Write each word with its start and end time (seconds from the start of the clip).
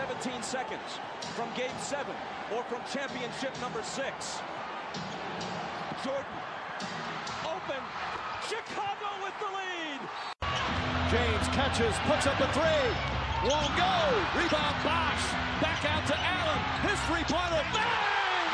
17 0.00 0.42
seconds 0.42 0.96
from 1.36 1.46
game 1.54 1.76
seven 1.78 2.16
or 2.56 2.62
from 2.72 2.80
championship 2.88 3.52
number 3.60 3.82
six. 3.82 4.40
Jordan, 6.00 6.40
open, 7.44 7.82
Chicago 8.48 9.10
with 9.20 9.36
the 9.44 9.50
lead. 9.52 10.00
James 11.12 11.46
catches, 11.52 11.92
puts 12.08 12.26
up 12.26 12.40
a 12.40 12.48
three. 12.56 12.88
Won't 13.44 13.76
go. 13.76 13.96
Rebound 14.40 14.76
Bosch. 14.80 15.24
Back 15.60 15.84
out 15.84 16.06
to 16.08 16.16
Allen. 16.16 16.60
His 16.88 16.96
three-pointer. 17.04 17.60
Bang! 17.76 18.48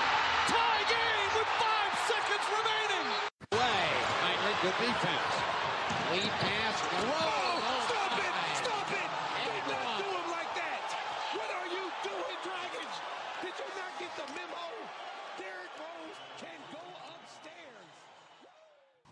Tie 0.51 0.85
game 0.91 1.31
with 1.39 1.51
five 1.63 1.95
seconds 2.11 2.47
remaining. 2.59 3.07
Way. 3.55 3.87
Knightley, 4.19 4.55
good 4.67 4.77
defense. 4.83 5.35
Lead 6.11 6.33
pass. 6.43 6.77
Roll. 7.07 7.46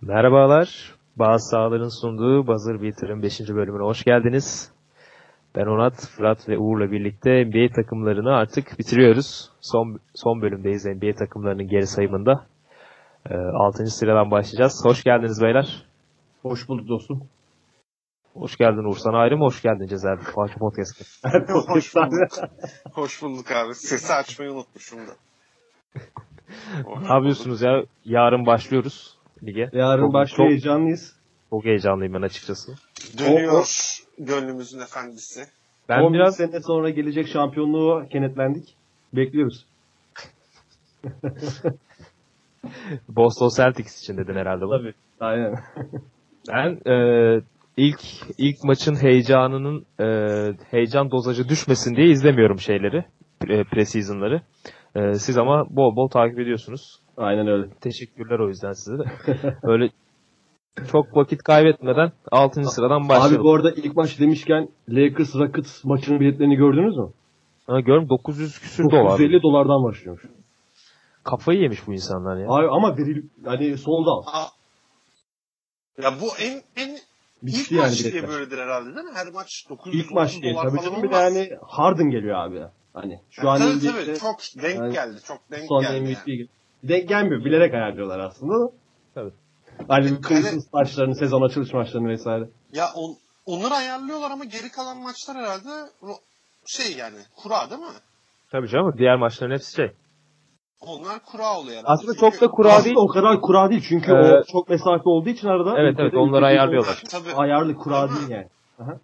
Merhabalar. 0.06 0.94
Bazı 1.16 1.48
sahaların 1.48 2.00
sunduğu 2.00 2.46
Buzzer 2.46 2.82
Beater'ın 2.82 3.22
5. 3.22 3.40
bölümüne 3.40 3.82
hoş 3.82 4.04
geldiniz. 4.04 4.72
Ben 5.56 5.66
Onat, 5.66 6.06
Fırat 6.16 6.48
ve 6.48 6.58
Uğur'la 6.58 6.90
birlikte 6.90 7.44
NBA 7.44 7.74
takımlarını 7.74 8.32
artık 8.36 8.78
bitiriyoruz. 8.78 9.50
Son 9.60 9.98
son 10.14 10.42
bölümdeyiz 10.42 10.86
NBA 10.86 11.14
takımlarının 11.14 11.68
geri 11.68 11.86
sayımında. 11.86 12.46
6. 13.54 13.86
sıradan 13.86 14.30
başlayacağız. 14.30 14.84
Hoş 14.84 15.04
geldiniz 15.04 15.42
beyler. 15.42 15.84
Hoş 16.42 16.68
bulduk 16.68 16.88
dostum. 16.88 17.28
Hoş 18.34 18.56
geldin 18.56 18.90
Uğur. 18.90 18.96
Sana 18.96 19.18
ayrı 19.18 19.36
mı 19.36 19.44
hoş 19.44 19.62
geldin 19.62 19.86
Cezaevi 19.86 20.20
Fatih 20.20 20.58
Podcast'a? 20.58 21.30
Hoş 21.74 21.94
bulduk. 21.94 22.50
Hoş 22.92 23.22
bulduk 23.22 23.50
abi. 23.52 23.74
Sesi 23.74 24.12
açmayı 24.12 24.52
unutmuşum 24.52 24.98
da. 24.98 25.12
ne 27.00 27.14
yapıyorsunuz 27.14 27.62
ya? 27.62 27.82
Yarın 28.04 28.46
başlıyoruz 28.46 29.23
lige. 29.46 29.70
Yarın 29.72 30.02
Çok- 30.02 30.12
başlıyor 30.14 30.36
çok, 30.48 30.50
heyecanlıyız. 30.50 31.16
çok 31.50 31.64
heyecanlıyım 31.64 32.14
ben 32.14 32.22
açıkçası. 32.22 32.72
Dönüyor 33.18 33.64
gönlümüzün 34.18 34.80
efendisi. 34.80 35.44
Ben 35.88 36.00
11 36.00 36.18
biraz 36.18 36.36
sene 36.36 36.60
sonra 36.60 36.90
gelecek 36.90 37.28
şampiyonluğu 37.28 38.06
kenetlendik. 38.12 38.74
Bekliyoruz. 39.12 39.66
Boston 43.08 43.48
Celtics 43.56 44.02
için 44.02 44.16
dedin 44.16 44.34
herhalde 44.34 44.64
bu. 44.64 44.70
Tabii. 44.70 44.94
Aynen. 45.20 45.54
Ben 46.52 46.90
e, 46.92 47.40
ilk 47.76 48.00
ilk 48.38 48.64
maçın 48.64 49.02
heyecanının 49.02 49.86
e, 50.00 50.06
heyecan 50.70 51.10
dozajı 51.10 51.48
düşmesin 51.48 51.96
diye 51.96 52.06
izlemiyorum 52.06 52.58
şeyleri, 52.58 53.04
preseason'ları. 53.70 54.42
E, 54.96 55.14
siz 55.14 55.38
ama 55.38 55.64
bol 55.70 55.96
bol 55.96 56.08
takip 56.08 56.38
ediyorsunuz. 56.38 56.98
Aynen 57.16 57.46
öyle. 57.46 57.68
Teşekkürler 57.80 58.38
o 58.38 58.48
yüzden 58.48 58.72
size 58.72 58.98
de. 58.98 59.04
Öyle 59.62 59.90
çok 60.92 61.16
vakit 61.16 61.42
kaybetmeden 61.42 62.12
6. 62.32 62.64
sıradan 62.64 63.08
başlayalım. 63.08 63.36
Abi 63.36 63.44
bu 63.44 63.54
arada 63.54 63.70
ilk 63.70 63.96
maç 63.96 64.20
demişken 64.20 64.68
Lakers 64.88 65.34
Rockets 65.34 65.84
maçının 65.84 66.20
biletlerini 66.20 66.56
gördünüz 66.56 66.96
mü? 66.96 67.08
Ha, 67.66 67.80
görüm 67.80 68.08
900 68.08 68.58
küsür 68.58 68.84
dolar. 68.84 69.04
950 69.04 69.42
dolardan 69.42 69.84
başlıyormuş. 69.84 70.22
Kafayı 71.24 71.60
yemiş 71.60 71.86
bu 71.86 71.92
insanlar 71.92 72.36
ya. 72.36 72.46
Abi 72.48 72.68
ama 72.68 72.98
veril 72.98 73.22
hani 73.44 73.78
sold 73.78 74.06
out. 74.06 74.24
Aa, 74.28 74.46
ya 76.02 76.12
bu 76.20 76.26
en 76.40 76.62
en 76.76 76.90
ilk 76.94 77.00
Bitti 77.42 77.74
yani 77.74 77.86
maç 77.88 78.02
diye 78.02 78.12
biletler. 78.12 78.30
böyledir 78.30 78.58
herhalde 78.58 78.94
değil 78.94 79.06
mi? 79.06 79.12
Her 79.14 79.32
maç 79.32 79.66
900 79.70 80.04
İlk 80.04 80.10
maç 80.12 80.42
değil. 80.42 80.54
dolar 80.54 80.62
Tabii 80.68 80.76
falan 80.76 80.90
canım 80.90 81.02
bir 81.02 81.10
de 81.10 81.14
hani 81.16 81.50
Harden 81.62 82.10
geliyor 82.10 82.36
abi. 82.38 82.62
Hani 82.94 83.20
şu 83.30 83.46
Ya 83.46 83.52
an 83.52 83.58
tabii 83.58 83.80
tabii 83.86 84.18
çok 84.18 84.62
denk 84.62 84.76
Yani 84.78 84.92
geldi. 84.92 85.16
Çok 85.26 85.38
denk 85.50 85.64
son 85.68 85.82
geldi. 85.82 86.00
MVP 86.00 86.28
yani. 86.28 86.48
Denk 86.88 87.08
gelmiyor. 87.08 87.44
Bilerek 87.44 87.74
ayarlıyorlar 87.74 88.18
aslında 88.18 88.60
da. 88.60 88.72
Tabii. 89.14 89.32
Hani 89.88 90.08
Clippers 90.08 90.72
maçlarını, 90.72 91.14
sezon 91.14 91.42
açılış 91.42 91.72
maçlarını 91.72 92.08
vesaire. 92.08 92.48
Ya 92.72 92.86
on, 92.96 93.16
onları 93.46 93.74
ayarlıyorlar 93.74 94.30
ama 94.30 94.44
geri 94.44 94.70
kalan 94.70 94.96
maçlar 95.02 95.36
herhalde 95.36 95.90
şey 96.66 96.96
yani 96.96 97.16
kura 97.36 97.70
değil 97.70 97.80
mi? 97.80 97.86
Tabii 98.50 98.68
canım 98.68 98.94
diğer 98.98 99.16
maçların 99.16 99.52
hepsi 99.52 99.74
şey. 99.74 99.92
Onlar 100.80 101.18
kura 101.24 101.58
oluyor 101.58 101.76
herhalde. 101.76 101.88
Aslında 101.88 102.12
Çünkü- 102.12 102.20
çok 102.20 102.40
da 102.40 102.50
kura 102.50 102.68
değil. 102.68 102.78
Aslında 102.78 103.00
o 103.00 103.06
kadar 103.06 103.40
kura 103.40 103.70
değil 103.70 103.84
çünkü 103.88 104.12
Ee, 104.12 104.14
o 104.14 104.44
çok 104.44 104.68
mesafe 104.68 105.08
olduğu 105.08 105.28
için 105.28 105.48
arada. 105.48 105.78
Evet, 105.78 105.92
ülkede- 105.92 106.02
evet, 106.02 106.14
onları 106.14 106.36
ülkede 106.36 106.46
ayarlıyorlar. 106.46 107.02
Tabii. 107.10 107.32
Ayarlı 107.34 107.74
kura 107.74 108.08
Değil 108.08 108.20
değil 108.20 108.30
yani. 108.30 108.48
Lig, 108.80 109.00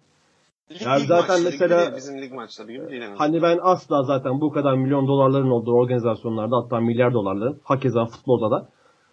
Yani 0.79 1.01
lig 1.01 1.07
zaten 1.07 1.43
mesela- 1.43 1.85
gibi 1.85 1.95
bizim 1.95 2.21
lig 2.21 2.31
maçları 2.33 2.71
gibi 2.71 2.89
değil. 2.89 3.03
Hani 3.17 3.41
ben 3.41 3.59
asla 3.61 4.03
zaten 4.03 4.41
bu 4.41 4.51
kadar 4.51 4.73
milyon 4.73 5.07
dolarların 5.07 5.49
olduğu 5.49 5.73
organizasyonlarda 5.73 6.57
hatta 6.57 6.79
milyar 6.79 7.13
dolarların 7.13 7.61
hakeza 7.63 8.05
futbolda 8.05 8.51
da 8.51 8.67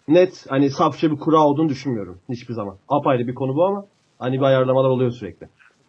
net 0.09 0.47
hani 0.49 0.71
safça 0.71 1.11
bir 1.11 1.17
kura 1.17 1.39
olduğunu 1.39 1.69
düşünmüyorum 1.69 2.19
hiçbir 2.29 2.55
zaman. 2.55 2.77
Apayrı 2.89 3.27
bir 3.27 3.35
konu 3.35 3.57
bu 3.57 3.65
ama 3.65 3.85
hani 4.19 4.37
bir 4.39 4.43
ayarlamalar 4.43 4.89
oluyor 4.89 5.11
sürekli. 5.11 5.49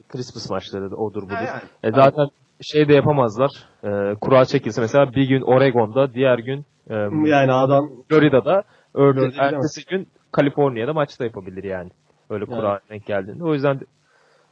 Christmas 0.10 0.50
maçları 0.50 0.92
da 0.92 0.96
odur 0.96 1.24
budur. 1.24 1.34
Yani. 1.34 1.62
E 1.84 1.92
zaten 1.92 2.28
şey 2.62 2.88
de 2.88 2.94
yapamazlar. 2.94 3.52
E, 3.84 4.16
kura 4.22 4.46
çekilse 4.46 4.82
mesela 4.82 5.14
bir 5.14 5.28
gün 5.28 5.42
Oregon'da, 5.42 6.14
diğer 6.14 6.40
gün 6.40 6.66
e, 6.90 6.96
Yani 7.30 7.54
adam 7.54 7.90
Florida'da, 8.10 8.64
örneğin 8.94 9.34
ertesi 9.38 9.86
gün 9.86 10.08
Kaliforniya'da 10.32 10.94
maç 10.94 11.20
da 11.20 11.24
yapabilir 11.24 11.64
yani. 11.64 11.90
Öyle 12.30 12.46
kura 12.46 12.80
denk 12.90 13.06
geldiğinde. 13.06 13.44
O 13.44 13.54
yüzden 13.54 13.80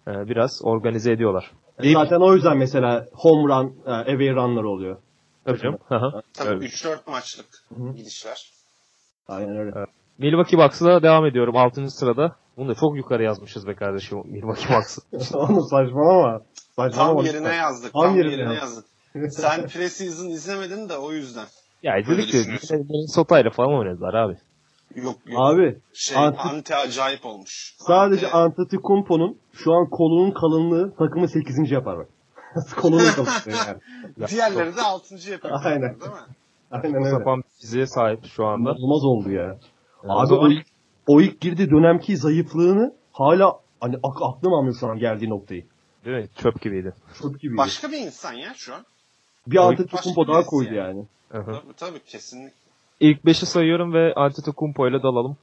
biraz 0.07 0.61
organize 0.63 1.11
ediyorlar. 1.11 1.51
Deyip- 1.83 1.97
zaten 1.97 2.19
o 2.19 2.33
yüzden 2.33 2.57
mesela 2.57 3.05
home 3.13 3.53
run, 3.53 3.75
e, 3.85 3.91
away 3.91 4.29
runlar 4.35 4.63
oluyor. 4.63 4.97
Tabii 5.45 5.59
canım. 5.59 5.77
Hı 5.87 5.95
hı. 5.95 6.21
Tabii 6.33 6.49
Evet. 6.49 6.63
3-4 6.63 7.07
maçlık 7.11 7.45
gidişler. 7.95 8.51
Aynen 9.27 9.57
öyle. 9.57 9.71
Milwaukee 10.17 10.57
Bucks'la 10.57 11.03
devam 11.03 11.25
ediyorum 11.25 11.57
6. 11.57 11.89
sırada. 11.89 12.35
Bunu 12.57 12.69
da 12.69 12.75
çok 12.75 12.95
yukarı 12.97 13.23
yazmışız 13.23 13.67
be 13.67 13.75
kardeşim 13.75 14.21
Milwaukee 14.25 14.75
Bucks'ı. 14.75 15.01
Onu 15.37 15.61
saçmalama. 15.63 16.41
Saçmalama. 16.75 17.15
Tam 17.15 17.25
yerine 17.25 17.55
yazdık. 17.55 17.93
Tam 17.93 18.01
Tam, 18.03 18.17
yerine 18.17 18.31
yerine, 18.31 18.53
yazdık. 18.53 18.85
Sen 19.29 19.67
preseason 19.67 20.27
izlemedin 20.29 20.89
de 20.89 20.97
o 20.97 21.11
yüzden. 21.11 21.45
ya 21.83 21.93
Böyle 22.07 22.21
dedik 22.21 22.69
de. 22.69 22.75
Minnesota 22.77 23.39
ile 23.39 23.49
falan 23.49 23.79
oynadılar 23.79 24.13
abi. 24.13 24.37
Yok 25.03 25.15
yok. 25.25 25.39
Abi 25.41 25.77
şey 25.93 26.17
anti- 26.17 26.37
anti, 26.39 26.75
acayip 26.75 27.25
olmuş. 27.25 27.75
sadece 27.77 28.27
Anti- 28.27 28.35
Antetokounmpo'nun 28.61 29.37
şu 29.53 29.73
an 29.73 29.89
kolunun 29.89 30.31
kalınlığı 30.31 30.95
takımı 30.95 31.27
8. 31.27 31.71
yapar 31.71 31.97
bak. 31.97 32.07
kolunun 32.81 33.11
kalınlığı 33.15 33.57
yani. 33.67 34.27
diğerleri 34.29 34.75
de 34.75 34.81
6. 34.81 35.31
yapıyor. 35.31 35.59
Aynen. 35.63 35.81
Değil 35.99 36.11
mi? 36.11 36.17
Aynen 36.71 36.95
öyle. 36.95 37.09
Sapan 37.09 37.43
fiziğe 37.59 37.87
sahip 37.87 38.25
şu 38.25 38.45
anda. 38.45 38.69
Olmaz 38.71 39.03
oldu 39.05 39.31
ya. 39.31 39.57
o 40.03 40.19
Abi 40.19 40.27
zaman- 40.27 40.43
o 40.43 40.49
ilk, 40.51 40.65
o 41.07 41.21
ilk 41.21 41.41
girdiği 41.41 41.69
dönemki 41.69 42.17
zayıflığını 42.17 42.93
hala 43.13 43.59
hani 43.79 43.95
ak 44.03 44.17
aklım 44.21 44.53
almıyor 44.53 44.75
şu 44.79 44.87
an 44.87 44.99
geldiği 44.99 45.29
noktayı. 45.29 45.65
Değil 46.05 46.17
mi? 46.17 46.27
Çöp 46.35 46.61
gibiydi. 46.61 46.93
Çok 47.21 47.39
gibi. 47.39 47.57
Başka 47.57 47.91
bir 47.91 47.97
insan 47.97 48.33
ya 48.33 48.53
şu 48.55 48.75
an. 48.75 48.81
bir 49.47 49.57
Antetokounmpo 49.57 50.27
daha 50.27 50.45
koydu 50.45 50.73
yani. 50.73 50.87
yani. 50.87 51.05
Hı 51.29 51.37
hı. 51.37 51.45
Tabii 51.61 51.73
tabii 51.77 51.99
kesinlikle. 52.05 52.66
İlk 52.99 53.23
5'i 53.23 53.45
sayıyorum 53.45 53.93
ve 53.93 54.13
Antetokounmpo 54.13 54.87
ile 54.87 55.03
dalalım. 55.03 55.37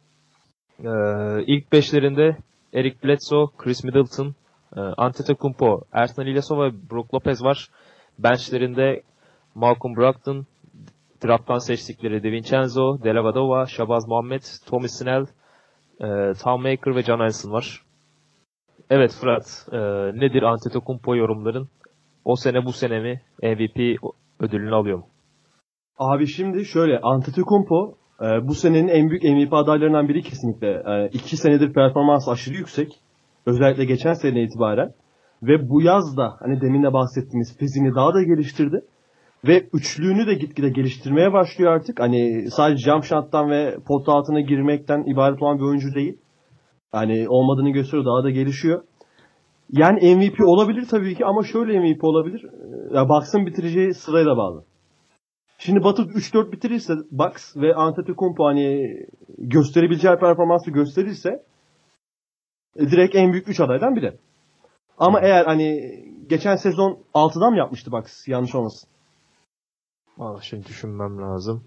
Ee, 0.78 1.44
ilk 1.46 1.72
5'lerinde 1.72 2.36
Eric 2.72 2.96
Bledsoe, 3.04 3.46
Chris 3.58 3.84
Middleton, 3.84 4.34
e, 4.76 4.80
Antetokounmpo, 4.80 5.80
Ersan 5.92 6.26
İlyasova 6.26 6.66
ve 6.66 6.90
Brook 6.90 7.14
Lopez 7.14 7.44
var. 7.44 7.68
Benchlerinde 8.18 9.02
Malcolm 9.54 9.96
Brogdon, 9.96 10.46
drafttan 11.24 11.58
seçtikleri 11.58 12.22
DiVincenzo, 12.22 13.02
Delavadova, 13.04 13.66
Shabazz 13.66 14.08
Muhammed, 14.08 14.42
Tommy 14.66 14.88
Snell, 14.88 15.26
e, 16.00 16.32
Tom 16.42 16.62
Maker 16.62 16.96
ve 16.96 17.02
John 17.02 17.20
Allison 17.20 17.52
var. 17.52 17.82
Evet 18.90 19.12
Fırat, 19.20 19.68
e, 19.72 19.78
nedir 20.20 20.42
Antetokounmpo 20.42 21.16
yorumların? 21.16 21.68
O 22.24 22.36
sene 22.36 22.64
bu 22.64 22.72
sene 22.72 23.00
mi 23.00 23.22
MVP 23.42 23.98
ödülünü 24.40 24.74
alıyor 24.74 24.98
mu? 24.98 25.13
Abi 25.98 26.26
şimdi 26.26 26.64
şöyle 26.64 27.00
Antetokounmpo 27.00 27.94
e, 28.20 28.48
bu 28.48 28.54
senenin 28.54 28.88
en 28.88 29.10
büyük 29.10 29.24
MVP 29.24 29.52
adaylarından 29.52 30.08
biri 30.08 30.22
kesinlikle. 30.22 30.68
E, 30.86 31.08
iki 31.12 31.36
senedir 31.36 31.72
performans 31.72 32.28
aşırı 32.28 32.54
yüksek. 32.54 33.00
Özellikle 33.46 33.84
geçen 33.84 34.12
sene 34.12 34.42
itibaren. 34.42 34.92
Ve 35.42 35.68
bu 35.68 35.82
yaz 35.82 36.16
da 36.16 36.36
hani 36.40 36.60
demin 36.60 36.82
de 36.82 36.92
bahsettiğimiz 36.92 37.58
fiziğini 37.58 37.94
daha 37.94 38.14
da 38.14 38.22
geliştirdi. 38.22 38.84
Ve 39.48 39.68
üçlüğünü 39.72 40.26
de 40.26 40.34
gitgide 40.34 40.68
geliştirmeye 40.68 41.32
başlıyor 41.32 41.72
artık. 41.72 42.00
Hani 42.00 42.50
sadece 42.50 42.90
jump 42.90 43.04
shot'tan 43.04 43.50
ve 43.50 43.76
pot 43.86 44.08
altına 44.08 44.40
girmekten 44.40 45.04
ibaret 45.12 45.42
olan 45.42 45.58
bir 45.58 45.64
oyuncu 45.64 45.94
değil. 45.94 46.18
Hani 46.92 47.28
olmadığını 47.28 47.70
gösteriyor 47.70 48.04
daha 48.04 48.24
da 48.24 48.30
gelişiyor. 48.30 48.82
Yani 49.72 50.14
MVP 50.14 50.40
olabilir 50.40 50.86
tabii 50.90 51.14
ki 51.14 51.24
ama 51.24 51.42
şöyle 51.42 51.80
MVP 51.80 52.04
olabilir. 52.04 52.44
E, 52.44 52.96
Ya 52.96 53.08
Bucks'ın 53.08 53.46
bitireceği 53.46 53.94
sırayla 53.94 54.36
bağlı. 54.36 54.64
Şimdi 55.58 55.84
Batı 55.84 56.02
3-4 56.02 56.52
bitirirse 56.52 56.94
Bucks 57.10 57.56
ve 57.56 57.74
Antetokounmpo 57.74 58.44
hani 58.44 58.96
gösterebileceği 59.38 60.16
performansı 60.16 60.70
gösterirse 60.70 61.42
e, 62.76 62.90
direkt 62.90 63.14
en 63.14 63.32
büyük 63.32 63.48
3 63.48 63.60
adaydan 63.60 63.96
biri. 63.96 64.16
Ama 64.98 65.20
eğer 65.20 65.44
hani 65.44 65.98
geçen 66.28 66.56
sezon 66.56 66.98
6'dan 67.14 67.52
mı 67.52 67.58
yapmıştı 67.58 67.92
Bucks? 67.92 68.28
Yanlış 68.28 68.54
olmasın. 68.54 68.88
Aa, 70.18 70.40
şimdi 70.40 70.66
düşünmem 70.66 71.22
lazım. 71.22 71.64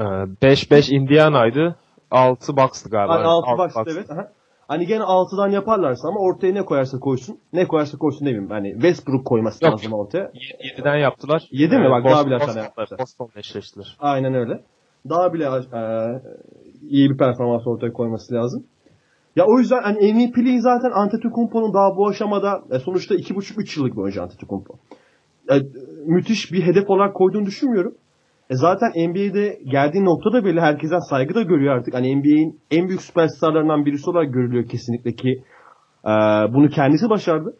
Ee, 0.00 0.02
5-5 0.02 0.94
Indiana'ydı. 0.94 1.76
6 2.10 2.56
Bucks'tı 2.56 2.90
galiba. 2.90 3.12
Hani 3.12 3.18
Evet, 3.18 3.28
6 3.28 3.50
altı 3.50 3.78
Bucks'tı 3.78 3.98
evet. 3.98 4.10
Aha. 4.10 4.32
Hani 4.68 4.86
gene 4.86 5.02
6'dan 5.02 5.48
yaparlarsa 5.48 6.08
ama 6.08 6.20
ortaya 6.20 6.52
ne 6.52 6.64
koyarsa 6.64 6.98
koysun. 6.98 7.38
Ne 7.52 7.68
koyarsa 7.68 7.98
koysun 7.98 8.20
demeyeyim. 8.20 8.50
Hani 8.50 8.72
Westbrook 8.72 9.24
koyması 9.24 9.64
Yok. 9.64 9.72
lazım 9.74 9.92
ortaya. 9.92 10.30
7'den 10.78 10.96
yaptılar. 10.96 11.48
Yedi 11.50 11.78
mi? 11.78 11.90
Bak, 11.90 12.04
Boston- 12.04 12.30
daha 12.30 12.50
bile. 12.50 12.98
Boston'la 12.98 13.30
eşleştiler. 13.40 13.96
Aynen 14.00 14.34
öyle. 14.34 14.60
Daha 15.08 15.32
bile 15.32 15.44
e, 15.44 15.80
iyi 16.88 17.10
bir 17.10 17.16
performans 17.16 17.66
ortaya 17.66 17.92
koyması 17.92 18.34
lazım. 18.34 18.64
Ya 19.36 19.44
o 19.46 19.58
yüzden 19.58 19.82
hani 19.82 20.12
MVP'liği 20.12 20.60
zaten 20.60 20.90
Antetokounmpo'nun 20.90 21.74
daha 21.74 21.96
bu 21.96 22.08
aşamada 22.08 22.62
e, 22.70 22.78
sonuçta 22.78 23.14
2,5-3 23.14 23.78
yıllık 23.78 23.96
bir 23.96 24.00
oyuncu 24.02 24.22
Antetokounmpo. 24.22 24.74
E, 25.50 25.54
müthiş 26.06 26.52
bir 26.52 26.62
hedef 26.62 26.90
olarak 26.90 27.14
koyduğunu 27.14 27.46
düşünmüyorum. 27.46 27.94
E 28.50 28.54
zaten 28.54 28.88
NBA'de 29.10 29.58
geldiği 29.64 30.04
noktada 30.04 30.44
bile 30.44 30.60
herkesten 30.60 30.98
saygı 30.98 31.34
da 31.34 31.42
görüyor 31.42 31.76
artık. 31.76 31.94
Hani 31.94 32.16
NBA'in 32.16 32.60
en 32.70 32.88
büyük 32.88 33.02
süperstarlarından 33.02 33.86
birisi 33.86 34.10
olarak 34.10 34.32
görülüyor 34.34 34.68
kesinlikle 34.68 35.12
ki 35.12 35.42
e, 36.04 36.08
bunu 36.54 36.68
kendisi 36.70 37.10
başardı. 37.10 37.56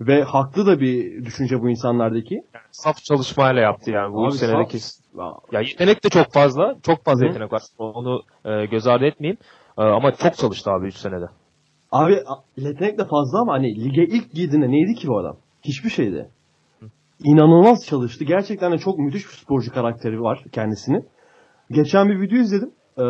Ve 0.00 0.22
haklı 0.22 0.66
da 0.66 0.80
bir 0.80 1.24
düşünce 1.24 1.60
bu 1.62 1.70
insanlardaki. 1.70 2.42
Saf 2.70 2.96
çalışmayla 2.96 3.62
yaptı 3.62 3.90
yani 3.90 4.14
bu 4.14 4.24
Abi 4.26 4.34
üç 4.34 4.40
senedeki. 4.40 4.78
saf- 4.78 5.52
Ya 5.52 5.60
yetenek 5.60 6.04
de 6.04 6.08
çok 6.08 6.32
fazla. 6.32 6.76
Çok 6.82 7.04
fazla 7.04 7.22
Hı. 7.22 7.26
yetenek 7.28 7.52
var. 7.52 7.62
Onu 7.78 8.22
e, 8.44 8.66
göz 8.66 8.86
ardı 8.86 9.04
etmeyeyim. 9.04 9.38
E, 9.78 9.82
ama 9.82 10.12
çok 10.12 10.36
çalıştı 10.36 10.70
abi 10.70 10.86
3 10.86 10.94
senede. 10.94 11.26
Abi 11.92 12.18
yetenek 12.56 12.98
de 12.98 13.04
fazla 13.04 13.40
ama 13.40 13.52
hani 13.52 13.84
lige 13.84 14.02
ilk 14.04 14.32
girdiğinde 14.32 14.70
neydi 14.70 14.94
ki 14.94 15.08
bu 15.08 15.18
adam? 15.18 15.36
Hiçbir 15.62 15.90
şeydi. 15.90 16.28
İnanılmaz 17.24 17.86
çalıştı. 17.86 18.24
Gerçekten 18.24 18.72
de 18.72 18.78
çok 18.78 18.98
müthiş 18.98 19.24
bir 19.28 19.32
sporcu 19.32 19.72
karakteri 19.72 20.20
var 20.22 20.44
kendisinin. 20.52 21.06
Geçen 21.70 22.08
bir 22.08 22.20
video 22.20 22.38
izledim. 22.38 22.70
Ee, 22.98 23.02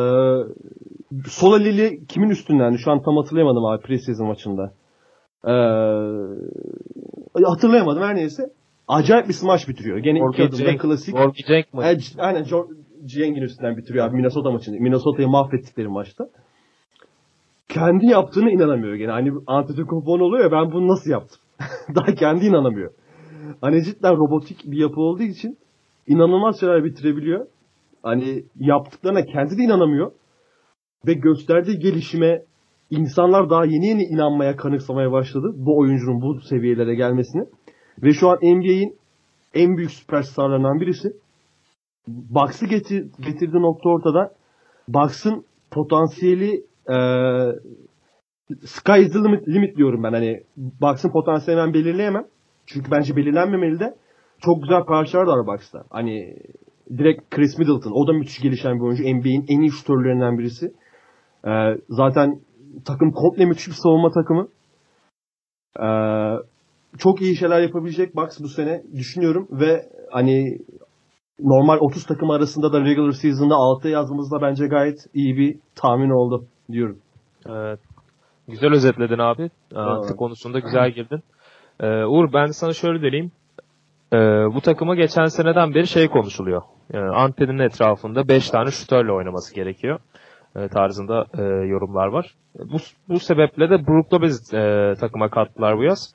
Sola 1.28 1.56
Lili 1.56 2.06
kimin 2.06 2.30
üstündendi? 2.30 2.78
Şu 2.78 2.90
an 2.90 3.02
tam 3.02 3.16
hatırlayamadım 3.16 3.64
abi 3.64 3.82
preseason 3.82 4.26
maçında. 4.26 4.72
Ee, 5.44 5.52
hatırlayamadım 7.44 8.02
her 8.02 8.14
neyse. 8.14 8.42
Acayip 8.88 9.28
bir 9.28 9.32
smaç 9.32 9.68
bitiriyor. 9.68 9.98
Gene 9.98 10.18
iki 10.18 10.26
Gorgie 10.26 10.46
adımda 10.46 10.76
klasik. 10.78 11.16
Gorgie 11.16 11.44
Cenk 11.46 11.66
c- 11.98 12.22
aynen 12.22 12.44
Cengin 13.04 13.42
üstünden 13.42 13.76
bitiriyor 13.76 14.06
abi 14.06 14.16
Minnesota 14.16 14.50
maçında. 14.50 14.76
Minnesota'yı 14.80 15.28
mahvettikleri 15.28 15.88
maçta. 15.88 16.28
Kendi 17.68 18.06
yaptığına 18.06 18.50
inanamıyor 18.50 18.94
gene. 18.94 19.10
Hani 19.10 19.32
Antetokounmpo 19.46 20.12
oluyor 20.12 20.44
ya 20.44 20.52
ben 20.52 20.72
bunu 20.72 20.88
nasıl 20.88 21.10
yaptım? 21.10 21.38
Daha 21.94 22.14
kendi 22.14 22.46
inanamıyor. 22.46 22.90
Hani 23.60 23.84
cidden 23.84 24.16
robotik 24.16 24.64
bir 24.64 24.78
yapı 24.78 25.00
olduğu 25.00 25.22
için 25.22 25.58
inanılmaz 26.06 26.60
şeyler 26.60 26.84
bitirebiliyor. 26.84 27.46
Hani 28.02 28.44
yaptıklarına 28.60 29.24
kendi 29.24 29.58
de 29.58 29.62
inanamıyor. 29.62 30.12
Ve 31.06 31.12
gösterdiği 31.12 31.78
gelişime 31.78 32.42
insanlar 32.90 33.50
daha 33.50 33.64
yeni 33.64 33.86
yeni 33.86 34.02
inanmaya, 34.02 34.56
kanıksamaya 34.56 35.12
başladı. 35.12 35.52
Bu 35.56 35.78
oyuncunun 35.78 36.22
bu 36.22 36.40
seviyelere 36.40 36.94
gelmesini. 36.94 37.44
Ve 38.02 38.12
şu 38.12 38.28
an 38.28 38.36
NBA'in 38.42 38.96
en 39.54 39.76
büyük 39.76 39.90
süperstarlarından 39.90 40.80
birisi. 40.80 41.12
Bucks'ı 42.08 42.66
getir, 42.66 43.06
getirdiği 43.20 43.62
nokta 43.62 43.88
ortada. 43.88 44.34
Bucks'ın 44.88 45.44
potansiyeli 45.70 46.64
e, 46.88 46.96
sky 48.64 49.00
is 49.00 49.12
the 49.12 49.18
limit, 49.18 49.48
limit 49.48 49.76
diyorum 49.76 50.02
ben. 50.02 50.12
Hani 50.12 50.42
Bucks'ın 50.56 51.10
potansiyelini 51.10 51.66
ben 51.66 51.74
belirleyemem. 51.74 52.26
Çünkü 52.66 52.90
bence 52.90 53.16
belirlenmemeli 53.16 53.80
de. 53.80 53.94
Çok 54.40 54.62
güzel 54.62 54.84
parçalar 54.84 55.26
da 55.26 55.30
var 55.30 55.46
Bucks'ta. 55.46 55.84
Hani 55.90 56.36
direkt 56.98 57.30
Chris 57.30 57.58
Middleton. 57.58 57.90
O 57.90 58.06
da 58.06 58.12
müthiş 58.12 58.40
gelişen 58.40 58.76
bir 58.76 58.80
oyuncu. 58.80 59.02
NBA'in 59.02 59.44
en 59.48 59.60
iyi 59.60 59.70
şutörlerinden 59.70 60.38
birisi. 60.38 60.72
E, 61.46 61.50
zaten 61.88 62.40
takım 62.84 63.12
komple 63.12 63.44
müthiş 63.44 63.68
bir 63.68 63.72
savunma 63.72 64.10
takımı. 64.10 64.48
E, 65.80 65.88
çok 66.98 67.22
iyi 67.22 67.36
şeyler 67.36 67.60
yapabilecek 67.60 68.16
Bucks 68.16 68.40
bu 68.40 68.48
sene 68.48 68.82
düşünüyorum 68.96 69.48
ve 69.50 69.88
hani 70.10 70.58
normal 71.40 71.78
30 71.80 72.06
takım 72.06 72.30
arasında 72.30 72.72
da 72.72 72.80
regular 72.80 73.12
season'da 73.12 73.54
6 73.54 73.88
yazmamızda 73.88 74.42
bence 74.42 74.66
gayet 74.66 75.06
iyi 75.14 75.36
bir 75.36 75.58
tahmin 75.74 76.10
oldu 76.10 76.44
diyorum. 76.72 76.98
Evet. 77.46 77.80
Güzel 78.48 78.72
özetledin 78.72 79.18
abi. 79.18 79.50
Evet. 79.74 80.16
konusunda 80.16 80.58
güzel 80.58 80.90
girdin. 80.90 81.22
Ee, 81.80 82.04
Uğur 82.04 82.32
ben 82.32 82.46
sana 82.46 82.72
şöyle 82.72 83.00
diyeyim. 83.02 83.32
Ee, 84.12 84.16
bu 84.54 84.60
takıma 84.60 84.94
geçen 84.94 85.26
seneden 85.26 85.74
beri 85.74 85.86
şey 85.86 86.08
konuşuluyor. 86.08 86.62
Ee, 86.94 86.98
Ante'nin 86.98 87.58
etrafında 87.58 88.28
5 88.28 88.50
tane 88.50 88.70
şutörle 88.70 89.12
oynaması 89.12 89.54
gerekiyor. 89.54 89.98
Ee, 90.56 90.68
tarzında 90.68 91.26
e, 91.38 91.42
yorumlar 91.42 92.06
var. 92.06 92.34
Bu, 92.58 92.76
bu 93.08 93.20
sebeple 93.20 93.70
de 93.70 93.86
Brook 93.86 94.14
Lopez 94.14 94.54
e, 94.54 94.94
takıma 95.00 95.28
kattılar 95.28 95.78
bu 95.78 95.82
yaz. 95.82 96.14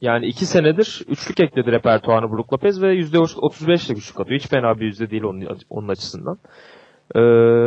Yani 0.00 0.26
2 0.26 0.46
senedir 0.46 1.02
üçlük 1.08 1.40
ekledi 1.40 1.72
repertuarını 1.72 2.30
Brook 2.30 2.52
Lopez 2.52 2.82
ve 2.82 2.94
%35 2.94 3.86
ile 3.86 3.98
üçlük 3.98 4.20
atıyor. 4.20 4.40
Hiç 4.40 4.48
fena 4.48 4.80
bir 4.80 4.86
yüzde 4.86 5.10
değil 5.10 5.22
onun, 5.22 5.58
onun 5.70 5.88
açısından. 5.88 6.38
Ee, 7.14 7.20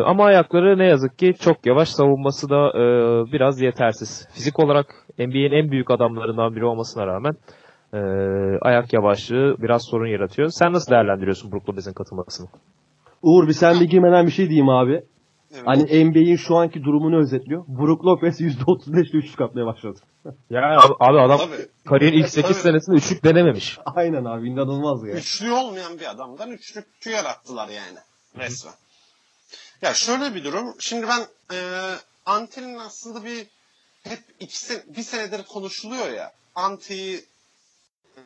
ama 0.06 0.25
ayakları 0.25 0.78
ne 0.78 0.86
yazık 0.86 1.19
ki 1.19 1.34
çok 1.40 1.66
yavaş. 1.66 1.90
Savunması 1.90 2.50
da 2.50 2.69
e, 2.69 2.84
biraz 3.31 3.62
yetersiz. 3.62 4.28
Fizik 4.34 4.60
olarak 4.60 4.86
NBA'in 5.19 5.51
en 5.51 5.72
büyük 5.72 5.92
adamlarından 5.92 6.56
biri 6.56 6.66
olmasına 6.66 7.07
rağmen 7.07 7.34
e, 7.94 8.00
ayak 8.62 8.94
yavaşlığı 8.94 9.56
biraz 9.60 9.84
sorun 9.84 10.07
yaratıyor. 10.07 10.50
Sen 10.50 10.74
nasıl 10.74 10.92
değerlendiriyorsun 10.92 11.51
Brook 11.51 11.69
Lopez'in 11.69 11.94
katılmasını? 11.94 12.48
Uğur 13.22 13.48
bir 13.48 13.54
sen 13.54 13.80
bir 13.80 13.86
girmeden 13.86 14.25
bir 14.25 14.31
şey 14.31 14.50
diyeyim 14.50 14.69
abi. 14.69 15.04
Evet. 15.56 15.63
Hani 15.66 15.84
NBA'in 15.84 16.36
şu 16.36 16.56
anki 16.56 16.84
durumunu 16.84 17.19
özetliyor. 17.19 17.63
Brook 17.68 18.06
Lopez 18.06 18.42
%35 18.42 19.10
ile 19.10 19.18
üçlük 19.18 19.42
atmaya 19.42 19.66
başladı. 19.66 20.00
Ya 20.50 20.62
abi 21.00 21.19
adam 21.19 21.38
Tabii. 21.38 21.68
kariyerin 21.86 22.18
ilk 22.18 22.30
8 22.30 22.50
Tabii. 22.50 22.54
senesinde 22.54 22.96
üçlük 22.96 23.24
denememiş. 23.24 23.80
Aynen 23.96 24.25
abi 24.25 24.50
inanılmaz 24.50 25.07
ya. 25.07 25.13
Üçlü 25.13 25.51
olmayan 25.51 26.00
bir 26.00 26.12
adamdan 26.12 26.51
üçlükçü 26.51 27.10
yarattılar 27.10 27.68
yani. 27.68 27.98
Resmen. 28.38 28.74
Ya 29.83 29.94
şöyle 29.94 30.35
bir 30.35 30.44
durum. 30.44 30.75
Şimdi 30.80 31.07
ben 31.07 31.27
e, 31.51 31.89
Ante'nin 32.25 32.80
aslında 32.80 33.25
bir 33.25 33.47
hep 34.03 34.19
iki 34.39 34.57
sen, 34.57 34.83
bir 34.88 35.03
senedir 35.03 35.44
konuşuluyor 35.44 36.12
ya. 36.12 36.33
Ante'yi 36.56 37.25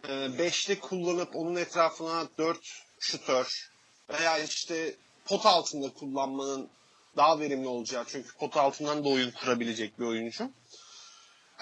e, 0.09 0.37
beşli 0.37 0.79
kullanıp 0.79 1.35
onun 1.35 1.55
etrafına 1.55 2.27
dört 2.37 2.83
şutör 2.99 3.71
veya 4.09 4.39
işte 4.39 4.95
pot 5.25 5.45
altında 5.45 5.93
kullanmanın 5.93 6.69
daha 7.17 7.39
verimli 7.39 7.67
olacağı. 7.67 8.05
Çünkü 8.07 8.37
pot 8.37 8.57
altından 8.57 9.03
da 9.03 9.09
oyun 9.09 9.31
kurabilecek 9.31 9.99
bir 9.99 10.05
oyuncu. 10.05 10.43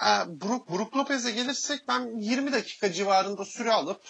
E, 0.01 0.10
Brook, 0.41 0.70
Brook 0.70 0.98
Lopez'e 0.98 1.31
gelirsek 1.31 1.88
ben 1.88 2.20
20 2.20 2.51
dakika 2.51 2.93
civarında 2.93 3.46
süre 3.46 3.74
alıp 3.74 4.01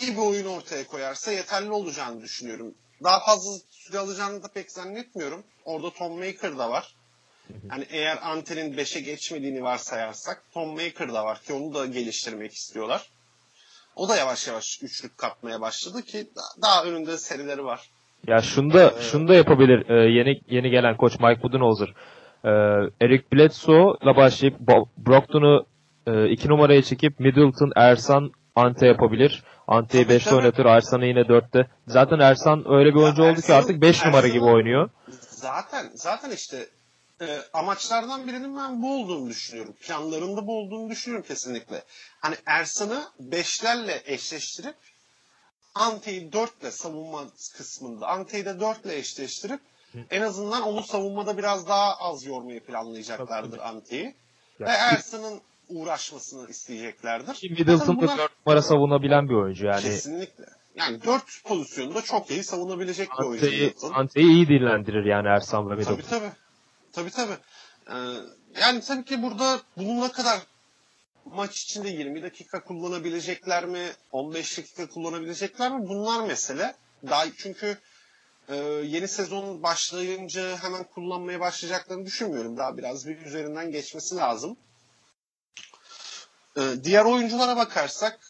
iyi 0.00 0.12
bir 0.12 0.22
oyun 0.22 0.46
ortaya 0.46 0.86
koyarsa 0.86 1.32
yeterli 1.32 1.70
olacağını 1.70 2.22
düşünüyorum. 2.22 2.74
Daha 3.04 3.20
fazla 3.26 3.50
süre 3.70 3.98
alacağını 3.98 4.42
da 4.42 4.48
pek 4.54 4.70
zannetmiyorum. 4.70 5.42
Orada 5.64 5.90
Tom 5.90 6.12
Maker 6.18 6.58
da 6.58 6.70
var. 6.70 6.94
Yani 7.70 7.84
eğer 7.90 8.18
Ante'nin 8.22 8.76
5'e 8.76 9.00
geçmediğini 9.00 9.62
varsayarsak 9.62 10.42
Tom 10.54 10.68
Maker 10.70 11.08
da 11.14 11.24
var 11.24 11.38
ki 11.40 11.52
onu 11.52 11.74
da 11.74 11.86
geliştirmek 11.86 12.52
istiyorlar. 12.52 13.02
O 13.96 14.08
da 14.08 14.16
yavaş 14.16 14.48
yavaş 14.48 14.82
üçlük 14.82 15.18
katmaya 15.18 15.60
başladı 15.60 16.02
ki 16.02 16.18
da- 16.36 16.62
daha 16.62 16.84
önünde 16.84 17.18
serileri 17.18 17.64
var. 17.64 17.80
Ya 18.26 18.38
şunda 18.42 18.94
şunda 19.00 19.34
yapabilir 19.34 19.90
e, 19.90 19.94
yeni 20.12 20.40
yeni 20.48 20.70
gelen 20.70 20.96
koç 20.96 21.20
Mike 21.20 21.42
Budenholzer. 21.42 21.88
E, 22.44 22.50
Eric 23.04 23.24
Bledsoe'la 23.32 24.16
başlayıp 24.16 24.56
Brockton'u 24.98 25.66
2 26.30 26.48
numaraya 26.48 26.82
çekip 26.82 27.20
Middleton, 27.20 27.72
Ersan, 27.76 28.32
Ante 28.56 28.86
yapabilir. 28.86 29.42
Ante'yi 29.68 30.04
Tabii, 30.04 30.14
5'te 30.14 30.24
tabii. 30.24 30.34
oynatır, 30.34 30.64
Ersan'ı 30.66 31.06
yine 31.06 31.20
4'te. 31.20 31.68
Zaten 31.88 32.18
Ersan 32.18 32.64
öyle 32.72 32.94
bir 32.94 32.98
Ya 32.98 33.04
oyuncu 33.04 33.22
oldu 33.22 33.40
ki 33.40 33.54
artık 33.54 33.80
5 33.82 34.04
numara 34.04 34.28
gibi 34.28 34.44
oynuyor. 34.44 34.90
Zaten 35.30 35.90
zaten 35.94 36.30
işte 36.30 36.66
e, 37.20 37.38
amaçlardan 37.52 38.26
birinin 38.26 38.56
ben 38.56 38.82
bu 38.82 39.00
olduğunu 39.00 39.28
düşünüyorum. 39.30 39.74
Planlarında 39.80 40.46
bu 40.46 40.58
olduğunu 40.58 40.90
düşünüyorum 40.90 41.26
kesinlikle. 41.28 41.82
Hani 42.20 42.34
Ersan'ı 42.46 43.04
beşlerle 43.20 44.02
eşleştirip 44.06 44.76
Ante'yi 45.74 46.32
dörtle 46.32 46.70
savunma 46.70 47.24
kısmında, 47.56 48.06
Ante'yi 48.06 48.44
de 48.44 48.60
dörtle 48.60 48.96
eşleştirip 48.96 49.60
en 50.10 50.22
azından 50.22 50.62
onu 50.62 50.82
savunmada 50.82 51.38
biraz 51.38 51.68
daha 51.68 51.96
az 51.96 52.24
yormayı 52.24 52.64
planlayacaklardır 52.64 53.58
Ante'yi. 53.58 54.14
Ya, 54.58 54.66
Ve 54.66 54.70
Ersan'ın 54.70 55.40
uğraşmasını 55.68 56.50
isteyeceklerdir. 56.50 57.34
Ki 57.34 57.50
Middleton 57.50 57.96
da 57.96 58.02
bunlar- 58.02 58.18
4 58.18 58.46
numara 58.46 58.62
savunabilen 58.62 59.28
bir 59.28 59.34
oyuncu 59.34 59.66
yani. 59.66 59.82
Kesinlikle. 59.82 60.44
Yani 60.74 61.02
dört 61.04 61.44
pozisyonda 61.44 62.02
çok 62.02 62.30
iyi 62.30 62.44
savunabilecek 62.44 63.08
bir 63.18 63.24
oyuncu. 63.24 63.46
Ante'yi, 63.46 63.62
Middleton. 63.62 63.92
Ante'yi 63.92 64.26
iyi 64.26 64.48
dinlendirir 64.48 65.04
yani 65.04 65.28
Ersan 65.28 65.70
ve 65.70 65.74
Middleton. 65.74 65.94
Tabii 65.96 66.06
tabii. 66.08 66.30
Tabii 66.92 67.10
tabii. 67.10 67.36
Ee, 67.90 67.94
yani 68.60 68.80
tabii 68.80 69.04
ki 69.04 69.22
burada 69.22 69.60
bunun 69.76 70.00
ne 70.00 70.12
kadar 70.12 70.38
maç 71.24 71.62
içinde 71.62 71.88
20 71.88 72.22
dakika 72.22 72.64
kullanabilecekler 72.64 73.64
mi? 73.66 73.86
15 74.12 74.58
dakika 74.58 74.86
kullanabilecekler 74.88 75.72
mi? 75.72 75.88
Bunlar 75.88 76.26
mesele. 76.26 76.74
Daha 77.08 77.24
çünkü 77.38 77.78
e, 78.48 78.56
yeni 78.84 79.08
sezon 79.08 79.62
başlayınca 79.62 80.56
hemen 80.56 80.84
kullanmaya 80.84 81.40
başlayacaklarını 81.40 82.06
düşünmüyorum. 82.06 82.56
Daha 82.56 82.76
biraz 82.76 83.06
bir 83.06 83.16
üzerinden 83.26 83.70
geçmesi 83.70 84.16
lazım. 84.16 84.56
E, 86.56 86.84
diğer 86.84 87.04
oyunculara 87.04 87.56
bakarsak 87.56 88.20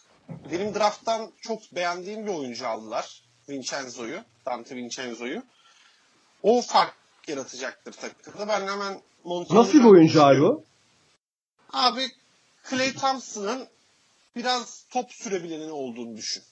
benim 0.53 0.75
drafttan 0.75 1.33
çok 1.41 1.75
beğendiğim 1.75 2.27
bir 2.27 2.35
oyuncu 2.35 2.69
aldılar. 2.69 3.23
Vincenzo'yu. 3.49 4.25
Dante 4.47 4.77
Vincenzo'yu. 4.77 5.43
O 6.43 6.63
fark 6.63 6.95
yaratacaktır 7.29 7.93
takımda. 7.93 8.49
Ben 8.49 8.67
hemen 8.67 9.01
Montoya 9.25 9.61
Nasıl 9.61 9.79
bir 9.79 9.85
oyuncu 9.85 10.23
abi 10.23 10.45
o? 10.45 10.65
Abi 11.73 12.07
Clay 12.71 12.93
Thompson'ın 12.93 13.69
biraz 14.37 14.85
top 14.91 15.13
sürebileni 15.13 15.71
olduğunu 15.71 16.17
düşün. 16.17 16.43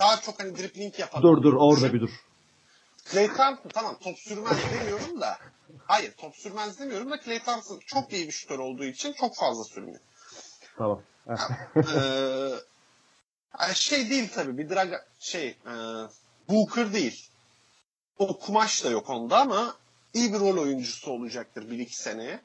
Daha 0.00 0.20
çok 0.20 0.40
hani 0.40 0.58
dribbling 0.58 0.98
yapan. 0.98 1.22
Dur 1.22 1.42
dur 1.42 1.54
orada 1.54 1.92
bir 1.92 2.00
dur. 2.00 2.10
Clay 3.10 3.26
Thompson 3.26 3.68
tamam 3.68 3.98
top 4.02 4.18
sürmez 4.18 4.56
demiyorum 4.72 5.20
da. 5.20 5.38
Hayır 5.86 6.12
top 6.16 6.36
sürmez 6.36 6.78
demiyorum 6.80 7.10
da 7.10 7.20
Clay 7.20 7.38
Thompson 7.38 7.80
çok 7.86 8.12
iyi 8.12 8.26
bir 8.26 8.32
şutör 8.32 8.58
olduğu 8.58 8.84
için 8.84 9.12
çok 9.12 9.36
fazla 9.36 9.64
sürmüyor. 9.64 10.00
Tamam. 10.78 11.02
Ee, 11.76 12.50
şey 13.74 14.10
değil 14.10 14.28
tabii 14.34 14.58
bir 14.58 14.70
drag 14.70 14.92
şey 15.18 15.48
e, 15.48 15.72
Booker 16.48 16.92
değil. 16.92 17.28
O 18.18 18.38
kumaş 18.38 18.84
da 18.84 18.90
yok 18.90 19.10
onda 19.10 19.38
ama 19.40 19.76
iyi 20.14 20.32
bir 20.32 20.38
rol 20.38 20.58
oyuncusu 20.58 21.10
olacaktır 21.10 21.70
bir 21.70 21.78
iki 21.78 21.96
seneye. 21.96 22.40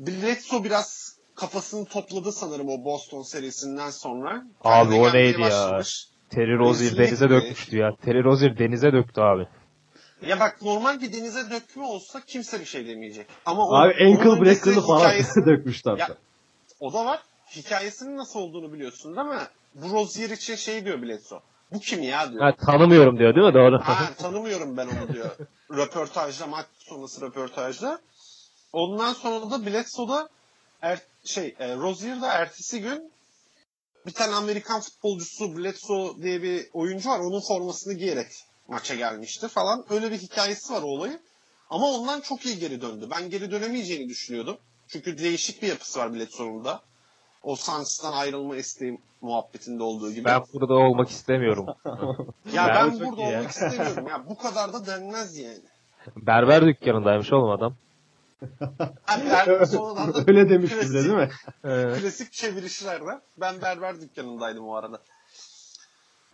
Bledsoe 0.00 0.64
biraz 0.64 1.18
kafasını 1.34 1.84
topladı 1.84 2.32
sanırım 2.32 2.68
o 2.68 2.84
Boston 2.84 3.22
serisinden 3.22 3.90
sonra. 3.90 4.44
Abi 4.64 4.90
Kendine 4.90 5.08
o 5.08 5.14
neydi 5.14 5.40
ya? 5.40 5.82
Terry 6.30 6.58
Rozier 6.58 6.96
denize 6.96 7.24
mi? 7.26 7.30
dökmüştü 7.30 7.76
ya. 7.76 7.96
Terry 8.04 8.24
Rozier 8.24 8.58
denize 8.58 8.92
döktü 8.92 9.20
abi. 9.20 9.46
Ya 10.26 10.40
bak 10.40 10.62
normal 10.62 11.00
bir 11.00 11.12
denize 11.12 11.50
dökme 11.50 11.82
olsa 11.82 12.20
kimse 12.26 12.60
bir 12.60 12.64
şey 12.64 12.88
demeyecek. 12.88 13.26
Ama 13.46 13.68
o, 13.68 13.74
Abi 13.74 13.94
ankle 14.04 14.40
breaker'lı 14.40 14.80
falan 14.80 15.10
hikayesi- 15.10 15.46
dökmüşler. 15.46 15.96
Ya, 15.96 16.08
o 16.84 16.92
da 16.92 17.04
var. 17.04 17.22
Hikayesinin 17.56 18.16
nasıl 18.16 18.40
olduğunu 18.40 18.72
biliyorsun 18.72 19.16
değil 19.16 19.26
mi? 19.26 19.48
Bu 19.74 19.92
Rozier 19.92 20.30
için 20.30 20.54
şey 20.54 20.84
diyor 20.84 21.02
Bledsoe. 21.02 21.40
Bu 21.72 21.80
kim 21.80 22.02
ya 22.02 22.32
diyor. 22.32 22.42
Ha, 22.42 22.56
tanımıyorum 22.56 23.18
diyor 23.18 23.34
değil 23.34 23.46
mi? 23.46 23.54
Doğru. 23.54 23.80
Ha, 23.80 24.14
tanımıyorum 24.18 24.76
ben 24.76 24.86
onu 24.86 25.14
diyor. 25.14 25.36
röportajda, 25.70 26.46
maç 26.46 26.66
sonrası 26.78 27.20
röportajda. 27.20 28.00
Ondan 28.72 29.12
sonra 29.12 29.50
da 29.50 29.66
Bledsoe'da 29.66 30.28
er, 30.82 30.98
şey, 31.24 31.54
e, 31.58 31.76
Rozier 31.76 32.22
da 32.22 32.32
ertesi 32.32 32.80
gün 32.80 33.12
bir 34.06 34.12
tane 34.12 34.34
Amerikan 34.34 34.80
futbolcusu 34.80 35.56
Bledsoe 35.56 36.22
diye 36.22 36.42
bir 36.42 36.66
oyuncu 36.72 37.08
var. 37.08 37.20
Onun 37.20 37.40
formasını 37.40 37.92
giyerek 37.92 38.26
maça 38.68 38.94
gelmişti 38.94 39.48
falan. 39.48 39.84
Öyle 39.90 40.10
bir 40.10 40.18
hikayesi 40.18 40.72
var 40.72 40.82
o 40.82 40.86
olayın. 40.86 41.20
Ama 41.70 41.86
ondan 41.86 42.20
çok 42.20 42.46
iyi 42.46 42.58
geri 42.58 42.80
döndü. 42.80 43.08
Ben 43.10 43.30
geri 43.30 43.50
dönemeyeceğini 43.50 44.08
düşünüyordum. 44.08 44.56
Çünkü 44.88 45.18
değişik 45.18 45.62
bir 45.62 45.68
yapısı 45.68 45.98
var 46.00 46.14
Bledsoe'nun 46.14 46.64
da. 46.64 46.80
O 47.42 47.56
Suns'tan 47.56 48.12
ayrılma 48.12 48.56
isteği 48.56 48.98
muhabbetinde 49.20 49.82
olduğu 49.82 50.12
gibi. 50.12 50.24
Ben 50.24 50.42
burada 50.54 50.74
olmak 50.74 51.08
istemiyorum. 51.10 51.66
ya 52.52 52.66
Ben 52.68 52.90
ben 52.92 53.00
burada 53.00 53.22
iyi 53.22 53.30
ya. 53.32 53.38
olmak 53.38 53.50
istemiyorum. 53.50 54.06
Ya 54.08 54.26
bu 54.28 54.38
kadar 54.38 54.72
da 54.72 54.86
denmez 54.86 55.38
yani. 55.38 55.58
Berber 56.16 56.66
dükkanındaymış 56.66 57.32
oğlum 57.32 57.50
adam. 57.50 57.74
Ben 59.08 59.64
sonradan 59.64 60.14
da 60.14 60.18
Öyle 60.28 60.48
demişti 60.48 60.76
klasik, 60.76 60.90
bile 60.94 61.04
değil 61.04 61.14
mi? 61.14 61.30
Ee, 61.64 62.00
Klasik 62.00 62.32
çevirişlerden. 62.32 63.20
Ben 63.36 63.62
berber 63.62 64.00
dükkanındaydım 64.00 64.68
o 64.68 64.74
arada. 64.74 64.98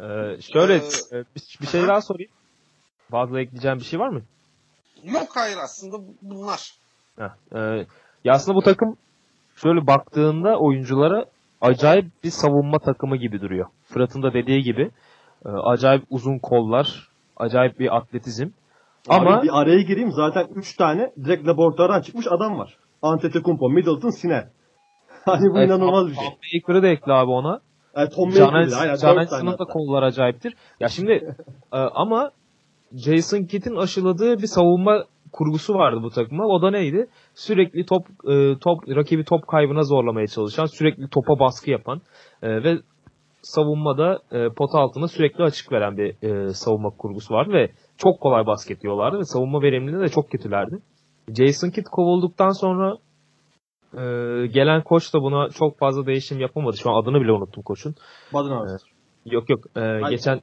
e, 0.00 0.40
şöyle 0.42 0.74
Ee, 0.74 0.78
e, 1.18 1.24
bir, 1.36 1.58
bir 1.60 1.66
şey 1.66 1.86
daha 1.88 2.00
sorayım. 2.02 2.30
Fazla 3.10 3.40
ekleyeceğim 3.40 3.78
bir 3.78 3.84
şey 3.84 3.98
var 4.00 4.08
mı? 4.08 4.22
Yok 5.02 5.28
hayır 5.36 5.56
aslında 5.56 5.96
bunlar. 6.22 6.74
Heh, 7.18 7.54
e, 7.56 7.86
ya 8.24 8.34
aslında 8.34 8.56
bu 8.56 8.62
takım 8.62 8.96
şöyle 9.56 9.86
baktığında 9.86 10.58
oyunculara 10.58 11.24
acayip 11.60 12.06
bir 12.24 12.30
savunma 12.30 12.78
takımı 12.78 13.16
gibi 13.16 13.40
duruyor. 13.40 13.66
Fırat'ın 13.84 14.22
da 14.22 14.32
dediği 14.32 14.62
gibi 14.62 14.90
e, 15.46 15.48
acayip 15.48 16.02
uzun 16.10 16.38
kollar, 16.38 17.08
acayip 17.36 17.78
bir 17.80 17.96
atletizm. 17.96 18.48
Ama 19.08 19.36
Abi 19.36 19.42
bir 19.42 19.60
araya 19.60 19.82
gireyim 19.82 20.12
zaten 20.12 20.46
3 20.54 20.76
tane 20.76 21.12
direkt 21.24 21.48
laboratuvardan 21.48 22.00
çıkmış 22.00 22.26
adam 22.26 22.58
var. 22.58 22.76
Antetokounmpo, 23.02 23.70
Middleton, 23.70 24.10
Siner. 24.10 24.48
Hani 25.24 25.50
bu 25.50 25.58
Evet, 25.58 25.68
inanılmaz 25.68 26.08
bir 26.08 26.14
şey. 26.14 26.24
Tom 26.24 26.34
Baker'ı 26.54 26.82
da 26.82 26.88
ekle 26.88 27.12
abi 27.12 27.30
ona. 27.30 27.60
Yani 27.96 28.08
Tom 28.08 28.30
tane 28.30 29.58
da 29.58 29.64
kollar 29.64 30.02
acayiptir. 30.02 30.54
Ya 30.80 30.88
şimdi 30.88 31.12
e, 31.72 31.76
ama 31.78 32.30
Jason 32.94 33.44
Kidd'in 33.44 33.76
aşıladığı 33.76 34.42
bir 34.42 34.46
savunma 34.46 35.04
kurgusu 35.32 35.74
vardı 35.74 36.00
bu 36.02 36.10
takıma. 36.10 36.46
O 36.46 36.62
da 36.62 36.70
neydi? 36.70 37.06
Sürekli 37.34 37.86
top 37.86 38.06
e, 38.28 38.58
top 38.58 38.88
rakibi 38.88 39.24
top 39.24 39.46
kaybına 39.48 39.82
zorlamaya 39.82 40.26
çalışan, 40.26 40.66
sürekli 40.66 41.08
topa 41.08 41.38
baskı 41.38 41.70
yapan 41.70 42.00
e, 42.42 42.64
ve 42.64 42.78
savunmada 43.42 44.18
e, 44.32 44.48
pot 44.48 44.74
altına 44.74 45.08
sürekli 45.08 45.44
açık 45.44 45.72
veren 45.72 45.96
bir 45.96 46.22
e, 46.22 46.54
savunma 46.54 46.90
kurgusu 46.90 47.34
vardı 47.34 47.52
ve 47.52 47.70
çok 47.98 48.20
kolay 48.20 48.46
basket 48.46 48.84
yiyorlardı 48.84 49.18
ve 49.18 49.24
savunma 49.24 49.62
verimliliğinde 49.62 50.04
de 50.04 50.08
çok 50.08 50.30
kötülerdi. 50.30 50.78
Jason 51.38 51.70
Kidd 51.70 51.86
kovulduktan 51.92 52.50
sonra 52.50 52.96
e, 53.94 54.02
gelen 54.46 54.82
koç 54.82 55.14
da 55.14 55.20
buna 55.22 55.48
çok 55.48 55.78
fazla 55.78 56.06
değişim 56.06 56.40
yapamadı. 56.40 56.76
Şu 56.76 56.90
an 56.90 57.02
adını 57.02 57.20
bile 57.20 57.32
unuttum 57.32 57.62
koçun. 57.62 57.94
Badenhauser. 58.34 58.80
Yok 59.26 59.50
yok. 59.50 59.60
E, 59.76 60.10
geçen 60.10 60.40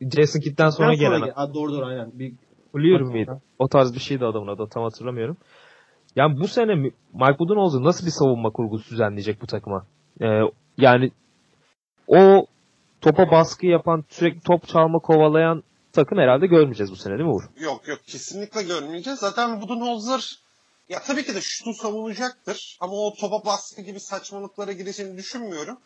Jason 0.00 0.40
Kidd'den 0.40 0.68
sonra 0.68 0.94
Sonra 0.94 1.08
gelen 1.08 1.20
gel- 1.24 1.34
Ha, 1.34 1.54
doğru 1.54 1.72
doğru 1.72 1.86
aynen. 1.86 2.10
Bir 2.18 2.32
Bak- 2.74 3.12
mıydı? 3.12 3.42
O 3.58 3.68
tarz 3.68 3.94
bir 3.94 4.00
şeydi 4.00 4.24
adamın 4.26 4.48
adı. 4.48 4.66
Tam 4.70 4.82
hatırlamıyorum. 4.82 5.36
Yani 6.16 6.40
bu 6.40 6.48
sene 6.48 6.74
mi- 6.74 6.92
Mike 7.12 7.38
Budenholzer 7.38 7.82
nasıl 7.82 8.06
bir 8.06 8.10
savunma 8.10 8.50
kurgusu 8.50 8.90
düzenleyecek 8.90 9.42
bu 9.42 9.46
takıma? 9.46 9.86
Ee, 10.22 10.26
yani 10.78 11.10
o 12.06 12.46
topa 13.00 13.30
baskı 13.30 13.66
yapan, 13.66 14.04
sürekli 14.08 14.40
top 14.40 14.68
çalma 14.68 14.98
kovalayan 14.98 15.62
takım 15.92 16.18
herhalde 16.18 16.46
görmeyeceğiz 16.46 16.92
bu 16.92 16.96
sene 16.96 17.18
değil 17.18 17.28
mi 17.28 17.34
Uğur? 17.34 17.42
Yok 17.60 17.88
yok 17.88 17.98
kesinlikle 18.06 18.62
görmeyeceğiz. 18.62 19.18
Zaten 19.18 19.60
Budenholzer 19.60 20.38
ya 20.88 20.98
tabii 21.06 21.24
ki 21.24 21.34
de 21.34 21.40
şutu 21.40 21.74
savunacaktır. 21.74 22.76
Ama 22.80 22.92
o 22.92 23.14
topa 23.20 23.44
baskı 23.46 23.82
gibi 23.82 24.00
saçmalıklara 24.00 24.72
gireceğini 24.72 25.16
düşünmüyorum. 25.16 25.78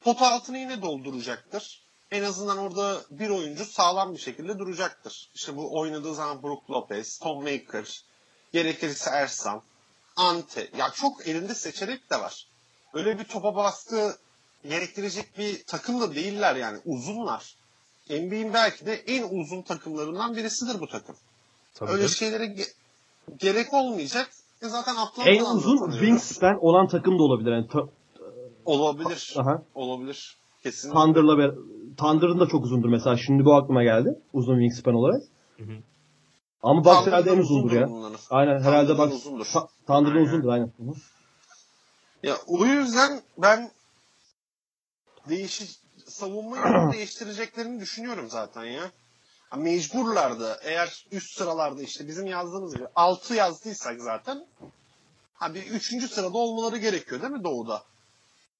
Pot 0.00 0.22
altını 0.22 0.58
yine 0.58 0.82
dolduracaktır. 0.82 1.83
En 2.10 2.22
azından 2.22 2.58
orada 2.58 3.00
bir 3.10 3.28
oyuncu 3.30 3.64
sağlam 3.64 4.14
bir 4.14 4.18
şekilde 4.18 4.58
duracaktır. 4.58 5.30
İşte 5.34 5.56
bu 5.56 5.78
oynadığı 5.78 6.14
zaman 6.14 6.42
Brook 6.42 6.70
Lopez, 6.70 7.18
Tom 7.18 7.42
Maker, 7.42 8.04
gerekirse 8.52 9.10
Ersan, 9.10 9.62
Ante. 10.16 10.68
Ya 10.78 10.90
çok 10.90 11.28
elinde 11.28 11.54
seçenek 11.54 12.10
de 12.10 12.20
var. 12.20 12.46
Öyle 12.94 13.18
bir 13.18 13.24
topa 13.24 13.56
baskı 13.56 14.16
gerektirecek 14.68 15.38
bir 15.38 15.64
takım 15.64 16.00
da 16.00 16.14
değiller 16.14 16.56
yani. 16.56 16.78
Uzunlar. 16.84 17.56
NBA'in 18.10 18.54
belki 18.54 18.86
de 18.86 18.94
en 18.94 19.22
uzun 19.40 19.62
takımlarından 19.62 20.36
birisidir 20.36 20.80
bu 20.80 20.86
takım. 20.88 21.16
Tabii 21.74 21.90
Öyle 21.90 22.02
canım. 22.02 22.14
şeylere 22.14 22.44
ge- 22.44 22.72
gerek 23.38 23.74
olmayacak. 23.74 24.30
E 24.62 24.68
zaten 24.68 24.96
en 25.26 25.44
uzun 25.44 25.90
wingspan 25.90 26.64
olan 26.64 26.88
takım 26.88 27.18
da 27.18 27.22
olabilir. 27.22 27.52
Yani 27.52 27.68
ta- 27.68 27.88
Olabilir. 28.64 29.34
Aha. 29.36 29.62
Olabilir. 29.74 30.36
Kesinlikle. 30.62 31.00
Thunder'la 31.00 31.32
ber- 31.32 31.54
Thunder'ın 31.96 32.40
da 32.40 32.46
çok 32.46 32.64
uzundur 32.64 32.88
mesela. 32.88 33.16
Şimdi 33.16 33.44
bu 33.44 33.54
aklıma 33.54 33.82
geldi. 33.82 34.18
Uzun 34.32 34.54
wingspan 34.54 34.94
olarak. 34.94 35.22
Hı 35.56 35.62
hı. 35.64 35.76
Ama 36.62 36.84
Bucks 36.84 37.06
herhalde 37.06 37.30
en 37.30 37.38
uzundur 37.38 37.72
ya. 37.72 37.90
bunların. 37.90 38.18
Aynen 38.30 38.60
herhalde 38.60 38.98
Bucks. 38.98 39.14
uzundur. 39.14 39.46
Aynen. 39.88 40.24
uzundur 40.24 40.48
aynen. 40.48 40.66
Hı 40.66 40.82
hı. 40.82 40.94
Ya 42.22 42.36
o 42.46 42.64
yüzden 42.66 43.20
ben 43.38 43.70
değişik 45.28 45.70
savunmayı 46.06 46.62
değiştireceklerini 46.92 47.80
düşünüyorum 47.80 48.26
zaten 48.30 48.64
ya. 48.64 48.90
Ha, 49.50 49.56
mecburlardı. 49.56 50.56
Eğer 50.62 51.06
üst 51.12 51.38
sıralarda 51.38 51.82
işte 51.82 52.08
bizim 52.08 52.26
yazdığımız 52.26 52.74
gibi 52.74 52.86
6 52.96 53.34
yazdıysak 53.34 54.00
zaten 54.00 54.46
ha 55.34 55.54
bir 55.54 55.66
3. 55.66 56.10
sırada 56.10 56.38
olmaları 56.38 56.76
gerekiyor 56.78 57.22
değil 57.22 57.32
mi 57.32 57.44
Doğu'da? 57.44 57.82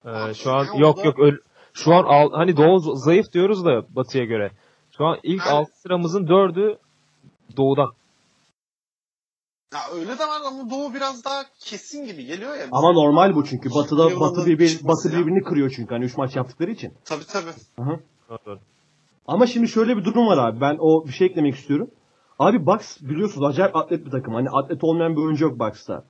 Ee, 0.04 0.34
şu 0.34 0.52
an 0.52 0.64
Yani 0.64 0.80
yok 0.80 0.96
orada- 0.98 1.06
yok 1.08 1.18
öl- 1.18 1.40
şu 1.74 1.94
an 1.94 2.04
al- 2.04 2.32
hani 2.32 2.56
Doğu 2.56 2.96
zayıf 2.96 3.32
diyoruz 3.32 3.64
da 3.64 3.82
Batı'ya 3.96 4.24
göre. 4.24 4.50
Şu 4.96 5.04
an 5.04 5.18
ilk 5.22 5.46
Yani- 5.46 5.50
6 5.58 5.80
sıramızın 5.80 6.26
4'ü 6.26 6.78
Doğu'dan. 7.56 7.92
Ya 9.74 9.80
öyle 9.94 10.18
de 10.18 10.22
var 10.22 10.40
ama 10.46 10.70
Doğu 10.70 10.94
biraz 10.94 11.24
daha 11.24 11.42
kesin 11.60 12.06
gibi 12.06 12.24
geliyor 12.26 12.54
ya. 12.56 12.66
Ama 12.72 12.92
normal 12.92 13.34
bu 13.34 13.44
çünkü. 13.44 13.70
Batı'da 13.74 14.20
Batı 14.20 14.46
birbir, 14.46 14.80
Batı 14.82 15.08
ya. 15.08 15.18
birbirini 15.20 15.42
kırıyor 15.42 15.70
çünkü 15.76 15.94
hani 15.94 16.04
3 16.04 16.16
maç 16.16 16.36
yaptıkları 16.36 16.70
için. 16.70 16.92
Tabii 17.04 17.24
tabii. 17.26 17.52
Doğru. 18.30 18.58
Ama 19.26 19.46
şimdi 19.46 19.68
şöyle 19.68 19.96
bir 19.96 20.04
durum 20.04 20.26
var 20.26 20.38
abi. 20.48 20.60
Ben 20.60 20.76
o 20.80 21.06
bir 21.06 21.12
şey 21.12 21.26
eklemek 21.26 21.54
istiyorum. 21.54 21.90
Abi 22.38 22.66
Bucks 22.66 23.00
biliyorsunuz 23.00 23.46
acayip 23.50 23.76
atlet 23.76 24.06
bir 24.06 24.10
takım. 24.10 24.34
Hani 24.34 24.50
atlet 24.50 24.84
olmayan 24.84 25.16
bir 25.16 25.20
oyuncu 25.22 25.44
yok 25.44 25.58
Bucks'ta. 25.60 26.04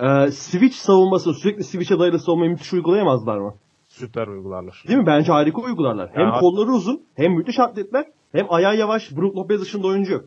e, 0.00 0.30
switch 0.30 0.76
savunması 0.76 1.34
sürekli 1.34 1.64
switch'e 1.64 1.98
dayalı 1.98 2.18
savunmayı 2.18 2.50
müthiş 2.50 2.72
uygulayamazlar 2.72 3.38
mı? 3.38 3.54
Süper 3.92 4.26
uygularlar. 4.26 4.84
Değil 4.88 4.98
mi? 4.98 5.06
Bence 5.06 5.32
harika 5.32 5.62
uygularlar. 5.62 6.10
Hem 6.14 6.26
Ya. 6.26 6.32
kolları 6.40 6.70
uzun, 6.70 7.02
hem 7.16 7.32
müthiş 7.32 7.58
atletler, 7.58 8.04
hem 8.32 8.46
ayağı 8.52 8.76
yavaş. 8.76 9.16
Brook 9.16 9.36
Lopez 9.36 9.60
dışında 9.60 9.86
oyuncu 9.86 10.12
yok. 10.12 10.24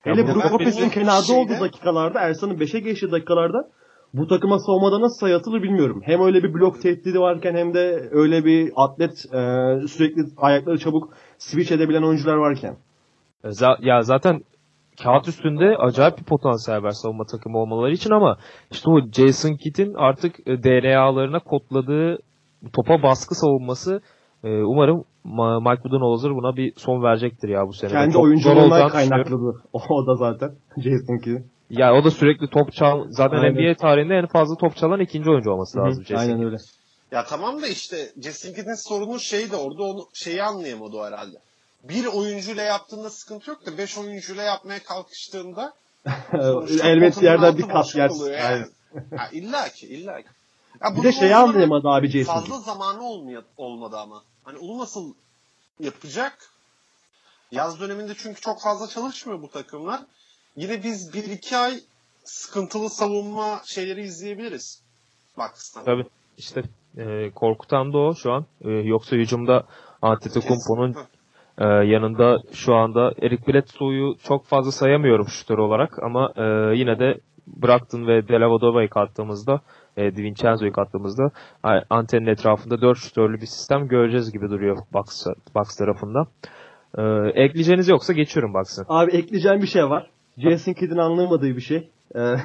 Hele 0.00 0.26
Brook 0.26 0.52
Lopez'in 0.52 0.88
kenarda 0.88 1.22
şeyde- 1.22 1.40
olduğu 1.40 1.60
dakikalarda, 1.60 2.20
Ersan'ın 2.20 2.58
5'e 2.60 2.80
geçtiği 2.80 3.10
dakikalarda 3.10 3.68
bu 4.14 4.26
takıma 4.26 4.58
savunmada 4.58 5.00
nasıl 5.00 5.16
sayı 5.18 5.36
atılır 5.36 5.62
bilmiyorum. 5.62 6.00
Hem 6.04 6.20
öyle 6.20 6.42
bir 6.42 6.54
blok 6.54 6.82
tehdidi 6.82 7.20
varken 7.20 7.54
hem 7.54 7.74
de 7.74 8.08
öyle 8.12 8.44
bir 8.44 8.72
atlet 8.76 9.10
e, 9.10 9.40
sürekli 9.88 10.22
ayakları 10.36 10.78
çabuk 10.78 11.12
switch 11.38 11.72
edebilen 11.72 12.02
oyuncular 12.02 12.34
varken. 12.36 12.76
E, 13.44 13.48
ya 13.80 14.02
zaten 14.02 14.40
kağıt 15.02 15.28
üstünde 15.28 15.76
acayip 15.78 16.18
bir 16.18 16.24
potansiyel 16.24 16.82
var 16.82 16.90
savunma 16.90 17.24
takımı 17.24 17.58
olmaları 17.58 17.92
için 17.92 18.10
ama 18.10 18.36
işte 18.70 18.90
o 18.90 19.00
Jason 19.12 19.56
Kidd'in 19.56 19.94
artık 19.94 20.48
e, 20.48 20.62
DNA'larına 20.62 21.38
kodladığı 21.38 22.18
topa 22.72 23.02
baskı 23.02 23.34
savunması 23.34 24.00
e, 24.44 24.48
umarım 24.62 25.04
Ma- 25.24 25.70
Mike 25.70 25.84
Budenholzer 25.84 26.30
buna 26.30 26.56
bir 26.56 26.72
son 26.76 27.02
verecektir 27.02 27.48
ya 27.48 27.66
bu 27.68 27.72
sene. 27.72 27.90
Kendi 27.90 28.18
oyunculuğundan 28.18 28.64
olacağını 28.64 28.92
düşünüyorum. 28.92 29.32
kaynaklı 29.32 29.68
o, 29.72 29.80
o 29.94 30.06
da 30.06 30.14
zaten. 30.14 30.54
Jason 30.76 31.18
Kidd. 31.18 31.40
Ya 31.70 31.94
o 31.94 32.04
da 32.04 32.10
sürekli 32.10 32.50
top 32.50 32.72
çal 32.72 33.04
zaten 33.08 33.36
Aynen. 33.36 33.54
NBA 33.54 33.74
tarihinde 33.74 34.14
en 34.14 34.26
fazla 34.26 34.56
top 34.56 34.76
çalan 34.76 35.00
ikinci 35.00 35.30
oyuncu 35.30 35.50
olması 35.50 35.78
lazım 35.78 36.04
Jason 36.04 36.16
Aynen 36.16 36.44
öyle. 36.44 36.56
Ya 37.12 37.24
tamam 37.24 37.62
da 37.62 37.66
işte 37.66 37.96
Jason 38.22 38.48
Kidd'in 38.48 38.88
sorunu 38.88 39.20
şeydi 39.20 39.56
orada 39.56 39.82
onu 39.82 40.08
şeyi 40.14 40.42
anlayamadı 40.42 40.96
o 40.96 41.04
herhalde. 41.06 41.36
Bir 41.84 42.06
oyuncuyla 42.06 42.62
yaptığında 42.62 43.10
sıkıntı 43.10 43.50
yok 43.50 43.66
da 43.66 43.78
beş 43.78 43.98
oyuncuyla 43.98 44.42
yapmaya 44.42 44.82
kalkıştığında 44.82 45.72
Elbet 46.82 47.22
yerden 47.22 47.58
bir 47.58 47.62
kas 47.62 47.86
boşluk 47.86 47.96
yersin. 47.96 48.22
oluyor 48.22 48.38
Aynen. 48.40 48.68
Ya 48.94 49.28
illa 49.32 49.68
ki 49.68 49.86
illa 49.86 50.22
ki. 50.22 50.28
Ya 50.82 50.96
Bir 50.96 51.02
de 51.02 51.12
şeyi 51.12 51.36
anlayamadı 51.36 51.88
abi 51.88 52.08
Jason 52.08 52.34
Fazla 52.34 52.58
zamanı 52.58 53.02
olmuyor, 53.02 53.42
olmadı 53.56 53.96
ama. 53.98 54.22
Hani 54.44 54.58
onu 54.58 54.78
nasıl 54.78 55.14
yapacak? 55.80 56.38
Yaz 57.52 57.80
döneminde 57.80 58.14
çünkü 58.18 58.40
çok 58.40 58.60
fazla 58.60 58.86
çalışmıyor 58.86 59.42
bu 59.42 59.48
takımlar. 59.48 60.00
Yine 60.56 60.82
biz 60.82 61.14
bir 61.14 61.24
iki 61.24 61.56
ay 61.56 61.80
sıkıntılı 62.24 62.90
savunma 62.90 63.60
şeyleri 63.64 64.02
izleyebiliriz. 64.02 64.82
Bucks'tan. 65.38 65.84
Tabii. 65.84 66.06
İşte 66.38 66.62
e, 66.96 67.30
korkutan 67.30 67.92
da 67.92 67.98
o 67.98 68.14
şu 68.14 68.32
an. 68.32 68.46
E, 68.60 68.70
yoksa 68.70 69.16
hücumda 69.16 69.64
Antetokounmpo'nun. 70.02 70.96
Ee, 71.58 71.64
yanında 71.64 72.42
şu 72.52 72.74
anda 72.74 73.12
Eric 73.22 73.46
Bledsoe'yu 73.46 74.14
çok 74.22 74.46
fazla 74.46 74.72
sayamıyorum 74.72 75.28
şutör 75.28 75.58
olarak 75.58 76.02
ama 76.02 76.32
e, 76.36 76.42
yine 76.76 76.98
de 76.98 77.20
Brockton 77.46 78.06
ve 78.06 78.28
Delavadova'yı 78.28 78.88
kattığımızda 78.88 79.60
e, 79.96 80.16
DiVincenzo'yu 80.16 80.72
kattığımızda 80.72 81.30
antenin 81.90 82.26
etrafında 82.26 82.80
4 82.80 82.98
şutörlü 82.98 83.40
bir 83.40 83.46
sistem 83.46 83.88
göreceğiz 83.88 84.32
gibi 84.32 84.50
duruyor 84.50 84.78
Bucks, 84.94 85.26
Bucks 85.54 85.76
tarafında. 85.76 86.26
Ee, 86.98 87.02
ekleyeceğiniz 87.34 87.88
yoksa 87.88 88.12
geçiyorum 88.12 88.54
Bucks'ı. 88.54 88.84
Abi 88.88 89.10
ekleyeceğim 89.10 89.62
bir 89.62 89.66
şey 89.66 89.84
var. 89.84 90.10
Jason 90.38 90.72
Kidd'in 90.72 90.96
anlamadığı 90.96 91.56
bir 91.56 91.60
şey. 91.60 91.90
Ee, 92.16 92.36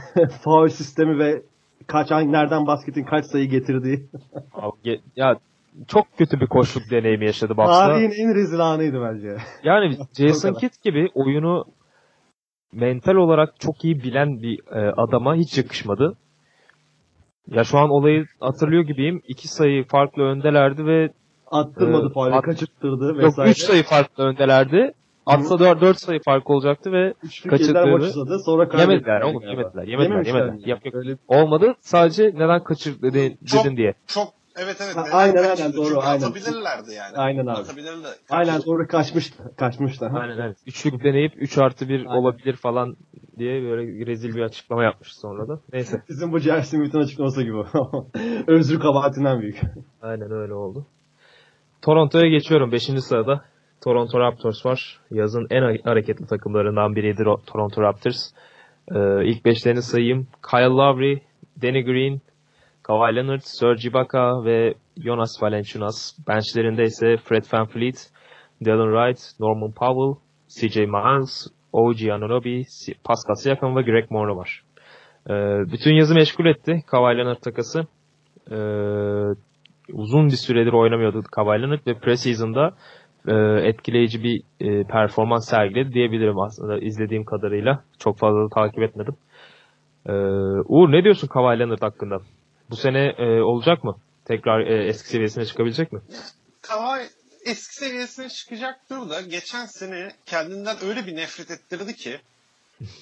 foul 0.44 0.68
sistemi 0.68 1.20
ve 1.20 1.42
kaç 1.88 2.12
nereden 2.12 2.68
basketin 2.68 3.04
kaç 3.04 3.26
sayı 3.26 3.50
getirdiği. 3.50 4.06
Abi, 4.54 5.02
ya 5.16 5.36
çok 5.88 6.18
kötü 6.18 6.40
bir 6.40 6.48
koşluk 6.48 6.92
deneyimi 6.92 7.26
yaşadı 7.26 7.58
Bucks'ta. 7.58 7.88
Tarihin 7.88 8.12
en 8.12 8.36
rezil 8.36 8.60
anıydı 8.60 9.02
bence. 9.02 9.38
Yani 9.64 9.98
Jason. 10.18 10.54
Kidd 10.54 10.74
gibi 10.84 11.10
oyunu 11.14 11.66
mental 12.74 13.16
olarak 13.16 13.60
çok 13.60 13.86
iyi 13.86 14.04
bilen 14.04 14.42
bir 14.42 14.60
e, 14.72 14.92
adama 14.92 15.36
hiç 15.36 15.58
yakışmadı. 15.58 16.18
Ya 17.52 17.64
şu 17.64 17.78
an 17.78 17.90
olayı 17.90 18.26
hatırlıyor 18.40 18.84
gibiyim. 18.84 19.22
İki 19.28 19.48
sayı 19.48 19.84
farklı 19.88 20.24
öndelerdi 20.24 20.86
ve 20.86 21.10
Attırmadı 21.52 22.08
Ee, 22.10 22.14
faulü, 22.14 22.34
at- 22.34 22.44
kaçırttırdı 22.44 23.06
yok 23.08 23.18
vesaire. 23.18 23.52
3 23.52 23.58
sayı 23.62 23.84
farklı 23.84 24.24
öndelerdi. 24.24 24.94
Atsa 25.26 25.60
4, 25.60 26.00
sayı 26.00 26.20
fark 26.26 26.50
olacaktı 26.50 26.92
ve 26.92 27.14
Üçlük 27.24 27.50
kaçırttırdı. 27.52 27.78
yediler 27.80 27.94
maç 28.00 28.04
uzadı. 28.04 28.40
Sonra 28.40 28.70
kaybettiler. 28.70 28.92
yemediler 28.92 29.22
oğlum 29.22 29.42
yemediler 29.50 29.84
yemediler 29.84 30.26
yemediler. 30.26 30.54
mi? 30.54 30.62
Yap, 30.66 30.86
yok. 30.86 30.96
Öyle- 30.96 31.18
Olmadı 31.28 31.76
sadece 31.80 32.24
neden 32.24 32.64
kaçır 32.64 33.02
dedin, 33.02 33.38
Çok- 33.46 33.66
dedin 33.66 33.78
diye. 33.78 33.94
Çok 34.08 34.28
evet 34.60 34.78
evet. 34.82 34.96
Ha, 34.96 35.06
aynen, 35.12 35.44
aynen, 35.44 35.74
doğru, 35.74 35.86
Çünkü 35.86 36.00
aynen. 36.00 36.24
Atabilirlerdi 36.24 36.94
yani. 36.94 37.18
Aynen 37.18 37.42
abi. 37.46 37.60
Atabilirler. 37.60 38.14
Aynen 38.30 38.62
doğru 38.66 38.88
kaçmış. 38.88 39.34
Kaçmışlar. 39.58 40.12
Aynen 40.22 40.38
evet. 40.38 40.58
Üçlük 40.68 41.04
deneyip 41.04 41.34
3 41.36 41.58
artı 41.58 41.90
1 41.90 41.94
Aynen. 42.00 42.06
olabilir 42.06 42.56
falan 42.56 42.96
diye 43.38 43.62
böyle 43.64 44.06
rezil 44.06 44.36
bir 44.36 44.42
açıklama 44.42 44.84
yapmış 44.84 45.14
sonra 45.14 45.48
da. 45.48 45.60
Neyse. 45.74 46.04
Bizim 46.10 46.32
bu 46.32 46.40
Jerry 46.40 46.64
Smith'in 46.64 47.00
açıklaması 47.00 47.44
gibi. 47.44 47.58
Özrü 48.48 48.80
kabahatinden 48.80 49.42
büyük. 49.42 49.62
Aynen 50.02 50.32
öyle 50.32 50.54
oldu. 50.54 50.86
Toronto'ya 51.82 52.30
geçiyorum. 52.30 52.72
5. 52.72 52.84
sırada 52.84 53.42
Toronto 53.82 54.20
Raptors 54.20 54.66
var. 54.66 55.00
Yazın 55.12 55.48
en 55.50 55.78
hareketli 55.84 56.26
takımlarından 56.28 56.96
biriydi 56.96 57.22
Ro- 57.22 57.46
Toronto 57.46 57.82
Raptors. 57.82 58.32
Ee, 58.92 59.26
ilk 59.26 59.46
beşlerini 59.46 59.82
sayayım. 59.82 60.28
Kyle 60.52 60.64
Lowry, 60.66 61.22
Danny 61.62 61.82
Green, 61.86 62.22
Kawhi 62.90 63.16
Leonard, 63.16 63.42
Serge 63.44 63.90
Ibaka 63.90 64.46
ve 64.46 64.74
Jonas 65.04 65.44
Valanciunas. 65.44 66.18
Benchlerinde 66.28 66.84
ise 66.84 67.18
Fred 67.18 67.44
VanVleet, 67.54 68.10
Dylan 68.66 68.92
Wright, 68.92 69.20
Norman 69.40 69.72
Powell, 69.72 70.22
CJ 70.48 70.78
Miles, 70.78 71.48
OG 71.74 72.10
Anunoby, 72.12 72.64
Pascal 73.04 73.36
Siakam 73.36 73.76
ve 73.76 73.82
Greg 73.82 74.12
Monroe 74.12 74.36
var. 74.36 74.64
Ee, 75.30 75.34
bütün 75.72 75.94
yazı 75.94 76.16
meşgul 76.16 76.46
etti 76.46 76.84
Kawhi 76.88 77.18
Leonard 77.18 77.38
takası. 77.38 77.88
Ee, 78.52 78.56
uzun 79.94 80.26
bir 80.26 80.38
süredir 80.46 80.74
oynamıyordu 80.74 81.24
Kawhi 81.32 81.62
Leonard 81.62 81.88
ve 81.88 81.94
preseason'da 81.94 82.74
e, 83.28 83.36
etkileyici 83.68 84.24
bir 84.24 84.42
e, 84.60 84.84
performans 84.84 85.50
sergiledi 85.50 85.94
diyebilirim 85.94 86.40
aslında 86.40 86.80
izlediğim 86.80 87.26
kadarıyla. 87.26 87.84
Çok 88.00 88.18
fazla 88.18 88.44
da 88.46 88.50
takip 88.50 88.84
etmedim. 88.84 89.16
Ee, 90.06 90.12
Uğur 90.66 90.92
ne 90.92 91.04
diyorsun 91.04 91.28
Kawhi 91.28 91.60
Leonard 91.60 91.82
hakkında? 91.82 92.20
Bu 92.70 92.76
sene 92.76 93.16
e, 93.18 93.42
olacak 93.42 93.84
mı? 93.84 94.00
Tekrar 94.26 94.60
e, 94.60 94.88
eski 94.88 95.10
seviyesine 95.10 95.46
çıkabilecek 95.46 95.92
mi? 95.92 96.02
Kawhi 96.62 97.10
eski 97.46 97.76
seviyesine 97.76 98.30
çıkacaktır 98.30 99.10
da 99.10 99.22
geçen 99.22 99.66
sene 99.66 100.12
kendinden 100.26 100.78
öyle 100.84 101.06
bir 101.08 101.16
nefret 101.16 101.52
ettirdi 101.52 101.96
ki 101.96 102.22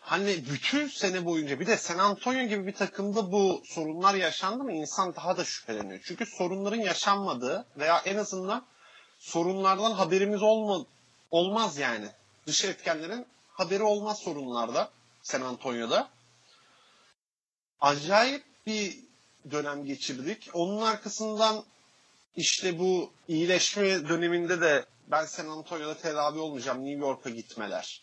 hani 0.00 0.44
bütün 0.50 0.86
sene 0.86 1.24
boyunca 1.24 1.60
bir 1.60 1.66
de 1.66 1.76
San 1.76 1.98
Antonio 1.98 2.42
gibi 2.42 2.66
bir 2.66 2.72
takımda 2.72 3.32
bu 3.32 3.62
sorunlar 3.64 4.14
yaşandı 4.14 4.64
mı 4.64 4.72
insan 4.72 5.16
daha 5.16 5.36
da 5.36 5.44
şüpheleniyor. 5.44 6.00
Çünkü 6.04 6.26
sorunların 6.26 6.80
yaşanmadığı 6.80 7.66
veya 7.78 7.98
en 8.04 8.16
azından 8.16 8.66
sorunlardan 9.18 9.92
haberimiz 9.92 10.42
olma, 10.42 10.86
olmaz 11.30 11.78
yani. 11.78 12.08
Dış 12.46 12.64
etkenlerin 12.64 13.26
haberi 13.52 13.82
olmaz 13.82 14.18
sorunlarda 14.18 14.90
San 15.22 15.40
Antonio'da. 15.40 16.08
Acayip 17.80 18.49
bir 18.70 18.96
dönem 19.50 19.84
geçirdik. 19.84 20.50
Onun 20.54 20.82
arkasından 20.82 21.56
işte 22.36 22.78
bu 22.78 23.10
iyileşme 23.28 24.08
döneminde 24.08 24.60
de 24.60 24.84
ben 25.10 25.24
San 25.24 25.46
Antonio'da 25.48 25.94
tedavi 25.94 26.38
olmayacağım 26.38 26.84
New 26.84 27.06
York'a 27.06 27.30
gitmeler. 27.30 28.02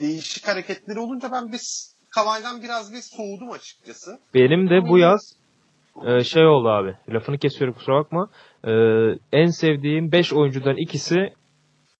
Değişik 0.00 0.48
hareketleri 0.48 0.98
olunca 0.98 1.32
ben 1.32 1.52
biz 1.52 1.96
Kavay'dan 2.10 2.62
biraz 2.62 2.92
bir 2.92 3.02
soğudum 3.02 3.50
açıkçası. 3.50 4.18
Benim 4.34 4.70
de 4.70 4.88
bu 4.88 4.98
yaz 4.98 5.36
e, 6.06 6.24
şey 6.24 6.46
oldu 6.46 6.68
abi. 6.68 6.96
Lafını 7.08 7.38
kesiyorum 7.38 7.74
kusura 7.74 7.94
bakma. 7.94 8.30
E, 8.64 8.72
en 9.32 9.46
sevdiğim 9.46 10.12
5 10.12 10.32
oyuncudan 10.32 10.76
ikisi 10.76 11.16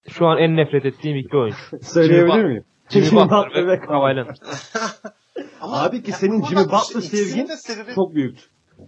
şu 0.09 0.27
an 0.27 0.37
en 0.37 0.57
nefret 0.57 0.85
ettiğim 0.85 1.17
iki 1.17 1.37
oyuncu. 1.37 1.57
Söyleyebilir 1.81 2.45
miyim? 2.45 2.65
Jimmy 2.89 3.11
Butler 3.11 3.55
ve 3.55 3.67
ve 3.67 3.79
Kawhi 3.79 4.15
Leonard. 4.15 4.37
Ama 5.67 5.83
Abi 5.83 6.03
ki 6.03 6.11
senin 6.11 6.45
Jimmy 6.45 6.63
Butler 6.65 6.79
işte 6.79 6.99
ikisinin 6.99 7.45
sevgin 7.45 7.55
sebebi, 7.55 7.95
Çok 7.95 8.15
büyüktü. 8.15 8.43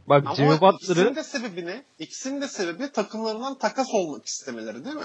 Bak 0.07 0.23
ama 0.25 0.35
Jimmy 0.35 0.49
ikisinin 0.55 0.71
Butler'ı 0.73 1.15
de 1.15 1.23
sebebini, 1.23 1.83
ikisinin 1.99 2.41
de 2.41 2.47
sebebi 2.47 2.91
takımlarından 2.91 3.57
takas 3.57 3.87
olmak 3.93 4.25
istemeleri 4.25 4.85
değil 4.85 4.95
mi? 4.95 5.01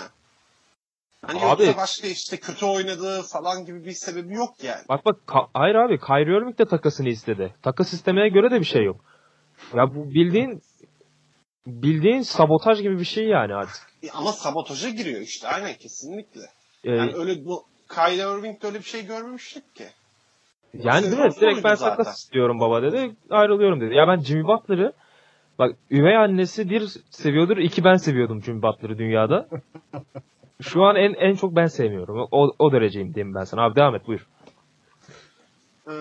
Hani 1.27 1.45
Abi- 1.45 1.63
yoksa 1.65 1.77
başka 1.77 2.07
işte 2.09 2.37
kötü 2.37 2.67
oynadığı 2.67 3.23
falan 3.23 3.65
gibi 3.65 3.85
bir 3.85 3.93
sebebi 3.93 4.35
yok 4.35 4.55
yani. 4.63 4.83
Bak 4.89 5.05
bak 5.05 5.17
Ka- 5.27 5.49
hayır 5.55 5.75
abi 5.75 5.99
Kyrie 6.01 6.37
Irving 6.39 6.59
de 6.59 6.65
takasını 6.65 7.09
istedi. 7.09 7.55
Takas 7.63 7.93
istemeye 7.93 8.29
göre 8.29 8.51
de 8.51 8.61
bir 8.61 8.65
şey 8.65 8.85
yok. 8.85 9.01
Ya 9.75 9.95
bu 9.95 10.11
bildiğin 10.11 10.63
bildiğin 11.67 12.23
sabotaj 12.23 12.83
gibi 12.83 12.99
bir 12.99 13.05
şey 13.05 13.25
yani 13.25 13.55
artık. 13.55 13.83
E, 14.03 14.11
Ama 14.11 14.33
sabotaja 14.33 14.89
giriyor 14.91 15.21
işte 15.21 15.49
aynen 15.49 15.75
kesinlikle. 15.75 16.41
Ee, 16.85 16.91
Yani 16.91 17.15
öyle 17.15 17.45
bu 17.45 17.65
Kyrie 17.95 18.39
Irving'de 18.39 18.67
öyle 18.67 18.79
bir 18.79 18.85
şey 18.85 19.07
görmemiştik 19.07 19.75
ki. 19.75 19.87
Yani 20.83 21.11
değil 21.11 21.23
mi? 21.23 21.31
Direkt 21.41 21.65
ben 21.65 21.75
zaten. 21.75 22.13
istiyorum 22.13 22.61
baba 22.61 22.83
dedi. 22.83 23.17
Ayrılıyorum 23.31 23.81
dedi. 23.81 23.95
Ya 23.95 24.09
ben 24.09 24.21
Jimmy 24.21 24.45
Butler'ı 24.45 24.93
bak 25.59 25.77
üvey 25.91 26.17
annesi 26.17 26.71
bir 26.71 26.89
seviyordur, 27.11 27.57
iki 27.57 27.85
ben 27.85 27.97
seviyordum 27.97 28.43
Jimmy 28.43 28.63
Butler'ı 28.63 28.99
dünyada. 28.99 29.49
Şu 30.63 30.83
an 30.83 30.97
en 30.97 31.15
en 31.15 31.35
çok 31.35 31.57
ben 31.57 31.67
sevmiyorum. 31.67 32.29
O, 32.31 32.55
o 32.59 32.73
dereceyim 32.73 33.15
diyeyim 33.15 33.35
ben 33.35 33.45
sana. 33.45 33.65
Abi 33.65 33.77
devam 33.77 33.95
et 33.95 34.07
buyur. 34.07 34.27
Ee, 35.89 35.93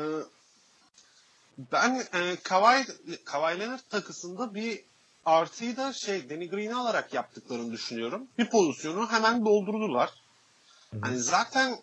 Ben 1.58 1.96
e, 1.96 2.36
Kawhi, 2.44 2.86
Kawhi 3.26 3.60
Leonard 3.60 3.80
takısında 3.90 4.56
bir 4.56 4.80
artıyı 5.26 5.78
da 5.78 5.94
şey 5.94 6.30
Danny 6.30 6.50
Green'i 6.50 6.76
alarak 6.76 7.14
yaptıklarını 7.14 7.72
düşünüyorum. 7.72 8.28
Bir 8.38 8.50
pozisyonu 8.50 9.08
hemen 9.12 9.46
doldurdular. 9.46 10.10
Hani 11.02 11.18
zaten 11.18 11.76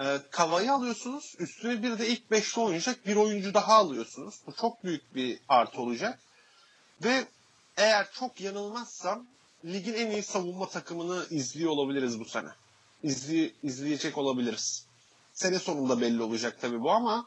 e, 0.00 0.18
Kawhi'yi 0.30 0.70
alıyorsunuz. 0.70 1.34
Üstüne 1.38 1.82
bir 1.82 1.98
de 1.98 2.08
ilk 2.08 2.30
5'te 2.30 2.60
oynayacak 2.60 3.06
bir 3.06 3.16
oyuncu 3.16 3.54
daha 3.54 3.74
alıyorsunuz. 3.74 4.34
Bu 4.46 4.52
çok 4.52 4.84
büyük 4.84 5.14
bir 5.14 5.38
artı 5.48 5.80
olacak. 5.80 6.18
Ve 7.04 7.24
eğer 7.76 8.06
çok 8.12 8.40
yanılmazsam 8.40 9.26
ligin 9.64 9.94
en 9.94 10.10
iyi 10.10 10.22
savunma 10.22 10.68
takımını 10.68 11.26
izliyor 11.30 11.70
olabiliriz 11.70 12.20
bu 12.20 12.24
sene. 12.24 12.48
İzli, 13.02 13.54
izleyecek 13.62 14.18
olabiliriz. 14.18 14.86
Sene 15.32 15.58
sonunda 15.58 16.00
belli 16.00 16.22
olacak 16.22 16.58
tabii 16.60 16.80
bu 16.80 16.90
ama 16.90 17.26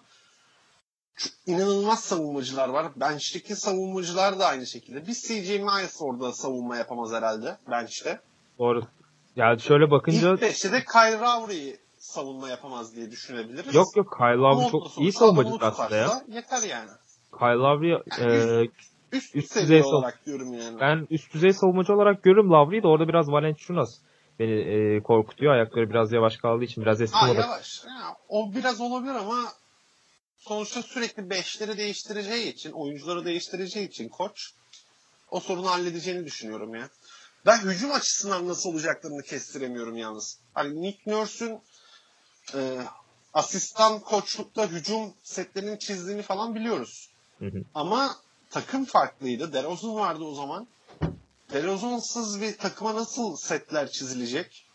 inanılmaz 1.45 1.99
savunmacılar 1.99 2.69
var. 2.69 2.91
Bench'teki 2.95 3.55
savunmacılar 3.55 4.39
da 4.39 4.47
aynı 4.47 4.67
şekilde. 4.67 5.08
Bir 5.08 5.13
CJ 5.13 5.49
Miles 5.49 6.01
orada 6.01 6.34
savunma 6.34 6.77
yapamaz 6.77 7.12
herhalde 7.12 7.58
bench'te. 7.71 8.19
Doğru. 8.60 8.88
Yani 9.36 9.62
şöyle 9.62 9.91
bakınca 9.91 10.34
İlk 10.34 10.41
beşte 10.41 10.71
de 10.71 10.86
Kyle 10.86 11.17
Lowry 11.17 11.77
savunma 12.10 12.50
yapamaz 12.50 12.95
diye 12.95 13.12
düşünebiliriz. 13.12 13.76
yok 13.76 13.88
yok 13.95 14.15
Kyle 14.17 14.38
Lowry 14.38 14.72
çok 14.72 14.98
iyi 14.98 15.12
savunmacı 15.12 15.50
aslında 15.62 15.95
ya. 15.95 16.22
Yeter 16.28 16.63
yani. 16.69 16.89
Kyle 17.39 17.60
Lowry 17.63 17.93
e, 17.93 18.69
Üst, 19.12 19.36
Üst 19.36 19.56
düzey 19.56 19.84
olarak 19.84 20.26
diyorum 20.26 20.54
yani. 20.54 20.80
ben 20.80 21.08
üst 21.10 21.34
düzey 21.34 21.54
savunmacı 21.54 21.93
olarak 21.93 22.24
görüyorum 22.24 22.52
Lowry'yi 22.52 22.84
de 22.84 22.88
orada 22.88 23.08
biraz 23.08 23.32
Valenciunas 23.32 23.89
beni 24.39 24.52
e, 24.52 25.04
korkutuyor. 25.04 25.54
Ayakları 25.54 25.89
biraz 25.89 26.12
yavaş 26.12 26.38
kaldığı 26.38 26.63
için 26.63 26.84
biraz 26.84 27.02
eski 27.02 27.26
moda. 27.26 27.41
yavaş. 27.41 27.84
Ya, 27.86 28.15
o 28.30 28.54
biraz 28.56 28.82
olabilir 28.82 29.15
ama 29.15 29.54
sonuçta 30.38 30.82
sürekli 30.82 31.30
beşleri 31.30 31.78
değiştireceği 31.78 32.54
için, 32.54 32.72
oyuncuları 32.72 33.26
değiştireceği 33.26 33.88
için 33.88 34.10
koç 34.10 34.52
o 35.32 35.39
sorunu 35.39 35.69
halledeceğini 35.69 36.26
düşünüyorum 36.26 36.76
ya. 36.76 36.89
Ben 37.45 37.58
hücum 37.58 37.91
açısından 37.91 38.48
nasıl 38.48 38.69
olacaklarını 38.69 39.24
kestiremiyorum 39.24 39.98
yalnız. 39.98 40.39
Hani 40.54 40.82
Nick 40.82 41.12
Nurse'ün 41.12 41.60
e, 42.55 42.62
asistan 43.33 43.99
koçlukta 43.99 44.67
hücum 44.67 45.13
setlerinin 45.23 45.77
çizdiğini 45.77 46.21
falan 46.21 46.55
biliyoruz. 46.55 47.09
Hı 47.39 47.45
hı. 47.45 47.63
Ama 47.75 48.09
takım 48.49 48.85
farklıydı. 48.85 49.53
DeRozan 49.53 49.95
vardı 49.95 50.23
o 50.23 50.33
zaman. 50.33 50.67
DeRozan'sız 51.53 52.41
bir 52.41 52.57
takıma 52.57 52.95
nasıl 52.95 53.35
setler 53.35 53.88
çizilecek? 53.88 54.65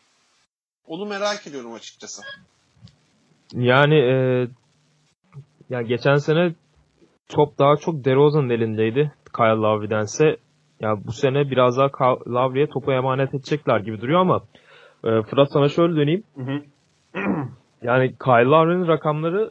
Onu 0.87 1.07
merak 1.07 1.47
ediyorum 1.47 1.73
açıkçası. 1.73 2.23
Yani 3.53 3.95
e, 3.95 4.47
yani 5.71 5.89
geçen 5.89 6.17
sene 6.17 6.55
top 7.29 7.59
daha 7.59 7.77
çok 7.77 8.05
DeRozan'ın 8.05 8.51
elindeydi 8.51 9.13
Kyle 9.37 9.47
Lowry'dense. 9.47 10.37
Ya 10.81 11.05
bu 11.05 11.13
sene 11.13 11.51
biraz 11.51 11.77
daha 11.77 11.89
Lowry'e 12.27 12.69
topu 12.69 12.93
emanet 12.93 13.35
edecekler 13.35 13.81
gibi 13.81 14.01
duruyor 14.01 14.21
ama 14.21 14.43
e, 15.05 15.23
Fırat 15.23 15.53
sana 15.53 15.69
şöyle 15.69 15.97
döneyim. 15.97 16.23
Hı 16.37 16.43
hı. 16.43 16.63
Yani 17.85 18.15
Kyle 18.25 18.45
Lowry'nin 18.45 18.89
rakamları 18.89 19.51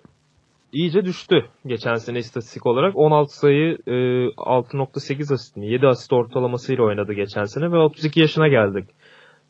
iyice 0.74 1.06
düştü 1.06 1.46
geçen 1.66 1.96
sene 1.96 2.18
istatistik 2.20 2.66
olarak. 2.66 2.98
16 2.98 3.38
sayı 3.38 3.78
e, 3.88 3.92
6.8 3.92 5.34
asist 5.34 5.58
mi? 5.58 5.68
7 5.68 5.88
asist 5.88 6.14
ortalamasıyla 6.14 6.84
oynadı 6.84 7.14
geçen 7.14 7.44
sene 7.44 7.72
ve 7.72 7.78
32 7.78 8.20
yaşına 8.20 8.48
geldik. 8.48 8.86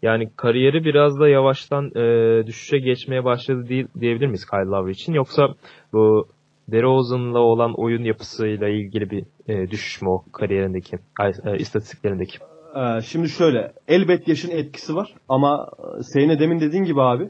Yani 0.02 0.30
kariyeri 0.36 0.86
biraz 0.86 1.20
da 1.20 1.28
yavaştan 1.30 1.86
e, 1.96 2.48
düşüşe 2.48 2.78
geçmeye 2.78 3.24
başladı 3.24 3.70
değil, 3.70 3.88
diyebilir 4.00 4.28
miyiz 4.28 4.46
Kyle 4.46 4.70
Lowry 4.70 4.92
için? 4.92 5.14
Yoksa 5.14 5.48
bu 5.94 6.28
DeRozan'la 6.72 7.40
olan 7.40 7.74
oyun 7.78 8.04
yapısıyla 8.04 8.68
ilgili 8.68 9.10
bir 9.10 9.24
e, 9.48 9.72
düşüş 9.72 10.02
mü 10.02 10.10
o 10.10 10.24
kariyerindeki, 10.32 10.98
e, 11.46 11.58
istatistiklerindeki? 11.58 12.38
Ee, 12.76 13.02
şimdi 13.02 13.30
şöyle, 13.30 13.74
elbet 13.88 14.28
yaşın 14.28 14.52
etkisi 14.52 14.96
var 14.96 15.14
ama 15.30 15.70
e, 16.00 16.04
senin 16.04 16.30
de 16.30 16.40
demin 16.40 16.60
dediğin 16.60 16.84
gibi 16.84 17.02
abi, 17.02 17.30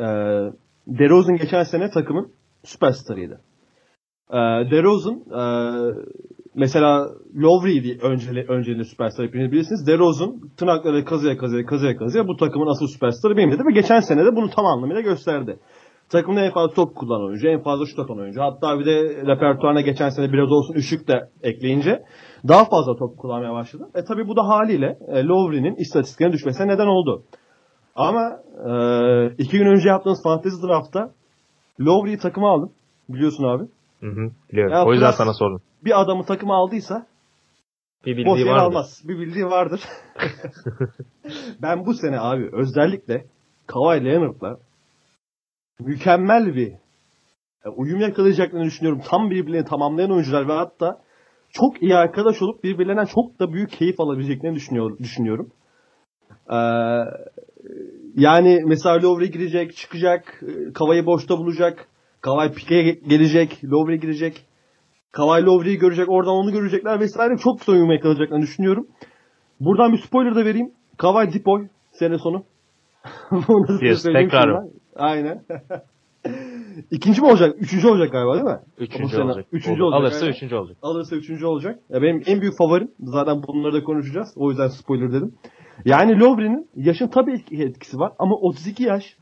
e, 0.00 0.06
DeRozan 0.86 1.36
geçen 1.36 1.62
sene 1.62 1.90
takımın 1.90 2.32
süperstarıydı. 2.64 3.40
E, 4.30 4.36
DeRozan 4.70 5.20
e, 5.40 5.42
mesela 6.54 7.08
Lowry'ydi 7.36 7.98
önceli, 8.02 8.44
önceliğinde 8.48 8.84
süperstar 8.84 9.26
hepiniz 9.26 9.52
bilirsiniz. 9.52 9.86
DeRozan 9.86 10.40
tırnakları 10.56 11.04
kazıya 11.04 11.36
kazıya 11.36 11.66
kazıya 11.66 11.96
kazıya 11.96 12.28
bu 12.28 12.36
takımın 12.36 12.66
asıl 12.66 12.86
süperstarı 12.86 13.36
benim 13.36 13.50
dedi 13.50 13.62
ve 13.66 13.72
geçen 13.72 14.00
sene 14.00 14.24
de 14.24 14.36
bunu 14.36 14.50
tam 14.50 14.66
anlamıyla 14.66 15.00
gösterdi. 15.00 15.58
Takımın 16.10 16.40
en 16.40 16.52
fazla 16.52 16.74
top 16.74 16.96
kullanan 16.96 17.26
oyuncu, 17.26 17.48
en 17.48 17.62
fazla 17.62 17.86
şut 17.86 17.98
atan 17.98 18.18
oyuncu. 18.18 18.40
Hatta 18.40 18.78
bir 18.78 18.86
de 18.86 19.26
repertuarına 19.26 19.80
geçen 19.80 20.08
sene 20.08 20.32
biraz 20.32 20.52
olsun 20.52 20.74
üşük 20.74 21.08
de 21.08 21.28
ekleyince 21.42 22.02
daha 22.48 22.64
fazla 22.64 22.96
top 22.96 23.18
kullanmaya 23.18 23.52
başladı. 23.52 23.88
E 23.94 24.04
tabi 24.04 24.28
bu 24.28 24.36
da 24.36 24.48
haliyle 24.48 24.98
e, 25.08 25.24
Lowry'nin 25.24 25.74
istatistiklerine 25.74 26.32
düşmesine 26.32 26.68
neden 26.68 26.86
oldu. 26.86 27.22
Ama 27.96 28.40
e, 28.66 28.72
iki 29.38 29.58
gün 29.58 29.66
önce 29.66 29.88
yaptığımız 29.88 30.22
fantezi 30.22 30.62
draftta 30.62 31.10
Lowry'yi 31.80 32.18
takıma 32.18 32.50
aldım. 32.50 32.72
Biliyorsun 33.08 33.44
abi. 33.44 33.64
Hı 34.00 34.06
hı, 34.06 34.30
biliyorum. 34.52 34.72
Ya 34.72 34.84
o 34.84 34.92
yüzden 34.92 35.10
sana 35.10 35.34
sordum. 35.34 35.62
Bir 35.84 36.00
adamı 36.00 36.24
takıma 36.24 36.56
aldıysa 36.56 37.06
Bir 38.06 38.26
boş 38.26 38.38
bildiği 38.38 38.46
yer 38.46 38.52
var 38.52 38.58
mı? 38.58 38.64
almaz. 38.64 39.02
Bir 39.04 39.18
bildiği 39.18 39.46
vardır. 39.46 39.80
ben 41.62 41.86
bu 41.86 41.94
sene 41.94 42.20
abi 42.20 42.50
özellikle 42.52 43.24
Kawhi 43.66 44.04
Leonard'la 44.04 44.56
mükemmel 45.80 46.54
bir 46.54 46.72
e, 47.64 47.68
uyum 47.68 48.00
yakalayacaklarını 48.00 48.66
düşünüyorum. 48.66 49.02
Tam 49.08 49.30
birbirlerini 49.30 49.66
tamamlayan 49.66 50.12
oyuncular 50.12 50.48
ve 50.48 50.52
hatta 50.52 51.00
çok 51.52 51.82
iyi 51.82 51.96
arkadaş 51.96 52.42
olup 52.42 52.64
birbirlerinden 52.64 53.04
çok 53.04 53.40
da 53.40 53.52
büyük 53.52 53.70
keyif 53.70 54.00
alabileceklerini 54.00 54.56
düşünüyor, 54.56 54.98
düşünüyorum. 54.98 55.50
Ee, 56.50 56.56
yani 58.16 58.60
mesela 58.66 59.02
Lowry 59.02 59.30
girecek, 59.30 59.76
çıkacak, 59.76 60.42
e, 60.42 60.72
Kavay'ı 60.72 61.06
boşta 61.06 61.38
bulacak, 61.38 61.88
Kavay 62.20 62.52
pike 62.52 62.82
gelecek, 63.08 63.64
Lowry 63.64 64.00
girecek. 64.00 64.46
Kawhi 65.12 65.46
Lowry'yi 65.46 65.78
görecek, 65.78 66.08
oradan 66.08 66.34
onu 66.34 66.52
görecekler 66.52 67.00
vesaire. 67.00 67.36
Çok 67.36 67.58
güzel 67.58 67.74
uyum 67.74 67.92
yakalayacaklarını 67.92 68.42
düşünüyorum. 68.42 68.86
Buradan 69.60 69.92
bir 69.92 69.98
spoiler 69.98 70.34
da 70.34 70.44
vereyim. 70.44 70.72
Kawhi 70.96 71.32
Dipoy 71.32 71.66
sene 71.92 72.18
sonu. 72.18 72.44
Bunu 73.30 73.84
Yes, 73.84 74.02
tekrar. 74.02 74.64
Aynen. 74.96 75.44
İkinci 76.90 77.20
mi 77.20 77.26
olacak? 77.26 77.56
Üçüncü 77.58 77.88
olacak 77.88 78.12
galiba 78.12 78.34
değil 78.34 78.44
mi? 78.44 78.60
Üçüncü 78.78 79.08
sene 79.08 79.24
olacak. 79.24 79.46
Üçüncü 79.52 79.82
olacak. 79.82 80.00
Alırsa 80.00 80.24
aynen. 80.24 80.34
üçüncü 80.34 80.54
olacak. 80.54 80.76
Alırsa 80.82 81.16
üçüncü 81.16 81.46
olacak. 81.46 81.78
Ya 81.90 82.02
benim 82.02 82.22
en 82.26 82.40
büyük 82.40 82.56
favorim. 82.58 82.90
Zaten 83.00 83.42
bunları 83.42 83.72
da 83.72 83.84
konuşacağız. 83.84 84.32
O 84.36 84.50
yüzden 84.50 84.68
spoiler 84.68 85.12
dedim. 85.12 85.34
Yani 85.84 86.20
Lowry'nin 86.20 86.68
yaşın 86.76 87.08
tabii 87.08 87.44
ki 87.44 87.62
etkisi 87.62 87.98
var 87.98 88.12
ama 88.18 88.34
32 88.34 88.82
yaş 88.82 89.16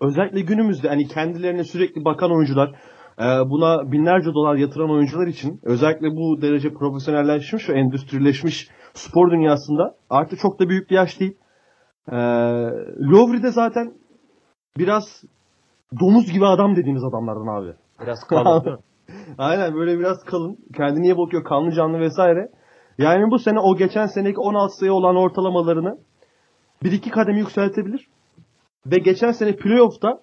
özellikle 0.00 0.40
günümüzde 0.40 0.88
hani 0.88 1.08
kendilerine 1.08 1.64
sürekli 1.64 2.04
bakan 2.04 2.30
oyuncular 2.30 2.68
e, 3.18 3.24
buna 3.24 3.92
binlerce 3.92 4.34
dolar 4.34 4.56
yatıran 4.56 4.90
oyuncular 4.90 5.26
için 5.26 5.60
özellikle 5.62 6.10
bu 6.16 6.42
derece 6.42 6.74
profesyonelleşmiş 6.74 7.68
ve 7.68 7.72
endüstrileşmiş 7.72 8.68
spor 8.94 9.30
dünyasında 9.30 9.94
artık 10.10 10.38
çok 10.38 10.60
da 10.60 10.68
büyük 10.68 10.90
bir 10.90 10.94
yaş 10.94 11.20
değil. 11.20 11.36
E, 12.12 12.16
Lowry 13.12 13.42
de 13.42 13.50
zaten 13.50 13.92
biraz 14.78 15.24
domuz 16.00 16.32
gibi 16.32 16.46
adam 16.46 16.76
dediğimiz 16.76 17.04
adamlardan 17.04 17.62
abi. 17.62 17.72
Biraz 18.02 18.24
kalın 18.24 18.64
değil 18.64 18.76
mi? 18.76 18.82
Aynen 19.38 19.74
böyle 19.74 19.98
biraz 19.98 20.24
kalın. 20.24 20.58
Kendine 20.76 21.04
iyi 21.04 21.18
bakıyor. 21.18 21.44
Kanlı 21.44 21.72
canlı 21.72 22.00
vesaire. 22.00 22.48
Yani 22.98 23.30
bu 23.30 23.38
sene 23.38 23.60
o 23.60 23.76
geçen 23.76 24.06
seneki 24.06 24.40
16 24.40 24.76
sayı 24.76 24.92
olan 24.92 25.16
ortalamalarını 25.16 25.98
bir 26.82 26.92
iki 26.92 27.10
kademe 27.10 27.38
yükseltebilir. 27.38 28.08
Ve 28.86 28.98
geçen 28.98 29.32
sene 29.32 29.56
playoff'ta 29.56 30.20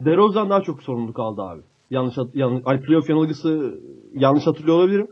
DeRozan 0.00 0.50
daha 0.50 0.62
çok 0.62 0.82
sorumluluk 0.82 1.18
aldı 1.18 1.42
abi. 1.42 1.60
Yanlış, 1.90 2.14
yanlış 2.34 2.62
hani 2.64 2.80
playoff 2.80 3.10
yanılgısı 3.10 3.80
yanlış 4.14 4.46
hatırlıyor 4.46 4.76
olabilirim. 4.76 5.08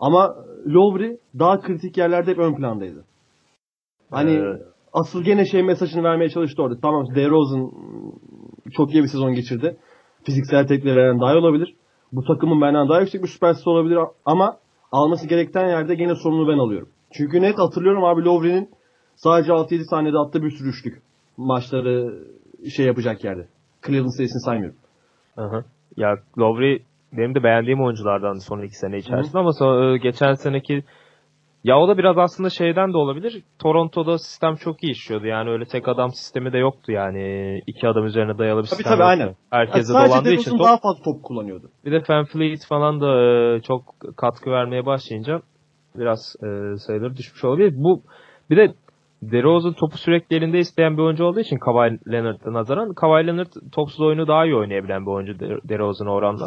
Ama 0.00 0.36
Lowry 0.66 1.16
daha 1.38 1.60
kritik 1.60 1.96
yerlerde 1.96 2.30
hep 2.30 2.38
ön 2.38 2.54
plandaydı. 2.54 3.04
Hani 4.10 4.32
Ee, 4.32 4.62
asıl 4.92 5.22
gene 5.22 5.44
şey 5.44 5.62
mesajını 5.62 6.02
vermeye 6.02 6.30
çalıştı 6.30 6.62
orada. 6.62 6.80
Tamam 6.80 7.14
DeRozan 7.14 7.72
çok 8.72 8.94
iyi 8.94 9.02
bir 9.02 9.08
sezon 9.08 9.34
geçirdi. 9.34 9.76
Fiziksel 10.24 10.66
tekniklerden 10.66 11.20
daha 11.20 11.32
iyi 11.34 11.38
olabilir. 11.38 11.74
Bu 12.12 12.24
takımın 12.24 12.60
benden 12.60 12.88
daha 12.88 13.00
yüksek 13.00 13.22
bir 13.22 13.28
süperstar 13.28 13.72
olabilir 13.72 13.98
ama 14.24 14.56
alması 14.96 15.26
gereken 15.28 15.68
yerde 15.68 15.94
gene 15.94 16.14
sorumluluğu 16.14 16.48
ben 16.52 16.58
alıyorum. 16.58 16.88
Çünkü 17.12 17.42
net 17.42 17.58
hatırlıyorum 17.58 18.04
abi 18.04 18.24
Lowry'nin 18.24 18.70
sadece 19.16 19.52
6-7 19.52 19.84
saniyede 19.84 20.18
attığı 20.18 20.42
bir 20.42 20.50
sürü 20.50 20.68
üçlük. 20.68 21.02
Maçları 21.36 22.22
şey 22.76 22.86
yapacak 22.86 23.24
yerde. 23.24 23.46
Cleveland 23.86 24.10
serisini 24.16 24.40
saymıyorum. 24.40 24.76
Hı-hı. 25.36 25.64
Ya 25.96 26.16
Lowry 26.38 26.82
benim 27.12 27.34
de 27.34 27.42
beğendiğim 27.42 27.84
oyunculardan 27.84 28.38
son 28.38 28.62
iki 28.62 28.78
sene 28.78 28.98
içerisinde 28.98 29.38
ama 29.38 29.52
son- 29.52 29.94
e, 29.94 29.98
geçen 29.98 30.34
seneki 30.34 30.84
Ya 31.66 31.78
o 31.78 31.88
da 31.88 31.98
biraz 31.98 32.18
aslında 32.18 32.50
şeyden 32.50 32.92
de 32.92 32.96
olabilir. 32.96 33.42
Toronto'da 33.58 34.18
sistem 34.18 34.54
çok 34.54 34.82
iyi 34.84 34.92
işliyordu. 34.92 35.26
Yani 35.26 35.50
öyle 35.50 35.64
tek 35.64 35.88
adam 35.88 36.10
sistemi 36.10 36.52
de 36.52 36.58
yoktu 36.58 36.92
yani. 36.92 37.22
iki 37.66 37.88
adam 37.88 38.06
üzerine 38.06 38.38
dayalı 38.38 38.62
bir 38.62 38.66
Tabii 38.68 38.76
sistem 38.76 38.92
tabii 38.98 39.02
yoktu. 39.02 39.10
aynen. 39.22 39.34
Herkese 39.50 39.92
Yani 39.92 40.08
dolandığı 40.08 40.32
için 40.32 40.50
top. 40.50 40.60
daha 40.60 40.76
fazla 40.76 41.02
top 41.04 41.22
kullanıyordu. 41.22 41.70
Bir 41.84 41.92
de 41.92 42.02
Van 42.08 42.24
Fleet 42.24 42.66
falan 42.68 43.00
da 43.00 43.22
e, 43.22 43.60
çok 43.60 43.82
katkı 44.16 44.50
vermeye 44.50 44.86
başlayınca 44.86 45.40
biraz 45.98 46.36
e, 46.42 46.46
sayıları 46.78 47.16
düşmüş 47.16 47.44
olabilir. 47.44 47.74
Bu 47.76 48.02
bir 48.50 48.56
de 48.56 48.74
DeRozan 49.22 49.72
topu 49.72 49.98
sürekli 49.98 50.36
elinde 50.36 50.58
isteyen 50.58 50.96
bir 50.96 51.02
oyuncu 51.02 51.24
olduğu 51.24 51.40
için 51.40 51.58
Kawhi 51.58 51.98
Leonard'a 52.12 52.52
nazaran 52.52 52.94
Kawhi 52.94 53.26
Leonard 53.26 53.52
topsuz 53.72 54.00
oyunu 54.00 54.28
daha 54.28 54.44
iyi 54.44 54.54
oynayabilen 54.56 55.06
bir 55.06 55.10
oyuncu 55.10 55.40
De- 55.40 55.68
DeRozan'a 55.68 56.10
oranla. 56.12 56.46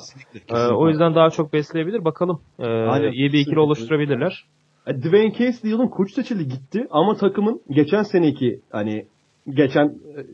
E, 0.50 0.68
o 0.74 0.88
yüzden 0.88 1.16
daha 1.16 1.30
çok 1.30 1.54
besleyebilir. 1.54 2.06
Bakalım. 2.06 2.42
E, 2.60 2.66
Aynen. 2.68 3.12
iyi 3.12 3.18
bir 3.18 3.26
ikili 3.28 3.34
Kesinlikle. 3.34 3.60
oluşturabilirler. 3.60 4.46
E, 4.90 4.98
Dwayne 4.98 5.32
Casey 5.32 5.72
yılın 5.72 5.88
koç 5.88 6.12
seçildi 6.14 6.48
gitti 6.48 6.88
ama 6.90 7.16
takımın 7.16 7.62
geçen 7.70 8.04
seneki 8.04 8.62
hani 8.72 9.06
geçen 9.50 9.86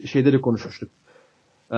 e, 0.03 0.07
şeyde 0.07 0.33
de 0.33 0.41
konuşmuştuk. 0.41 0.89
Ee, 1.71 1.75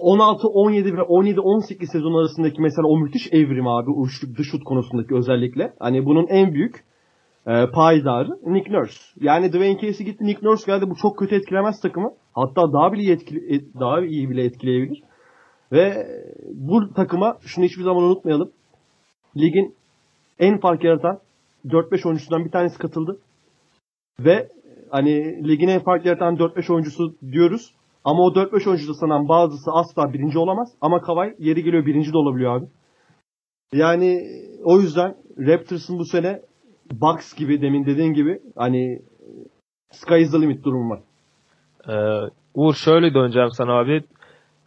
16-17 0.00 0.96
ve 0.96 1.00
17-18 1.00 1.86
sezon 1.92 2.20
arasındaki 2.20 2.62
mesela 2.62 2.88
o 2.88 2.98
müthiş 2.98 3.32
evrim 3.32 3.66
abi 3.66 3.90
uçluk 3.90 4.38
dış 4.38 4.50
şut 4.50 4.64
konusundaki 4.64 5.14
özellikle. 5.14 5.72
Hani 5.78 6.04
bunun 6.06 6.26
en 6.26 6.54
büyük 6.54 6.84
e, 7.46 7.66
paydarı 7.66 8.28
Nick 8.46 8.72
Nurse. 8.72 9.00
Yani 9.20 9.48
Dwayne 9.48 9.80
Casey 9.80 10.06
gitti 10.06 10.24
Nick 10.24 10.46
Nurse 10.46 10.72
geldi 10.72 10.90
bu 10.90 10.94
çok 10.94 11.18
kötü 11.18 11.34
etkilemez 11.34 11.80
takımı. 11.80 12.10
Hatta 12.34 12.72
daha 12.72 12.92
bile 12.92 13.12
etkili, 13.12 13.54
et- 13.54 13.74
daha 13.80 14.00
iyi 14.00 14.30
bile 14.30 14.44
etkileyebilir. 14.44 15.02
Ve 15.72 16.06
bu 16.54 16.94
takıma 16.94 17.38
şunu 17.46 17.64
hiçbir 17.64 17.82
zaman 17.82 18.02
unutmayalım. 18.04 18.50
Ligin 19.36 19.74
en 20.38 20.58
fark 20.60 20.84
yaratan 20.84 21.18
4-5 21.64 22.06
oyuncusundan 22.08 22.44
bir 22.44 22.50
tanesi 22.50 22.78
katıldı. 22.78 23.18
Ve 24.20 24.48
hani 24.90 25.48
ligin 25.48 25.68
en 25.68 25.80
fark 25.80 26.06
yaratan 26.06 26.36
4-5 26.36 26.72
oyuncusu 26.72 27.14
diyoruz. 27.32 27.74
Ama 28.04 28.22
o 28.22 28.28
4-5 28.34 28.68
oyuncuda 28.68 28.94
sanan 28.94 29.28
bazısı 29.28 29.70
asla 29.72 30.12
birinci 30.12 30.38
olamaz. 30.38 30.72
Ama 30.80 31.00
Kawhi 31.00 31.34
yeri 31.38 31.62
geliyor 31.62 31.86
birinci 31.86 32.12
de 32.12 32.18
olabiliyor 32.18 32.56
abi. 32.56 32.66
Yani 33.72 34.20
o 34.64 34.80
yüzden 34.80 35.16
Raptors'ın 35.38 35.98
bu 35.98 36.04
sene 36.04 36.42
Bucks 36.92 37.34
gibi 37.34 37.62
demin 37.62 37.86
dediğin 37.86 38.12
gibi 38.12 38.40
hani 38.56 39.02
sky 39.90 40.22
is 40.22 40.32
the 40.32 40.40
limit 40.40 40.64
durumu 40.64 40.90
var. 40.90 41.00
Ee, 41.88 42.30
Uğur 42.54 42.74
şöyle 42.74 43.14
döneceğim 43.14 43.50
sana 43.50 43.78
abi. 43.78 44.04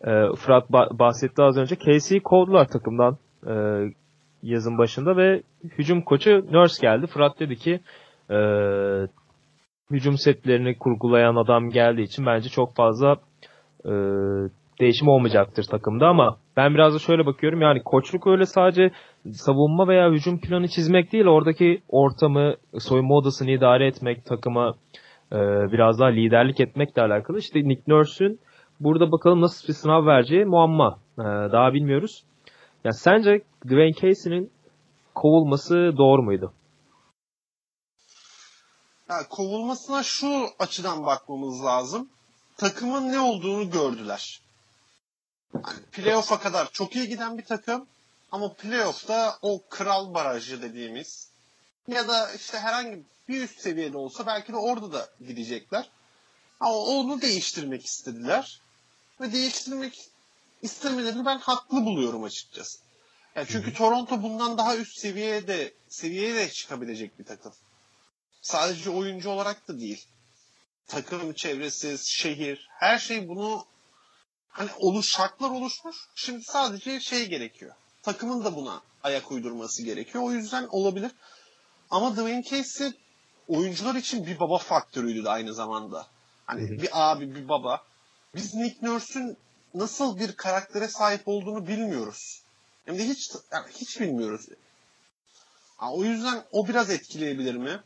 Ee, 0.03 0.35
Fırat 0.35 0.69
ba- 0.69 0.99
bahsetti 0.99 1.41
az 1.43 1.57
önce. 1.57 1.75
Casey'i 1.75 2.21
kovdular 2.23 2.67
takımdan 2.67 3.17
e, 3.47 3.53
yazın 4.43 4.77
başında 4.77 5.17
ve 5.17 5.41
hücum 5.63 6.01
koçu 6.01 6.45
Nurse 6.51 6.87
geldi. 6.87 7.07
Fırat 7.07 7.39
dedi 7.39 7.55
ki 7.55 7.79
e, 8.29 8.37
hücum 9.91 10.17
setlerini 10.17 10.77
kurgulayan 10.77 11.35
adam 11.35 11.69
geldiği 11.69 12.03
için 12.03 12.25
bence 12.25 12.49
çok 12.49 12.75
fazla 12.75 13.15
e, 13.85 13.91
değişim 14.79 15.07
olmayacaktır 15.07 15.63
takımda 15.63 16.07
ama 16.07 16.37
ben 16.57 16.73
biraz 16.73 16.93
da 16.93 16.99
şöyle 16.99 17.25
bakıyorum 17.25 17.61
yani 17.61 17.83
koçluk 17.83 18.27
öyle 18.27 18.45
sadece 18.45 18.91
savunma 19.31 19.87
veya 19.87 20.11
hücum 20.11 20.41
planı 20.41 20.67
çizmek 20.67 21.11
değil 21.11 21.25
oradaki 21.25 21.81
ortamı 21.89 22.55
soyunma 22.79 23.15
odasını 23.15 23.51
idare 23.51 23.87
etmek 23.87 24.25
takıma 24.25 24.73
e, 25.31 25.37
biraz 25.71 25.99
daha 25.99 26.09
liderlik 26.09 26.59
etmekle 26.59 27.01
alakalı. 27.01 27.37
İşte 27.37 27.59
Nick 27.59 27.81
Nurse'ün 27.87 28.39
burada 28.79 29.11
bakalım 29.11 29.41
nasıl 29.41 29.67
bir 29.67 29.73
sınav 29.73 30.05
vereceği 30.05 30.45
muamma. 30.45 30.97
E, 31.19 31.23
daha 31.51 31.73
bilmiyoruz. 31.73 32.23
Ya 32.83 32.91
sence 32.91 33.41
Dwayne 33.65 33.93
Casey'nin 33.93 34.53
kovulması 35.15 35.73
doğru 35.73 36.23
muydu? 36.23 36.53
Ya 39.09 39.27
kovulmasına 39.29 40.03
şu 40.03 40.49
açıdan 40.59 41.05
bakmamız 41.05 41.63
lazım. 41.63 42.09
Takımın 42.57 43.11
ne 43.11 43.19
olduğunu 43.19 43.71
gördüler. 43.71 44.41
Playoff'a 45.91 46.39
kadar 46.39 46.71
çok 46.71 46.95
iyi 46.95 47.07
giden 47.07 47.37
bir 47.37 47.45
takım 47.45 47.87
ama 48.31 48.53
playoff'ta 48.53 49.37
o 49.41 49.61
kral 49.69 50.13
barajı 50.13 50.61
dediğimiz 50.61 51.29
ya 51.87 52.07
da 52.07 52.33
işte 52.33 52.59
herhangi 52.59 53.03
bir 53.27 53.43
üst 53.43 53.59
seviyede 53.59 53.97
olsa 53.97 54.27
belki 54.27 54.53
de 54.53 54.57
orada 54.57 54.93
da 54.93 55.09
gidecekler. 55.27 55.89
Ama 56.59 56.75
onu 56.75 57.21
değiştirmek 57.21 57.85
istediler. 57.85 58.61
Ve 59.21 59.33
değiştirmek 59.33 60.10
istemelerini 60.61 61.25
ben 61.25 61.37
haklı 61.37 61.85
buluyorum 61.85 62.23
açıkçası. 62.23 62.79
Yani 63.35 63.47
çünkü 63.49 63.73
Toronto 63.73 64.23
bundan 64.23 64.57
daha 64.57 64.77
üst 64.77 64.97
seviyede 64.97 65.73
seviyeye 65.89 66.35
de 66.35 66.49
çıkabilecek 66.49 67.19
bir 67.19 67.25
takım 67.25 67.53
sadece 68.41 68.89
oyuncu 68.89 69.29
olarak 69.29 69.67
da 69.67 69.79
değil. 69.79 70.05
Takım 70.87 71.33
çevresi, 71.33 71.97
şehir, 72.05 72.67
her 72.69 72.97
şey 72.97 73.27
bunu 73.27 73.65
hani 74.49 74.69
oluş 74.77 75.09
şartlar 75.09 75.49
oluşmuş. 75.49 75.97
Şimdi 76.15 76.43
sadece 76.43 76.99
şey 76.99 77.29
gerekiyor. 77.29 77.75
Takımın 78.03 78.43
da 78.43 78.55
buna 78.55 78.81
ayak 79.03 79.31
uydurması 79.31 79.83
gerekiyor. 79.83 80.23
O 80.23 80.31
yüzden 80.31 80.67
olabilir. 80.67 81.11
Ama 81.89 82.13
Dwayne 82.13 82.43
Casey 82.43 82.91
oyuncular 83.47 83.95
için 83.95 84.25
bir 84.25 84.39
baba 84.39 84.57
faktörüydü 84.57 85.23
de 85.23 85.29
aynı 85.29 85.53
zamanda. 85.53 86.07
Hani 86.45 86.81
bir 86.81 86.89
abi, 86.93 87.35
bir 87.35 87.49
baba. 87.49 87.83
Biz 88.35 88.53
Nick 88.53 88.85
Nurse'ün 88.85 89.37
nasıl 89.73 90.19
bir 90.19 90.31
karaktere 90.31 90.87
sahip 90.87 91.21
olduğunu 91.25 91.67
bilmiyoruz. 91.67 92.43
Hem 92.85 92.99
de 92.99 93.07
hiç 93.07 93.31
yani 93.51 93.65
hiç 93.71 93.99
bilmiyoruz. 93.99 94.47
Ha, 95.77 95.93
o 95.93 96.03
yüzden 96.03 96.43
o 96.51 96.67
biraz 96.67 96.89
etkileyebilir 96.89 97.55
mi? 97.55 97.79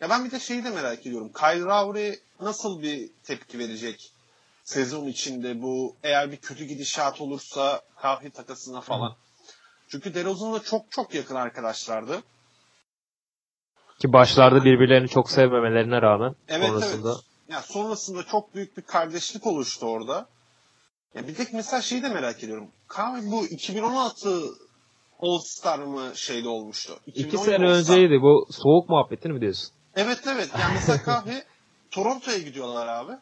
Ya 0.00 0.10
ben 0.10 0.24
bir 0.24 0.30
de 0.30 0.40
şeyi 0.40 0.64
de 0.64 0.70
merak 0.70 1.06
ediyorum. 1.06 1.32
Kyle 1.32 1.60
Lowry 1.60 2.18
nasıl 2.40 2.82
bir 2.82 3.10
tepki 3.24 3.58
verecek 3.58 4.12
sezon 4.64 5.06
içinde 5.06 5.62
bu 5.62 5.96
eğer 6.02 6.32
bir 6.32 6.36
kötü 6.36 6.64
gidişat 6.64 7.20
olursa 7.20 7.82
kahve 7.96 8.30
takasına 8.30 8.80
falan. 8.80 9.16
Çünkü 9.88 10.14
DeRozan'la 10.14 10.62
çok 10.62 10.90
çok 10.90 11.14
yakın 11.14 11.34
arkadaşlardı. 11.34 12.22
Ki 14.00 14.12
başlarda 14.12 14.64
birbirlerini 14.64 15.08
çok 15.08 15.30
sevmemelerine 15.30 16.02
rağmen 16.02 16.34
Evet 16.48 16.68
sonrasında 16.68 17.10
evet. 17.10 17.24
Ya 17.48 17.62
sonrasında 17.62 18.22
çok 18.22 18.54
büyük 18.54 18.76
bir 18.76 18.82
kardeşlik 18.82 19.46
oluştu 19.46 19.86
orada. 19.86 20.28
Ya 21.14 21.28
bir 21.28 21.34
tek 21.34 21.52
mesela 21.52 21.82
şeyi 21.82 22.02
de 22.02 22.08
merak 22.08 22.44
ediyorum. 22.44 22.68
Kahve 22.88 23.30
bu 23.30 23.46
2016 23.46 24.40
All 25.20 25.38
Star 25.38 25.78
mı 25.78 26.12
şeyde 26.14 26.48
olmuştu? 26.48 26.98
iki 27.06 27.20
2017 27.22 27.50
sene 27.50 27.70
önceydi 27.70 28.22
bu 28.22 28.46
soğuk 28.50 28.88
muhabbetini 28.88 29.32
mi 29.32 29.40
diyorsun? 29.40 29.68
Evet 29.96 30.18
evet. 30.26 30.50
Yani 30.60 30.74
mesela 30.74 31.02
kahve 31.04 31.44
Toronto'ya 31.90 32.38
gidiyorlar 32.38 32.88
abi. 32.88 33.12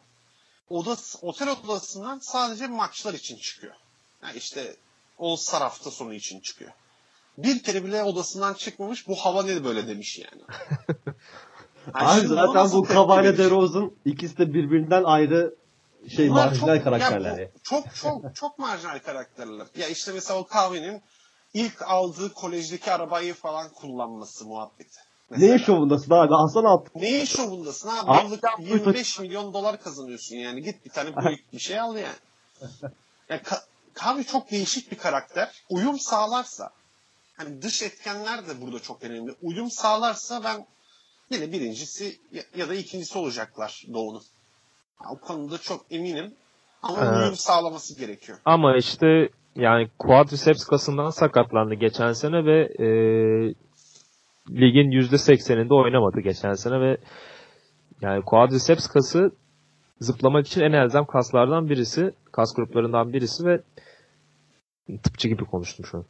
Odas, 0.69 1.15
otel 1.21 1.49
odasından 1.49 2.19
sadece 2.19 2.67
maçlar 2.67 3.13
için 3.13 3.37
çıkıyor. 3.37 3.73
Yani 4.23 4.37
işte 4.37 4.75
All 5.19 5.35
Star 5.35 5.61
hafta 5.61 5.91
sonu 5.91 6.13
için 6.13 6.39
çıkıyor. 6.39 6.71
Bir 7.37 7.63
kere 7.63 7.85
bile 7.85 8.03
odasından 8.03 8.53
çıkmamış. 8.53 9.07
Bu 9.07 9.15
hava 9.15 9.43
ne 9.43 9.63
böyle 9.63 9.87
demiş 9.87 10.19
yani. 10.19 10.41
Yani 11.95 12.21
Abi 12.21 12.27
zaten 12.27 12.71
bu 12.71 13.09
verecek? 13.09 13.37
DeRozan 13.37 13.91
ikisi 14.05 14.37
de 14.37 14.53
birbirinden 14.53 15.03
ayrı 15.03 15.55
şey 16.09 16.29
Bunlar 16.29 16.45
marjinal 16.45 16.75
çok- 16.75 16.83
karakterler. 16.83 17.37
ya 17.39 17.47
bu 17.55 17.59
çok 17.63 17.95
çok 17.95 18.35
çok 18.35 18.59
marjinal 18.59 18.99
karakterler. 18.99 19.67
Ya 19.75 19.87
işte 19.87 20.11
mesela 20.11 20.39
o 20.39 20.47
Kahve'nin 20.47 21.01
ilk 21.53 21.81
aldığı 21.81 22.33
kolejdeki 22.33 22.91
arabayı 22.91 23.33
falan 23.33 23.69
kullanması 23.69 24.45
muhabbeti. 24.45 24.99
Mesela. 25.29 25.47
Neyin 25.47 25.57
şovundasın 25.65 26.11
abi? 26.11 26.33
Hasan 26.33 26.63
Alt. 26.63 26.95
Neyin 26.95 27.25
şovundasın 27.25 27.89
abi? 27.89 28.11
Abi, 28.11 28.25
Yıllık 28.25 28.43
ya 28.43 28.51
bu 28.57 28.61
25 28.63 29.19
milyon 29.19 29.53
dolar 29.53 29.81
kazanıyorsun 29.83 30.35
yani. 30.35 30.61
Git 30.63 30.85
bir 30.85 30.89
tane 30.89 31.15
büyük 31.15 31.53
bir 31.53 31.59
şey 31.59 31.79
al 31.79 31.95
yani. 31.97 32.15
ya 33.29 33.37
Ka- 33.37 33.63
Kahve 33.93 34.23
çok 34.23 34.51
değişik 34.51 34.91
bir 34.91 34.97
karakter. 34.97 35.63
Uyum 35.69 35.99
sağlarsa 35.99 36.69
hani 37.37 37.61
dış 37.61 37.81
etkenler 37.83 38.47
de 38.47 38.61
burada 38.61 38.79
çok 38.79 39.03
önemli. 39.03 39.35
Uyum 39.41 39.71
sağlarsa 39.71 40.43
ben 40.43 40.65
yine 41.29 41.51
birincisi 41.51 42.19
ya, 42.31 42.43
ya 42.55 42.69
da 42.69 42.75
ikincisi 42.75 43.17
olacaklar 43.17 43.83
Doğu'nun. 43.93 44.23
O 45.11 45.17
konuda 45.17 45.57
çok 45.57 45.81
eminim. 45.91 46.33
Ama 46.83 46.97
Evet. 47.05 47.17
uyum 47.23 47.35
sağlaması 47.35 47.99
gerekiyor. 47.99 48.37
Ama 48.45 48.77
işte 48.77 49.29
yani 49.55 49.89
quadriceps 49.99 50.65
kasından 50.65 51.09
sakatlandı 51.09 51.73
geçen 51.73 52.11
sene 52.11 52.45
ve 52.45 52.59
e, 52.79 52.87
ligin 54.49 54.91
%80'inde 54.91 55.73
oynamadı 55.73 56.19
geçen 56.19 56.53
sene 56.53 56.81
ve 56.81 56.97
yani 58.01 58.23
quadriceps 58.25 58.87
kası 58.87 59.31
zıplamak 59.99 60.47
için 60.47 60.61
en 60.61 60.71
elzem 60.71 61.05
kaslardan 61.05 61.69
birisi, 61.69 62.11
kas 62.31 62.55
gruplarından 62.55 63.13
birisi 63.13 63.45
ve 63.45 63.61
tıpçı 65.03 65.27
gibi 65.27 65.45
konuştum 65.45 65.85
şu 65.85 65.97
an. 65.97 66.05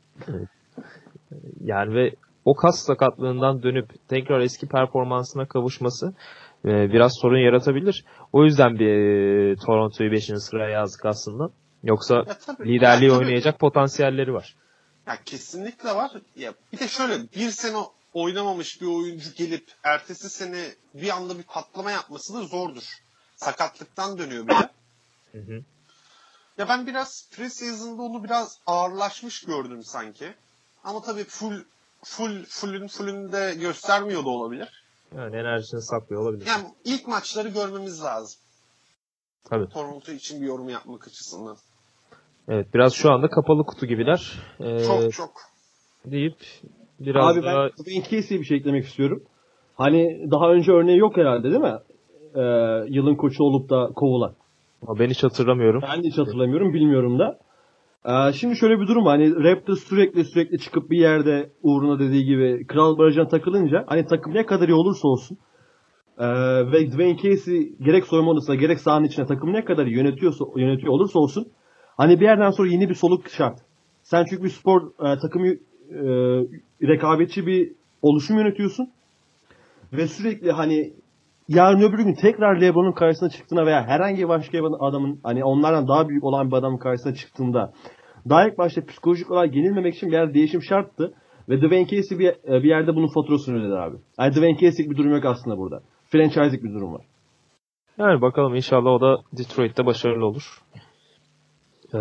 Yani 1.63 1.95
ve 1.95 2.15
o 2.45 2.55
kas 2.55 2.85
sakatlığından 2.85 3.63
dönüp 3.63 4.07
tekrar 4.07 4.39
eski 4.39 4.67
performansına 4.67 5.45
kavuşması 5.45 6.13
e, 6.65 6.69
biraz 6.93 7.13
sorun 7.21 7.37
yaratabilir. 7.45 8.05
O 8.33 8.43
yüzden 8.43 8.79
bir 8.79 8.87
e, 8.87 9.55
Toronto'yu 9.55 10.11
5. 10.11 10.25
sıraya 10.25 10.69
yazdık 10.69 11.05
aslında. 11.05 11.49
Yoksa 11.83 12.15
Ya 12.15 12.37
tabii, 12.45 12.69
liderliği 12.69 13.09
ya 13.09 13.15
tabii. 13.15 13.25
oynayacak 13.25 13.59
potansiyelleri 13.59 14.33
var. 14.33 14.55
Ya 15.07 15.17
kesinlikle 15.25 15.95
var. 15.95 16.11
Ya 16.35 16.53
bir 16.73 16.79
de 16.79 16.87
şöyle 16.87 17.13
bir 17.35 17.51
sene 17.51 17.77
oynamamış 18.13 18.81
bir 18.81 18.85
oyuncu 18.87 19.33
gelip 19.35 19.71
ertesi 19.83 20.29
sene 20.29 20.65
bir 20.93 21.09
anda 21.09 21.37
bir 21.37 21.43
patlama 21.43 21.91
yapması 21.91 22.33
da 22.33 22.41
zordur. 22.41 22.83
Sakatlıktan 23.35 24.17
dönüyor. 24.17 24.45
Hı 25.31 25.37
hı. 25.37 25.61
Ya 26.57 26.69
ben 26.69 26.87
biraz 26.87 27.29
preseason'da 27.31 28.01
onu 28.01 28.23
biraz 28.23 28.59
ağırlaşmış 28.67 29.41
gördüm 29.45 29.83
sanki. 29.83 30.33
Ama 30.83 31.01
tabii 31.01 31.23
full 31.23 31.63
full 32.03 32.43
fullün 32.45 32.87
fullünde 32.87 33.55
göstermiyor 33.59 34.25
da 34.25 34.29
olabilir. 34.29 34.82
Yani 35.17 35.35
enerjisini 35.35 35.81
saklıyor 35.81 36.21
olabilir. 36.21 36.47
Yani 36.47 36.63
ilk 36.85 37.07
maçları 37.07 37.47
görmemiz 37.47 38.03
lazım. 38.03 38.39
Tabii. 39.49 39.67
Toronto 39.69 40.11
için 40.11 40.41
bir 40.41 40.47
yorum 40.47 40.69
yapmak 40.69 41.07
açısından. 41.07 41.57
Evet 42.47 42.73
biraz 42.73 42.93
şu 42.93 43.11
anda 43.11 43.29
kapalı 43.29 43.65
kutu 43.65 43.85
gibiler. 43.85 44.39
Ee, 44.59 44.83
Çok 44.85 45.13
çok. 45.13 45.31
deyip 46.05 46.35
biraz 46.99 47.37
Abi 47.37 47.43
daha 47.43 47.63
ben 47.63 47.69
Dwayne 47.69 48.03
Casey'e 48.03 48.39
bir 48.39 48.45
şey 48.45 48.57
eklemek 48.57 48.85
istiyorum. 48.85 49.23
Hani 49.75 50.31
daha 50.31 50.51
önce 50.51 50.71
örneği 50.71 50.97
yok 50.97 51.17
herhalde 51.17 51.51
değil 51.51 51.61
mi? 51.61 51.79
Ee, 52.35 52.41
yılın 52.89 53.15
koçu 53.15 53.43
olup 53.43 53.69
da 53.69 53.89
kovulan. 53.95 54.33
Ama 54.87 54.99
ben 54.99 55.09
hiç 55.09 55.23
hatırlamıyorum. 55.23 55.81
Ben 55.81 56.03
de 56.03 56.07
hiç 56.07 56.17
hatırlamıyorum, 56.17 56.73
bilmiyorum 56.73 57.19
da. 57.19 57.39
Ee, 58.05 58.33
şimdi 58.33 58.55
şöyle 58.55 58.79
bir 58.79 58.87
durum 58.87 59.05
var. 59.05 59.19
Hani 59.19 59.43
Raptors 59.43 59.83
sürekli 59.83 60.25
sürekli 60.25 60.59
çıkıp 60.59 60.91
bir 60.91 60.97
yerde 60.97 61.49
uğruna 61.61 61.99
dediği 61.99 62.25
gibi 62.25 62.67
kral 62.67 62.97
barajına 62.97 63.27
takılınca 63.27 63.83
hani 63.87 64.05
takım 64.05 64.33
ne 64.33 64.45
kadar 64.45 64.67
iyi 64.67 64.73
olursa 64.73 65.07
olsun 65.07 65.37
ee, 66.17 66.25
ve 66.71 66.91
Dwayne 66.91 67.17
Casey 67.17 67.75
gerek 67.81 68.05
soyunma 68.05 68.31
odasına 68.31 68.55
gerek 68.55 68.79
sahanın 68.79 69.05
içine 69.05 69.25
takım 69.25 69.53
ne 69.53 69.65
kadar 69.65 69.85
yönetiyorsa, 69.85 70.45
yönetiyor 70.55 70.93
olursa 70.93 71.19
olsun 71.19 71.47
hani 71.97 72.19
bir 72.19 72.25
yerden 72.25 72.51
sonra 72.51 72.69
yeni 72.69 72.89
bir 72.89 72.95
soluk 72.95 73.29
şart. 73.29 73.59
Sen 74.03 74.25
çünkü 74.29 74.43
bir 74.43 74.49
spor 74.49 74.81
e, 74.81 75.19
takımı 75.19 75.47
e, 75.47 75.57
rekabetçi 76.81 77.47
bir 77.47 77.71
oluşum 78.01 78.37
yönetiyorsun 78.37 78.89
ve 79.93 80.07
sürekli 80.07 80.51
hani 80.51 80.93
yarın 81.47 81.81
öbür 81.81 81.99
gün 81.99 82.13
tekrar 82.13 82.61
LeBron'un 82.61 82.91
karşısına 82.91 83.29
çıktığına 83.29 83.65
veya 83.65 83.87
herhangi 83.87 84.27
başka 84.27 84.57
bir 84.57 84.87
adamın 84.87 85.19
hani 85.23 85.43
onlardan 85.43 85.87
daha 85.87 86.09
büyük 86.09 86.23
olan 86.23 86.51
bir 86.51 86.55
adamın 86.55 86.77
karşısına 86.77 87.13
çıktığında 87.13 87.73
daha 88.29 88.47
ilk 88.47 88.57
başta 88.57 88.85
psikolojik 88.85 89.31
olarak 89.31 89.55
yenilmemek 89.55 89.95
için 89.95 90.09
bir 90.09 90.13
yerde 90.13 90.33
değişim 90.33 90.61
şarttı. 90.61 91.13
Ve 91.49 91.57
Dwayne 91.57 91.87
Casey 91.87 92.19
bir, 92.19 92.33
bir 92.63 92.69
yerde 92.69 92.95
bunun 92.95 93.07
faturasını 93.07 93.59
ödedi 93.59 93.73
abi. 93.73 93.97
Yani 94.19 94.31
Dwayne 94.31 94.57
Casey'lik 94.57 94.91
bir 94.91 94.97
durum 94.97 95.11
yok 95.11 95.25
aslında 95.25 95.57
burada. 95.57 95.81
Franchise'lik 96.05 96.63
bir 96.63 96.73
durum 96.73 96.93
var. 96.93 97.05
Yani 97.97 98.21
bakalım 98.21 98.55
inşallah 98.55 98.91
o 98.91 99.01
da 99.01 99.17
Detroit'te 99.37 99.85
başarılı 99.85 100.25
olur. 100.25 100.61
Ee, 101.93 101.99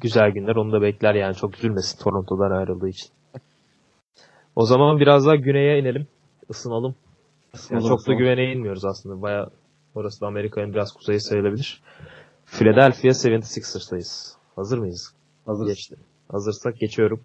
güzel 0.00 0.30
günler 0.30 0.56
onu 0.56 0.72
da 0.72 0.82
bekler 0.82 1.14
yani 1.14 1.34
çok 1.34 1.54
üzülmesin 1.54 2.04
Toronto'dan 2.04 2.50
ayrıldığı 2.50 2.88
için. 2.88 3.10
O 4.56 4.66
zaman 4.66 5.00
biraz 5.00 5.26
daha 5.26 5.36
güneye 5.36 5.78
inelim. 5.78 6.06
Isınalım. 6.48 6.94
Yani 7.70 7.88
çok 7.88 8.06
da 8.06 8.12
güvene 8.12 8.52
inmiyoruz 8.52 8.84
aslında. 8.84 9.22
Baya 9.22 9.48
orası 9.94 10.20
da 10.20 10.26
Amerika'nın 10.26 10.72
biraz 10.72 10.92
kuzeyi 10.92 11.20
sayılabilir. 11.20 11.82
Philadelphia 12.46 13.08
76ers'tayız. 13.08 14.36
Hazır 14.56 14.78
mıyız? 14.78 15.14
Hazır. 15.46 15.66
Geçti. 15.66 15.96
Hazırsak 16.28 16.78
geçiyorum. 16.78 17.20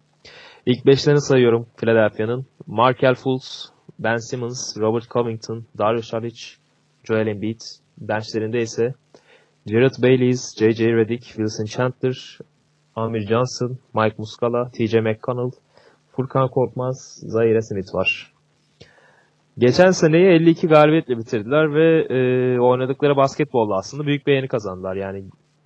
İlk 0.65 0.85
beşlerini 0.85 1.21
sayıyorum 1.21 1.67
Philadelphia'nın. 1.77 2.45
Markel 2.67 3.15
Fultz, 3.15 3.71
Ben 3.99 4.17
Simmons, 4.17 4.77
Robert 4.77 5.09
Covington, 5.09 5.65
Darius 5.77 6.07
Saric, 6.07 6.41
Joel 7.03 7.27
Embiid. 7.27 7.61
Benchlerinde 7.97 8.61
ise 8.61 8.93
Jared 9.65 10.03
Bayless, 10.03 10.55
J.J. 10.57 10.85
Redick, 10.85 11.25
Wilson 11.25 11.65
Chandler, 11.65 12.39
Amir 12.95 13.27
Johnson, 13.27 13.77
Mike 13.93 14.15
Muscala, 14.17 14.71
T.J. 14.71 15.01
McConnell, 15.01 15.51
Furkan 16.15 16.49
Korkmaz, 16.49 17.19
Zaire 17.23 17.61
Smith 17.61 17.95
var. 17.95 18.33
Geçen 19.58 19.91
seneyi 19.91 20.28
52 20.28 20.67
galibiyetle 20.67 21.17
bitirdiler 21.17 21.74
ve 21.74 22.06
e, 22.10 22.20
oynadıkları 22.60 23.15
basketbolla 23.15 23.78
aslında 23.78 24.06
büyük 24.06 24.28
beğeni 24.28 24.48
kazandılar. 24.48 24.96
Yani, 24.96 25.17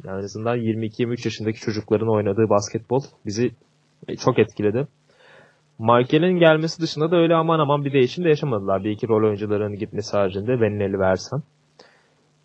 yani 0.03 0.19
en 0.19 0.23
azından 0.23 0.57
22-23 0.57 1.27
yaşındaki 1.27 1.59
çocukların 1.59 2.09
oynadığı 2.09 2.49
basketbol 2.49 3.01
bizi 3.25 3.51
e, 4.07 4.15
çok 4.15 4.39
etkiledi. 4.39 4.87
Michael'in 5.79 6.39
gelmesi 6.39 6.81
dışında 6.81 7.11
da 7.11 7.15
öyle 7.15 7.35
aman 7.35 7.59
aman 7.59 7.85
bir 7.85 7.93
değişim 7.93 8.23
de 8.23 8.29
yaşamadılar. 8.29 8.83
Bir 8.83 8.91
iki 8.91 9.07
rol 9.07 9.27
oyuncularının 9.27 9.75
gitmesi 9.75 10.17
haricinde 10.17 10.61
Benelli 10.61 10.99
versen. 10.99 11.43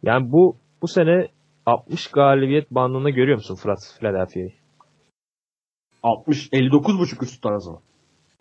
Yani 0.02 0.32
bu 0.32 0.56
bu 0.82 0.88
sene 0.88 1.28
60 1.66 2.10
galibiyet 2.10 2.70
bandında 2.70 3.10
görüyor 3.10 3.36
musun 3.36 3.54
Fırat 3.54 3.96
Philadelphia'yı? 3.98 4.52
60 6.02 6.48
59.5 6.48 7.24
üst 7.24 7.42
tarzı 7.42 7.70
mı? 7.70 7.80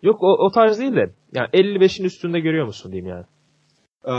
Yok 0.06 0.22
o, 0.22 0.26
o 0.46 0.50
tarz 0.50 0.78
değil 0.78 0.96
de 0.96 1.14
yani 1.34 1.48
55'in 1.48 2.04
üstünde 2.04 2.40
görüyor 2.40 2.66
musun 2.66 2.92
diyeyim 2.92 3.10
yani. 3.10 3.24
Ee, 4.04 4.10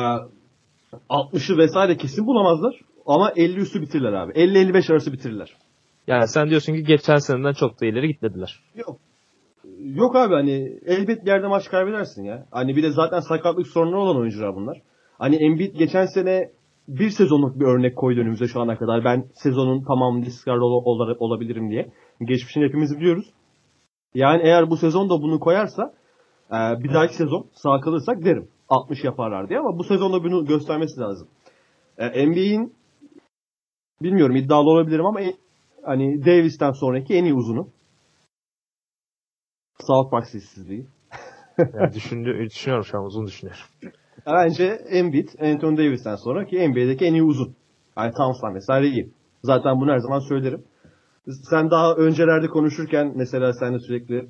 60'ı 1.10 1.58
vesaire 1.58 1.97
kesin 1.97 2.28
bulamazlar. 2.28 2.80
Ama 3.06 3.32
50 3.36 3.60
üstü 3.60 3.82
bitirirler 3.82 4.13
abi. 4.13 4.32
50-55 4.32 4.91
arası 4.91 5.13
bitirirler. 5.13 5.56
Yani 6.08 6.28
sen 6.28 6.50
diyorsun 6.50 6.73
ki 6.73 6.84
geçen 6.84 7.17
seneden 7.17 7.54
çok 7.54 7.82
da 7.82 7.86
ileri 7.86 8.08
gitmediler. 8.08 8.60
Yok. 8.76 9.00
Yok 9.80 10.15
abi 10.15 10.34
hani 10.34 10.80
elbet 10.86 11.21
bir 11.26 11.28
yerde 11.28 11.47
maç 11.47 11.69
kaybedersin 11.69 12.23
ya. 12.23 12.45
Hani 12.52 12.76
bir 12.76 12.84
de 12.84 12.91
zaten 12.91 13.19
sakatlık 13.19 13.67
sorunları 13.67 14.00
olan 14.00 14.17
oyuncular 14.17 14.56
bunlar. 14.56 14.82
Hani 15.17 15.36
Embiid 15.36 15.76
geçen 15.76 16.06
sene 16.06 16.52
bir 16.88 17.10
sezonluk 17.10 17.60
bir 17.60 17.65
örnek 17.65 17.95
koydu 17.95 18.19
önümüze 18.19 18.47
şu 18.47 18.62
ana 18.62 18.78
kadar. 18.78 19.04
Ben 19.06 19.26
sezonun 19.34 19.84
tamamı 19.84 20.26
discard 20.26 20.62
ol- 20.62 21.15
olabilirim 21.19 21.69
diye. 21.69 21.91
Geçmişini 22.21 22.65
hepimiz 22.65 22.97
biliyoruz. 23.00 23.34
Yani 24.13 24.41
eğer 24.43 24.69
bu 24.69 24.77
sezon 24.77 25.09
da 25.09 25.21
bunu 25.21 25.39
koyarsa 25.39 25.93
e, 26.51 26.55
bir 26.83 26.93
dahaki 26.93 27.15
sezon 27.15 27.47
sağ 27.53 27.79
kalırsak 27.79 28.25
derim. 28.25 28.47
60 28.69 29.03
yaparlar 29.03 29.49
diye 29.49 29.59
ama 29.59 29.77
bu 29.79 29.83
sezonda 29.83 30.23
bunu 30.23 30.45
göstermesi 30.45 30.99
lazım. 30.99 31.27
E, 31.97 32.27
NBA'in 32.27 32.73
bilmiyorum 34.01 34.35
iddialı 34.35 34.69
olabilirim 34.69 35.05
ama 35.05 35.21
en- 35.21 35.37
hani 35.83 36.25
Davis'ten 36.25 36.71
sonraki 36.71 37.13
en 37.15 37.23
iyi 37.23 37.33
uzunu. 37.33 37.69
South 39.87 40.11
Park 40.11 40.27
sessizliği. 40.27 40.87
Yani 41.57 41.93
düşündü, 41.93 42.45
düşünüyorum 42.49 42.85
şu 42.85 42.97
an 42.97 43.05
uzun 43.05 43.27
düşünüyorum. 43.27 43.61
Bence 44.25 44.65
Embiid, 44.89 45.29
Anthony 45.41 45.77
Davis'ten 45.77 46.15
sonra 46.15 46.45
ki 46.45 46.69
NBA'deki 46.69 47.05
en 47.05 47.13
iyi 47.13 47.23
uzun. 47.23 47.55
Yani 47.97 48.13
Towns'tan 48.13 48.55
vesaire 48.55 48.87
iyi. 48.87 49.09
Zaten 49.43 49.81
bunu 49.81 49.91
her 49.91 49.97
zaman 49.99 50.19
söylerim. 50.19 50.63
Sen 51.49 51.71
daha 51.71 51.93
öncelerde 51.93 52.47
konuşurken 52.47 53.11
mesela 53.15 53.53
sen 53.53 53.73
de 53.73 53.79
sürekli 53.79 54.27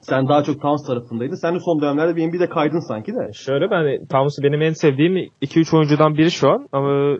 sen 0.00 0.28
daha 0.28 0.42
çok 0.42 0.62
Towns 0.62 0.86
tarafındaydın. 0.86 1.34
Sen 1.34 1.54
de 1.54 1.60
son 1.60 1.80
dönemlerde 1.80 2.16
bir 2.16 2.28
NBA'de 2.28 2.48
kaydın 2.48 2.88
sanki 2.88 3.14
de. 3.14 3.32
Şöyle 3.32 3.70
ben 3.70 4.06
Towns'u 4.06 4.42
benim 4.42 4.62
en 4.62 4.72
sevdiğim 4.72 5.16
2-3 5.42 5.76
oyuncudan 5.76 6.14
biri 6.16 6.30
şu 6.30 6.48
an 6.50 6.68
ama 6.72 7.18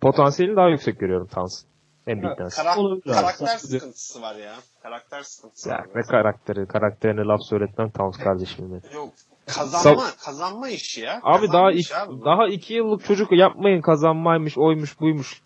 potansiyelini 0.00 0.56
daha 0.56 0.68
yüksek 0.68 0.98
görüyorum 1.00 1.26
Towns. 1.26 1.62
Embiid'dense. 2.06 2.62
Karak- 2.62 2.78
abi. 2.78 3.00
karakter 3.00 3.46
Saçma. 3.46 3.58
sıkıntısı 3.68 4.22
var 4.22 4.34
ya. 4.34 4.52
Karakter 4.82 5.22
sıkıntısı 5.22 5.68
Ya 5.68 5.74
var. 5.76 5.86
ne 5.94 6.02
karakteri, 6.02 6.66
karakterine 6.66 7.20
laf 7.24 7.40
söyletmem 7.42 7.90
Towns 7.90 8.16
kardeşim 8.16 8.64
benim. 8.70 8.80
Yok. 8.94 9.08
Kazanma, 9.46 10.02
kazanma 10.24 10.68
işi 10.68 11.00
ya. 11.00 11.20
Abi 11.22 11.46
Kazanma 11.46 11.52
daha 11.52 11.72
iki, 11.72 11.96
abi 11.96 12.24
daha 12.24 12.48
iki 12.48 12.74
yıllık 12.74 13.04
çocuk 13.04 13.32
yapmayın 13.32 13.80
kazanmaymış, 13.80 14.58
oymuş, 14.58 15.00
buymuş. 15.00 15.42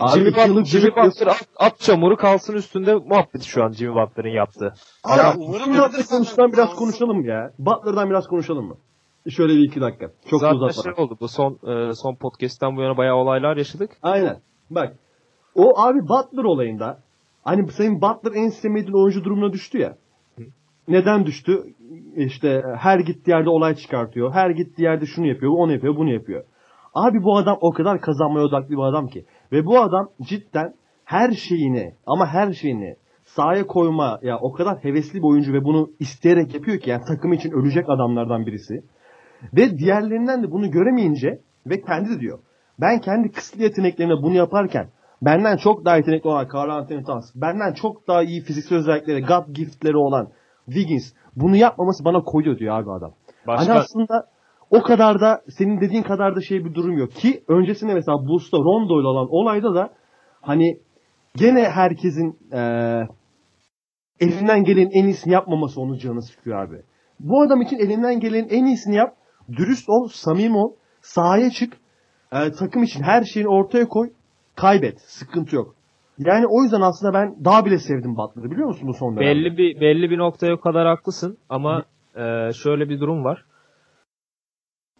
Abi 0.00 0.10
Jimmy, 0.18 0.30
Butler, 0.32 0.64
Jimmy 0.64 0.90
Butler 0.90 1.26
at, 1.26 1.48
at 1.56 1.80
çamuru 1.80 2.16
kalsın 2.16 2.54
üstünde 2.54 2.94
muhabbeti 2.94 3.48
şu 3.48 3.64
an 3.64 3.72
Jimmy 3.72 3.94
Butler'ın 3.94 4.28
yaptığı. 4.28 4.74
Abi, 5.04 5.18
Ya, 5.18 5.34
umarım 5.38 5.74
Butler 5.74 6.06
konuştan 6.10 6.52
biraz 6.52 6.74
konuşalım 6.76 7.24
ya. 7.24 7.50
Butler'dan 7.58 8.10
biraz 8.10 8.26
konuşalım 8.26 8.64
mı? 8.66 8.74
Şöyle 9.30 9.52
bir 9.52 9.68
iki 9.68 9.80
dakika. 9.80 10.06
Çok 10.30 10.40
Zaten 10.40 10.56
uzatmadan. 10.56 10.94
şey 10.96 11.04
oldu 11.04 11.16
bu 11.20 11.28
son 11.28 11.58
e, 11.66 11.94
son 11.94 12.14
podcast'ten 12.14 12.76
bu 12.76 12.82
yana 12.82 12.96
bayağı 12.96 13.16
olaylar 13.16 13.56
yaşadık. 13.56 13.90
Aynen. 14.02 14.36
Bak. 14.70 14.96
O 15.54 15.80
abi 15.82 15.98
Butler 16.08 16.44
olayında 16.44 16.98
hani 17.44 17.72
senin 17.72 18.02
Butler 18.02 18.32
en 18.34 18.48
sevmediğin 18.48 19.02
oyuncu 19.04 19.24
durumuna 19.24 19.52
düştü 19.52 19.78
ya. 19.78 19.96
Neden 20.88 21.26
düştü? 21.26 21.62
İşte 22.16 22.62
her 22.78 22.98
gittiği 22.98 23.30
yerde 23.30 23.50
olay 23.50 23.74
çıkartıyor. 23.74 24.32
Her 24.32 24.50
gittiği 24.50 24.82
yerde 24.82 25.06
şunu 25.06 25.26
yapıyor, 25.26 25.52
onu 25.56 25.72
yapıyor, 25.72 25.96
bunu 25.96 26.12
yapıyor. 26.12 26.44
Abi 26.94 27.22
bu 27.22 27.36
adam 27.38 27.58
o 27.60 27.70
kadar 27.72 28.00
kazanmaya 28.00 28.44
odaklı 28.44 28.70
bir 28.70 28.88
adam 28.90 29.08
ki. 29.08 29.24
Ve 29.52 29.66
bu 29.66 29.80
adam 29.80 30.08
cidden 30.22 30.74
her 31.04 31.30
şeyini 31.32 31.94
ama 32.06 32.26
her 32.26 32.52
şeyini 32.52 32.96
sahaya 33.24 33.66
koyma 33.66 34.18
ya 34.22 34.38
o 34.38 34.52
kadar 34.52 34.84
hevesli 34.84 35.18
bir 35.18 35.28
oyuncu 35.28 35.52
ve 35.52 35.64
bunu 35.64 35.90
isteyerek 36.00 36.54
yapıyor 36.54 36.78
ki 36.78 36.90
yani 36.90 37.02
takım 37.08 37.32
için 37.32 37.50
ölecek 37.52 37.84
adamlardan 37.88 38.46
birisi. 38.46 38.82
Ve 39.56 39.78
diğerlerinden 39.78 40.42
de 40.42 40.50
bunu 40.50 40.70
göremeyince 40.70 41.40
ve 41.66 41.80
kendi 41.80 42.10
de 42.10 42.20
diyor. 42.20 42.38
Ben 42.80 43.00
kendi 43.00 43.30
kısıtlı 43.32 43.62
yeteneklerimle 43.62 44.22
bunu 44.22 44.34
yaparken 44.34 44.88
benden 45.22 45.56
çok 45.56 45.84
daha 45.84 45.96
yetenekli 45.96 46.28
olan 46.28 46.48
Carl 46.54 46.70
Anthony 46.70 47.04
Towns, 47.04 47.32
benden 47.34 47.72
çok 47.72 48.08
daha 48.08 48.22
iyi 48.22 48.40
fiziksel 48.40 48.78
özellikleri, 48.78 49.22
God 49.22 49.54
giftleri 49.54 49.96
olan 49.96 50.28
Wiggins 50.66 51.12
bunu 51.36 51.56
yapmaması 51.56 52.04
bana 52.04 52.22
koyuyor 52.22 52.58
diyor 52.58 52.78
abi 52.80 52.90
adam. 52.92 53.12
Başka- 53.46 53.72
Hani 53.72 53.78
aslında 53.80 54.26
o 54.70 54.82
kadar 54.82 55.20
da 55.20 55.42
senin 55.48 55.80
dediğin 55.80 56.02
kadar 56.02 56.36
da 56.36 56.40
şey 56.40 56.64
bir 56.64 56.74
durum 56.74 56.98
yok. 56.98 57.12
Ki 57.12 57.42
öncesinde 57.48 57.94
mesela 57.94 58.18
Bulls'ta 58.18 58.58
Rondo 58.58 59.00
ile 59.00 59.06
olan 59.06 59.28
olayda 59.30 59.74
da 59.74 59.90
hani 60.40 60.78
gene 61.36 61.62
herkesin 61.70 62.38
eee 62.52 63.08
elinden 64.20 64.64
gelen 64.64 64.90
en 64.92 65.04
iyisini 65.04 65.32
yapmaması 65.32 65.80
onun 65.80 65.98
canını 65.98 66.22
sıkıyor 66.22 66.58
abi. 66.58 66.82
Bu 67.20 67.42
adam 67.42 67.62
için 67.62 67.76
elinden 67.78 68.20
gelenin 68.20 68.48
en 68.48 68.64
iyisini 68.64 68.96
yap. 68.96 69.14
Dürüst 69.52 69.88
ol, 69.88 70.08
samimi 70.08 70.56
ol. 70.56 70.72
Sahaya 71.00 71.50
çık. 71.50 71.72
E, 72.32 72.52
takım 72.52 72.82
için 72.82 73.02
her 73.02 73.24
şeyini 73.24 73.48
ortaya 73.48 73.88
koy. 73.88 74.10
Kaybet. 74.56 75.00
Sıkıntı 75.00 75.56
yok. 75.56 75.74
Yani 76.18 76.46
o 76.46 76.62
yüzden 76.62 76.80
aslında 76.80 77.14
ben 77.14 77.44
daha 77.44 77.64
bile 77.64 77.78
sevdim 77.78 78.16
Butler'ı 78.16 78.50
biliyor 78.50 78.68
musun 78.68 78.88
bu 78.88 78.94
son 78.94 79.16
dönemde? 79.16 79.30
Belli 79.30 79.58
bir 79.58 79.80
belli 79.80 80.10
bir 80.10 80.18
noktaya 80.18 80.60
kadar 80.60 80.86
haklısın 80.86 81.38
ama 81.48 81.84
e, 82.16 82.52
şöyle 82.52 82.88
bir 82.88 83.00
durum 83.00 83.24
var. 83.24 83.44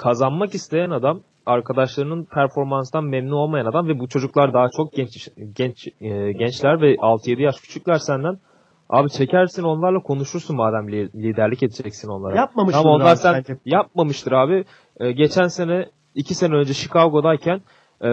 Kazanmak 0.05 0.55
isteyen 0.55 0.90
adam 0.90 1.20
arkadaşlarının 1.46 2.24
performanstan 2.24 3.05
memnun 3.05 3.32
olmayan 3.36 3.66
adam 3.66 3.88
ve 3.88 3.98
bu 3.98 4.09
çocuklar 4.09 4.53
daha 4.55 4.66
çok 4.76 4.92
genç 4.92 5.28
genç 5.57 5.88
e, 6.01 6.32
gençler 6.32 6.80
ve 6.80 6.94
6-7 6.94 7.42
yaş 7.42 7.61
küçükler 7.61 7.94
senden. 7.98 8.38
Abi 8.90 9.11
çekersin 9.11 9.62
onlarla 9.62 9.98
konuşursun 10.03 10.57
madem 10.57 10.92
li- 10.92 11.12
liderlik 11.22 11.62
edeceksin 11.62 12.09
onlara. 12.09 12.36
Yapmamıştır 12.36 12.80
Ama 12.80 12.90
onlar 12.90 13.11
abi 13.12 13.16
sen 13.16 13.34
bence. 13.34 13.57
yapmamıştır 13.64 14.32
abi. 14.32 14.64
E, 15.01 15.12
geçen 15.12 15.46
sene 15.46 15.86
2 16.14 16.34
sene 16.34 16.55
önce 16.55 16.72
Chicago'dayken 16.74 17.61
e, 18.01 18.11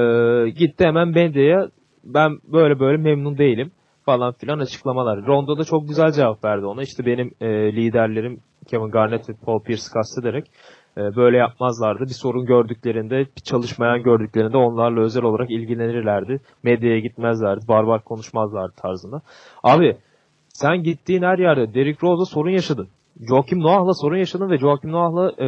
gitti 0.49 0.85
hemen 0.85 1.15
Bende'ye 1.15 1.57
ben 2.03 2.31
böyle 2.53 2.79
böyle 2.79 2.97
memnun 2.97 3.37
değilim 3.37 3.71
falan 4.05 4.33
filan 4.33 4.59
açıklamalar. 4.59 5.25
Rondo 5.25 5.57
da 5.57 5.63
çok 5.63 5.87
güzel 5.87 6.11
cevap 6.11 6.43
verdi 6.45 6.65
ona. 6.65 6.81
İşte 6.83 7.05
benim 7.05 7.31
e, 7.41 7.47
liderlerim 7.75 8.39
Kevin 8.67 8.91
Garnett 8.91 9.29
ve 9.29 9.33
Paul 9.45 9.63
Pierce 9.63 9.83
kastederek 9.93 10.51
böyle 10.97 11.37
yapmazlardı. 11.37 12.03
Bir 12.03 12.13
sorun 12.13 12.45
gördüklerinde, 12.45 13.19
bir 13.19 13.41
çalışmayan 13.41 14.03
gördüklerinde 14.03 14.57
onlarla 14.57 15.01
özel 15.01 15.23
olarak 15.23 15.51
ilgilenirlerdi. 15.51 16.39
Medyaya 16.63 16.99
gitmezlerdi, 16.99 17.67
barbar 17.67 18.03
konuşmazlardı 18.03 18.73
tarzında. 18.75 19.21
Abi 19.63 19.97
sen 20.49 20.83
gittiğin 20.83 21.21
her 21.21 21.37
yerde 21.37 21.73
Derrick 21.73 22.07
Rose'la 22.07 22.25
sorun 22.25 22.49
yaşadın. 22.49 22.87
Joakim 23.29 23.59
Noah'la 23.59 23.93
sorun 23.93 24.17
yaşadın 24.17 24.49
ve 24.49 24.57
Joakim 24.57 24.91
Noah'la 24.91 25.31
e, 25.45 25.47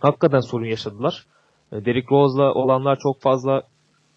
hakikaten 0.00 0.40
sorun 0.40 0.64
yaşadılar. 0.64 1.26
E, 1.72 1.84
Derrick 1.84 2.08
Rose'la 2.10 2.54
olanlar 2.54 2.98
çok 3.02 3.20
fazla 3.20 3.62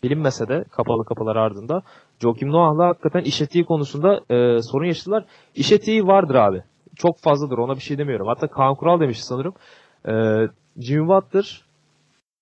bilinmese 0.03 0.47
de 0.47 0.63
kapalı 0.71 1.05
kapılar 1.05 1.35
ardında 1.35 1.81
Joakim 2.19 2.51
Noah'la 2.51 2.87
hakikaten 2.87 3.21
iş 3.21 3.41
etiği 3.41 3.65
konusunda 3.65 4.19
e, 4.29 4.61
sorun 4.61 4.85
yaşadılar. 4.85 5.25
İş 5.55 5.71
etiği 5.71 6.07
vardır 6.07 6.35
abi. 6.35 6.63
Çok 6.95 7.19
fazladır 7.19 7.57
ona 7.57 7.75
bir 7.75 7.81
şey 7.81 7.97
demiyorum. 7.97 8.27
Hatta 8.27 8.47
Kaan 8.47 8.75
Kural 8.75 8.99
demişti 8.99 9.25
sanırım. 9.25 9.53
E, 10.07 10.13
Jimmy 10.77 11.07
Butler 11.07 11.61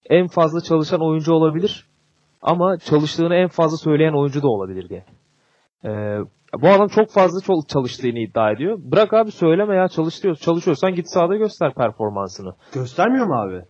en 0.10 0.28
fazla 0.28 0.62
çalışan 0.62 1.02
oyuncu 1.02 1.34
olabilir 1.34 1.86
ama 2.42 2.78
çalıştığını 2.78 3.36
en 3.36 3.48
fazla 3.48 3.78
söyleyen 3.78 4.14
oyuncu 4.14 4.42
da 4.44 4.48
olabilir 4.48 4.90
diye. 4.90 5.06
E, 5.86 6.20
bu 6.62 6.70
adam 6.70 6.88
çok 6.88 7.10
fazla 7.10 7.42
çok 7.42 7.70
çalıştığını 7.70 8.20
iddia 8.20 8.52
ediyor. 8.52 8.80
Bırak 8.84 9.14
abi 9.14 9.32
söyleme 9.32 9.76
ya 9.76 9.88
çalışıyor. 9.88 10.36
Çalışıyorsan 10.36 10.96
git 10.96 11.10
sahada 11.10 11.36
göster 11.36 11.74
performansını. 11.74 12.54
Göstermiyor 12.74 13.26
mu 13.26 13.42
abi? 13.42 13.66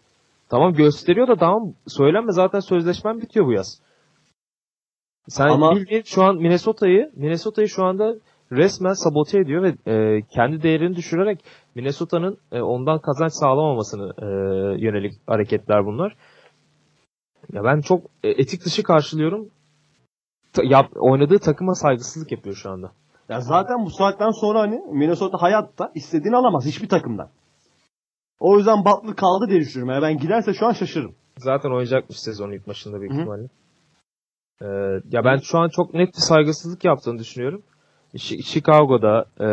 Tamam 0.49 0.73
gösteriyor 0.73 1.27
da 1.27 1.35
tamam 1.35 1.73
söylenme 1.87 2.31
zaten 2.31 2.59
sözleşmen 2.59 3.21
bitiyor 3.21 3.45
bu 3.45 3.51
yaz. 3.53 3.81
Sen 5.27 5.47
Ama- 5.47 5.75
bildiğin 5.75 6.03
şu 6.05 6.23
an 6.23 6.35
Minnesota'yı 6.35 7.11
Minnesota'yı 7.15 7.69
şu 7.69 7.83
anda 7.83 8.15
resmen 8.51 8.93
sabote 8.93 9.39
ediyor 9.39 9.63
ve 9.63 9.91
e, 9.91 10.21
kendi 10.21 10.63
değerini 10.63 10.95
düşürerek 10.95 11.39
Minnesota'nın 11.76 12.38
e, 12.51 12.61
ondan 12.61 12.99
kazanç 12.99 13.34
sağlamamasını 13.34 14.13
e, 14.17 14.26
yönelik 14.86 15.13
hareketler 15.28 15.86
bunlar. 15.86 16.15
Ya 17.53 17.63
ben 17.63 17.82
çok 17.82 18.05
e, 18.24 18.30
etik 18.30 18.65
dışı 18.65 18.84
karşılıyorum. 18.84 19.49
Ta- 20.53 20.63
yap, 20.63 20.89
oynadığı 20.95 21.39
takıma 21.39 21.76
saygısızlık 21.76 22.32
yapıyor 22.32 22.55
şu 22.55 22.71
anda. 22.71 22.91
Ya 23.30 23.41
zaten 23.41 23.86
bu 23.86 23.89
saatten 23.89 24.32
sonra 24.32 24.59
hani 24.59 24.82
Minnesota 24.91 25.41
hayatta 25.41 25.91
istediğini 25.95 26.36
alamaz 26.36 26.65
hiçbir 26.65 26.89
takımdan. 26.89 27.30
O 28.39 28.57
yüzden 28.57 28.86
Butler 28.86 29.15
kaldı 29.15 29.45
diye 29.49 29.59
düşünüyorum. 29.59 29.93
Yani 29.93 30.01
ben 30.01 30.17
giderse 30.21 30.53
şu 30.53 30.65
an 30.65 30.71
şaşırırım. 30.71 31.15
Zaten 31.38 31.69
oynayacakmış 31.69 32.19
sezonun 32.19 32.51
ilk 32.51 32.67
maçında 32.67 32.99
büyük 32.99 33.13
ihtimalle. 33.13 33.49
Ee, 34.61 34.65
ya 35.11 35.26
ben 35.26 35.38
şu 35.38 35.57
an 35.59 35.69
çok 35.69 35.93
net 35.93 36.07
bir 36.07 36.21
saygısızlık 36.21 36.86
yaptığını 36.86 37.19
düşünüyorum. 37.19 37.63
Chicago'da 38.17 39.26
e, 39.39 39.47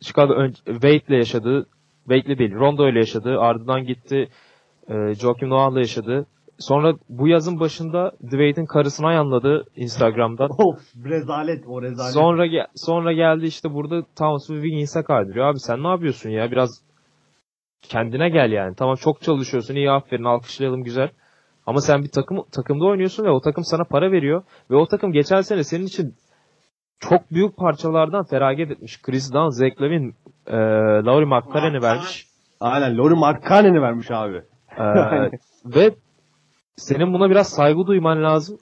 Chicago 0.00 0.32
ön- 0.34 0.52
Wade'le 0.52 1.16
yaşadığı 1.16 1.66
Wade'le 2.08 2.38
değil 2.38 2.54
Rondo 2.54 2.88
ile 2.88 2.98
yaşadığı 2.98 3.38
ardından 3.40 3.84
gitti 3.84 4.28
e, 4.88 5.14
Joakim 5.14 5.48
Noah'la 5.50 5.78
yaşadı. 5.78 6.26
Sonra 6.58 6.94
bu 7.08 7.28
yazın 7.28 7.60
başında 7.60 8.12
Dwayne'in 8.26 8.66
karısına 8.66 9.12
yanladı 9.12 9.64
Instagram'dan. 9.76 10.50
Of 10.58 10.80
rezalet 11.04 11.64
o 11.66 11.82
rezalet. 11.82 12.12
Sonra 12.12 12.46
ge- 12.46 12.66
sonra 12.74 13.12
geldi 13.12 13.46
işte 13.46 13.74
burada 13.74 14.02
Towns 14.18 14.50
ve 14.50 14.54
Wiggins'e 14.54 15.02
kaydırıyor. 15.02 15.46
Abi 15.46 15.58
sen 15.58 15.82
ne 15.82 15.88
yapıyorsun 15.88 16.30
ya? 16.30 16.50
Biraz 16.50 16.82
kendine 17.82 18.28
gel 18.28 18.52
yani. 18.52 18.74
Tamam 18.74 18.94
çok 18.94 19.20
çalışıyorsun. 19.22 19.74
iyi 19.74 19.90
aferin 19.90 20.24
alkışlayalım 20.24 20.84
güzel. 20.84 21.10
Ama 21.66 21.80
sen 21.80 22.02
bir 22.02 22.08
takım 22.10 22.44
takımda 22.52 22.84
oynuyorsun 22.84 23.24
ve 23.24 23.30
o 23.30 23.40
takım 23.40 23.64
sana 23.64 23.84
para 23.84 24.12
veriyor 24.12 24.42
ve 24.70 24.76
o 24.76 24.86
takım 24.86 25.12
geçen 25.12 25.40
sene 25.40 25.64
senin 25.64 25.86
için 25.86 26.14
çok 27.00 27.30
büyük 27.30 27.56
parçalardan 27.56 28.24
feragat 28.24 28.70
etmiş. 28.70 29.02
Chris 29.02 29.32
Dunn, 29.32 29.48
Zach 29.48 29.80
Lavin, 29.80 30.14
e, 30.46 30.56
Laurie 31.06 31.26
McCarran'ı 31.26 31.82
vermiş. 31.82 32.26
Aynen 32.60 32.98
Laurie 32.98 33.18
Markkanen'i 33.18 33.82
vermiş 33.82 34.10
abi. 34.10 34.42
E, 34.78 34.84
ve 35.64 35.94
senin 36.76 37.12
buna 37.12 37.30
biraz 37.30 37.48
saygı 37.48 37.86
duyman 37.86 38.22
lazım. 38.22 38.58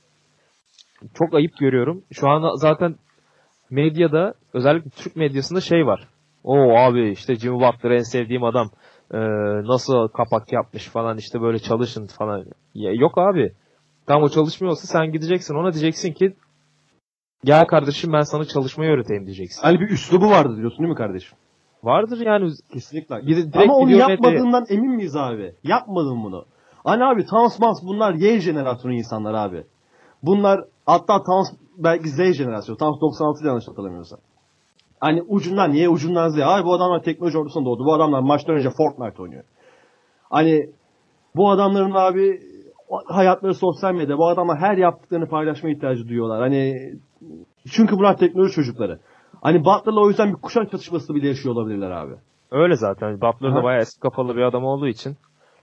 Çok 1.14 1.34
ayıp 1.34 1.58
görüyorum. 1.58 2.02
Şu 2.12 2.28
an 2.28 2.56
zaten 2.56 2.96
medyada 3.70 4.34
özellikle 4.52 4.90
Türk 4.90 5.16
medyasında 5.16 5.60
şey 5.60 5.86
var. 5.86 6.08
O 6.44 6.78
abi 6.78 7.10
işte 7.10 7.34
Jimmy 7.34 7.60
Butler 7.60 7.90
en 7.90 8.02
sevdiğim 8.02 8.44
adam. 8.44 8.70
Ee, 9.14 9.18
nasıl 9.68 10.08
kapak 10.08 10.52
yapmış 10.52 10.88
falan 10.88 11.18
işte 11.18 11.40
böyle 11.40 11.58
çalışın 11.58 12.06
falan. 12.06 12.44
Ya, 12.74 12.92
yok 12.92 13.18
abi. 13.18 13.52
Tam 14.06 14.22
o 14.22 14.28
çalışmıyorsa 14.28 14.86
sen 14.86 15.12
gideceksin 15.12 15.54
ona 15.54 15.72
diyeceksin 15.72 16.12
ki 16.12 16.36
gel 17.46 17.66
kardeşim 17.66 18.12
ben 18.12 18.22
sana 18.22 18.44
çalışmayı 18.44 18.90
öğreteyim 18.90 19.26
diyeceksin. 19.26 19.62
Hani 19.62 19.80
bir 19.80 19.90
üslubu 19.90 20.30
vardı 20.30 20.56
diyorsun 20.56 20.78
değil 20.78 20.88
mi 20.88 20.94
kardeşim? 20.94 21.38
Vardır 21.84 22.26
yani. 22.26 22.52
Kesinlikle. 22.72 23.16
De 23.16 23.26
direkt 23.26 23.56
Ama 23.56 23.74
onu 23.74 23.90
yapmadığından 23.90 24.66
emin 24.68 24.90
miyiz 24.90 25.16
abi? 25.16 25.54
Yapmadın 25.64 26.24
bunu. 26.24 26.44
Hani 26.84 27.04
abi 27.04 27.26
Towns 27.26 27.58
Mans 27.58 27.82
bunlar 27.82 28.14
Y 28.14 28.40
jenerasyonu 28.40 28.94
insanlar 28.94 29.34
abi. 29.34 29.64
Bunlar 30.22 30.64
hatta 30.86 31.22
Towns 31.22 31.48
belki 31.78 32.08
Z 32.08 32.16
jenerasyonu. 32.16 32.78
Towns 32.78 33.00
96 33.00 33.46
yanlış 33.46 33.68
hatırlamıyorsam. 33.68 34.18
Hani 35.00 35.22
ucundan 35.22 35.72
Y 35.72 35.88
ucundan 35.88 36.28
Z. 36.28 36.38
Abi 36.38 36.64
bu 36.64 36.74
adamlar 36.74 37.02
teknoloji 37.02 37.38
ordusunda 37.38 37.66
doğdu. 37.66 37.84
Bu 37.84 37.94
adamlar 37.94 38.20
maçtan 38.20 38.56
önce 38.56 38.70
Fortnite 38.70 39.22
oynuyor. 39.22 39.44
Hani 40.30 40.70
bu 41.36 41.50
adamların 41.50 41.92
abi 41.94 42.40
hayatları 43.06 43.54
sosyal 43.54 43.94
medya. 43.94 44.18
Bu 44.18 44.28
adamlar 44.28 44.58
her 44.58 44.76
yaptıklarını 44.76 45.28
paylaşma 45.28 45.70
ihtiyacı 45.70 46.08
duyuyorlar. 46.08 46.40
Hani 46.40 46.92
çünkü 47.70 47.96
bunlar 47.96 48.16
teknoloji 48.16 48.54
çocukları. 48.54 48.98
Hani 49.42 49.64
Butler'la 49.64 50.00
o 50.00 50.08
yüzden 50.08 50.28
bir 50.28 50.40
kuşak 50.40 50.70
çatışması 50.70 51.14
bile 51.14 51.28
yaşıyor 51.28 51.54
olabilirler 51.54 51.90
abi. 51.90 52.14
Öyle 52.50 52.76
zaten. 52.76 53.20
Butler 53.20 53.54
da 53.54 53.62
bayağı 53.62 53.80
eski 53.80 54.00
kafalı 54.00 54.36
bir 54.36 54.42
adam 54.42 54.64
olduğu 54.64 54.88
için. 54.88 55.16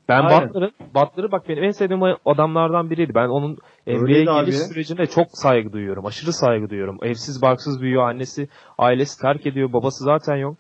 Ben 0.10 0.22
Aynen. 0.22 0.50
Butler'ı, 0.50 0.72
Butler'ı 0.96 1.32
bak 1.32 1.50
benim 1.50 1.64
en 1.64 1.72
sevdiğim 1.72 2.04
adamlardan 2.26 2.90
biriydi. 2.90 3.16
Ben 3.16 3.28
onun 3.28 3.58
NBA'ye 3.88 4.24
geliş 4.24 4.56
sürecine 4.56 5.06
çok 5.06 5.28
saygı 5.32 5.74
duyuyorum. 5.74 6.06
Aşırı 6.06 6.34
saygı 6.34 6.70
duyuyorum. 6.70 6.98
Evsiz 7.02 7.42
barksız 7.42 7.82
büyüyor. 7.82 8.10
Annesi, 8.10 8.48
ailesi 8.78 9.22
terk 9.22 9.46
ediyor. 9.46 9.74
Babası 9.74 10.04
zaten 10.04 10.36
yok. 10.36 10.56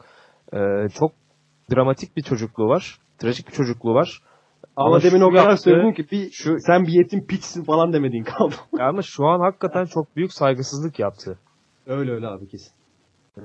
Ee, 0.53 0.57
çok 0.99 1.11
dramatik 1.75 2.17
bir 2.17 2.21
çocukluğu 2.21 2.67
var. 2.67 2.97
Trajik 3.17 3.47
bir 3.47 3.53
çocukluğu 3.53 3.93
var. 3.93 4.19
Ama, 4.75 5.03
demin 5.03 5.19
şu 5.19 5.25
o 5.25 5.29
kadar 5.31 5.49
yaptığı- 5.49 5.63
söyledin 5.63 5.93
ki 5.93 6.11
bir 6.11 6.31
şu 6.31 6.59
sen 6.59 6.83
bir 6.87 6.93
yetim 6.93 7.25
piçsin 7.27 7.63
falan 7.63 7.93
demediğin 7.93 8.23
kaldı. 8.23 8.55
Ama 8.79 9.01
şu 9.01 9.25
an 9.27 9.39
hakikaten 9.39 9.85
çok 9.85 10.15
büyük 10.15 10.33
saygısızlık 10.33 10.99
yaptı. 10.99 11.39
öyle 11.87 12.11
öyle 12.11 12.27
abi 12.27 12.47
kesin. 12.47 12.71
Ee, 13.37 13.41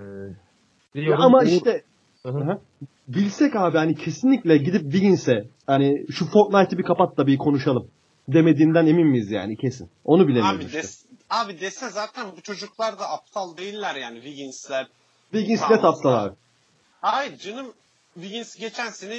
Ya 0.94 1.16
ama 1.16 1.38
Uğur- 1.42 1.46
işte 1.56 1.82
Hı 2.22 2.28
hı. 2.32 2.38
Hı. 2.38 2.60
bilsek 3.08 3.56
abi 3.56 3.78
hani 3.78 3.94
kesinlikle 3.94 4.56
gidip 4.56 4.82
Wiggins'e 4.82 5.44
hani 5.66 6.06
şu 6.12 6.26
Fortnite'ı 6.30 6.78
bir 6.78 6.82
kapat 6.84 7.16
da 7.16 7.26
bir 7.26 7.38
konuşalım 7.38 7.90
demediğinden 8.28 8.86
emin 8.86 9.06
miyiz 9.06 9.30
yani 9.30 9.56
kesin. 9.56 9.90
Onu 10.04 10.28
bilemiyorum 10.28 10.56
Abi, 10.56 10.64
işte. 10.64 10.78
des, 10.78 11.06
abi 11.30 11.60
dese 11.60 11.88
zaten 11.88 12.26
bu 12.36 12.40
çocuklar 12.40 12.98
da 12.98 13.10
aptal 13.10 13.56
değiller 13.56 13.94
yani 13.94 14.14
Wiggins'ler. 14.22 14.86
Wiggins 15.32 15.70
net 15.70 15.84
aptal 15.84 16.12
abi. 16.24 16.34
Hayır 17.00 17.36
canım 17.38 17.66
Wiggins 18.14 18.56
geçen 18.56 18.88
sene 18.88 19.16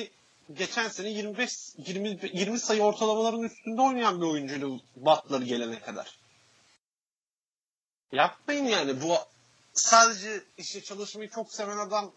geçen 0.53 0.87
sene 0.87 1.09
25 1.09 1.51
20 1.77 2.19
20 2.33 2.59
sayı 2.59 2.81
ortalamaların 2.81 3.43
üstünde 3.43 3.81
oynayan 3.81 4.21
bir 4.21 4.25
oyuncuydu 4.25 4.79
Butler 4.95 5.41
gelene 5.41 5.79
kadar. 5.79 6.19
Yapmayın 8.11 8.65
yani 8.65 9.01
bu 9.01 9.15
sadece 9.73 10.43
işte 10.57 10.81
çalışmayı 10.81 11.29
çok 11.29 11.53
seven 11.53 11.77
adam 11.77 12.11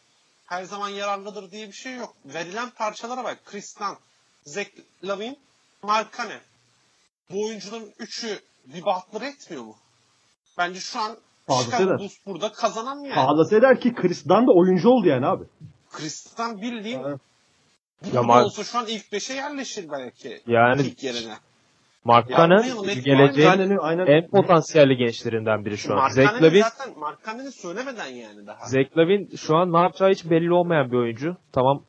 her 0.47 0.65
zaman 0.65 0.89
yararlıdır 0.89 1.51
diye 1.51 1.69
bir 1.69 1.73
şey 1.73 1.95
yok. 1.95 2.15
Verilen 2.25 2.71
parçalara 2.71 3.25
bak. 3.25 3.39
Chris 3.45 3.79
Dunn, 3.81 3.99
Zach 4.45 4.69
Lavin, 5.05 5.39
Mark 5.83 6.17
Cane. 6.17 6.41
Bu 7.31 7.47
oyuncuların 7.47 7.93
üçü 7.99 8.41
bir 8.67 8.83
Butler 8.83 9.27
etmiyor 9.27 9.63
mu? 9.63 9.77
Bence 10.59 10.81
şu 10.81 11.01
an 11.01 11.17
Chicago. 11.65 11.99
Bulls 11.99 12.17
burada 12.27 12.53
kazanan 12.53 13.01
yani. 13.01 13.55
Eder 13.57 13.81
ki 13.81 13.95
Chris 13.95 14.25
Dunn 14.25 14.47
da 14.47 14.53
oyuncu 14.53 14.89
oldu 14.89 15.09
yani 15.09 15.27
abi. 15.27 15.45
Kristan 15.91 16.63
bildiğin 16.63 17.03
Ha. 17.03 17.19
Burada 18.05 18.17
Ya 18.17 18.23
Mar- 18.23 18.45
olsa 18.45 18.65
şu 18.65 18.79
an 18.79 18.87
ilk 18.89 19.13
5'e 19.13 19.37
yerleşir 19.37 19.85
belki. 19.93 20.41
Yani 20.47 20.83
ilk 20.83 21.03
yerine. 21.05 21.35
Mark 22.05 22.31
Ya, 22.31 22.37
Cannon 22.37 22.61
Mayal'ın 22.61 22.89
etki 22.89 23.03
geleceğin 23.03 23.49
Aynen, 23.49 23.77
aynen. 23.81 24.07
en 24.07 24.29
potansiyelli 24.31 24.97
gençlerinden 24.97 25.65
biri 25.65 25.79
şu 25.79 25.93
an. 25.93 25.99
Mark 25.99 26.13
Zach 26.13 26.27
Cannon'i 26.27 26.43
Lavin, 26.43 26.63
zaten 26.63 26.99
Mark 26.99 27.25
Cannon'i 27.27 27.53
söylemeden 27.53 28.07
yani 28.07 28.47
daha. 28.47 28.67
Zach 28.67 28.97
Lavin 28.97 29.31
şu 29.37 29.57
an 29.57 29.73
ne 29.73 29.79
yapacağı 29.79 30.11
hiç 30.11 30.31
belli 30.31 30.53
olmayan 30.53 30.93
bir 30.93 30.97
oyuncu. 30.97 31.37
Tamam 31.53 31.83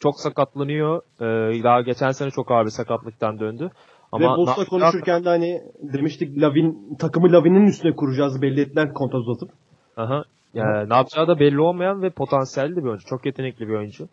çok 0.00 0.20
sakatlanıyor. 0.20 1.02
Ee, 1.20 1.62
daha 1.62 1.80
geçen 1.80 2.10
sene 2.10 2.30
çok 2.30 2.50
ağır 2.50 2.64
bir 2.64 2.70
sakatlıktan 2.70 3.40
döndü. 3.40 3.64
Ve 3.64 3.68
Ama 4.12 4.32
ne 4.32 4.36
Bosta 4.36 4.64
konuşurken 4.64 5.24
de 5.24 5.28
hani 5.28 5.62
demiştik 5.82 6.42
Lavin 6.42 6.96
takımı 6.98 7.32
Lavin'in 7.32 7.66
üstüne 7.66 7.96
kuracağız 7.96 8.42
belli 8.42 8.60
ettiler 8.60 8.92
kontrat 8.92 9.20
uzatıp. 9.20 9.50
Aha. 9.96 10.24
Yani 10.54 10.88
ne 10.90 10.96
yapacağı 10.96 11.28
da 11.28 11.40
belli 11.40 11.60
olmayan 11.60 12.02
ve 12.02 12.10
potansiyelli 12.10 12.76
bir 12.76 12.88
oyuncu. 12.88 13.06
Çok 13.06 13.26
yetenekli 13.26 13.68
bir 13.68 13.74
oyuncu. 13.74 14.08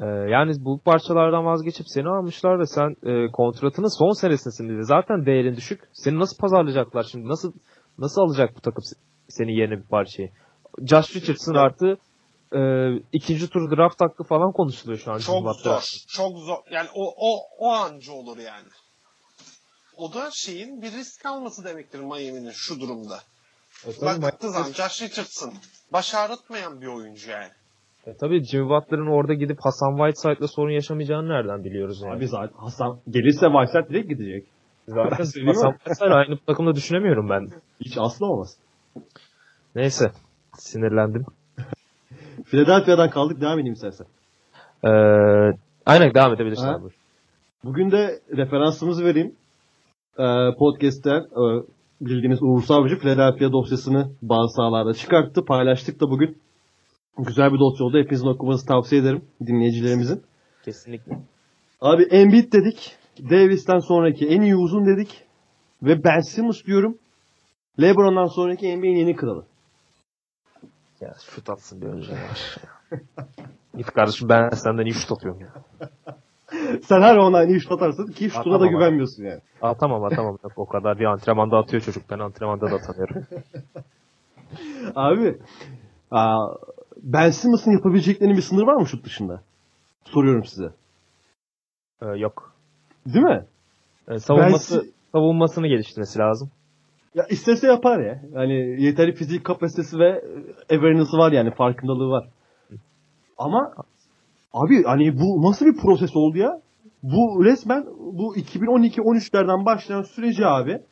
Ee, 0.00 0.04
yani 0.06 0.52
bu 0.64 0.78
parçalardan 0.78 1.44
vazgeçip 1.44 1.88
seni 1.88 2.08
almışlar 2.08 2.60
ve 2.60 2.66
sen 2.66 2.96
e, 3.02 3.30
kontratının 3.32 3.98
son 3.98 4.12
senesindesin 4.12 4.68
dedi. 4.68 4.84
Zaten 4.84 5.26
değerin 5.26 5.56
düşük. 5.56 5.80
Seni 5.92 6.18
nasıl 6.18 6.36
pazarlayacaklar 6.36 7.02
şimdi? 7.02 7.28
Nasıl 7.28 7.52
nasıl 7.98 8.20
alacak 8.20 8.56
bu 8.56 8.60
takım 8.60 8.82
se- 8.82 8.98
senin 9.28 9.52
yerine 9.52 9.76
bir 9.76 9.88
parçayı? 9.88 10.30
Josh 10.82 11.16
Richardson 11.16 11.54
artı 11.54 11.96
e, 12.52 12.60
ikinci 13.12 13.48
tur 13.48 13.76
draft 13.76 14.00
hakkı 14.00 14.24
falan 14.24 14.52
konuşuluyor 14.52 14.98
şu 14.98 15.12
an. 15.12 15.18
Çok 15.18 15.26
Cumhurbaşkanı. 15.26 15.74
zor. 15.74 16.04
Çok 16.08 16.38
zor. 16.38 16.56
Yani 16.70 16.88
o, 16.94 17.14
o, 17.16 17.40
o 17.58 17.70
anca 17.72 18.12
olur 18.12 18.38
yani. 18.38 18.68
O 19.96 20.14
da 20.14 20.30
şeyin 20.32 20.82
bir 20.82 20.92
risk 20.92 21.26
alması 21.26 21.64
demektir 21.64 21.98
Miami'nin 21.98 22.50
şu 22.50 22.80
durumda. 22.80 23.20
E, 23.86 23.92
zaman 23.92 24.72
Josh 24.72 25.02
Richardson 25.02 25.54
baş 25.92 26.14
ağrıtmayan 26.14 26.80
bir 26.80 26.86
oyuncu 26.86 27.30
yani. 27.30 27.50
E, 28.06 28.16
tabii 28.20 28.44
Jimmy 28.44 28.68
Butler'ın 28.68 29.06
orada 29.06 29.34
gidip 29.34 29.58
Hasan 29.60 29.96
Whiteside'la 29.96 30.48
sorun 30.48 30.70
yaşamayacağını 30.70 31.28
nereden 31.28 31.64
biliyoruz 31.64 32.02
yani? 32.02 32.16
Abi 32.16 32.28
zaten 32.28 32.56
Hasan 32.56 32.98
gelirse 33.10 33.46
Whiteside 33.46 33.88
direkt 33.88 34.08
gidecek. 34.08 34.46
Zaten? 34.88 35.10
Hasan 35.46 35.72
Whiteside 35.72 36.14
aynı 36.14 36.38
takımda 36.46 36.74
düşünemiyorum 36.74 37.28
ben. 37.30 37.48
Hiç 37.80 37.98
asla 37.98 38.26
olmaz. 38.26 38.56
Neyse. 39.74 40.10
Sinirlendim. 40.58 41.24
Philadelphia'dan 42.44 43.10
kaldık 43.10 43.40
devam 43.40 43.58
edeyim 43.58 43.74
istersen. 43.74 44.06
Ee, 44.84 44.88
aynen 45.86 46.14
devam 46.14 46.34
edebilirsin 46.34 46.66
abi. 46.66 46.88
Bugün 47.64 47.90
de 47.90 48.20
referansımızı 48.36 49.04
vereyim. 49.04 49.34
Ee, 50.18 50.54
podcast'ten 50.58 51.20
e, 51.20 51.62
bildiğiniz 52.00 52.38
Uğur 52.42 52.62
Savcı 52.62 52.98
Philadelphia 52.98 53.52
dosyasını 53.52 54.10
bazı 54.22 54.54
sahalarda 54.54 54.94
çıkarttı. 54.94 55.44
Paylaştık 55.44 56.00
da 56.00 56.10
bugün. 56.10 56.38
Güzel 57.18 57.52
bir 57.52 57.58
dosya 57.58 57.86
oldu. 57.86 57.98
Hepinizin 57.98 58.26
okumanızı 58.26 58.66
tavsiye 58.66 59.00
ederim 59.00 59.24
dinleyicilerimizin. 59.46 60.22
Kesinlikle. 60.64 61.18
Abi 61.80 62.02
Embiid 62.02 62.52
dedik. 62.52 62.96
Davis'ten 63.30 63.78
sonraki 63.78 64.28
en 64.28 64.40
iyi 64.40 64.56
uzun 64.56 64.86
dedik. 64.86 65.24
Ve 65.82 66.04
Ben 66.04 66.20
Simmons 66.20 66.64
diyorum. 66.64 66.98
LeBron'dan 67.80 68.26
sonraki 68.26 68.76
NBA'in 68.76 68.96
yeni 68.96 69.16
kralı. 69.16 69.44
Ya 71.00 71.14
şut 71.30 71.50
atsın 71.50 71.80
bir 71.80 71.86
önce. 71.86 72.12
Git 73.76 73.86
kardeşim 73.86 74.28
ben 74.28 74.48
senden 74.48 74.84
iyi 74.84 74.94
şut 74.94 75.12
atıyorum 75.12 75.40
ya. 75.40 75.52
Sen 76.82 77.00
her 77.00 77.16
ona 77.16 77.44
iyi 77.44 77.60
şut 77.60 77.72
atarsın 77.72 78.06
ki 78.06 78.24
şutuna 78.24 78.40
Atamam 78.40 78.60
da 78.60 78.66
güvenmiyorsun 78.66 79.24
yani. 79.24 79.40
Atamam 79.62 80.04
atamam. 80.04 80.38
Yok, 80.44 80.52
o 80.56 80.66
kadar 80.66 80.98
bir 80.98 81.04
antrenmanda 81.04 81.56
atıyor 81.56 81.82
çocuk. 81.82 82.10
Ben 82.10 82.18
antrenmanda 82.18 82.70
da 82.70 82.74
atamıyorum. 82.74 83.26
Abi 84.94 85.38
aa, 86.10 86.46
Ben 87.06 87.30
Simmons'ın 87.30 87.72
yapabileceklerinin 87.72 88.36
bir 88.36 88.42
sınır 88.42 88.66
var 88.66 88.74
mı 88.74 88.86
şut 88.86 89.04
dışında? 89.04 89.42
Soruyorum 90.04 90.44
size. 90.44 90.70
Ee, 92.02 92.06
yok. 92.06 92.52
Değil 93.06 93.24
mi? 93.24 93.44
Ee, 94.08 94.18
savunması, 94.18 94.82
Ben- 94.84 94.90
savunmasını 95.12 95.66
geliştirmesi 95.68 96.18
lazım. 96.18 96.50
Ya 97.14 97.26
istese 97.30 97.66
yapar 97.66 98.00
ya. 98.00 98.22
Hani 98.34 98.82
yeterli 98.82 99.12
fizik 99.14 99.44
kapasitesi 99.44 99.98
ve 99.98 100.22
awareness'ı 100.70 101.16
var 101.16 101.32
yani 101.32 101.54
farkındalığı 101.54 102.08
var. 102.10 102.28
Ama 103.38 103.74
abi 104.52 104.84
hani 104.84 105.20
bu 105.20 105.42
nasıl 105.42 105.66
bir 105.66 105.76
proses 105.76 106.16
oldu 106.16 106.38
ya? 106.38 106.60
Bu 107.02 107.44
resmen 107.44 107.86
bu 107.98 108.36
2012-13'lerden 108.36 109.64
başlayan 109.64 110.02
süreci 110.02 110.46
abi 110.46 110.82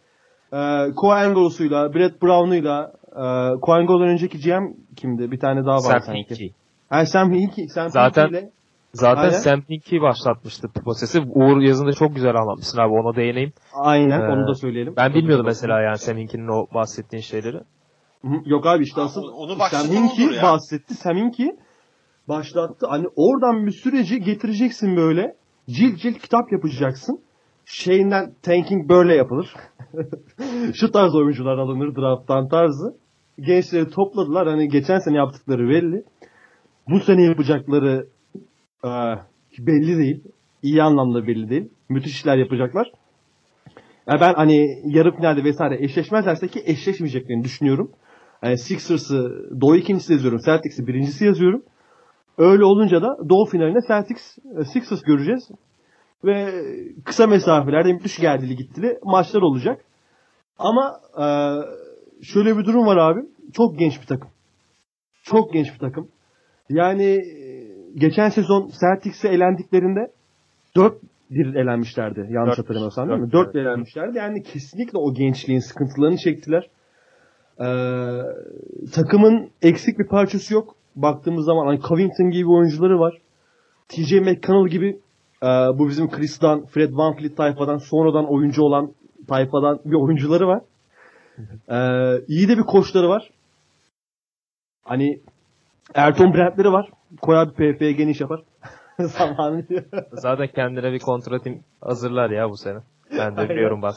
e, 0.53 0.93
Coengos'uyla, 1.01 1.95
Brett 1.95 2.23
Brown'uyla 2.23 2.93
e, 3.15 3.25
Coengos'dan 3.63 4.09
önceki 4.09 4.39
GM 4.41 4.65
kimdi? 4.97 5.31
Bir 5.31 5.39
tane 5.39 5.65
daha 5.65 5.77
var 5.77 5.81
Sam 5.81 6.01
sanki. 6.01 6.31
Hinkie. 6.31 6.51
Ha, 6.91 7.07
Sam 7.07 7.33
Hinkie. 7.33 7.69
Sam 7.69 7.91
Zaten- 7.91 8.27
Hinkie'yle- 8.29 8.51
Zaten 8.93 9.23
Aynen. 9.23 9.33
Sam 9.39 9.61
Hinkie 9.71 10.01
başlatmıştı 10.01 10.69
prosesi. 10.85 11.21
Uğur 11.21 11.61
yazında 11.61 11.93
çok 11.93 12.15
güzel 12.15 12.35
anlatmışsın 12.37 12.79
abi 12.79 12.93
ona 12.93 13.17
değineyim. 13.17 13.53
Aynen 13.75 14.21
Ee, 14.21 14.25
onu 14.33 14.49
da 14.49 14.55
söyleyelim. 14.55 14.95
Ben 14.97 15.15
bilmiyordum 15.15 15.47
mesela 15.47 15.81
yani 15.81 15.99
Sam 15.99 16.17
Hinkie'nin 16.17 16.49
o 16.49 16.67
bahsettiğin 16.75 17.23
şeyleri. 17.23 17.61
Yok 18.45 18.67
abi 18.67 18.83
işte 18.83 19.01
asıl 19.01 19.23
onu- 19.23 19.33
onu 19.33 19.57
Sam 19.71 19.87
Hinkie 19.87 20.43
bahsetti. 20.43 20.95
Sam 20.95 21.17
Hinkie 21.17 21.57
başlattı. 22.29 22.87
Hani 22.89 23.07
oradan 23.17 23.67
bir 23.67 23.71
süreci 23.73 24.21
getireceksin 24.21 24.97
böyle. 24.97 25.35
Cilt 25.71 25.99
cilt 26.01 26.19
kitap 26.19 26.53
yapacaksın. 26.53 27.21
Şeyinden 27.65 28.35
tanking 28.43 28.89
böyle 28.89 29.15
yapılır. 29.15 29.55
Şu 30.75 30.93
tarz 30.93 31.15
oyuncular 31.15 31.59
alınır 31.59 31.97
drafttan 31.97 32.49
tarzı. 32.49 32.97
Gençleri 33.41 33.91
topladılar. 33.91 34.49
Hani 34.49 34.69
geçen 34.69 34.99
sene 34.99 35.17
yaptıkları 35.17 35.69
belli. 35.69 36.05
Bu 36.89 37.01
sene 37.01 37.23
yapacakları 37.23 38.07
e, 38.85 38.89
belli 39.59 39.99
değil. 39.99 40.25
İyi 40.63 40.83
anlamda 40.83 41.27
belli 41.27 41.51
değil. 41.51 41.69
Müthiş 41.89 42.13
işler 42.13 42.37
yapacaklar. 42.37 42.93
Ya 44.07 44.21
ben 44.21 44.35
hani 44.35 44.83
yarı 44.85 45.17
finalde 45.17 45.45
vesaire 45.45 45.85
eşleşmezlerse 45.85 46.49
ki 46.49 46.63
eşleşmeyeceklerini 46.67 47.45
düşünüyorum. 47.45 47.91
Yani 48.43 48.59
Sixers'ı 48.59 49.51
Doğu 49.61 49.77
ikincisi 49.77 50.13
yazıyorum. 50.13 50.41
Celtics'i 50.45 50.87
birincisi 50.87 51.25
yazıyorum. 51.25 51.63
Öyle 52.39 52.65
olunca 52.65 53.03
da 53.03 53.17
Doğu 53.29 53.47
finaline 53.47 53.81
Celtics 53.89 54.39
e, 54.59 54.65
Sixers 54.65 55.03
göreceğiz. 55.03 55.49
Ve 56.25 56.65
kısa 57.05 57.27
mesafelerde 57.27 57.93
müthiş 57.93 58.19
gerdili 58.19 58.57
gittili 58.57 58.99
maçlar 59.05 59.43
olacak. 59.43 59.85
Ama 60.59 61.01
e, 61.19 61.27
şöyle 62.25 62.59
bir 62.59 62.65
durum 62.65 62.87
var 62.87 62.97
abi. 62.97 63.21
Çok 63.53 63.79
genç 63.79 64.01
bir 64.01 64.07
takım. 64.07 64.31
Çok 65.23 65.53
genç 65.53 65.75
bir 65.75 65.79
takım. 65.79 66.09
Yani 66.69 67.05
e, 67.05 67.65
geçen 67.95 68.29
sezon 68.29 68.71
Celtics'e 68.81 69.29
elendiklerinde 69.29 70.11
4 70.77 70.95
bir 71.31 71.55
elenmişlerdi. 71.55 72.27
Yanlış 72.31 72.59
hatırlamıyorsam 72.59 73.09
değil 73.09 73.21
mi? 73.21 73.33
Dört, 73.33 73.55
4 73.55 73.57
elenmişlerdi. 73.57 74.19
Yani 74.19 74.43
kesinlikle 74.43 74.99
o 74.99 75.15
gençliğin 75.15 75.61
sıkıntılarını 75.61 76.17
çektiler. 76.17 76.71
Ee, 77.61 77.67
takımın 78.93 79.51
eksik 79.63 79.99
bir 79.99 80.07
parçası 80.07 80.55
yok. 80.55 80.77
Baktığımız 80.97 81.45
zaman 81.45 81.67
hani 81.67 81.81
Covington 81.81 82.31
gibi 82.31 82.51
oyuncuları 82.51 82.99
var. 82.99 83.19
TJ 83.89 84.13
McConnell 84.13 84.69
gibi 84.69 84.99
e, 85.43 85.47
bu 85.79 85.89
bizim 85.89 86.11
Chris'dan, 86.11 86.67
Fred 86.67 86.93
VanVleet 86.93 87.37
tayfadan 87.37 87.77
sonradan 87.77 88.33
oyuncu 88.33 88.63
olan 88.63 88.93
tayfadan 89.29 89.81
bir 89.85 89.95
oyuncuları 89.95 90.47
var. 90.47 90.63
Ee, 91.69 92.21
iyi 92.29 92.49
de 92.49 92.59
bir 92.59 92.63
koçları 92.63 93.09
var. 93.09 93.31
Hani 94.85 95.21
Erton 95.95 96.35
Brandt'leri 96.35 96.73
var. 96.73 96.91
Koy 97.23 97.39
abi 97.39 97.53
PF'ye 97.53 97.93
geniş 97.93 98.21
yapar. 98.21 98.43
Zamanı. 99.01 99.65
Zaten 100.13 100.49
kendine 100.55 100.93
bir 100.93 100.99
kontrat 100.99 101.43
hazırlar 101.81 102.31
ya 102.31 102.51
bu 102.51 102.57
sene. 102.57 102.79
Ben 103.19 103.37
de 103.37 103.49
biliyorum 103.49 103.83
bak. 103.83 103.95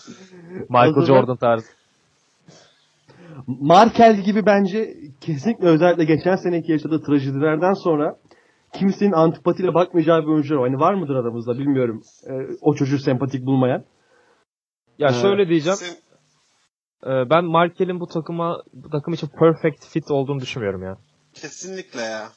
Michael 0.69 0.93
Hazırlar. 0.93 1.05
Jordan 1.05 1.35
tarzı. 1.35 1.67
Markel 3.47 4.21
gibi 4.21 4.45
bence 4.45 4.93
kesinlikle 5.21 5.67
özellikle 5.67 6.03
geçen 6.05 6.35
seneki 6.35 6.71
yaşadığı 6.71 7.01
trajedilerden 7.03 7.73
sonra 7.73 8.15
kimsenin 8.73 9.11
antipatiyle 9.11 9.73
bakmayacağı 9.73 10.21
bir 10.21 10.27
oyuncu 10.27 10.55
var. 10.57 10.69
Hani 10.69 10.79
var 10.79 10.93
mıdır 10.93 11.15
aramızda 11.15 11.57
bilmiyorum. 11.59 12.01
Ee, 12.29 12.33
o 12.61 12.73
çocuğu 12.75 12.99
sempatik 12.99 13.45
bulmayan. 13.45 13.83
Ya 14.99 15.09
Ee, 15.09 15.13
şöyle 15.13 15.49
diyeceğim. 15.49 15.77
Sen- 15.77 15.87
Ee, 15.95 16.06
ben 17.05 17.45
Markel'in 17.45 17.99
bu 17.99 18.07
takıma 18.07 18.61
bu 18.73 18.89
takım 18.89 19.13
için 19.13 19.27
perfect 19.27 19.85
fit 19.85 20.11
olduğunu 20.11 20.39
düşünmüyorum 20.41 20.83
ya. 20.83 20.97
kesinlikle 21.33 22.01
ya. 22.01 22.27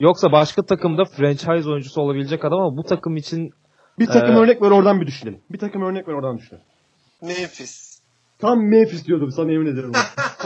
Yoksa 0.00 0.32
başka 0.32 0.62
takımda 0.62 1.04
franchise 1.04 1.70
oyuncusu 1.70 2.00
olabilecek 2.00 2.44
adam 2.44 2.60
ama 2.60 2.76
bu 2.76 2.82
takım 2.82 3.16
için 3.16 3.50
Bir 3.98 4.06
takım 4.06 4.36
Ee, 4.36 4.38
örnek 4.38 4.62
ver 4.62 4.70
oradan 4.70 5.00
bir 5.00 5.06
düşünelim. 5.06 5.40
Bir 5.50 5.58
takım 5.58 5.82
örnek 5.82 6.08
ver 6.08 6.12
oradan 6.12 6.38
düşünelim. 6.38 6.64
Memphis. 7.22 8.00
Tam 8.38 8.68
Memphis 8.70 9.06
diyordum 9.06 9.30
sana 9.30 9.50
yemin 9.52 9.66
ederim. 9.66 9.92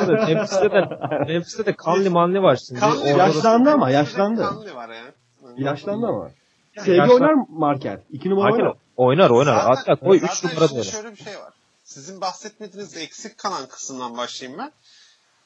Evet, 0.06 0.28
Memphis'te 0.28 0.70
de 0.70 0.80
Memphis'te 1.28 1.66
de 1.66 1.72
Kanli 1.72 2.10
Manli 2.10 2.42
var 2.42 2.56
şimdi. 2.68 2.80
Kanli 2.80 2.98
Orada 2.98 3.18
da- 3.18 3.22
yaşlandı 3.26 3.70
ama 3.70 3.90
yaşlandı. 3.90 4.42
Kanlı 4.42 4.74
var 4.74 4.88
ya. 4.88 5.02
Yaşlandı 5.56 6.06
ama. 6.06 6.30
Sevgi 6.78 6.90
yaşlan- 6.98 7.14
oynar 7.14 7.32
mı 7.32 7.46
Markel? 7.48 8.00
İki 8.10 8.30
numara 8.30 8.50
Markel 8.50 8.64
oynar. 8.66 8.76
oynar 8.96 9.30
oynar. 9.30 9.54
Zaten- 9.60 9.74
Hatta 9.74 9.96
koy 9.96 10.16
3 10.16 10.22
zaten 10.30 10.56
numara 10.56 10.70
böyle. 10.72 10.82
şöyle 10.84 11.10
bir 11.10 11.16
şey 11.16 11.34
var. 11.34 11.52
Sizin 11.88 12.20
bahsetmediğiniz 12.20 12.96
eksik 12.96 13.38
kalan 13.38 13.68
kısımdan 13.68 14.16
başlayayım 14.16 14.60
ben. 14.60 14.72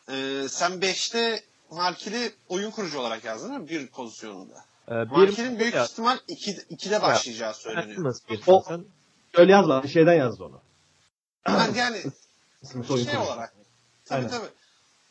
Ee, 0.08 0.48
sen 0.48 0.72
5'te 0.72 1.44
Markil'i 1.70 2.32
oyun 2.48 2.70
kurucu 2.70 3.00
olarak 3.00 3.24
yazdın 3.24 3.48
değil 3.50 3.60
mi? 3.60 3.68
Bir 3.68 3.86
pozisyonunda. 3.86 4.64
Ee, 4.88 4.90
bir 4.90 5.06
Markin'in 5.06 5.58
büyük 5.58 5.74
ya, 5.74 5.84
ihtimal 5.84 6.18
2, 6.28 6.50
2'de 6.52 7.02
başlayacağı 7.02 7.54
söyleniyor. 7.54 7.94
Simmons 7.94 8.20
bir 8.30 8.42
O-. 8.46 8.64
Öyle. 9.34 9.88
Şeyden 9.88 10.14
yazdı 10.14 10.44
onu. 10.44 10.60
Yani, 11.48 11.76
yani 11.78 13.04
şey 13.04 13.16
olarak. 13.16 13.54
Tabii 14.04 14.18
Aynen. 14.18 14.30
tabii. 14.30 14.50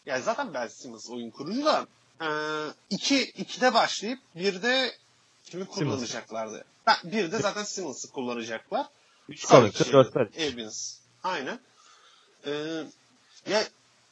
Yani 0.05 0.23
zaten 0.23 0.53
Ben 0.53 0.67
Simmons 0.67 1.09
oyun 1.09 1.29
kurucu 1.29 1.65
da 1.65 1.87
2 2.89 3.21
iki, 3.21 3.43
2'de 3.43 3.73
başlayıp 3.73 4.19
1'de 4.35 4.91
kimi 5.43 5.65
kullanacaklardı? 5.65 6.65
1'de 6.87 7.39
zaten 7.39 7.63
Simmons'ı 7.63 8.11
kullanacaklar. 8.11 8.85
Üç 9.29 9.51
ver. 10.15 10.29
Evans. 10.37 11.00
Aynen. 11.23 11.59
Ee, 12.45 12.83
ya 13.45 13.63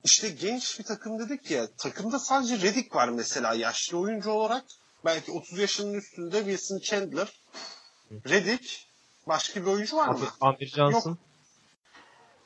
işte 0.03 0.29
genç 0.29 0.79
bir 0.79 0.83
takım 0.83 1.19
dedik 1.19 1.51
ya. 1.51 1.67
Takımda 1.77 2.19
sadece 2.19 2.61
Redick 2.61 2.95
var 2.95 3.09
mesela 3.09 3.53
yaşlı 3.53 3.97
oyuncu 3.97 4.31
olarak. 4.31 4.63
Belki 5.05 5.31
30 5.31 5.59
yaşının 5.59 5.93
üstünde 5.93 6.37
Wilson 6.37 6.79
Chandler. 6.79 7.27
Redick. 8.11 8.85
Başka 9.27 9.61
bir 9.61 9.65
oyuncu 9.65 9.97
var 9.97 10.07
mı? 10.07 10.27
Amir 10.41 10.67
Johnson. 10.67 11.17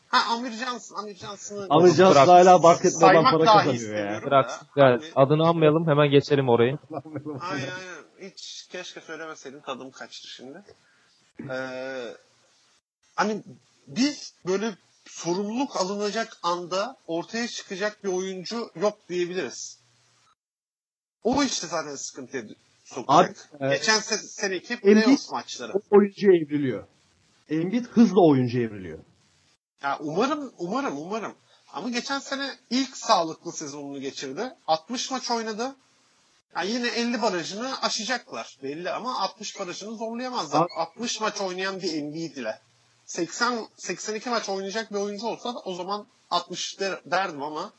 Ha 0.07 0.33
Amir 0.33 0.51
Johnson. 0.51 0.95
Amir 0.95 1.15
Johnson'ı 1.15 1.67
Amir 1.69 1.93
Johnson 1.93 2.27
hala 2.27 2.63
basketboldan 2.63 3.23
para 3.23 3.45
kazanıyor 3.45 3.95
ya. 3.95 4.21
Bırak. 4.25 4.59
Evet, 4.77 5.11
adını 5.15 5.47
anmayalım 5.47 5.87
hemen 5.87 6.09
geçelim 6.09 6.49
orayı. 6.49 6.77
Aynen 6.93 7.39
aynen. 7.41 7.69
Hiç 8.21 8.67
keşke 8.71 9.01
söylemeseydim 9.01 9.61
tadım 9.61 9.91
kaçtı 9.91 10.27
şimdi. 10.27 10.63
Ee, 11.49 12.15
hani 13.15 13.43
bir 13.87 14.33
böyle 14.45 14.75
sorumluluk 15.05 15.75
alınacak 15.77 16.37
anda 16.43 16.97
ortaya 17.07 17.47
çıkacak 17.47 18.03
bir 18.03 18.09
oyuncu 18.09 18.71
yok 18.75 19.09
diyebiliriz. 19.09 19.79
O 21.23 21.43
işte 21.43 21.67
zaten 21.67 21.95
sıkıntıya 21.95 22.43
sokacak. 22.83 23.49
Abi, 23.59 23.65
e, 23.65 23.77
Geçen 23.77 23.99
se 23.99 24.17
seneki 24.17 24.79
playoff 24.79 25.31
maçları. 25.31 25.73
O 25.73 25.81
oyuncuya 25.91 26.33
evriliyor. 26.37 26.87
Embiid 27.49 27.85
hızla 27.85 28.21
oyuncuya 28.21 28.63
evriliyor. 28.63 28.99
Ya 29.81 29.97
umarım, 29.99 30.53
umarım, 30.57 30.97
umarım. 30.97 31.35
Ama 31.73 31.89
geçen 31.89 32.19
sene 32.19 32.51
ilk 32.69 32.97
sağlıklı 32.97 33.51
sezonunu 33.51 34.01
geçirdi. 34.01 34.53
60 34.67 35.11
maç 35.11 35.31
oynadı. 35.31 35.75
Yani 36.55 36.71
yine 36.71 36.87
50 36.87 37.21
barajını 37.21 37.81
aşacaklar 37.81 38.57
belli 38.63 38.89
ama 38.91 39.19
60 39.21 39.59
barajını 39.59 39.95
zorlayamazlar. 39.97 40.61
Abi- 40.61 40.73
60 40.77 41.21
maç 41.21 41.41
oynayan 41.41 41.81
bir 41.81 41.93
Embiid 41.93 42.35
ile. 42.35 42.59
80 43.13 43.67
82 43.75 44.29
maç 44.29 44.49
oynayacak 44.49 44.91
bir 44.91 44.97
oyuncu 44.97 45.27
olsa 45.27 45.49
o 45.65 45.73
zaman 45.73 46.05
60 46.29 46.79
der, 46.79 46.91
derdim 47.11 47.43
ama 47.43 47.71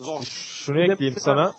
zor. 0.00 0.22
Şunu 0.22 0.80
ekleyeyim 0.80 1.20
sana. 1.20 1.52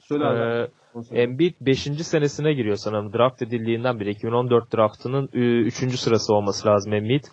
Söyle 0.00 0.24
abi. 0.24 0.70
Ee. 1.12 1.22
Embiid 1.22 1.54
5. 1.60 1.82
senesine 1.82 2.52
giriyor 2.52 2.76
sanırım. 2.76 3.12
Draft 3.12 3.42
edildiğinden 3.42 4.00
beri. 4.00 4.10
2014 4.10 4.76
draftının 4.76 5.28
3. 5.32 5.98
sırası 5.98 6.34
olması 6.34 6.68
lazım 6.68 6.92
Embiid. 6.92 7.24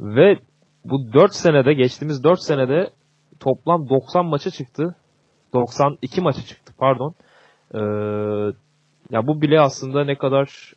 Ve 0.00 0.38
bu 0.84 1.12
4 1.12 1.34
senede, 1.34 1.74
geçtiğimiz 1.74 2.24
4 2.24 2.40
senede 2.40 2.90
toplam 3.40 3.88
90 3.88 4.26
maça 4.26 4.50
çıktı. 4.50 4.96
92 5.52 6.20
maça 6.20 6.42
çıktı 6.42 6.74
pardon. 6.78 7.14
Ee, 7.74 7.78
ya 9.10 9.26
bu 9.26 9.42
bile 9.42 9.60
aslında 9.60 10.04
ne 10.04 10.18
kadar 10.18 10.72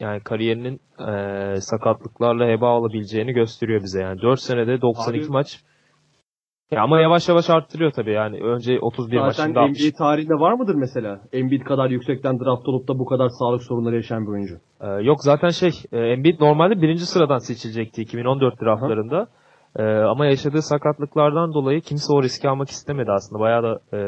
yani 0.00 0.20
kariyerinin 0.20 0.80
eee, 1.00 1.60
sakatlıklarla 1.60 2.46
heba 2.46 2.78
olabileceğini 2.78 3.32
gösteriyor 3.32 3.82
bize 3.82 4.02
yani. 4.02 4.22
4 4.22 4.40
senede 4.40 4.80
92 4.80 5.24
Abi- 5.24 5.32
maç. 5.32 5.60
Ya 6.70 6.82
ama 6.82 7.00
yavaş 7.00 7.28
yavaş 7.28 7.50
arttırıyor 7.50 7.90
tabii 7.90 8.12
yani. 8.12 8.40
Önce 8.40 8.80
31 8.80 9.16
Zaten 9.16 9.26
maçında 9.26 9.60
60. 9.60 9.80
NBA 9.84 9.96
tarihinde 9.98 10.34
var 10.34 10.52
mıdır 10.52 10.74
mesela? 10.74 11.20
Embiid 11.32 11.62
kadar 11.62 11.90
yüksekten 11.90 12.40
draft 12.40 12.68
olup 12.68 12.88
da 12.88 12.98
bu 12.98 13.04
kadar 13.04 13.28
sağlık 13.28 13.62
sorunları 13.62 13.94
yaşayan 13.96 14.26
bir 14.26 14.30
oyuncu. 14.30 14.54
Ee, 14.80 14.86
yok 14.88 15.22
zaten 15.22 15.48
şey 15.48 15.70
e, 15.92 15.98
Embiid 15.98 16.40
normalde 16.40 16.82
birinci 16.82 17.06
sıradan 17.06 17.38
seçilecekti 17.38 18.02
2014 18.02 18.60
draftlarında. 18.60 19.26
Ee, 19.76 19.82
ama 19.82 20.26
yaşadığı 20.26 20.62
sakatlıklardan 20.62 21.54
dolayı 21.54 21.80
kimse 21.80 22.12
o 22.12 22.22
riski 22.22 22.48
almak 22.48 22.68
istemedi 22.70 23.10
aslında. 23.10 23.40
Bayağı 23.40 23.62
da 23.62 23.96
e, 23.96 24.00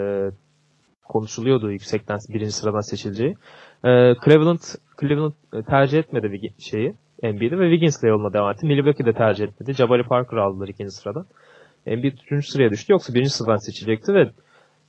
konuşuluyordu 1.08 1.70
yüksekten 1.70 2.18
birinci 2.28 2.52
sıradan 2.52 2.80
seçileceği. 2.90 3.34
Ee, 3.84 4.14
Cleveland, 4.24 4.58
Cleveland 5.00 5.32
e, 5.52 5.62
tercih 5.62 5.98
etmedi 5.98 6.52
şeyi 6.58 6.94
Embiid'i 7.22 7.58
ve 7.58 7.70
Wiggins'le 7.70 8.02
yoluna 8.02 8.32
devam 8.32 8.50
etti. 8.50 8.66
Milwaukee 8.66 9.06
de 9.06 9.12
tercih 9.12 9.44
etmedi. 9.44 9.72
Jabari 9.72 10.02
Parker 10.02 10.36
aldılar 10.36 10.68
ikinci 10.68 10.90
sıradan. 10.90 11.26
Embiid 11.86 12.18
üçüncü 12.24 12.46
sıraya 12.46 12.70
düştü. 12.70 12.92
Yoksa 12.92 13.14
birinci 13.14 13.30
sıradan 13.30 13.56
seçilecekti 13.56 14.14
ve 14.14 14.30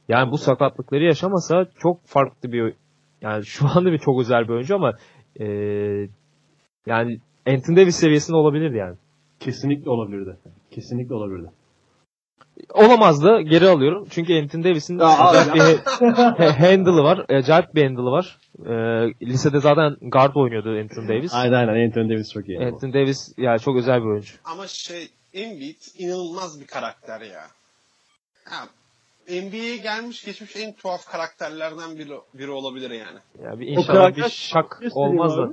yani 0.10 0.32
bu 0.32 0.38
sakatlıkları 0.38 1.04
yaşamasa 1.04 1.66
çok 1.80 2.06
farklı 2.06 2.52
bir 2.52 2.74
yani 3.22 3.46
şu 3.46 3.68
anda 3.68 3.92
bir 3.92 3.98
çok 3.98 4.20
özel 4.20 4.44
bir 4.44 4.54
oyuncu 4.54 4.76
ama 4.76 4.94
e, 5.40 5.46
yani 6.86 7.20
Anthony 7.48 7.78
Davis 7.78 7.96
seviyesinde 7.96 8.38
olabilirdi 8.38 8.78
yani. 8.78 8.96
Kesinlikle 9.40 9.90
olabilirdi. 9.90 10.38
Kesinlikle 10.72 11.16
olabilirdi. 11.16 11.50
Olamazdı. 12.74 13.42
Geri 13.42 13.70
alıyorum. 13.70 14.08
Çünkü 14.10 14.42
Anthony 14.42 14.64
Davis'in 14.64 15.00
Ya 15.00 15.08
acayip 15.08 15.56
bir 15.56 16.46
handle'ı 16.48 17.04
var. 17.04 17.26
Acayip 17.30 17.76
bir 17.76 17.84
handle'ı 17.84 18.12
var. 18.12 18.38
E, 18.66 18.72
lisede 19.26 19.60
zaten 19.60 19.98
guard 20.02 20.36
oynuyordu 20.36 20.70
Anthony 20.82 21.08
Davis. 21.10 21.34
Aynen 21.34 21.68
aynen 21.68 21.86
Anthony 21.88 22.10
Davis 22.10 22.32
çok 22.34 22.50
iyi. 22.50 22.60
Anthony 22.60 22.94
Davis 22.94 23.34
yani 23.38 23.60
çok 23.60 23.78
özel 23.78 24.02
bir 24.02 24.06
oyuncu. 24.08 24.34
Ama 24.46 24.68
şey 24.68 25.10
Embiid 25.34 25.82
inanılmaz 25.98 26.62
bir 26.62 26.68
karakter 26.68 27.22
ya. 27.22 27.48
ya 28.52 28.68
NBA'ye 29.30 29.78
gelmiş 29.78 30.26
geçmiş 30.26 30.56
en 30.56 30.74
tuhaf 30.74 31.06
karakterlerden 31.12 31.98
biri, 31.98 32.14
biri 32.34 32.52
olabilir 32.52 32.92
yani. 32.92 33.20
Yani 33.44 33.60
bir 33.60 33.68
inşallah 33.68 33.88
karakter 33.88 34.26
bir 34.26 34.30
şak 34.30 34.82
olmaz 34.94 35.38
da. 35.38 35.50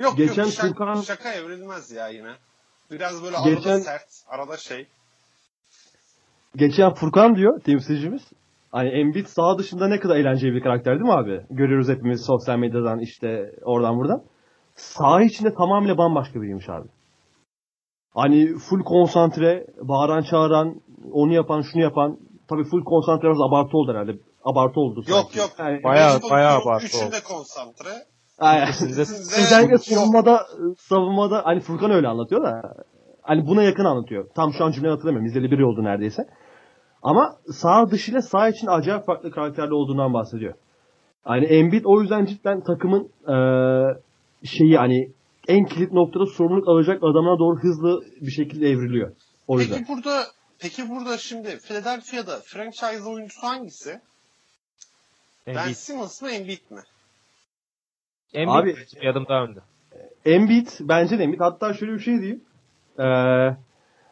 Yok 0.00 0.16
Geçen 0.16 0.44
yok 0.44 0.52
şaka, 0.52 0.68
Furkan- 0.68 1.04
şaka 1.04 1.32
evrilmez 1.32 1.90
ya 1.90 2.08
yine. 2.08 2.32
Biraz 2.90 3.22
böyle 3.22 3.36
Geçen- 3.44 3.70
arada 3.70 3.80
sert, 3.80 4.08
arada 4.28 4.56
şey. 4.56 4.86
Geçen 6.56 6.94
Furkan 6.94 7.34
diyor 7.36 7.60
temsilcimiz. 7.60 8.22
Hani 8.72 8.88
Embiid 8.88 9.26
saha 9.26 9.58
dışında 9.58 9.88
ne 9.88 10.00
kadar 10.00 10.16
eğlenceli 10.16 10.54
bir 10.54 10.62
karakter 10.62 10.94
değil 10.94 11.04
mi 11.06 11.12
abi? 11.12 11.40
Görüyoruz 11.50 11.88
hepimiz 11.88 12.24
sosyal 12.26 12.58
medyadan 12.58 12.98
işte 12.98 13.52
oradan 13.62 13.96
buradan. 13.98 14.22
Saha 14.74 15.22
içinde 15.22 15.54
tamamıyla 15.54 15.98
bambaşka 15.98 16.42
biriymiş 16.42 16.68
abi. 16.68 16.88
Hani 18.14 18.56
full 18.58 18.80
konsantre, 18.84 19.66
bağıran 19.82 20.22
çağıran, 20.22 20.80
onu 21.12 21.32
yapan, 21.32 21.60
şunu 21.60 21.82
yapan. 21.82 22.18
Tabii 22.48 22.64
full 22.64 22.84
konsantre 22.84 23.22
biraz 23.28 23.40
abartı 23.48 23.76
oldu 23.76 23.92
herhalde. 23.92 24.12
Abartı 24.44 24.80
oldu. 24.80 25.00
Yok 25.08 25.18
sanki. 25.22 25.38
yok. 25.38 25.50
Yani, 25.58 25.84
Bayağı- 25.84 26.20
bayağı 26.30 26.60
abartı 26.62 26.86
Üçünde 26.86 27.04
oldu. 27.04 27.14
konsantre. 27.28 27.90
Aynen. 28.38 28.68
Özellikle 29.38 29.78
savunmada, 29.78 30.46
savunmada 30.78 31.42
hani 31.44 31.60
Furkan 31.60 31.90
öyle 31.90 32.08
anlatıyor 32.08 32.42
da 32.44 32.74
hani 33.22 33.46
buna 33.46 33.62
yakın 33.62 33.84
anlatıyor. 33.84 34.28
Tam 34.34 34.52
şu 34.52 34.64
an 34.64 34.70
cümleyi 34.70 34.90
hatırlamıyorum. 34.90 35.26
İzledi 35.26 35.50
biri 35.50 35.64
oldu 35.64 35.84
neredeyse. 35.84 36.28
Ama 37.02 37.36
sağ 37.52 37.90
dışıyla 37.90 38.22
sağ 38.22 38.48
için 38.48 38.66
acayip 38.66 39.06
farklı 39.06 39.30
karakterli 39.30 39.74
olduğundan 39.74 40.14
bahsediyor. 40.14 40.54
Hani 41.24 41.44
Embiid 41.44 41.84
o 41.84 42.00
yüzden 42.00 42.24
cidden 42.24 42.60
takımın 42.60 43.08
eee, 43.28 44.00
şeyi 44.44 44.76
hani 44.76 45.10
en 45.48 45.64
kilit 45.64 45.92
noktada 45.92 46.26
sorumluluk 46.26 46.68
alacak 46.68 46.96
adamına 47.02 47.38
doğru 47.38 47.58
hızlı 47.58 48.04
bir 48.20 48.30
şekilde 48.30 48.68
evriliyor. 48.70 49.12
O 49.48 49.60
yüzden. 49.60 49.78
Peki 49.78 49.88
burada 49.88 50.22
peki 50.58 50.88
burada 50.90 51.18
şimdi 51.18 51.58
Philadelphia'da 51.58 52.40
franchise 52.44 53.04
oyuncusu 53.08 53.42
hangisi? 53.42 54.00
Ben 55.46 55.54
Embiid. 55.54 55.74
Simmons 55.74 56.22
mı 56.22 56.30
Embiid 56.30 56.70
mi? 56.70 56.80
Embiid 58.34 58.54
Abi- 58.54 58.76
bir 59.02 59.06
adım 59.06 59.26
daha 59.28 59.44
önde. 59.44 59.60
Embiid 60.24 60.68
bence 60.80 61.18
de 61.18 61.22
Embiid. 61.22 61.40
Hatta 61.40 61.74
şöyle 61.74 61.92
bir 61.92 61.98
şey 61.98 62.18
diyeyim. 62.18 62.44
Eee, 62.98 63.56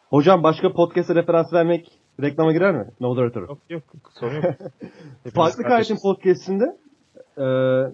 hocam 0.09 0.43
başka 0.43 0.73
podcast'e 0.73 1.15
referans 1.15 1.53
vermek 1.53 1.91
reklama 2.21 2.51
girer 2.53 2.75
mi? 2.75 2.85
No. 2.99 3.15
Yok 3.21 3.59
yok 3.69 3.83
sorun 4.19 4.35
yok. 4.35 4.55
Farklı. 5.35 5.63
Kayıt'ın 5.63 5.97
podcast'inde 6.03 6.77
eee 7.37 7.91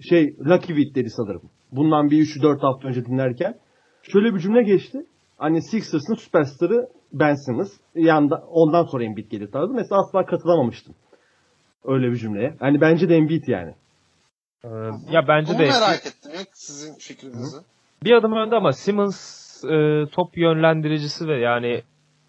şey 0.00 0.36
Lucky 0.38 0.66
Week 0.78 0.94
dedi 0.94 1.10
sanırım. 1.10 1.42
Bundan 1.72 2.10
bir 2.10 2.18
3-4 2.26 2.60
hafta 2.60 2.88
önce 2.88 3.04
dinlerken 3.04 3.54
şöyle 4.02 4.34
bir 4.34 4.40
cümle 4.40 4.62
geçti. 4.62 5.06
Hani 5.38 5.62
Sixers'ın 5.62 6.14
süperstarı 6.14 6.88
Ben 7.12 7.34
Simmons. 7.34 7.72
Yanda, 7.94 8.36
ondan 8.50 8.84
sonra 8.84 9.04
Embiid 9.04 9.30
gelir 9.30 9.50
tarzı. 9.52 9.72
Mesela 9.74 10.00
asla 10.00 10.26
katılamamıştım. 10.26 10.94
Öyle 11.84 12.10
bir 12.10 12.16
cümleye. 12.16 12.54
Hani 12.60 12.80
bence 12.80 13.08
de 13.08 13.16
Embiid 13.16 13.44
yani. 13.46 13.74
Ee, 14.64 14.68
ya 15.10 15.28
bence 15.28 15.52
Bunu 15.52 15.58
de 15.58 15.62
merak 15.62 16.06
ettim 16.06 16.30
ya 16.34 16.40
sizin 16.52 16.94
fikrinizi. 16.98 17.56
bir 18.04 18.12
adım 18.12 18.32
önde 18.32 18.56
ama 18.56 18.72
Simmons 18.72 19.41
e, 19.64 20.06
top 20.12 20.36
yönlendiricisi 20.38 21.28
ve 21.28 21.38
yani 21.38 21.82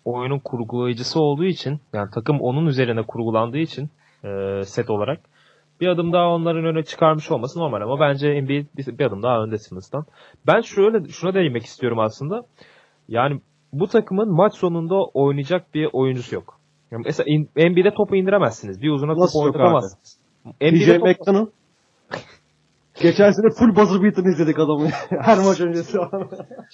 oyunun 0.06 0.40
kurgulayıcısı 0.40 1.20
olduğu 1.20 1.46
için 1.46 1.80
yani 1.94 2.10
takım 2.14 2.42
onun 2.42 2.66
üzerine 2.66 3.02
kurgulandığı 3.04 3.58
için 3.58 3.90
e, 4.24 4.62
set 4.64 4.90
olarak 4.90 5.20
bir 5.82 5.88
adım 5.88 6.14
daha 6.14 6.30
onların 6.30 6.66
öne 6.66 6.84
çıkarmış 6.84 7.32
olması 7.32 7.60
normal 7.60 7.82
ama 7.82 8.00
bence 8.00 8.28
Embiid 8.30 8.66
bir, 8.78 8.98
bir 8.98 9.06
adım 9.06 9.24
daha 9.24 9.44
önde 9.44 9.58
Simmons'tan. 9.58 10.06
Ben 10.48 10.62
şöyle 10.62 11.10
şuna 11.10 11.34
değinmek 11.34 11.64
istiyorum 11.64 12.00
aslında. 12.00 12.44
Yani 13.08 13.42
bu 13.74 13.88
takımın 13.88 14.36
maç 14.36 14.54
sonunda 14.54 14.96
oynayacak 15.04 15.74
bir 15.74 15.90
oyuncusu 15.94 16.36
yok. 16.36 16.60
Yani 16.92 17.04
mesela 17.06 17.26
in, 17.28 17.50
NBA'de 17.56 17.94
topu 17.94 18.16
indiremezsiniz. 18.16 18.82
Bir 18.82 18.90
uzuna 18.90 19.16
topu 19.16 19.44
oynatamazsınız. 19.44 20.18
NBA'de 20.62 21.00
top, 21.00 21.08
McConnell 21.08 21.48
Geçen 23.02 23.32
sene 23.32 23.50
full 23.50 23.76
buzzer 23.76 24.04
beater'ını 24.04 24.32
izledik 24.32 24.60
adamı. 24.60 24.90
Her 25.22 25.38
maç 25.38 25.60
öncesi. 25.60 25.98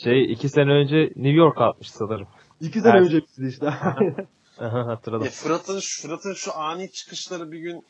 Şey 0.03 0.31
iki 0.33 0.49
sene 0.49 0.71
önce 0.71 0.95
New 1.15 1.29
York 1.29 1.61
atmış 1.61 1.91
sanırım. 1.91 2.27
İki 2.61 2.81
sene 2.81 2.93
Evet. 2.97 3.05
önce 3.05 3.17
bitti 3.17 3.47
işte. 3.49 3.67
Aha, 4.59 4.87
hatırladım. 4.87 5.27
E, 5.27 5.29
Fırat'ın 5.29 5.79
Fırat'ın 6.01 6.33
şu 6.33 6.57
ani 6.57 6.91
çıkışları 6.91 7.51
bir 7.51 7.59
gün 7.59 7.83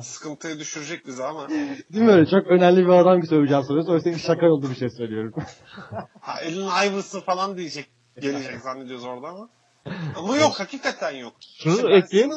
sıkıntıya 0.00 0.58
düşürecek 0.58 1.06
bizi 1.06 1.24
ama. 1.24 1.48
Değil 1.48 2.04
mi 2.04 2.10
öyle? 2.12 2.26
Çok 2.30 2.46
önemli 2.46 2.84
bir 2.84 2.92
adam 2.92 3.20
ki 3.20 3.26
söyleyeceğim 3.26 3.64
soruyorsun. 3.64 3.92
Oysa 3.92 4.18
şaka 4.18 4.46
oldu 4.46 4.70
bir 4.70 4.74
şey 4.76 4.90
söylüyorum. 4.90 5.32
Ha, 5.90 6.08
Allen 6.22 6.90
Iverson 6.90 7.20
falan 7.20 7.56
diyecek. 7.56 7.86
Gelecek 8.20 8.60
zannediyoruz 8.60 9.04
orada 9.04 9.28
ama. 9.28 9.48
Ama 10.16 10.36
yok 10.36 10.60
hakikaten 10.60 11.10
yok. 11.16 11.32
Şunu 11.58 11.74
İşte 11.74 11.88
ekleyeyim. 11.88 12.32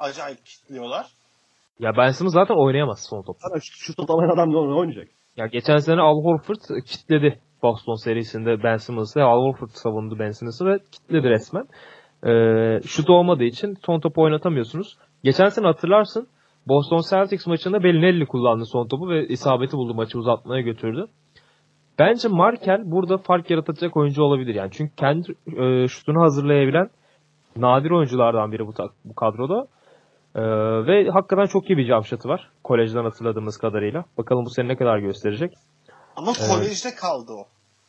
Acayip 0.00 0.46
kitliyorlar. 0.46 1.06
Ya 1.80 1.96
Ben 1.96 2.10
Simmons 2.10 2.34
zaten 2.34 2.54
oynayamaz 2.54 3.06
son 3.10 3.22
top. 3.22 3.36
Sana 3.38 3.60
şu, 3.60 3.94
şu 3.94 4.02
adam 4.34 4.50
ne 4.52 4.56
oynayacak? 4.56 5.08
Ya 5.36 5.46
geçen 5.46 5.76
sene 5.76 6.00
Al 6.00 6.24
Horford 6.24 6.82
kitledi 6.86 7.38
Boston 7.62 7.94
serisinde 7.94 8.62
Ben 8.62 8.76
Simmons'ı. 8.76 9.22
Al 9.22 9.42
Horford 9.42 9.68
savundu 9.68 10.18
Ben 10.18 10.30
Simmons'ı 10.30 10.66
ve 10.66 10.78
kitledi 10.92 11.28
resmen. 11.28 11.64
Ee, 12.26 12.80
şut 12.86 13.10
olmadığı 13.10 13.44
için 13.44 13.76
son 13.86 14.00
topu 14.00 14.22
oynatamıyorsunuz. 14.22 14.98
Geçen 15.24 15.48
sene 15.48 15.66
hatırlarsın 15.66 16.28
Boston 16.68 17.02
Celtics 17.10 17.46
maçında 17.46 17.82
Bellinelli 17.82 18.26
kullandı 18.26 18.64
son 18.66 18.88
topu 18.88 19.08
ve 19.08 19.28
isabeti 19.28 19.76
buldu 19.76 19.94
maçı 19.94 20.18
uzatmaya 20.18 20.62
götürdü. 20.62 21.06
Bence 21.98 22.28
Markel 22.28 22.82
burada 22.84 23.18
fark 23.18 23.50
yaratacak 23.50 23.96
oyuncu 23.96 24.22
olabilir 24.22 24.54
yani. 24.54 24.70
Çünkü 24.72 24.96
kendi 24.96 25.32
e, 25.56 25.88
şutunu 25.88 26.22
hazırlayabilen 26.22 26.90
nadir 27.56 27.90
oyunculardan 27.90 28.52
biri 28.52 28.66
bu, 28.66 28.72
bu 29.04 29.14
kadroda. 29.14 29.66
Ee, 30.34 30.40
ve 30.86 31.10
hakikaten 31.10 31.46
çok 31.46 31.70
iyi 31.70 31.76
bir 31.76 32.02
shot'ı 32.02 32.28
var. 32.28 32.50
Kolejden 32.64 33.04
hatırladığımız 33.04 33.56
kadarıyla. 33.56 34.04
Bakalım 34.18 34.44
bu 34.44 34.50
sene 34.50 34.68
ne 34.68 34.76
kadar 34.76 34.98
gösterecek. 34.98 35.54
Ama 36.16 36.32
kolejde 36.32 36.94
kaldı 36.94 37.32
o. 37.32 37.46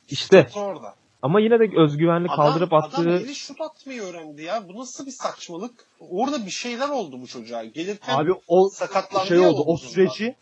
İşte 0.10 0.48
Orada. 0.56 0.96
ama 1.22 1.40
yine 1.40 1.60
de 1.60 1.82
özgüvenli 1.82 2.28
Adam, 2.28 2.36
kaldırıp 2.36 2.74
adam 2.74 2.84
attığı 2.84 3.10
eli 3.10 3.36
şut 3.36 3.62
atmayı 3.62 4.02
öğrendi 4.02 4.44
ya. 4.44 4.64
Bu 4.70 4.80
nasıl 4.80 5.06
bir 5.06 5.12
saçmalık? 5.12 5.86
Orada 6.00 6.46
bir 6.46 6.52
şeyler 6.52 6.90
oldu 6.90 7.22
bu 7.22 7.28
çocuğa. 7.28 7.64
Gelirken 7.64 8.18
Abi 8.18 8.32
o 8.48 8.70
sakatlandı 8.70 9.28
şey 9.28 9.40
oldu. 9.40 9.64
O 9.66 9.78
süreci 9.78 10.36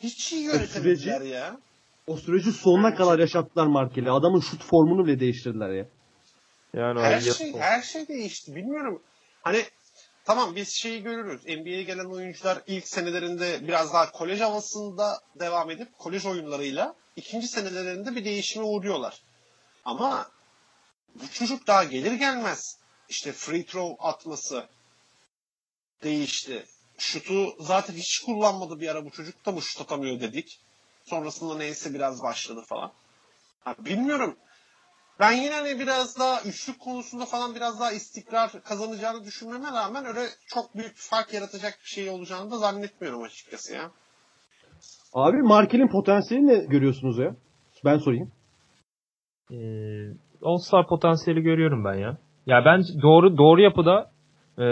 hiç 0.00 0.32
iyi 0.32 0.44
yönetemediler 0.44 1.20
ya. 1.20 1.56
o 2.06 2.16
süreci 2.16 2.52
sonuna 2.52 2.94
kadar 2.94 3.18
yaşattılar 3.18 3.66
Markel'i. 3.66 4.10
Adamın 4.10 4.40
şut 4.40 4.64
formunu 4.64 5.06
bile 5.06 5.20
değiştirdiler 5.20 5.70
ya. 5.70 5.86
yani 6.74 7.00
Her 7.00 7.20
şey 7.20 7.52
her 7.52 7.82
şey 7.82 8.08
değişti. 8.08 8.54
Bilmiyorum. 8.54 9.02
Hani 9.42 9.62
tamam 10.24 10.56
biz 10.56 10.68
şeyi 10.68 11.02
görürüz. 11.02 11.44
NBA'ye 11.44 11.82
gelen 11.82 12.04
oyuncular 12.04 12.62
ilk 12.66 12.88
senelerinde 12.88 13.68
biraz 13.68 13.92
daha 13.92 14.12
kolej 14.12 14.40
havasında 14.40 15.20
devam 15.40 15.70
edip 15.70 15.98
kolej 15.98 16.26
oyunlarıyla 16.26 16.94
ikinci 17.16 17.48
senelerinde 17.48 18.16
bir 18.16 18.24
değişime 18.24 18.64
uğruyorlar. 18.64 19.22
Ama 19.84 20.30
bu 21.14 21.30
çocuk 21.32 21.66
daha 21.66 21.84
gelir 21.84 22.12
gelmez 22.12 22.78
işte 23.08 23.32
free 23.32 23.66
throw 23.66 24.08
atması 24.08 24.68
değişti. 26.02 26.66
Şutu 26.98 27.56
zaten 27.60 27.94
hiç 27.94 28.18
kullanmadı 28.18 28.80
bir 28.80 28.88
ara 28.88 29.04
bu 29.04 29.10
çocuk 29.10 29.46
da 29.46 29.52
mı 29.52 29.62
şut 29.62 29.80
atamıyor 29.80 30.20
dedik. 30.20 30.60
Sonrasında 31.04 31.56
neyse 31.56 31.94
biraz 31.94 32.22
başladı 32.22 32.64
falan. 32.68 32.92
Ha, 33.64 33.74
bilmiyorum. 33.78 34.36
Ben 35.20 35.32
yine 35.32 35.54
hani 35.54 35.78
biraz 35.80 36.18
daha 36.18 36.42
üçlük 36.42 36.80
konusunda 36.80 37.24
falan 37.24 37.54
biraz 37.54 37.80
daha 37.80 37.92
istikrar 37.92 38.50
kazanacağını 38.64 39.24
düşünmeme 39.24 39.68
rağmen 39.72 40.04
öyle 40.06 40.20
çok 40.46 40.74
büyük 40.74 40.90
bir 40.90 41.00
fark 41.10 41.34
yaratacak 41.34 41.72
bir 41.82 41.88
şey 41.88 42.10
olacağını 42.10 42.50
da 42.50 42.58
zannetmiyorum 42.58 43.22
açıkçası 43.22 43.74
ya. 43.74 43.90
Abi 45.14 45.36
Markel'in 45.42 45.88
potansiyeli 45.88 46.46
ne 46.46 46.54
görüyorsunuz 46.64 47.18
ya? 47.18 47.36
Ben 47.84 47.98
sorayım. 47.98 48.32
Ee, 49.50 49.56
All-Star 50.42 50.86
potansiyeli 50.86 51.40
görüyorum 51.42 51.84
ben 51.84 51.94
ya. 51.94 52.16
Ya 52.46 52.64
ben 52.64 52.82
doğru 53.02 53.38
doğru 53.38 53.60
yapıda 53.60 54.10
e, 54.58 54.66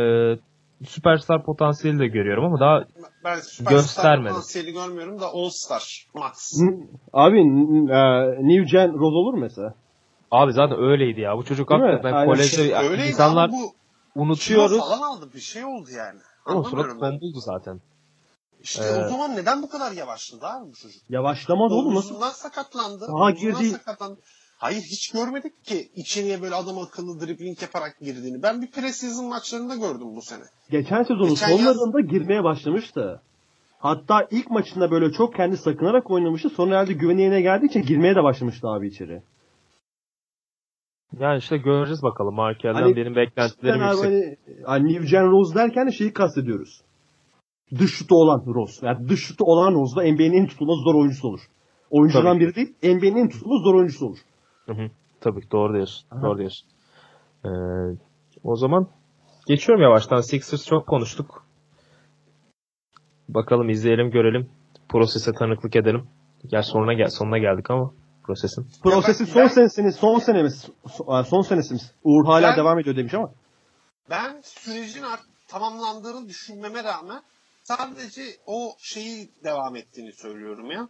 süperstar 0.86 1.44
potansiyeli 1.44 1.98
de 1.98 2.06
görüyorum 2.06 2.44
ama 2.44 2.60
daha 2.60 2.84
Ben 3.24 3.34
süperstar 3.40 3.70
Göstermedi. 3.70 4.28
potansiyeli 4.28 4.72
görmüyorum 4.72 5.20
da 5.20 5.26
All 5.26 5.48
Star 5.50 6.06
Max. 6.14 6.34
N- 6.60 6.86
Abi 7.12 7.38
e, 7.38 7.44
New 8.48 8.64
Gen 8.76 8.92
Rose 8.92 9.16
olur 9.16 9.38
mesela? 9.38 9.74
Abi 10.32 10.52
zaten 10.52 10.78
öyleydi 10.78 11.20
ya. 11.20 11.36
Bu 11.38 11.44
çocuk 11.44 11.70
Değil 11.70 11.80
hakikaten 11.82 12.12
Aynen. 12.12 12.26
kolejde 12.26 12.76
Öyleydi 12.78 13.08
insanlar 13.08 13.50
bu 13.52 13.72
unutuyoruz. 14.14 14.72
kilo 14.72 14.80
falan 14.84 15.02
aldı 15.02 15.28
bir 15.34 15.40
şey 15.40 15.64
oldu 15.64 15.88
yani. 15.96 16.18
Ama 16.46 16.64
surat 16.64 17.00
tombuldu 17.00 17.40
zaten. 17.40 17.80
İşte 18.62 18.84
Ee, 18.84 19.04
o 19.04 19.08
zaman 19.08 19.36
neden 19.36 19.62
bu 19.62 19.68
kadar 19.68 19.92
yavaşladı 19.92 20.46
abi 20.46 20.70
bu 20.70 20.74
çocuk? 20.74 21.02
Yavaşlamadı 21.10 21.74
oğlum 21.74 21.94
nasıl? 21.94 22.20
Sakatlandı. 22.20 23.08
Daha 23.08 23.30
girdi- 23.30 23.70
sakatlandı. 23.70 24.20
Hayır 24.58 24.82
hiç 24.82 25.10
görmedik 25.10 25.64
ki 25.64 25.90
içeriye 25.96 26.42
böyle 26.42 26.54
adam 26.54 26.78
akıllı 26.78 27.20
dribbling 27.20 27.62
yaparak 27.62 27.96
girdiğini. 28.00 28.42
Ben 28.42 28.62
bir 28.62 28.70
preseason 28.70 29.24
maçlarında 29.26 29.74
gördüm 29.76 30.16
bu 30.16 30.22
sene. 30.22 30.42
Geçen 30.70 31.02
sezonun 31.02 31.28
Geçen 31.28 31.48
yaz- 31.48 31.76
sonlarında 31.76 32.00
girmeye 32.00 32.44
başlamıştı. 32.44 33.20
Hatta 33.78 34.26
ilk 34.30 34.50
maçında 34.50 34.90
böyle 34.90 35.12
çok 35.12 35.34
kendi 35.36 35.56
sakınarak 35.56 36.10
oynamıştı. 36.10 36.50
Sonra 36.50 36.74
herhalde 36.74 36.92
güveni 36.92 37.20
yerine 37.22 37.40
geldiği 37.40 37.66
için 37.66 37.82
girmeye 37.82 38.14
de 38.16 38.22
başlamıştı 38.22 38.68
abi 38.68 38.88
içeri. 38.88 39.22
Yani 41.20 41.38
işte 41.38 41.56
göreceğiz 41.56 42.02
bakalım. 42.02 42.34
Markel'den 42.34 42.74
Hani- 42.82 42.96
benim 42.96 43.16
beklentilerim 43.16 43.82
yüksek. 43.82 44.04
hani, 44.04 44.36
hani 44.66 44.92
New 44.94 45.06
Gen 45.10 45.30
Rose 45.30 45.54
derken 45.54 45.86
de 45.86 45.92
şeyi 45.92 46.12
kastediyoruz. 46.12 46.80
Dış 47.78 47.94
şutu 47.94 48.14
olan 48.14 48.44
Rose. 48.54 48.86
Yani 48.86 49.08
dış 49.08 49.20
şutu 49.20 49.44
olan 49.44 49.74
Rose 49.74 49.96
da 49.96 50.02
NBA'nin 50.02 50.32
en 50.42 50.46
tutulmaz 50.46 50.78
zor 50.84 50.94
oyuncusu 50.94 51.28
olur. 51.28 51.40
Oyuncudan 51.90 52.24
Tabii. 52.34 52.40
biri 52.40 52.54
değil, 52.54 52.74
NBA'nin 52.82 53.16
en 53.16 53.28
tutulmaz 53.28 53.62
zor 53.62 53.74
oyuncusu 53.74 54.06
olur. 54.06 54.18
Hı 54.66 54.72
hı. 54.72 54.90
Tabii 55.20 55.40
doğru 55.52 55.72
diyorsun. 55.74 56.06
Aha. 56.10 56.22
Doğru 56.22 56.38
diyorsun. 56.38 56.68
Ee, 57.44 57.48
o 58.44 58.56
zaman 58.56 58.88
geçiyorum 59.46 59.82
yavaştan. 59.82 60.20
Sixers 60.20 60.66
çok 60.66 60.86
konuştuk. 60.86 61.44
Bakalım 63.28 63.68
izleyelim 63.68 64.10
görelim. 64.10 64.48
Prosese 64.88 65.32
tanıklık 65.32 65.76
edelim. 65.76 66.02
Gel 66.46 66.62
sonuna 66.62 66.92
gel 66.92 67.08
sonuna 67.08 67.38
geldik 67.38 67.70
ama 67.70 67.90
prosesin. 68.26 68.66
Prosesin 68.82 69.26
ben- 69.26 69.32
son 69.32 69.42
ben- 69.42 69.48
senesiniz, 69.48 69.96
son 69.96 70.18
senemiz, 70.18 70.66
son, 70.96 71.22
son 71.22 71.42
senesimiz. 71.42 71.90
Uğur 72.04 72.26
hala 72.26 72.48
Ben- 72.50 72.56
devam 72.56 72.78
ediyor 72.78 72.96
demiş 72.96 73.14
ama. 73.14 73.30
Ben 74.10 74.40
sürecin 74.44 75.02
art- 75.02 75.26
tamamlandığını 75.48 76.28
düşünmeme 76.28 76.84
rağmen 76.84 77.22
sadece 77.62 78.22
o 78.46 78.74
şeyi 78.78 79.30
devam 79.44 79.76
ettiğini 79.76 80.12
söylüyorum 80.12 80.70
ya. 80.70 80.88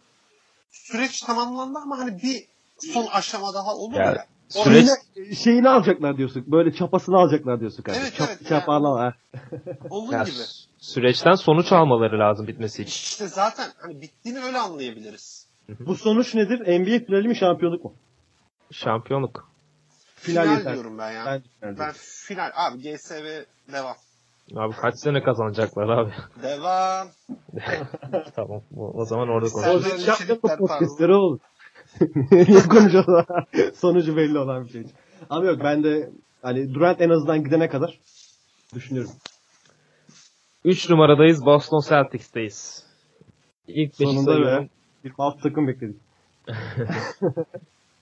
Süreç 0.71 1.21
tamamlandı 1.21 1.79
ama 1.79 1.97
hani 1.97 2.21
bir 2.23 2.45
son 2.93 3.05
aşama 3.05 3.53
daha 3.53 3.75
olur 3.75 3.95
Ya, 3.95 4.03
ya. 4.05 4.25
Süreç- 4.49 4.87
Şeyini, 5.15 5.35
şeyini 5.35 5.69
alacaklar 5.69 6.17
diyorsun. 6.17 6.43
Böyle 6.47 6.73
çapasını 6.73 7.17
alacaklar 7.17 7.59
diyorsun 7.59 7.83
kardeşim. 7.83 8.05
Evet, 8.07 8.17
Çap, 8.17 8.29
evet, 8.31 8.47
çaparlan, 8.49 8.97
ha. 8.99 9.13
Onun 9.89 10.11
Ya, 10.11 10.23
gibi. 10.23 10.35
süreçten 10.77 11.33
sonuç 11.35 11.71
almaları 11.71 12.19
lazım 12.19 12.47
bitmesi 12.47 12.81
için. 12.81 12.91
İşte 12.93 13.27
zaten 13.27 13.69
hani 13.81 14.01
bittiğini 14.01 14.39
öyle 14.39 14.57
anlayabiliriz. 14.59 15.42
Bu 15.79 15.95
sonuç 15.95 16.35
nedir? 16.35 16.59
NBA 16.79 17.05
finali 17.05 17.27
mi 17.27 17.35
şampiyonluk 17.35 17.83
mu? 17.85 17.93
Şampiyonluk. 18.71 19.49
Final 20.15 20.43
Final, 20.43 20.57
yeter. 20.57 20.73
diyorum 20.73 20.97
ben 20.97 21.11
ya. 21.11 21.25
Ben, 21.25 21.43
Ben, 21.61 21.77
ben, 21.79 21.91
final. 21.95 22.51
Abi 22.55 22.77
GSV 22.77 23.43
devam. 23.71 23.95
Abi 24.55 24.73
kaç 24.75 24.95
sene 24.99 25.23
kazanacaklar 25.23 25.89
abi? 25.89 26.11
Devam. 26.43 27.07
tamam. 28.35 28.61
O, 28.77 29.05
zaman 29.05 29.29
orada 29.29 29.49
Sen- 29.49 29.61
konuşuruz. 29.61 29.91
Böyle 29.91 30.05
Şampiyonluk 30.05 30.43
içerikler 30.43 30.57
podcastleri 30.57 31.13
olur. 31.13 31.39
Niye 32.31 32.61
konuşuyoruz? 32.63 33.25
Sonucu 33.79 34.17
belli 34.17 34.37
olan 34.39 34.65
bir 34.65 34.69
şey. 34.69 34.83
Ama 35.29 35.45
yok 35.45 35.59
ben 35.63 35.83
de 35.83 36.09
hani 36.41 36.73
Durant 36.73 37.01
en 37.01 37.09
azından 37.09 37.43
gidene 37.43 37.69
kadar 37.69 37.99
düşünüyorum. 38.75 39.11
3 40.65 40.89
numaradayız. 40.89 41.45
Boston 41.45 41.81
Celtics'teyiz. 41.89 42.85
İlk 43.67 43.93
5'i 43.93 44.05
Sonunda 44.05 44.31
sayıyorum. 44.31 44.63
be. 44.65 44.69
Bir 45.03 45.13
alt 45.17 45.41
takım 45.41 45.67
bekledik. 45.67 45.95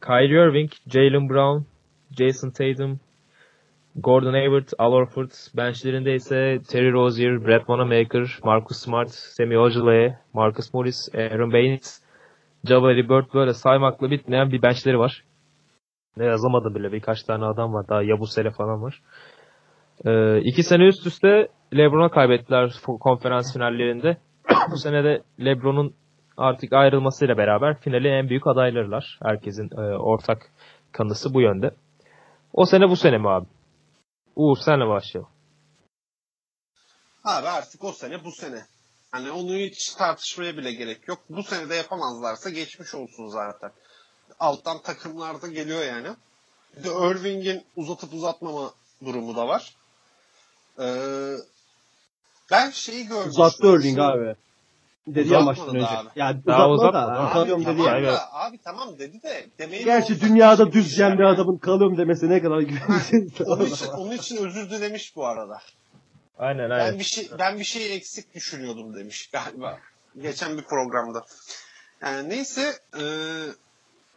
Kyrie 0.01 0.47
Irving, 0.47 0.71
Jalen 0.87 1.29
Brown, 1.29 1.65
Jason 2.17 2.49
Tatum, 2.49 2.99
Gordon 3.95 4.33
Hayward, 4.33 4.67
Al 4.77 4.91
Horford. 4.91 5.31
Benchlerinde 5.57 6.15
ise 6.15 6.59
Terry 6.69 6.91
Rozier, 6.91 7.45
Brett 7.45 7.59
Wanamaker, 7.59 8.39
Marcus 8.43 8.77
Smart, 8.77 9.09
Semi 9.09 9.59
Ojeleye, 9.59 10.17
Marcus 10.33 10.73
Morris, 10.73 11.09
Aaron 11.15 11.53
Baines, 11.53 12.01
Jabari 12.65 13.09
Bird 13.09 13.33
böyle 13.33 13.53
saymakla 13.53 14.11
bitmeyen 14.11 14.51
bir 14.51 14.61
benchleri 14.61 14.99
var. 14.99 15.23
Ne 16.17 16.25
yazamadım 16.25 16.75
bile 16.75 16.91
birkaç 16.91 17.23
tane 17.23 17.45
adam 17.45 17.73
var. 17.73 17.87
Daha 17.87 18.03
Yabusele 18.03 18.51
falan 18.51 18.81
var. 18.81 19.01
Ee, 20.05 20.39
iki 20.39 20.63
sene 20.63 20.83
üst 20.87 21.07
üste 21.07 21.47
LeBron'a 21.73 22.09
kaybettiler 22.09 22.73
konferans 22.99 23.53
finallerinde. 23.53 24.17
Bu 24.71 24.77
sene 24.77 25.03
de 25.03 25.21
LeBron'un 25.39 25.93
artık 26.41 26.73
ayrılmasıyla 26.73 27.37
beraber 27.37 27.79
finali 27.79 28.07
en 28.07 28.29
büyük 28.29 28.47
adaylarılar. 28.47 29.19
Herkesin 29.23 29.69
e, 29.77 29.97
ortak 29.97 30.51
kanısı 30.91 31.33
bu 31.33 31.41
yönde. 31.41 31.71
O 32.53 32.65
sene 32.65 32.89
bu 32.89 32.95
sene 32.95 33.17
mi 33.17 33.29
abi? 33.29 33.47
Uğur 34.35 34.57
senle 34.57 34.87
başlayalım. 34.87 35.31
Abi 37.23 37.47
artık 37.47 37.83
o 37.83 37.91
sene 37.91 38.23
bu 38.23 38.31
sene. 38.31 38.65
Hani 39.11 39.31
onu 39.31 39.53
hiç 39.53 39.93
tartışmaya 39.93 40.57
bile 40.57 40.71
gerek 40.71 41.07
yok. 41.07 41.19
Bu 41.29 41.43
sene 41.43 41.69
de 41.69 41.75
yapamazlarsa 41.75 42.49
geçmiş 42.49 42.95
olsun 42.95 43.27
zaten. 43.27 43.71
Alttan 44.39 44.81
takımlarda 44.81 45.47
geliyor 45.47 45.85
yani. 45.85 46.07
Bir 46.77 46.83
de 46.83 46.89
Irving'in 46.89 47.63
uzatıp 47.75 48.13
uzatmama 48.13 48.71
durumu 49.05 49.35
da 49.35 49.47
var. 49.47 49.75
Ee, 50.79 51.35
ben 52.51 52.69
şeyi 52.69 53.07
gördüm. 53.07 53.29
Uzattı 53.29 53.67
Irving 53.67 53.99
abi. 53.99 54.35
Dedi 55.07 55.33
ya 55.33 55.39
maçtan 55.39 55.75
önce. 55.75 55.87
abi. 55.87 56.07
Ya 56.15 56.45
Daha 56.45 56.69
uzatma 56.69 57.07
da. 57.07 57.29
Kalıyorum 57.33 57.65
dedi 57.65 57.77
tamam 57.77 58.03
ya. 58.03 58.13
da, 58.13 58.33
abi 58.33 58.57
tamam 58.57 58.99
dedi 58.99 59.23
de 59.23 59.49
demeyi 59.59 59.85
Gerçi 59.85 60.21
dünyada 60.21 60.63
şey 60.63 60.73
düz 60.73 60.97
değil 60.97 61.11
bir 61.11 61.23
yani. 61.23 61.25
adamın 61.25 61.57
kalıyorum 61.57 61.97
demesi 61.97 62.29
ne 62.29 62.41
kadar 62.41 62.59
güvensiz. 62.59 63.41
Onun 63.45 63.65
için, 63.65 63.87
onun 63.87 64.11
için 64.11 64.37
özür 64.37 64.69
dilemiş 64.69 65.15
bu 65.15 65.27
arada. 65.27 65.61
Aynen 66.39 66.69
Ben 66.69 66.99
bir 66.99 67.03
şey 67.03 67.29
ben 67.39 67.59
bir 67.59 67.63
şey 67.63 67.95
eksik 67.95 68.35
düşünüyordum 68.35 68.95
demiş 68.95 69.29
galiba. 69.33 69.79
Geçen 70.21 70.57
bir 70.57 70.63
programda. 70.63 71.25
Yani 72.01 72.29
neyse 72.29 72.73
e, 72.99 73.03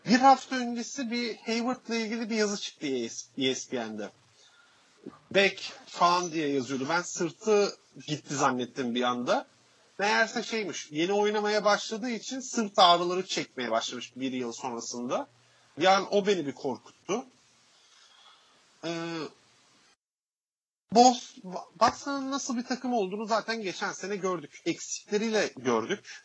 bir 0.08 0.18
hafta 0.18 0.56
öncesi 0.56 1.10
bir 1.10 1.36
Hayward'la 1.36 1.94
ilgili 1.96 2.30
bir 2.30 2.36
yazı 2.36 2.60
çıktı 2.60 2.86
ES 2.86 3.28
ESPN'de. 3.38 4.08
Back 5.30 5.72
falan 5.86 6.32
diye 6.32 6.48
yazıyordu. 6.48 6.86
Ben 6.88 7.02
sırtı 7.02 7.68
gitti 8.06 8.34
zannettim 8.34 8.94
bir 8.94 9.02
anda. 9.02 9.46
Meğerse 9.98 10.42
şeymiş, 10.42 10.88
yeni 10.90 11.12
oynamaya 11.12 11.64
başladığı 11.64 12.10
için 12.10 12.40
sırt 12.40 12.78
ağrıları 12.78 13.26
çekmeye 13.26 13.70
başlamış 13.70 14.16
bir 14.16 14.32
yıl 14.32 14.52
sonrasında. 14.52 15.28
Yani 15.78 16.06
o 16.10 16.26
beni 16.26 16.46
bir 16.46 16.52
korkuttu. 16.52 17.24
Ee, 18.84 19.18
Boss, 20.92 21.36
Bucks'ın 21.80 22.30
nasıl 22.30 22.56
bir 22.56 22.64
takım 22.64 22.92
olduğunu 22.92 23.26
zaten 23.26 23.62
geçen 23.62 23.92
sene 23.92 24.16
gördük. 24.16 24.62
Eksikleriyle 24.66 25.50
gördük. 25.56 26.24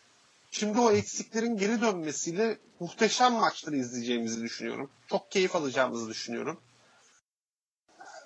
Şimdi 0.51 0.79
o 0.79 0.91
eksiklerin 0.91 1.57
geri 1.57 1.81
dönmesiyle 1.81 2.57
muhteşem 2.79 3.33
maçları 3.33 3.75
izleyeceğimizi 3.75 4.41
düşünüyorum. 4.41 4.91
Çok 5.07 5.31
keyif 5.31 5.55
alacağımızı 5.55 6.09
düşünüyorum. 6.09 6.61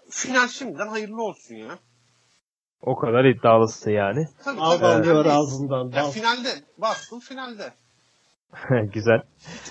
Final 0.09 0.47
şimdiden 0.47 0.87
hayırlı 0.87 1.23
olsun 1.23 1.55
ya. 1.55 1.79
O 2.85 2.95
kadar 2.95 3.25
iddialısın 3.25 3.91
yani. 3.91 4.25
Tabii 4.45 4.57
tabii. 4.79 5.03
diyor 5.03 5.25
Yani- 5.25 5.31
ağzından. 5.37 5.91
Ya 5.95 6.03
al. 6.03 6.11
finalde. 6.11 6.49
Boston 6.77 7.19
finalde. 7.19 7.63
Güzel. 8.93 9.21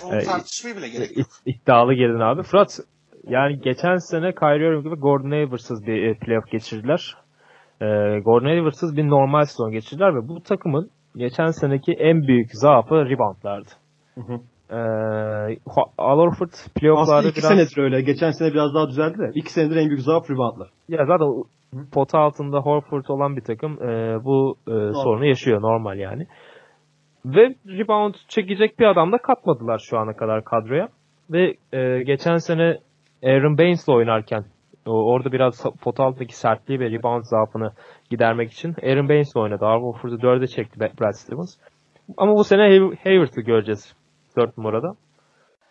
Onu 0.05 0.23
tartışmaya 0.23 0.77
bile 0.77 0.89
gerek 0.89 1.17
yok. 1.17 1.27
İd- 1.27 1.55
iddialı 1.55 1.93
girdin 1.93 2.19
abi. 2.19 2.43
Fırat 2.43 2.79
yani 3.27 3.59
geçen 3.61 3.95
sene 3.97 4.35
Kyrie 4.35 4.67
Irving 4.67 4.85
ve 4.85 4.95
Gordon 4.95 5.31
Hayward'sız 5.31 5.87
bir 5.87 6.03
e, 6.03 6.13
playoff 6.13 6.51
geçirdiler. 6.51 7.15
Ee, 7.81 7.85
Gordon 8.19 8.45
Hayward'sız 8.47 8.97
bir 8.97 9.07
normal 9.09 9.45
sezon 9.45 9.71
geçirdiler 9.71 10.15
ve 10.15 10.27
bu 10.27 10.43
takımın 10.43 10.89
geçen 11.15 11.47
seneki 11.51 11.91
en 11.93 12.27
büyük 12.27 12.49
zaafı 12.55 12.95
reboundlardı. 12.95 13.69
Hı 14.15 14.21
hı. 14.21 14.39
Ee, 14.69 15.57
Al 15.97 16.17
Horford 16.19 16.49
playofflarda 16.75 17.15
Aslında 17.17 17.29
iki 17.29 17.37
biraz... 17.41 17.49
senedir 17.51 17.77
öyle. 17.77 18.01
Geçen 18.01 18.31
sene 18.31 18.53
biraz 18.53 18.73
daha 18.73 18.87
düzeldi 18.89 19.17
de. 19.17 19.31
İki 19.35 19.53
senedir 19.53 19.75
en 19.75 19.87
büyük 19.89 20.01
zaaf 20.01 20.29
reboundlar. 20.29 20.69
Ya 20.89 21.05
zaten 21.05 21.43
pota 21.91 22.19
altında 22.19 22.57
Horford 22.59 23.05
olan 23.07 23.35
bir 23.35 23.41
takım 23.41 23.83
e, 23.83 24.23
bu 24.23 24.55
e, 24.67 24.71
sorunu 24.93 25.25
yaşıyor 25.25 25.61
normal 25.61 25.99
yani. 25.99 26.27
Ve 27.25 27.55
rebound 27.67 28.13
çekecek 28.27 28.79
bir 28.79 28.85
adam 28.85 29.11
da 29.11 29.17
katmadılar 29.17 29.79
şu 29.79 29.99
ana 29.99 30.13
kadar 30.13 30.43
kadroya. 30.43 30.87
Ve 31.31 31.55
e, 31.73 32.03
geçen 32.03 32.37
sene 32.37 32.77
Aaron 33.23 33.57
Baines'le 33.57 33.89
oynarken 33.89 34.45
o, 34.85 34.91
orada 34.91 35.31
biraz 35.31 35.65
pota 35.81 36.03
altındaki 36.03 36.37
sertliği 36.37 36.79
ve 36.79 36.91
rebound 36.91 37.23
zaafını 37.23 37.71
gidermek 38.09 38.51
için 38.51 38.75
Aaron 38.83 39.09
Baines'le 39.09 39.35
oynadı. 39.35 39.65
Al 39.65 39.81
Horford'u 39.81 40.15
4'e 40.15 40.47
çekti 40.47 40.79
Brad 40.79 41.13
Stevens. 41.13 41.57
Ama 42.17 42.35
bu 42.35 42.43
sene 42.43 42.61
Hay- 42.61 42.97
Hayward'ı 43.03 43.41
göreceğiz 43.41 43.95
4 44.37 44.57
numarada. 44.57 44.93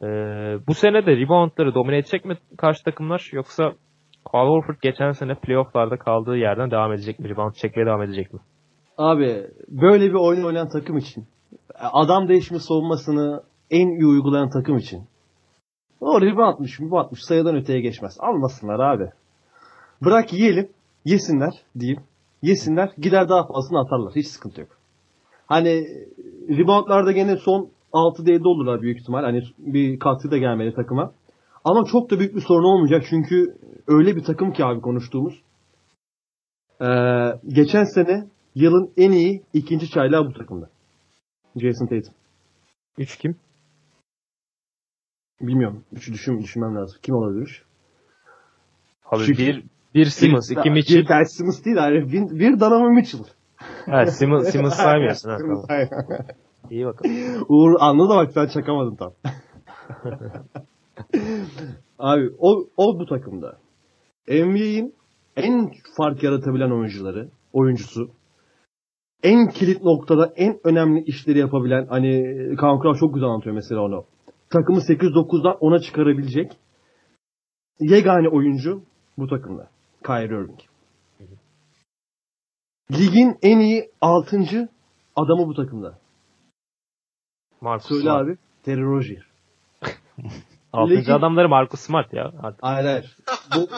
E, 0.03 0.07
bu 0.69 0.75
sene 0.75 1.07
de 1.07 1.17
reboundları 1.17 1.75
domine 1.75 1.99
edecek 1.99 2.25
mi 2.25 2.37
karşı 2.59 2.85
takımlar 2.85 3.31
yoksa 3.33 3.73
Horford 4.25 4.77
geçen 4.83 5.13
sene 5.13 5.35
playofflarda 5.35 5.97
kaldığı 5.97 6.37
yerden 6.37 6.71
devam 6.71 6.93
edecek 6.93 7.19
mi? 7.19 7.29
Rebound 7.29 7.55
çekmeye 7.55 7.87
devam 7.87 8.03
edecek 8.03 8.35
mi? 8.35 8.41
Abi 8.99 9.47
böyle 9.69 10.09
bir 10.09 10.15
oyun 10.15 10.45
oynayan 10.45 10.69
takım 10.69 10.97
için 10.97 11.25
adam 11.75 12.29
değişimi 12.29 12.61
savunmasını 12.61 13.43
en 13.71 13.89
iyi 13.89 14.07
uygulayan 14.07 14.51
takım 14.51 14.77
için 14.77 15.03
o 16.01 16.21
reboundmış 16.21 16.81
reboundmış 16.81 17.23
sayıdan 17.23 17.57
öteye 17.57 17.81
geçmez. 17.81 18.17
Almasınlar 18.21 18.81
abi. 18.81 19.11
Bırak 20.05 20.33
yiyelim. 20.33 20.69
Yesinler 21.05 21.53
diyeyim. 21.79 22.01
Yesinler. 22.43 22.93
Gider 22.99 23.29
daha 23.29 23.47
fazlasını 23.47 23.81
atarlar. 23.81 24.13
Hiç 24.17 24.27
sıkıntı 24.27 24.61
yok. 24.61 24.71
Hani 25.47 25.85
reboundlarda 26.49 27.13
gene 27.13 27.37
son 27.37 27.69
6'da 27.93 28.33
7 28.33 28.49
olurlar 28.49 28.83
büyük 28.83 29.01
ihtimal. 29.01 29.23
Hani 29.23 29.43
bir 29.59 29.99
katkı 29.99 30.31
da 30.31 30.39
gelmeli 30.39 30.75
takıma. 30.75 31.13
Ama 31.65 31.85
çok 31.85 32.11
da 32.11 32.19
büyük 32.19 32.35
bir 32.35 32.41
sorun 32.41 32.65
olmayacak. 32.65 33.05
Çünkü 33.11 33.57
öyle 33.89 34.17
bir 34.17 34.25
takım 34.25 34.53
ki 34.53 34.65
abi 34.65 34.81
konuştuğumuz. 34.81 35.43
Ee, 36.81 36.87
geçen 37.49 37.85
sene 37.85 38.27
yılın 38.55 38.93
en 38.97 39.13
iyi 39.13 39.43
ikinci 39.53 39.91
çaylağı 39.91 40.27
bu 40.27 40.33
takımda. 40.33 40.71
Jason 41.57 41.87
Tatum. 41.87 42.15
3 42.99 43.17
kim? 43.19 43.37
Bilmiyorum. 45.41 45.85
Üçü 45.93 46.13
düşün, 46.13 46.43
düşünmem 46.43 46.77
lazım. 46.77 46.99
Kim 47.03 47.15
olabilir? 47.15 47.65
Abi 49.07 49.25
Çünkü- 49.25 49.47
bir, 49.47 49.65
bir 49.95 50.05
Simmons, 50.05 50.51
iki 50.51 50.65
Bir 50.65 50.71
Mitchell. 50.71 51.07
Ben 51.09 51.23
Simmons 51.25 51.65
değil. 51.65 51.77
Yani 51.77 52.13
bir, 52.13 52.39
bir 52.39 52.61
Donovan 52.61 52.95
Mitchell. 52.95 53.21
Evet, 53.87 54.13
Simmons, 54.15 54.49
Simmons 54.49 54.75
saymıyorsun. 54.77 55.31
ha, 55.31 55.37
tamam. 55.39 55.65
İyi 56.71 56.87
bakalım. 56.87 57.17
Uğur 57.49 57.75
anladı 57.81 58.09
bak 58.09 58.33
sen 58.33 58.47
çakamadın 58.47 58.95
tam. 58.97 59.13
Abi 61.99 62.31
o, 62.39 62.67
o 62.77 62.99
bu 62.99 63.07
takımda. 63.07 63.59
NBA'in 64.29 64.95
en 65.37 65.73
fark 65.97 66.23
yaratabilen 66.23 66.71
oyuncuları, 66.71 67.29
oyuncusu. 67.53 68.11
En 69.23 69.49
kilit 69.49 69.83
noktada 69.83 70.33
en 70.37 70.61
önemli 70.65 71.05
işleri 71.05 71.39
yapabilen 71.39 71.87
hani 71.87 72.37
Kaan 72.57 72.79
Kural 72.79 72.95
çok 72.95 73.15
güzel 73.15 73.29
anlatıyor 73.29 73.55
mesela 73.55 73.81
onu. 73.81 74.05
Takımı 74.51 74.79
8-9'dan 74.79 75.55
10'a 75.55 75.79
çıkarabilecek 75.79 76.53
yegane 77.81 78.29
oyuncu 78.29 78.83
bu 79.19 79.27
takımda. 79.29 79.71
Kyrie 80.07 80.25
Irving. 80.27 80.61
Ligin 82.93 83.39
en 83.43 83.59
iyi 83.59 83.91
6. 84.01 84.69
adamı 85.17 85.47
bu 85.47 85.55
takımda. 85.55 85.99
Marcus 87.61 87.89
Söyle 87.89 88.03
Smart. 88.03 88.23
abi. 88.23 88.37
Terry 88.65 88.83
Rozier. 88.83 89.27
Altıncı 90.73 91.01
Ligin- 91.11 91.13
adamları 91.19 91.49
Marcus 91.49 91.81
Smart 91.81 92.13
ya. 92.13 92.33
Artık. 92.43 92.63
Hayır 92.63 92.87
hayır. 92.87 93.17
Bu, 93.57 93.69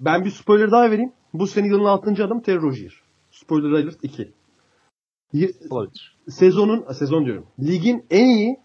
ben 0.00 0.24
bir 0.24 0.30
spoiler 0.30 0.70
daha 0.70 0.90
vereyim. 0.90 1.12
Bu 1.34 1.46
sene 1.46 1.66
yılın 1.66 1.84
6. 1.84 2.24
adam 2.24 2.40
Terry 2.42 2.62
Rozier. 2.62 2.92
Spoiler 3.30 3.70
alert 3.72 3.98
2. 4.02 4.32
Y- 5.32 5.50
Olabilir. 5.70 6.16
sezonun, 6.28 6.92
sezon 6.92 7.24
diyorum. 7.24 7.46
Ligin 7.60 8.06
en 8.10 8.24
iyi 8.24 8.56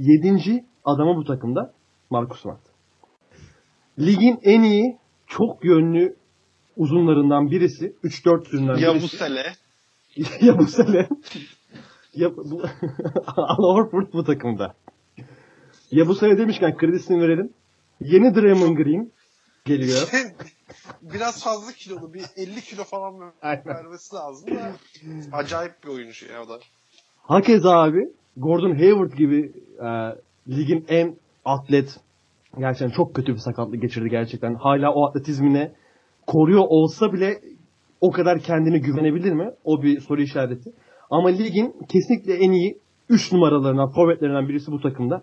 7. 0.00 0.64
adamı 0.84 1.16
bu 1.16 1.24
takımda 1.24 1.74
Marcus 2.10 2.40
Smart. 2.40 2.60
Ligin 3.98 4.38
en 4.42 4.62
iyi 4.62 4.98
çok 5.26 5.64
yönlü 5.64 6.16
uzunlarından 6.76 7.50
birisi. 7.50 7.96
3-4 8.04 8.44
türünden 8.44 8.76
Ya 8.76 8.90
bu 8.90 8.94
birisi. 8.94 9.24
ya 10.46 10.58
bu 10.58 10.66
sene. 10.66 11.08
ya 12.14 12.36
bu 12.36 12.62
Al 13.36 13.74
Horford 13.74 14.12
bu 14.12 14.24
takımda. 14.24 14.74
Ya 15.90 16.08
bu 16.08 16.14
sene 16.14 16.38
demişken 16.38 16.76
kredisini 16.76 17.20
verelim. 17.20 17.52
Yeni 18.00 18.34
Draymond 18.34 18.76
Green 18.76 19.12
geliyor. 19.64 20.10
Biraz 21.02 21.44
fazla 21.44 21.72
kilolu. 21.72 22.14
Bir 22.14 22.24
50 22.36 22.60
kilo 22.60 22.84
falan 22.84 23.20
vermesi 23.42 24.14
lazım 24.16 24.56
da. 24.56 24.72
Acayip 25.32 25.84
bir 25.84 25.88
oyuncu 25.88 26.26
ya 26.32 26.42
o 26.42 26.48
da. 26.48 26.58
Hakeza 27.22 27.70
abi 27.70 28.08
Gordon 28.36 28.74
Hayward 28.74 29.12
gibi 29.12 29.52
e, 29.78 29.88
ligin 30.48 30.84
en 30.88 31.16
atlet 31.44 32.00
gerçekten 32.58 32.96
çok 32.96 33.14
kötü 33.14 33.32
bir 33.32 33.38
sakatlık 33.38 33.82
geçirdi 33.82 34.08
gerçekten. 34.10 34.54
Hala 34.54 34.92
o 34.92 35.06
atletizmine 35.08 35.72
koruyor 36.26 36.64
olsa 36.68 37.12
bile 37.12 37.40
o 38.00 38.10
kadar 38.10 38.38
kendine 38.40 38.78
güvenebilir 38.78 39.32
mi? 39.32 39.50
O 39.64 39.82
bir 39.82 40.00
soru 40.00 40.22
işareti. 40.22 40.72
Ama 41.10 41.28
ligin 41.28 41.76
kesinlikle 41.88 42.34
en 42.34 42.52
iyi 42.52 42.78
3 43.08 43.32
numaralarından, 43.32 43.88
forvetlerinden 43.90 44.48
birisi 44.48 44.72
bu 44.72 44.80
takımda. 44.80 45.22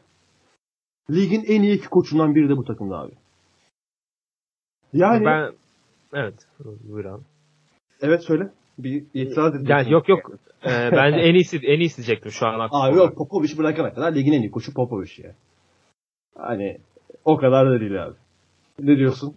Ligin 1.12 1.44
en 1.48 1.62
iyi 1.62 1.78
iki 1.78 1.90
koçundan 1.90 2.36
biri 2.36 2.50
de 2.50 2.58
bu 2.58 2.64
takımda 2.64 2.98
abi. 2.98 3.12
Yani 4.94 5.26
Ben 5.26 5.52
evet. 6.14 6.34
Buyur 6.84 7.06
abi. 7.06 7.24
evet 8.02 8.24
söyle. 8.24 8.50
Bir 8.78 9.04
itiraz 9.14 9.56
edeceksin. 9.56 9.74
Yani 9.74 9.92
yok 9.92 10.10
yok. 10.10 10.32
Ee, 10.66 10.90
bence 10.92 11.20
en 11.30 11.34
iyisi 11.36 11.58
en 11.58 11.80
iyisi 11.80 11.98
diyecektim 11.98 12.32
şu 12.32 12.48
an 12.48 12.60
aklıma. 12.60 12.84
Abi 12.84 12.98
yok 12.98 13.16
Popovic 13.16 13.58
bırakana 13.58 13.94
kadar 13.94 14.16
ligin 14.16 14.34
en 14.34 14.42
iyi 14.42 14.52
koçu 14.52 14.74
Popovic 14.74 15.24
ya. 15.24 15.36
Hani 16.38 16.78
o 17.26 17.38
kadar 17.38 17.70
da 17.70 17.80
değil 17.80 18.04
abi. 18.04 18.16
Ne 18.80 18.98
diyorsun? 18.98 19.36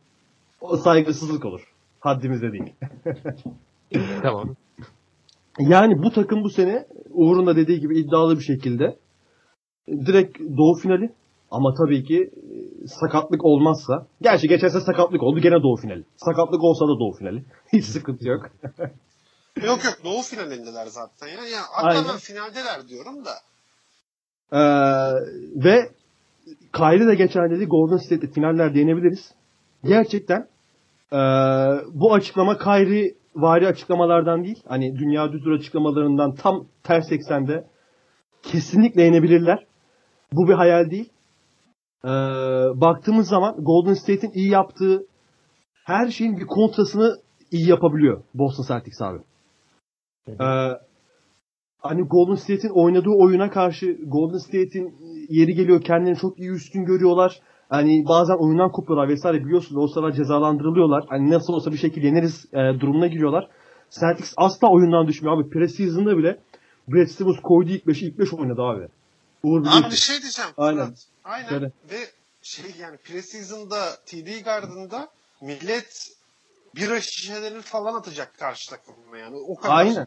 O 0.61 0.77
saygısızlık 0.77 1.45
olur. 1.45 1.73
Haddimizde 2.01 2.53
değil. 2.53 2.73
Tamam. 4.23 4.57
Yani 5.59 6.03
bu 6.03 6.11
takım 6.11 6.45
bu 6.45 6.51
sene 6.51 6.87
Uğur'un 7.11 7.47
da 7.47 7.57
dediği 7.57 7.81
gibi 7.81 7.99
iddialı 7.99 8.39
bir 8.39 8.45
şekilde 8.45 8.97
direkt 9.89 10.39
doğu 10.41 10.75
finali 10.75 11.11
ama 11.51 11.75
tabii 11.75 12.05
ki 12.05 12.31
sakatlık 12.87 13.45
olmazsa 13.45 14.07
gerçi 14.23 14.49
geçen 14.49 14.69
sene 14.69 14.83
sakatlık 14.83 15.23
oldu 15.23 15.41
gene 15.41 15.63
doğu 15.63 15.77
finali. 15.77 16.05
Sakatlık 16.17 16.65
olsa 16.65 16.85
da 16.85 17.01
doğu 17.01 17.13
finali. 17.13 17.45
Hiç 17.73 17.85
sıkıntı 17.85 18.29
yok. 18.29 18.51
Yok 19.67 19.85
yok 19.85 19.99
doğu 20.05 20.23
finalindeler 20.23 20.87
zaten 20.87 21.27
ya. 21.27 21.35
ya 21.35 21.61
hatta 21.73 21.89
Aynen. 21.89 22.05
ben 22.09 22.19
finaldeler 22.19 22.89
diyorum 22.89 23.25
da. 23.25 23.35
Ee, 24.53 24.61
ve 25.65 25.91
Kyrie 26.73 27.07
de 27.07 27.15
geçen 27.15 27.51
dedi 27.51 27.67
Golden 27.67 27.97
State'de 27.97 28.33
finaller 28.33 28.75
değinebiliriz. 28.75 29.35
Gerçekten 29.85 30.49
ee, 31.13 31.17
bu 31.93 32.15
açıklama 32.15 32.59
Kyrie 32.59 33.15
vari 33.37 33.67
açıklamalardan 33.67 34.45
değil. 34.45 34.63
Hani 34.69 34.99
dünya 34.99 35.33
düzdür 35.33 35.53
açıklamalarından 35.53 36.35
tam 36.35 36.67
ters 36.83 37.13
eksende 37.13 37.65
kesinlikle 38.43 39.03
yenebilirler. 39.03 39.67
Bu 40.33 40.49
bir 40.49 40.55
hayal 40.55 40.91
değil. 40.91 41.09
Ee, 42.05 42.09
baktığımız 42.81 43.29
zaman 43.29 43.55
Golden 43.59 43.95
State'in 43.95 44.33
iyi 44.33 44.51
yaptığı 44.51 45.07
her 45.85 46.09
şeyin 46.09 46.37
bir 46.37 46.47
kontrasını 46.47 47.17
iyi 47.51 47.69
yapabiliyor 47.69 48.23
Boston 48.35 48.65
Celtics 48.69 49.03
abi. 49.03 49.19
Ee, 50.29 50.79
hani 51.79 52.03
Golden 52.03 52.35
State'in 52.35 52.73
oynadığı 52.85 53.11
oyuna 53.11 53.51
karşı 53.51 53.99
Golden 54.07 54.39
State'in 54.39 54.95
yeri 55.29 55.55
geliyor 55.55 55.83
kendini 55.83 56.17
çok 56.17 56.39
iyi 56.39 56.51
üstün 56.51 56.85
görüyorlar. 56.85 57.41
Hani 57.69 58.05
bazen 58.09 58.45
oyundan 58.45 58.73
kopuyorlar 58.73 59.09
vesaire 59.09 59.45
biliyorsunuz 59.45 59.85
o 59.85 59.87
sıralar 59.87 60.13
cezalandırılıyorlar. 60.13 61.05
Hani 61.09 61.31
nasıl 61.31 61.53
olsa 61.53 61.73
bir 61.73 61.77
şekilde 61.77 62.07
yeneriz 62.07 62.47
e, 62.53 62.81
durumuna 62.81 63.07
giriyorlar. 63.07 63.49
Celtics 63.91 64.35
asla 64.37 64.69
oyundan 64.69 65.07
düşmüyor 65.07 65.37
abi. 65.37 65.51
Preseason'da 65.51 66.19
bile 66.19 66.39
Brad 66.89 67.07
Stevens 67.07 67.41
koydu 67.43 67.71
ilk 67.71 67.85
5'i 67.85 68.09
ilk 68.09 68.19
5 68.19 68.35
oynadı 68.35 68.63
abi. 68.63 68.89
Uğur 69.43 69.61
Abi 69.61 69.91
bir 69.91 69.97
şey 69.97 70.17
diyeceğim. 70.23 70.51
Aynen. 70.57 70.87
Fırat. 70.87 71.12
Aynen. 71.25 71.49
Söyle. 71.49 71.71
Ve 71.91 71.99
şey 72.43 72.65
yani 72.79 72.97
preseason'da 72.97 73.97
TD 74.07 74.41
Garden'da 74.45 75.09
millet 75.41 76.09
bira 76.75 77.01
şişelerini 77.01 77.63
falan 77.63 77.95
atacak 77.95 78.39
karşı 78.39 78.71
takımına 78.71 79.19
yani. 79.19 79.37
O 79.37 79.57
kadar. 79.57 79.75
Aynen. 79.77 80.07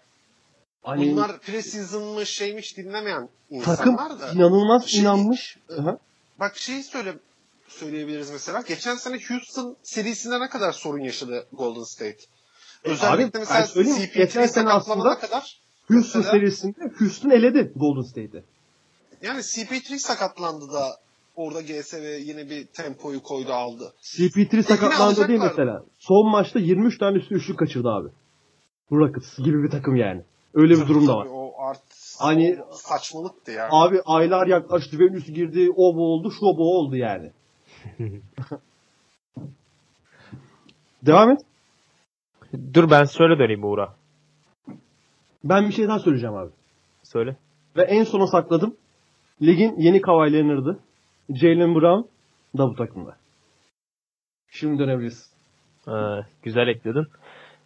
Hani 0.84 1.12
Bunlar 1.12 1.40
preseason'mış 1.40 2.30
şeymiş 2.30 2.78
dinlemeyen 2.78 3.30
takım 3.64 3.92
insanlar 3.92 4.20
da. 4.20 4.32
inanılmaz 4.32 4.86
Şey- 4.88 5.02
inanmış. 5.02 5.58
Aha. 5.80 5.98
Bak 6.40 6.58
şeyi 6.58 6.84
söyle 6.84 7.14
söyleyebiliriz 7.68 8.32
mesela. 8.32 8.62
Geçen 8.62 8.96
sene 8.96 9.20
Houston 9.30 9.78
serisinde 9.84 10.40
ne 10.40 10.50
kadar 10.50 10.72
sorun 10.72 11.00
yaşadı 11.00 11.48
Golden 11.54 11.84
State. 11.84 12.18
Özellikle 12.84 13.24
Abi, 13.40 13.40
mesela 13.40 13.68
söyleyeyim, 13.68 13.98
CP3 14.00 14.14
geçen 14.18 14.46
sene 14.46 14.48
sakatlanana 14.48 15.10
aslında- 15.10 15.20
kadar 15.20 15.60
Houston 15.88 16.22
Mesela- 16.22 16.32
serisinde 16.32 16.92
Houston 17.00 17.30
eledi 17.30 17.72
Golden 17.76 18.02
State'i. 18.10 18.44
yani 19.22 19.42
CP3 19.44 20.00
sakatlandı 20.02 20.74
da 20.74 20.98
orada 21.36 21.62
GSV 21.62 22.20
yine 22.22 22.50
bir 22.50 22.66
tempoyu 22.66 23.24
koydu 23.24 23.54
aldı. 23.54 23.94
CP3 24.02 24.64
sakatlandı 24.64 25.28
değil 25.28 25.40
mesela. 25.40 25.84
Son 26.00 26.32
maçta 26.32 26.60
23 26.60 26.98
tane 26.98 27.18
üstü 27.18 27.36
üçlük 27.36 27.60
kaçırdı 27.60 27.90
abi. 27.90 28.10
Rockets 28.92 29.38
gibi 29.38 29.64
bir 29.64 29.70
takım 29.70 29.96
yani. 29.96 30.22
Öyle 30.54 30.74
bir 30.74 30.88
durum 30.88 31.08
da 31.08 31.18
var. 31.18 31.28
O 31.32 31.54
art 31.58 31.82
Hani- 32.20 32.58
o 32.72 32.74
saçmalıktı 32.74 33.52
ya. 33.52 33.68
Abi 33.72 34.02
aylar 34.06 34.48
yaklaştı. 34.48 35.00
Venüs 35.00 35.26
girdi. 35.26 35.72
O 35.76 35.96
bu 35.96 36.14
oldu. 36.14 36.32
Şu 36.32 36.42
bu 36.42 36.78
oldu 36.78 36.96
yani. 36.96 37.32
Devam 41.06 41.32
et. 41.32 41.40
Dur 42.74 42.90
ben 42.90 43.04
söyle 43.04 43.40
döneyim 43.40 43.64
Uğur'a. 43.64 43.96
Ben 45.44 45.68
bir 45.68 45.74
şey 45.74 45.88
daha 45.88 46.00
söyleyeceğim 46.00 46.36
abi. 46.36 46.52
Söyle. 47.04 47.36
Ve 47.78 47.82
en 47.82 48.04
sona 48.04 48.28
sakladım. 48.28 48.76
Ligin 49.42 49.76
yeni 49.78 50.02
Kawhi 50.02 50.34
Leonard'ı. 50.34 50.80
Jalen 51.30 51.76
Brown 51.76 52.10
da 52.58 52.70
bu 52.70 52.76
takımda. 52.76 53.16
Şimdi 54.52 54.80
dönebiliriz. 54.80 55.34
Ee, 55.88 55.92
güzel 56.44 56.68
ekledin. 56.68 57.08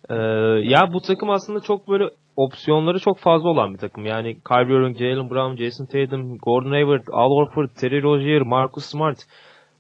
Ee, 0.10 0.16
ya 0.64 0.94
bu 0.94 1.02
takım 1.02 1.30
aslında 1.30 1.60
çok 1.60 1.88
böyle 1.88 2.10
opsiyonları 2.36 3.00
çok 3.00 3.20
fazla 3.20 3.50
olan 3.50 3.74
bir 3.74 3.80
takım. 3.80 4.06
Yani 4.06 4.38
Kyrie 4.48 4.76
Irving, 4.76 4.98
Jalen 4.98 5.30
Brown, 5.30 5.64
Jason 5.64 5.86
Tatum, 5.86 6.38
Gordon 6.38 6.72
Hayward, 6.72 7.08
Al 7.12 7.30
Horford, 7.30 7.70
Terry 7.70 8.04
Rozier, 8.04 8.42
Marcus 8.42 8.86
Smart, 8.86 9.18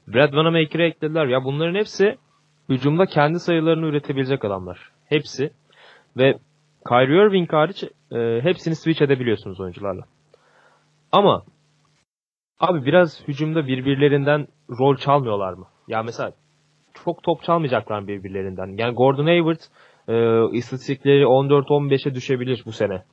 Brad 0.07 0.30
Wanamaker'ı 0.30 0.84
eklediler. 0.84 1.25
Ya 1.25 1.43
bunların 1.43 1.75
hepsi 1.75 2.17
hücumda 2.69 3.05
kendi 3.05 3.39
sayılarını 3.39 3.86
üretebilecek 3.86 4.45
adamlar. 4.45 4.91
Hepsi. 5.05 5.51
Ve 6.17 6.39
Kyrie 6.88 7.27
Irving 7.27 7.53
hariç 7.53 7.84
e, 8.11 8.39
hepsini 8.43 8.75
switch 8.75 9.01
edebiliyorsunuz 9.01 9.59
oyuncularla. 9.59 10.01
Ama 11.11 11.43
abi 12.60 12.86
biraz 12.86 13.28
hücumda 13.28 13.68
birbirlerinden 13.68 14.47
rol 14.80 14.97
çalmıyorlar 14.97 15.53
mı? 15.53 15.66
Ya 15.88 16.03
mesela 16.03 16.32
çok 17.05 17.24
top 17.24 17.43
çalmayacaklar 17.43 18.07
birbirlerinden. 18.07 18.78
Yani 18.78 18.95
Gordon 18.95 19.26
Hayward 19.26 19.60
e, 20.07 20.14
istatistikleri 20.57 21.24
14-15'e 21.24 22.16
düşebilir 22.16 22.64
bu 22.66 22.72
sene. 22.72 23.03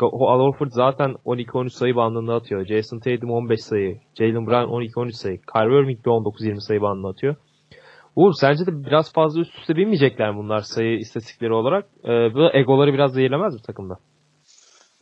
Al 0.00 0.40
Horford 0.40 0.70
zaten 0.70 1.10
12-13 1.24 1.70
sayı 1.70 1.96
bandında 1.96 2.34
atıyor. 2.34 2.66
Jason 2.66 2.98
Tatum 2.98 3.30
15 3.30 3.60
sayı. 3.60 3.98
Jalen 4.18 4.46
Brown 4.46 4.70
12-13 4.70 5.12
sayı. 5.12 5.40
Kyrie 5.52 5.82
Irving 5.82 6.04
de 6.04 6.08
19-20 6.08 6.60
sayı 6.60 6.82
bandında 6.82 7.08
atıyor. 7.08 7.36
Uğur 8.16 8.32
sence 8.32 8.66
de 8.66 8.84
biraz 8.86 9.12
fazla 9.12 9.40
üst 9.40 9.58
üste 9.58 9.76
binmeyecekler 9.76 10.36
bunlar 10.36 10.60
sayı 10.60 10.98
istatistikleri 10.98 11.52
olarak? 11.52 11.84
E, 12.04 12.34
bu 12.34 12.50
egoları 12.52 12.92
biraz 12.92 13.12
zehirlemez 13.12 13.54
mi 13.54 13.60
takımda? 13.66 13.98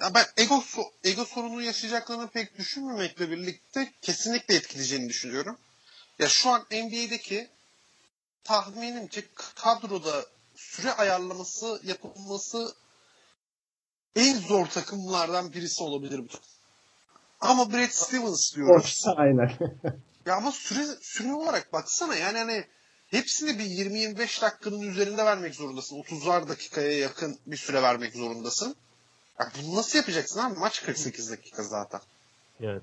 Ya 0.01 0.15
ben 0.15 0.25
ego, 0.37 0.63
ego 1.05 1.25
sorunu 1.25 1.63
yaşayacaklarını 1.63 2.29
pek 2.29 2.59
düşünmemekle 2.59 3.31
birlikte 3.31 3.93
kesinlikle 4.03 4.55
etkileyeceğini 4.55 5.09
düşünüyorum. 5.09 5.59
Ya 6.19 6.29
şu 6.29 6.51
an 6.51 6.67
NBA'deki 6.71 7.49
tahminimce 8.45 9.25
kadroda 9.55 10.27
süre 10.55 10.93
ayarlaması 10.93 11.81
yapılması 11.85 12.75
en 14.17 14.35
zor 14.35 14.67
takımlardan 14.67 15.53
birisi 15.53 15.83
olabilir 15.83 16.19
bu 16.19 16.29
takım. 16.29 16.51
Ama 17.41 17.73
Brad 17.73 17.91
Stevens 17.91 18.55
diyoruz. 18.55 19.05
Aynen. 19.17 19.53
Ya 20.27 20.37
ama 20.37 20.53
süre, 20.53 20.87
süre 21.01 21.33
olarak 21.33 21.73
baksana 21.73 22.17
yani 22.17 22.39
hani 22.39 22.65
hepsini 23.07 23.59
bir 23.59 23.65
20-25 23.65 24.43
dakikanın 24.43 24.81
üzerinde 24.81 25.25
vermek 25.25 25.55
zorundasın. 25.55 25.97
30'lar 25.97 26.49
dakikaya 26.49 26.99
yakın 26.99 27.39
bir 27.47 27.57
süre 27.57 27.83
vermek 27.83 28.13
zorundasın. 28.13 28.77
Ya 29.41 29.53
bunu 29.59 29.77
nasıl 29.77 29.99
yapacaksın 29.99 30.41
abi? 30.41 30.59
Maç 30.59 30.83
48 30.83 31.31
dakika 31.31 31.63
zaten. 31.63 32.01
Yani. 32.61 32.81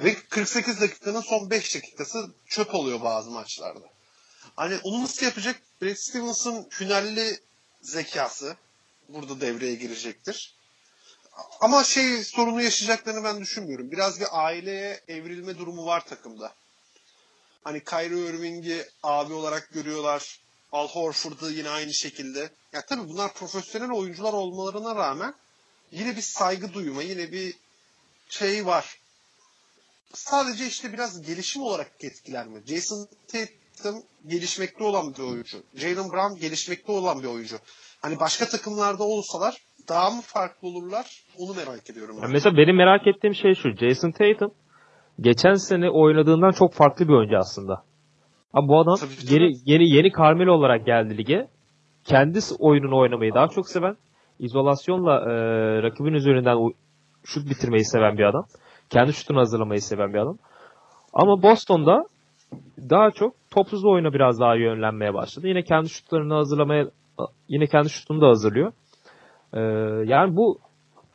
Ve 0.00 0.14
48 0.14 0.80
dakikanın 0.80 1.20
son 1.20 1.50
5 1.50 1.74
dakikası 1.74 2.30
çöp 2.46 2.74
oluyor 2.74 3.02
bazı 3.02 3.30
maçlarda. 3.30 3.86
Hani 4.56 4.78
onu 4.84 5.02
nasıl 5.02 5.26
yapacak? 5.26 5.62
Brad 5.82 5.94
Stevens'ın 5.94 6.68
hünerli 6.80 7.40
zekası 7.82 8.56
burada 9.08 9.40
devreye 9.40 9.74
girecektir. 9.74 10.54
Ama 11.60 11.84
şey 11.84 12.24
sorunu 12.24 12.62
yaşayacaklarını 12.62 13.24
ben 13.24 13.40
düşünmüyorum. 13.40 13.90
Biraz 13.90 14.20
bir 14.20 14.26
aileye 14.30 15.00
evrilme 15.08 15.58
durumu 15.58 15.86
var 15.86 16.06
takımda. 16.06 16.52
Hani 17.64 17.84
Kyrie 17.84 18.26
Irving'i 18.26 18.84
abi 19.02 19.32
olarak 19.32 19.72
görüyorlar. 19.72 20.40
Al 20.72 20.88
Horford'u 20.88 21.50
yine 21.50 21.68
aynı 21.68 21.94
şekilde. 21.94 22.50
Ya 22.72 22.86
tabii 22.88 23.08
bunlar 23.08 23.34
profesyonel 23.34 23.90
oyuncular 23.90 24.32
olmalarına 24.32 24.96
rağmen 24.96 25.34
yine 25.92 26.16
bir 26.16 26.22
saygı 26.22 26.74
duyma, 26.74 27.02
yine 27.02 27.32
bir 27.32 27.54
şey 28.28 28.66
var. 28.66 28.98
Sadece 30.14 30.66
işte 30.66 30.92
biraz 30.92 31.26
gelişim 31.26 31.62
olarak 31.62 31.90
etkilenme. 32.00 32.60
Jason 32.66 33.08
Tatum 33.28 34.02
gelişmekte 34.26 34.84
olan 34.84 35.14
bir 35.14 35.22
oyuncu. 35.22 35.62
Jalen 35.74 36.12
Brown 36.12 36.40
gelişmekte 36.40 36.92
olan 36.92 37.22
bir 37.22 37.28
oyuncu. 37.28 37.56
Hani 38.02 38.20
başka 38.20 38.48
takımlarda 38.48 39.04
olsalar 39.04 39.56
daha 39.88 40.10
mı 40.10 40.20
farklı 40.22 40.68
olurlar? 40.68 41.24
Onu 41.38 41.54
merak 41.54 41.90
ediyorum. 41.90 42.16
Ya 42.16 42.22
ben. 42.22 42.30
mesela 42.30 42.56
benim 42.56 42.76
merak 42.76 43.06
ettiğim 43.06 43.34
şey 43.34 43.54
şu. 43.54 43.76
Jason 43.76 44.10
Tatum 44.10 44.54
geçen 45.20 45.54
sene 45.54 45.90
oynadığından 45.90 46.50
çok 46.50 46.74
farklı 46.74 47.08
bir 47.08 47.12
oyuncu 47.12 47.38
aslında. 47.38 47.89
Ama 48.52 48.68
bu 48.68 48.78
adam 48.80 48.96
Tabii, 48.96 49.34
yeni 49.34 49.52
yeni 49.64 49.96
yeni 49.96 50.12
Carmelo 50.12 50.52
olarak 50.52 50.86
geldi 50.86 51.18
lige. 51.18 51.48
Kendisi 52.04 52.54
oyununu 52.58 52.98
oynamayı 52.98 53.34
daha 53.34 53.48
çok 53.48 53.68
seven, 53.68 53.96
izolasyonla 54.38 55.20
e, 55.20 55.32
rakibin 55.82 56.12
üzerinden 56.12 56.56
şut 57.24 57.50
bitirmeyi 57.50 57.84
seven 57.84 58.18
bir 58.18 58.24
adam. 58.24 58.44
Kendi 58.90 59.12
şutunu 59.12 59.38
hazırlamayı 59.38 59.82
seven 59.82 60.12
bir 60.14 60.18
adam. 60.18 60.38
Ama 61.12 61.42
Boston'da 61.42 62.04
daha 62.90 63.10
çok 63.10 63.34
topsuz 63.50 63.84
oyuna 63.84 64.12
biraz 64.12 64.40
daha 64.40 64.54
yönlenmeye 64.54 65.14
başladı. 65.14 65.48
Yine 65.48 65.62
kendi 65.62 65.88
şutlarını 65.88 66.34
hazırlamaya 66.34 66.86
yine 67.48 67.66
kendi 67.66 67.90
şutunu 67.90 68.20
da 68.20 68.28
hazırlıyor. 68.28 68.72
E, 69.52 69.60
yani 70.10 70.36
bu 70.36 70.58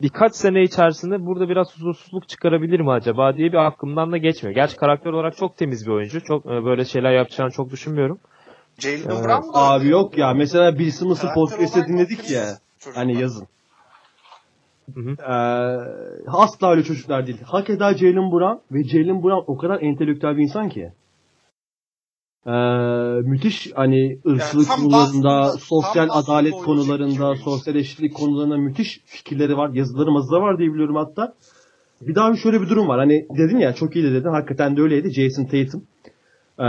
birkaç 0.01 0.35
sene 0.35 0.63
içerisinde 0.63 1.25
burada 1.25 1.49
biraz 1.49 1.75
huzursuzluk 1.75 2.29
çıkarabilir 2.29 2.79
mi 2.79 2.91
acaba 2.91 3.37
diye 3.37 3.51
bir 3.51 3.57
aklımdan 3.57 4.11
da 4.11 4.17
geçmiyor. 4.17 4.55
Gerçi 4.55 4.77
karakter 4.77 5.11
olarak 5.11 5.37
çok 5.37 5.57
temiz 5.57 5.87
bir 5.87 5.91
oyuncu. 5.91 6.21
Çok 6.21 6.45
e, 6.45 6.65
böyle 6.65 6.85
şeyler 6.85 7.11
yapacağını 7.11 7.51
çok 7.51 7.71
düşünmüyorum. 7.71 8.19
Jalen 8.79 8.95
Evet. 8.97 9.07
Brown 9.07 9.53
da 9.53 9.53
Abi 9.53 9.87
yok 9.87 10.17
ya. 10.17 10.33
Mesela 10.33 10.79
Bill 10.79 10.91
Karakter 10.91 11.33
podcast'te 11.33 11.87
dinledik 11.87 12.31
ya. 12.31 12.45
çocuk 12.79 12.97
Hani 12.97 13.21
yazın. 13.21 13.47
Hı 14.93 15.01
hı. 15.01 15.15
Ee, 15.21 16.27
asla 16.27 16.71
öyle 16.71 16.83
çocuklar 16.83 17.27
değil. 17.27 17.41
Hak 17.43 17.69
eder 17.69 17.93
Jalen 17.93 18.31
Brown 18.31 18.75
ve 18.75 18.83
Jalen 18.83 19.23
Brown 19.23 19.51
o 19.51 19.57
kadar 19.57 19.81
entelektüel 19.81 20.37
bir 20.37 20.43
insan 20.43 20.69
ki. 20.69 20.91
Ee, 22.47 22.51
müthiş 23.29 23.71
hani 23.75 24.19
ırkçılık 24.27 24.67
tam 24.67 24.81
konularında, 24.81 25.27
bahsediğim- 25.29 25.59
sosyal 25.59 26.07
adalet 26.11 26.53
konularında, 26.53 27.35
sosyal 27.35 27.75
eşitlik 27.75 28.13
konularında 28.13 28.57
müthiş 28.57 29.01
fikirleri 29.05 29.57
var. 29.57 29.69
Yazıları 29.73 30.11
mazıları 30.11 30.41
var 30.41 30.57
diye 30.57 30.73
biliyorum 30.73 30.95
hatta. 30.95 31.33
Bir 32.01 32.15
daha 32.15 32.35
şöyle 32.35 32.61
bir 32.61 32.69
durum 32.69 32.87
var. 32.87 32.99
Hani 32.99 33.25
dedin 33.37 33.57
ya 33.57 33.73
çok 33.73 33.95
iyi 33.95 34.05
de 34.05 34.11
dedin. 34.13 34.29
Hakikaten 34.29 34.77
de 34.77 34.81
öyleydi. 34.81 35.09
Jason 35.13 35.43
Tatum 35.45 35.83
ee, 36.59 36.63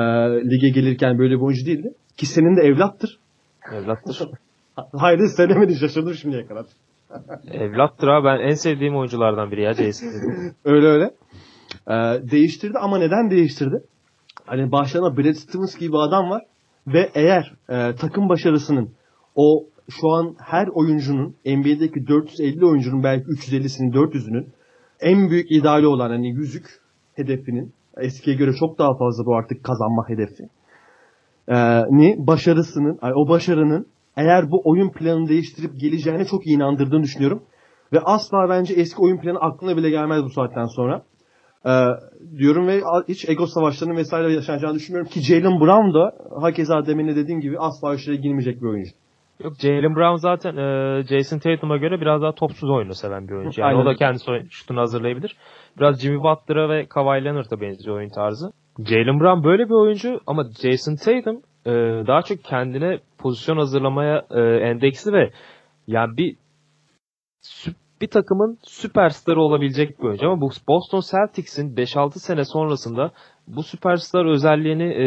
lige 0.50 0.68
gelirken 0.68 1.18
böyle 1.18 1.34
bir 1.34 1.40
oyuncu 1.40 1.66
değildi. 1.66 1.92
Ki 2.16 2.26
senin 2.26 2.56
de 2.56 2.60
evlattır. 2.60 3.18
Evlattır. 3.72 4.18
Hayır 4.92 5.20
söylemedin 5.36 5.74
şaşırdım 5.74 6.14
şimdiye 6.14 6.46
kadar. 6.46 6.66
Evlattır 7.52 8.08
abi 8.08 8.24
ben 8.24 8.48
en 8.50 8.54
sevdiğim 8.54 8.96
oyunculardan 8.96 9.50
biri 9.50 9.62
ya 9.62 9.74
Jason. 9.74 10.08
Öyle 10.64 10.86
öyle. 10.86 11.10
Ee, 11.88 11.92
değiştirdi 12.30 12.78
ama 12.78 12.98
neden 12.98 13.30
değiştirdi? 13.30 13.82
Hani 14.46 14.72
başlarına 14.72 15.16
Brad 15.16 15.34
Stevens 15.34 15.78
gibi 15.78 15.98
adam 15.98 16.30
var 16.30 16.42
ve 16.86 17.10
eğer 17.14 17.54
e, 17.68 17.94
takım 17.94 18.28
başarısının 18.28 18.90
o 19.34 19.64
şu 19.90 20.08
an 20.08 20.34
her 20.38 20.68
oyuncunun 20.68 21.36
NBA'deki 21.46 22.06
450 22.06 22.66
oyuncunun 22.66 23.02
belki 23.02 23.26
350'sinin 23.26 23.92
400'ünün 23.92 24.46
en 25.00 25.30
büyük 25.30 25.50
ideali 25.50 25.86
olan 25.86 26.10
hani 26.10 26.28
yüzük 26.28 26.66
hedefinin 27.14 27.72
eskiye 27.96 28.36
göre 28.36 28.52
çok 28.52 28.78
daha 28.78 28.96
fazla 28.98 29.26
bu 29.26 29.36
artık 29.36 29.64
kazanma 29.64 30.08
hedefi. 30.08 30.48
Ee, 31.48 31.82
ni 31.90 32.26
başarısının, 32.26 32.98
o 33.14 33.28
başarının 33.28 33.86
eğer 34.16 34.50
bu 34.50 34.62
oyun 34.64 34.90
planını 34.90 35.28
değiştirip 35.28 35.80
geleceğine 35.80 36.24
çok 36.24 36.46
iyi 36.46 36.56
inandırdığını 36.56 37.02
düşünüyorum. 37.02 37.42
Ve 37.92 38.00
asla 38.00 38.48
bence 38.48 38.74
eski 38.74 39.02
oyun 39.02 39.18
planı 39.18 39.38
aklına 39.38 39.76
bile 39.76 39.90
gelmez 39.90 40.24
bu 40.24 40.30
saatten 40.30 40.66
sonra. 40.66 41.02
Ee, 41.66 41.70
diyorum 42.38 42.66
ve 42.66 42.80
hiç 43.08 43.28
ego 43.28 43.46
savaşlarının 43.46 43.96
vesaire 43.96 44.32
yaşanacağını 44.32 44.74
düşünmüyorum 44.74 45.10
ki 45.10 45.20
Jalen 45.20 45.60
Brown 45.60 45.94
da 45.94 46.12
hakeza 46.40 46.86
demin 46.86 47.08
de 47.08 47.16
dediğim 47.16 47.40
gibi 47.40 47.58
asla 47.58 47.94
işlere 47.94 48.16
girmeyecek 48.16 48.62
bir 48.62 48.66
oyuncu. 48.66 48.90
Yok 49.44 49.52
Jalen 49.58 49.96
Brown 49.96 50.16
zaten 50.16 50.56
e, 50.56 51.02
Jason 51.08 51.38
Tatum'a 51.38 51.76
göre 51.76 52.00
biraz 52.00 52.22
daha 52.22 52.32
topsuz 52.32 52.70
oyunu 52.70 52.94
seven 52.94 53.28
bir 53.28 53.32
oyuncu. 53.34 53.60
Yani 53.60 53.68
Aynen. 53.68 53.80
o 53.80 53.84
da 53.86 54.30
oyun- 54.30 54.48
şutunu 54.50 54.80
hazırlayabilir. 54.80 55.36
Biraz 55.78 56.00
Jimmy 56.00 56.18
Butler'a 56.18 56.68
ve 56.68 56.86
Kawhi 56.86 57.24
Leonard'a 57.24 57.60
benziyor 57.60 57.96
oyun 57.96 58.08
tarzı. 58.08 58.50
Jalen 58.78 59.20
Brown 59.20 59.44
böyle 59.44 59.64
bir 59.64 59.74
oyuncu 59.82 60.20
ama 60.26 60.44
Jason 60.62 60.96
Tatum 60.96 61.42
e, 61.66 61.72
daha 62.06 62.22
çok 62.22 62.44
kendine 62.44 62.98
pozisyon 63.18 63.56
hazırlamaya 63.56 64.24
e, 64.30 64.40
endeksli 64.40 65.12
ve 65.12 65.30
yani 65.86 66.16
bir 66.16 66.36
bir 68.00 68.06
takımın 68.06 68.58
süperstarı 68.62 69.40
olabilecek 69.40 69.98
bir 69.98 70.04
oyuncu 70.04 70.26
ama 70.26 70.40
bu 70.40 70.50
Boston 70.68 71.00
Celtics'in 71.00 71.76
5-6 71.76 72.18
sene 72.18 72.44
sonrasında 72.44 73.10
bu 73.48 73.62
süperstar 73.62 74.26
özelliğini 74.26 74.84
e, 74.84 75.06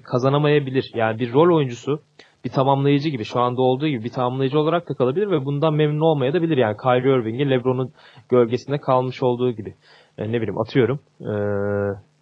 kazanamayabilir. 0.00 0.92
Yani 0.94 1.18
bir 1.18 1.32
rol 1.32 1.56
oyuncusu 1.56 2.00
bir 2.44 2.50
tamamlayıcı 2.50 3.08
gibi 3.08 3.24
şu 3.24 3.40
anda 3.40 3.62
olduğu 3.62 3.88
gibi 3.88 4.04
bir 4.04 4.10
tamamlayıcı 4.10 4.58
olarak 4.58 4.88
da 4.88 4.94
kalabilir 4.94 5.30
ve 5.30 5.44
bundan 5.44 5.74
memnun 5.74 6.00
olmaya 6.00 6.32
da 6.32 6.42
bilir. 6.42 6.56
Yani 6.56 6.76
Kyrie 6.76 7.20
Irving'in 7.20 7.50
LeBron'un 7.50 7.92
gölgesinde 8.28 8.78
kalmış 8.78 9.22
olduğu 9.22 9.50
gibi. 9.50 9.74
Yani 10.18 10.32
ne 10.32 10.36
bileyim 10.36 10.60
atıyorum. 10.60 11.00
Ee, 11.20 12.13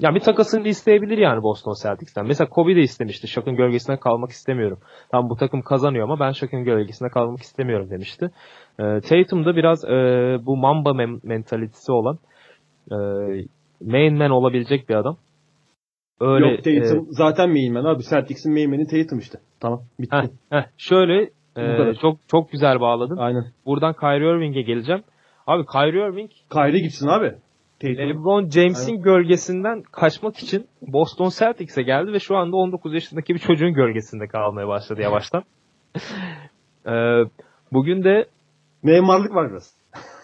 ya 0.00 0.14
bir 0.14 0.20
takasını 0.20 0.68
isteyebilir 0.68 1.18
yani 1.18 1.42
Boston 1.42 1.74
Celtics'ten. 1.82 2.26
Mesela 2.26 2.48
Kobe 2.48 2.76
de 2.76 2.80
istemişti. 2.80 3.28
Shaq'ın 3.28 3.56
gölgesinde 3.56 3.96
kalmak 3.96 4.30
istemiyorum. 4.30 4.78
Tam 5.10 5.30
bu 5.30 5.36
takım 5.36 5.62
kazanıyor 5.62 6.04
ama 6.04 6.20
ben 6.20 6.32
Shaq'ın 6.32 6.64
gölgesinde 6.64 7.08
kalmak 7.08 7.40
istemiyorum 7.40 7.90
demişti. 7.90 8.30
Ee, 8.80 9.00
Tatum 9.00 9.44
da 9.44 9.56
biraz 9.56 9.84
e, 9.84 9.88
bu 10.46 10.56
Mamba 10.56 10.90
mem- 10.90 11.20
mentalitesi 11.22 11.92
olan 11.92 12.18
e, 12.90 12.96
main 13.80 14.18
man 14.18 14.30
olabilecek 14.30 14.88
bir 14.88 14.94
adam. 14.94 15.16
Öyle 16.20 16.46
Yok 16.46 16.64
Tatum 16.64 17.06
zaten 17.10 17.50
main 17.50 17.72
man 17.72 17.84
abi. 17.84 18.02
Celtics'in 18.02 18.52
main 18.52 18.70
man'i 18.70 18.86
Tatum 18.86 19.18
işte. 19.18 19.38
Tamam 19.60 19.82
bitti. 20.00 20.16
e, 20.16 20.22
heh, 20.22 20.28
heh, 20.50 20.64
şöyle 20.78 21.30
e, 21.56 21.94
çok 22.02 22.18
çok 22.28 22.52
güzel 22.52 22.80
bağladın. 22.80 23.16
Aynen. 23.16 23.44
Buradan 23.66 23.92
Kyrie 23.92 24.36
Irving'e 24.36 24.62
geleceğim. 24.62 25.02
Abi 25.46 25.66
Kyrie 25.66 26.08
Irving 26.08 26.30
Kyrie 26.52 26.80
gitsin 26.80 27.08
abi. 27.08 27.34
LeBron 27.82 28.48
James'in 28.50 29.02
gölgesinden 29.02 29.82
kaçmak 29.82 30.36
için 30.36 30.66
Boston 30.82 31.28
Celtics'e 31.38 31.82
geldi 31.82 32.12
ve 32.12 32.18
şu 32.20 32.36
anda 32.36 32.56
19 32.56 32.94
yaşındaki 32.94 33.34
bir 33.34 33.38
çocuğun 33.38 33.74
gölgesinde 33.74 34.26
kalmaya 34.26 34.68
başladı 34.68 35.00
yavaştan. 35.02 35.42
Ee, 36.86 37.24
bugün 37.72 38.04
de 38.04 38.26
Neymarlık 38.82 39.34
var 39.34 39.50
biraz. 39.50 39.76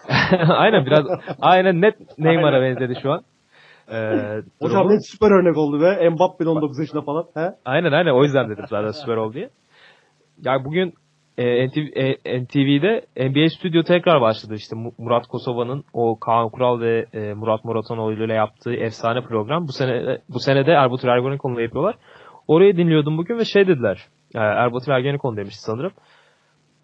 aynen 0.47 0.85
biraz 0.85 1.05
aynen 1.41 1.81
net 1.81 2.17
Neymar'a 2.17 2.61
benzedi 2.61 2.99
şu 3.01 3.11
an. 3.11 3.23
Ee, 3.91 4.41
Hocam 4.61 4.89
net 4.89 5.05
süper 5.07 5.31
örnek 5.31 5.57
oldu 5.57 5.81
ve 5.81 6.09
Mbappe 6.09 6.45
de 6.45 6.49
19 6.49 6.79
yaşında 6.79 7.01
falan. 7.01 7.25
He? 7.33 7.51
Aynen 7.65 7.91
aynen 7.91 8.11
o 8.11 8.23
yüzden 8.23 8.49
dedim 8.49 8.65
zaten 8.69 8.91
süper 8.91 9.17
oldu 9.17 9.33
diye. 9.33 9.49
Ya 10.43 10.65
bugün 10.65 10.93
e, 11.37 11.67
NTV, 11.67 11.79
e, 11.95 12.43
NTV'de 12.43 13.05
NBA 13.29 13.49
Studio 13.49 13.83
tekrar 13.83 14.21
başladı. 14.21 14.55
İşte 14.55 14.75
Mu- 14.75 14.93
Murat 14.97 15.27
Kosova'nın 15.27 15.83
o 15.93 16.19
Kaan 16.19 16.49
Kural 16.49 16.79
ve 16.79 17.05
e, 17.13 17.33
Murat 17.33 17.65
Muratanoğlu 17.65 18.25
ile 18.25 18.33
yaptığı 18.33 18.73
efsane 18.73 19.21
program. 19.21 19.67
Bu 19.67 19.71
sene 19.71 20.17
bu 20.29 20.39
sene 20.39 20.65
de 20.65 20.71
Erbutur 20.71 21.07
Ergenekon'la 21.07 21.61
yapıyorlar. 21.61 21.95
Orayı 22.47 22.77
dinliyordum 22.77 23.17
bugün 23.17 23.37
ve 23.37 23.45
şey 23.45 23.67
dediler. 23.67 24.07
E, 24.35 24.39
Erbutur 24.39 24.91
Ergenekon 24.91 25.37
demişti 25.37 25.61
sanırım. 25.61 25.91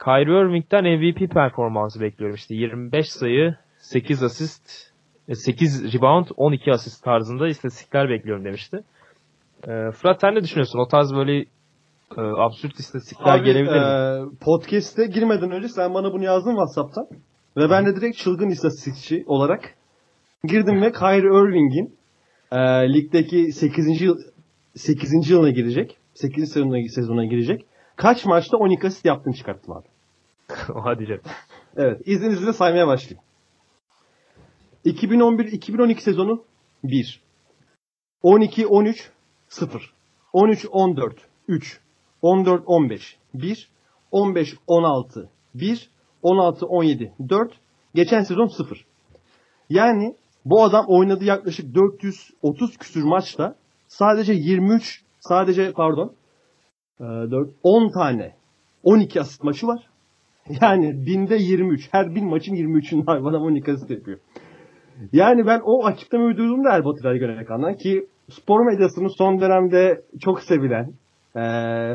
Kyrie 0.03 0.41
Irving'den 0.41 0.83
MVP 0.97 1.31
performansı 1.33 2.01
bekliyorum. 2.01 2.35
İşte 2.35 2.55
25 2.55 3.09
sayı, 3.09 3.55
8 3.77 4.23
asist, 4.23 4.93
e, 5.27 5.35
8 5.35 5.93
rebound, 5.93 6.25
12 6.37 6.71
asist 6.71 7.03
tarzında 7.03 7.47
istatistikler 7.47 8.09
bekliyorum 8.09 8.45
demişti. 8.45 8.83
E, 9.67 9.91
Fırat 9.91 10.21
sen 10.21 10.35
ne 10.35 10.43
düşünüyorsun? 10.43 10.79
O 10.79 10.87
tarz 10.87 11.15
böyle 11.15 11.45
e, 12.17 12.21
absürt 12.21 12.79
istatistikler 12.79 13.37
Abi 13.37 13.45
gelebilir 13.45 13.71
mi? 13.71 13.77
e, 13.77 14.37
podcast'e 14.41 15.05
girmeden 15.05 15.51
önce 15.51 15.69
sen 15.69 15.93
bana 15.93 16.13
bunu 16.13 16.23
yazdın 16.23 16.51
WhatsApp'tan. 16.51 17.07
Ve 17.57 17.69
ben 17.69 17.85
de 17.85 17.95
direkt 17.95 18.17
çılgın 18.17 18.49
istatistikçi 18.49 19.23
olarak 19.27 19.75
girdim 20.43 20.81
ve 20.81 20.91
Kyrie 20.91 21.41
Irving'in 21.41 21.95
e, 22.51 22.57
ligdeki 22.93 23.51
8. 23.51 24.01
yıl 24.01 24.17
8. 24.75 25.29
yılına 25.29 25.49
girecek. 25.49 25.97
8. 26.13 26.51
sezonuna, 26.51 26.89
sezona 26.89 27.25
girecek. 27.25 27.65
Kaç 27.95 28.25
maçta 28.25 28.57
12 28.57 28.87
asist 28.87 29.05
yaptığını 29.05 29.33
çıkarttım 29.33 29.73
abi. 29.73 29.87
Hadi 30.83 31.05
canım. 31.07 31.21
Evet. 31.77 32.01
izninizle 32.05 32.53
saymaya 32.53 32.87
başlayayım. 32.87 33.23
2011-2012 34.85 35.99
sezonu 35.99 36.43
1. 36.83 37.21
12-13 38.23 39.09
0. 39.49 39.93
13-14 40.33 41.11
3. 41.47 41.79
14-15 42.23 43.15
1. 43.33 43.69
15-16 44.11 45.27
1. 45.55 45.89
16-17 46.23 47.11
4. 47.29 47.51
Geçen 47.95 48.21
sezon 48.21 48.47
0. 48.47 48.85
Yani 49.69 50.15
bu 50.45 50.63
adam 50.63 50.85
oynadığı 50.87 51.25
yaklaşık 51.25 51.75
430 51.75 52.77
küsür 52.77 53.03
maçta 53.03 53.55
sadece 53.87 54.33
23 54.33 55.03
sadece 55.19 55.71
pardon 55.71 56.13
e, 56.99 57.03
4, 57.03 57.49
10 57.63 57.89
tane 57.89 58.35
12 58.83 59.21
asist 59.21 59.43
maçı 59.43 59.67
var. 59.67 59.89
Yani 60.61 61.05
binde 61.05 61.35
23. 61.35 61.89
Her 61.91 62.15
bin 62.15 62.29
maçın 62.29 62.53
23'ünde 62.53 63.05
hayvana 63.05 63.37
12 63.37 63.71
asist 63.71 63.89
yapıyor. 63.91 64.19
Yani 65.13 65.45
ben 65.45 65.61
o 65.63 65.85
açıklamayı 65.85 66.37
duyduğumda 66.37 66.69
Erbat 66.71 67.05
Ergönekan'dan 67.05 67.75
ki 67.75 68.07
spor 68.29 68.65
medyasının 68.65 69.07
son 69.07 69.41
dönemde 69.41 70.01
çok 70.19 70.41
sevilen 70.41 70.93
e, 71.37 71.41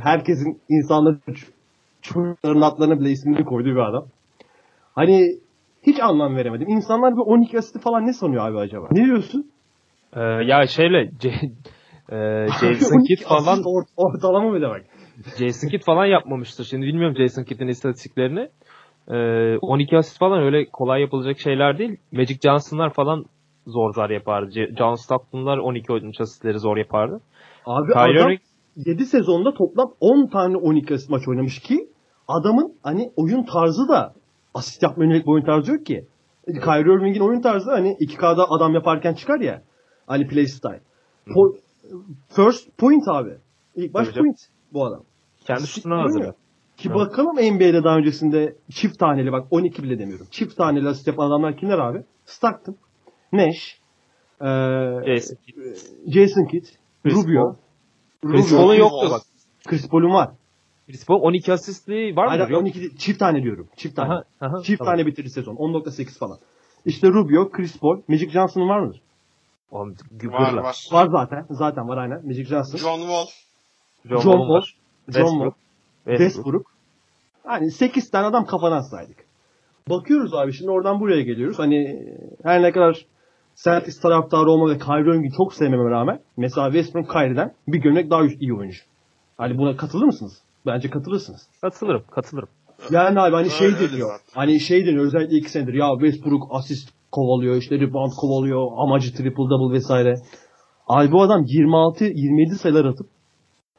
herkesin 0.02 0.60
insanların 0.68 1.20
çocukların 2.02 2.60
adlarına 2.60 3.00
bile 3.00 3.10
ismini 3.10 3.44
koyduğu 3.44 3.70
bir 3.70 3.88
adam. 3.88 4.06
Hani 4.94 5.38
hiç 5.86 6.00
anlam 6.00 6.36
veremedim. 6.36 6.68
İnsanlar 6.68 7.12
bir 7.12 7.20
12 7.20 7.58
asisti 7.58 7.80
falan 7.80 8.06
ne 8.06 8.12
sanıyor 8.12 8.48
abi 8.48 8.58
acaba? 8.58 8.88
Ne 8.92 9.04
diyorsun? 9.04 9.50
E, 10.16 10.20
ya 10.20 10.66
şeyle 10.66 11.10
C- 11.20 11.28
e, 12.12 12.46
Jason 12.60 12.96
12 12.96 13.16
Kidd 13.16 13.28
falan 13.28 13.58
or- 13.58 13.88
ortalama 13.96 14.50
mı 14.50 14.60
demek? 14.60 14.82
Jason 15.38 15.68
Kidd 15.68 15.82
falan 15.82 16.06
yapmamıştır. 16.06 16.64
Şimdi 16.64 16.86
bilmiyorum 16.86 17.16
Jason 17.16 17.44
Kidd'in 17.44 17.68
istatistiklerini. 17.68 18.48
E, 19.08 19.16
12 19.58 19.96
asist 19.96 20.18
falan 20.18 20.42
öyle 20.42 20.64
kolay 20.72 21.00
yapılacak 21.00 21.38
şeyler 21.38 21.78
değil. 21.78 21.96
Magic 22.12 22.38
Johnson'lar 22.42 22.92
falan 22.92 23.24
zor 23.66 23.92
zar 23.94 24.10
yapardı. 24.10 24.50
John 24.78 24.94
Stockton'lar 24.94 25.58
12 25.58 25.92
13 25.92 26.20
asistleri 26.20 26.58
zor 26.58 26.76
yapardı. 26.76 27.20
Abi 27.66 27.92
Kyrie 27.92 28.22
adam 28.22 28.36
7 28.76 29.06
sezonda 29.06 29.54
toplam 29.54 29.94
10 30.00 30.26
tane 30.26 30.56
12 30.56 30.94
asist 30.94 31.10
maç 31.10 31.28
oynamış 31.28 31.58
ki 31.58 31.88
adamın 32.28 32.74
hani 32.82 33.12
oyun 33.16 33.42
tarzı 33.42 33.88
da 33.88 34.14
asist 34.54 34.82
yapma 34.82 35.04
yönelik 35.04 35.26
bir 35.26 35.30
oyun 35.32 35.44
tarzı 35.44 35.72
yok 35.72 35.86
ki. 35.86 36.06
Kyrie 36.46 36.94
Irving'in 36.94 37.20
oyun 37.20 37.40
tarzı 37.40 37.70
hani 37.70 37.96
2K'da 38.00 38.50
adam 38.50 38.74
yaparken 38.74 39.14
çıkar 39.14 39.40
ya. 39.40 39.62
Hani 40.06 40.26
play 40.26 40.46
style. 40.46 40.80
Po- 41.26 41.56
first 42.28 42.78
point 42.78 43.08
abi. 43.08 43.30
İlk 43.76 43.94
baş 43.94 44.06
Tabii 44.06 44.14
canım. 44.14 44.26
point 44.26 44.38
bu 44.72 44.86
adam. 44.86 45.02
kendi 45.40 45.62
yapmıyor. 45.76 46.00
hazırlıyor. 46.02 46.34
Ki 46.76 46.88
Evet. 46.88 46.96
bakalım 47.00 47.36
NBA'de 47.36 47.84
daha 47.84 47.96
öncesinde 47.96 48.56
çift 48.70 48.98
taneli 48.98 49.32
bak 49.32 49.46
12 49.50 49.82
bile 49.82 49.98
demiyorum. 49.98 50.26
Çift 50.30 50.56
taneli 50.56 50.88
asist 50.88 51.06
yapan 51.06 51.26
adamlar 51.26 51.56
kimler 51.56 51.78
abi? 51.78 52.02
Stockton, 52.26 52.76
Nash, 53.32 53.80
eee 54.42 55.02
Jason 55.06 55.36
Kidd. 55.46 55.76
Jason 56.12 56.44
Kidd, 56.44 56.64
Chris 57.02 57.14
Rubio. 57.14 57.56
Chris 58.26 58.52
Rubio. 58.52 58.56
Paul'un 58.58 58.70
Chris 58.74 58.80
yoktu 58.80 59.10
bak. 59.10 59.22
Chris 59.68 59.88
Paul'un 59.88 60.14
var. 60.14 60.30
Chris 60.86 61.06
Paul 61.06 61.20
12 61.22 61.52
asistli 61.52 62.16
var 62.16 62.24
mı? 62.24 62.30
Hayır, 62.30 62.48
Yok. 62.48 62.62
12 62.62 62.80
değil, 62.80 62.96
çift 62.96 63.18
tane 63.18 63.42
diyorum. 63.42 63.68
Çift 63.76 63.96
tane. 63.96 64.12
Aha, 64.14 64.22
aha, 64.40 64.62
çift 64.62 64.78
tamam. 64.78 64.94
tane 64.94 65.06
bitirdi 65.06 65.30
sezon. 65.30 65.54
10.8 65.54 66.18
falan. 66.18 66.38
İşte 66.84 67.08
Rubio, 67.08 67.50
Chris 67.50 67.78
Paul, 67.78 68.00
Magic 68.08 68.30
Johnson'ın 68.30 68.68
var 68.68 68.80
mıdır? 68.80 69.00
Oğlum, 69.70 69.94
Var 70.24 70.52
var. 70.52 70.76
Var 70.92 71.08
zaten. 71.12 71.46
Zaten 71.50 71.88
var 71.88 71.96
aynen. 71.96 72.26
Magic 72.26 72.44
Johnson. 72.44 72.78
John 72.78 72.98
Wall. 72.98 73.26
John, 74.04 74.20
John 74.20 74.32
Wall 74.32 74.48
var. 74.48 74.76
John 75.08 75.26
Wall. 75.26 75.50
Westbrook. 76.04 76.66
Hani 77.44 77.70
8 77.70 78.10
tane 78.10 78.26
adam 78.26 78.44
kafadan 78.46 78.80
saydık. 78.80 79.16
Bakıyoruz 79.88 80.34
abi 80.34 80.52
şimdi 80.52 80.70
oradan 80.70 81.00
buraya 81.00 81.22
geliyoruz. 81.22 81.58
Hani 81.58 82.06
her 82.42 82.62
ne 82.62 82.72
kadar 82.72 83.06
Celtics 83.56 84.00
taraftarı 84.00 84.50
olma 84.50 84.74
ve 84.74 84.78
Kyrie 84.78 85.00
Irving'i 85.00 85.30
çok 85.36 85.54
sevmeme 85.54 85.90
rağmen 85.90 86.20
mesela 86.36 86.72
Westbrook 86.72 87.10
Kyrie'den 87.10 87.52
bir 87.68 87.78
gömlek 87.78 88.10
daha 88.10 88.22
iyi 88.40 88.54
oyuncu. 88.54 88.78
Hani 89.38 89.58
buna 89.58 89.76
katılır 89.76 90.04
mısınız? 90.04 90.42
Bence 90.66 90.90
katılırsınız. 90.90 91.48
Katılırım, 91.60 92.02
katılırım. 92.10 92.48
Yani 92.90 93.20
abi 93.20 93.34
hani 93.34 93.50
şey 93.50 93.68
deniyor. 93.68 94.20
Hani 94.34 94.60
şey 94.60 94.86
deniyor 94.86 95.04
özellikle 95.04 95.36
iki 95.36 95.50
senedir 95.50 95.74
ya 95.74 95.86
Westbrook 96.00 96.48
asist 96.50 96.88
kovalıyor 97.12 97.56
işte 97.56 97.80
rebound 97.80 98.12
kovalıyor 98.16 98.66
amacı 98.76 99.14
triple 99.14 99.50
double 99.50 99.74
vesaire. 99.74 100.14
Abi 100.88 101.12
bu 101.12 101.22
adam 101.22 101.44
26-27 101.44 102.54
sayılar 102.54 102.84
atıp 102.84 103.06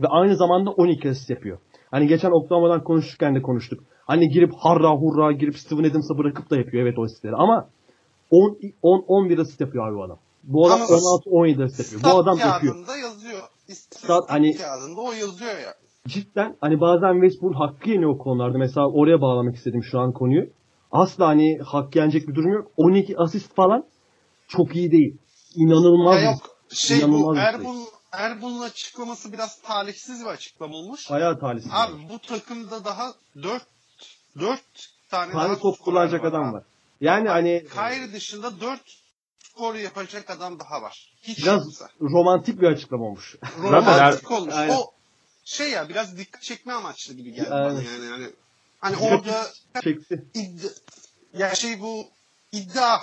ve 0.02 0.08
aynı 0.08 0.36
zamanda 0.36 0.70
12 0.72 1.10
asist 1.10 1.30
yapıyor. 1.30 1.58
Hani 1.92 2.08
geçen 2.08 2.32
Oklahoma'dan 2.32 2.84
konuşurken 2.84 3.36
de 3.36 3.42
konuştuk. 3.42 3.84
Hani 4.06 4.30
girip 4.30 4.54
harra 4.58 4.90
hurra 4.90 5.32
girip 5.32 5.58
Steven 5.58 5.84
Adams'a 5.84 6.18
bırakıp 6.18 6.50
da 6.50 6.58
yapıyor 6.58 6.84
evet 6.84 7.00
o 7.00 7.04
asistleri 7.04 7.36
ama 7.36 7.70
10 8.34 8.58
10 8.82 9.06
11 9.08 9.38
asist 9.38 9.62
yapıyor 9.62 9.88
abi 9.88 9.96
bu 9.96 10.04
adam. 10.04 10.20
Bu 10.44 10.68
adam 10.68 10.82
Ama 10.82 10.86
16 10.86 11.30
17 11.30 11.64
asist 11.64 11.94
yapıyor. 11.94 12.14
Bu 12.14 12.20
adam 12.20 12.38
yapıyor. 12.38 12.76
yazıyor. 13.04 13.42
İstatistik 13.68 14.00
Stat, 14.00 14.30
hani- 14.30 14.58
kağıdında 14.58 15.02
o 15.02 15.12
yazıyor 15.12 15.52
ya. 15.52 15.74
cidden 16.08 16.58
hani 16.62 16.82
bazen 16.82 17.14
Westbrook 17.14 17.56
hakkı 17.56 17.90
yeniyor 17.90 18.12
o 18.12 18.18
konularda. 18.18 18.58
Mesela 18.58 18.90
oraya 18.90 19.22
bağlamak 19.22 19.56
istedim 19.56 19.84
şu 19.84 20.00
an 20.00 20.12
konuyu. 20.12 20.50
Asla 20.92 21.28
hani 21.28 21.58
hak 21.66 21.96
yenecek 21.96 22.28
bir 22.28 22.36
durum 22.36 22.54
yok. 22.54 22.72
12 22.78 23.18
asist 23.18 23.56
falan 23.56 23.86
çok 24.48 24.76
iyi 24.76 24.92
değil. 24.92 25.18
İnanılmaz. 25.56 26.16
Ya 26.16 26.32
yok 26.32 26.40
şey 26.70 27.00
İnanılmaz 27.00 27.30
bu 27.30 27.36
şey. 27.36 27.44
Erbun 27.44 27.78
Erbun'un 28.12 28.62
açıklaması 28.62 29.34
biraz 29.34 29.62
talihsiz 29.62 30.22
bir 30.22 30.30
açıklama 30.30 30.76
olmuş. 30.76 31.12
Bayağı 31.12 31.40
talihsiz. 31.40 31.72
Abi 31.74 31.94
bu 32.10 32.20
takımda 32.20 32.86
daha 32.86 33.14
4 33.44 33.64
4 34.40 34.62
tane 35.10 35.32
Tane 35.32 35.44
daha 35.44 35.60
top 35.60 35.80
kullanacak 35.80 36.26
adam 36.26 36.54
var. 36.54 36.64
Yani 37.04 37.30
hani 37.30 37.66
Kyrie 37.74 38.14
dışında 38.14 38.62
4 38.62 38.82
skor 39.40 39.76
yapacak 39.76 40.30
adam 40.30 40.60
daha 40.60 40.82
var. 40.82 41.14
Hiç 41.22 41.38
biraz 41.44 41.66
yoksa. 41.66 41.90
romantik 42.02 42.62
bir 42.62 42.68
açıklama 42.68 43.06
olmuş. 43.06 43.36
Romantik 43.64 44.32
olmuş. 44.32 44.54
Aynen. 44.54 44.76
O 44.76 44.92
şey 45.46 45.72
ya 45.72 45.90
biraz 45.90 46.18
dikkat 46.18 46.42
çekme 46.42 46.74
amaçlı 46.74 47.14
gibi 47.14 47.34
geldi 47.34 47.50
Aynen. 47.54 47.72
bana 47.72 47.82
yani. 47.84 48.10
Hani, 48.10 48.28
hani 48.80 48.98
orada 48.98 49.46
Çekti. 49.84 50.26
iddia, 50.34 50.70
ya 51.38 51.56
şey 51.56 51.82
bu 51.82 52.06
iddia 52.52 53.00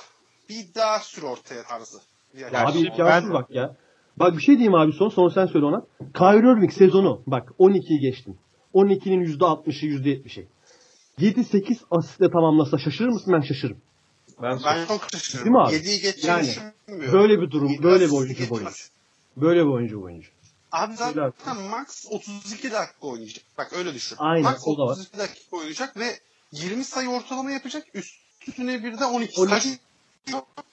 bir 0.48 0.56
iddia 0.56 0.98
sür 0.98 1.22
ortaya 1.22 1.62
tarzı. 1.62 1.98
Yani 2.38 2.54
Ya 2.54 2.66
abi 2.66 2.78
imkansız 2.78 3.32
bak 3.32 3.50
ya. 3.50 3.76
Bak 4.16 4.36
bir 4.36 4.42
şey 4.42 4.54
diyeyim 4.54 4.74
abi 4.74 4.92
son. 4.92 5.08
Son 5.08 5.28
sen 5.28 5.46
söyle 5.46 5.66
ona. 5.66 5.82
Kyrie 6.14 6.52
Irving 6.52 6.72
sezonu. 6.72 7.22
Bak 7.26 7.52
12'yi 7.58 8.00
geçtim. 8.00 8.38
12'nin 8.74 9.38
%60'ı 9.38 9.86
%70'i. 9.86 10.48
7-8 11.18 11.78
asistle 11.90 12.30
tamamlasa 12.30 12.78
şaşırır 12.78 13.08
mısın? 13.08 13.32
Ben 13.32 13.40
şaşırırım. 13.40 13.80
Ben, 14.42 14.60
ben 14.64 14.86
çok 14.86 15.06
şaşırdım. 15.12 15.44
Değil 15.44 15.56
mi 15.56 15.62
abi? 15.62 15.74
7'yi 15.74 16.00
geçeceğini 16.00 16.38
Yani, 16.38 16.46
düşünmüyorum. 16.48 17.18
Böyle 17.20 17.40
bir 17.40 17.50
durum, 17.50 17.68
Yedi 17.68 17.82
böyle 17.82 18.06
bir 18.06 18.12
oyuncu 18.12 18.50
bu 18.50 18.54
oyuncu. 18.54 18.84
Böyle 19.36 19.60
bir 19.60 19.70
oyuncu 19.70 20.00
bu 20.00 20.04
oyuncu. 20.04 20.28
Abi 20.72 20.94
zaten 20.96 21.56
max 21.70 22.06
32 22.10 22.70
dakika 22.70 23.06
oynayacak. 23.06 23.44
Bak 23.58 23.72
öyle 23.72 23.94
düşün. 23.94 24.16
Aynen, 24.20 24.42
max 24.42 24.62
o 24.66 24.78
da 24.78 24.82
var. 24.82 24.92
32 24.92 25.18
dakika 25.18 25.56
oynayacak 25.56 25.96
ve 25.96 26.18
20 26.52 26.84
sayı 26.84 27.08
ortalama 27.08 27.50
yapacak. 27.50 27.86
Üstüne 27.94 28.84
bir 28.84 28.98
de 28.98 29.04
12. 29.04 29.40
12. 29.40 29.50
Kaç, 29.52 29.66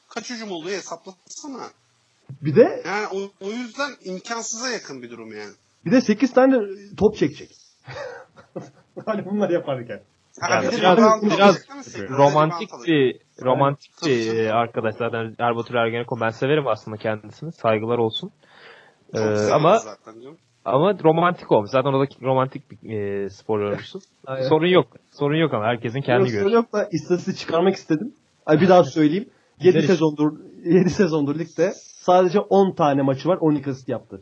kaç 0.09 0.29
hücum 0.29 0.51
oluyor 0.51 0.77
hesaplasana. 0.77 1.69
Bir 2.41 2.55
de 2.55 2.83
Yani 2.85 3.07
o, 3.07 3.45
o 3.45 3.51
yüzden 3.51 3.91
imkansıza 4.03 4.69
yakın 4.69 5.01
bir 5.03 5.09
durum 5.09 5.37
yani. 5.37 5.51
bir 5.85 5.91
de 5.91 6.01
8 6.01 6.33
tane 6.33 6.55
top 6.97 7.17
çekecek. 7.17 7.55
hani 9.05 9.25
bunlar 9.25 9.49
yaparken. 9.49 10.01
Yani 10.49 10.71
biraz- 10.77 11.21
biraz 11.23 11.57
romantik 12.09 12.69
bir 12.87 13.19
romantik 13.41 13.91
bir 14.05 14.35
e, 14.39 14.51
arkadaş 14.53 14.95
zaten 14.95 15.35
Erbatur 15.39 15.75
Ergenekon 15.75 16.21
ben 16.21 16.29
severim 16.29 16.67
aslında 16.67 16.97
kendisini. 16.97 17.51
Saygılar 17.51 17.97
olsun. 17.97 18.31
Çok 19.15 19.21
Ee, 19.25 19.51
ama 19.53 19.77
zaten 19.77 20.13
ama 20.65 20.93
romantik 21.03 21.51
olmuş. 21.51 21.69
Zaten 21.69 21.89
oradaki 21.89 22.21
romantik 22.21 22.63
bir 22.71 22.99
e, 22.99 23.29
spor 23.29 23.59
yorumcusu 23.63 23.99
sorun 24.49 24.67
yok. 24.67 24.87
Sorun 25.11 25.35
yok 25.37 25.53
ama 25.53 25.65
herkesin 25.65 26.01
kendi 26.01 26.19
Yok, 26.21 26.29
sorun 26.29 26.41
görüşü. 26.43 26.55
yok. 26.55 26.73
Da 26.73 26.89
istatistiği 26.91 27.35
çıkarmak 27.37 27.75
istedim. 27.75 28.13
Ay 28.45 28.61
bir 28.61 28.69
daha 28.69 28.83
söyleyeyim. 28.83 29.29
7 29.59 29.65
Güzel 29.65 29.79
iş. 29.79 29.85
sezondur 29.85 30.31
7 30.65 30.89
sezondur 30.89 31.39
ligde 31.39 31.71
sadece 31.75 32.39
10 32.39 32.75
tane 32.75 33.01
maçı 33.01 33.29
var. 33.29 33.37
12 33.41 33.69
asist 33.69 33.89
yaptı. 33.89 34.21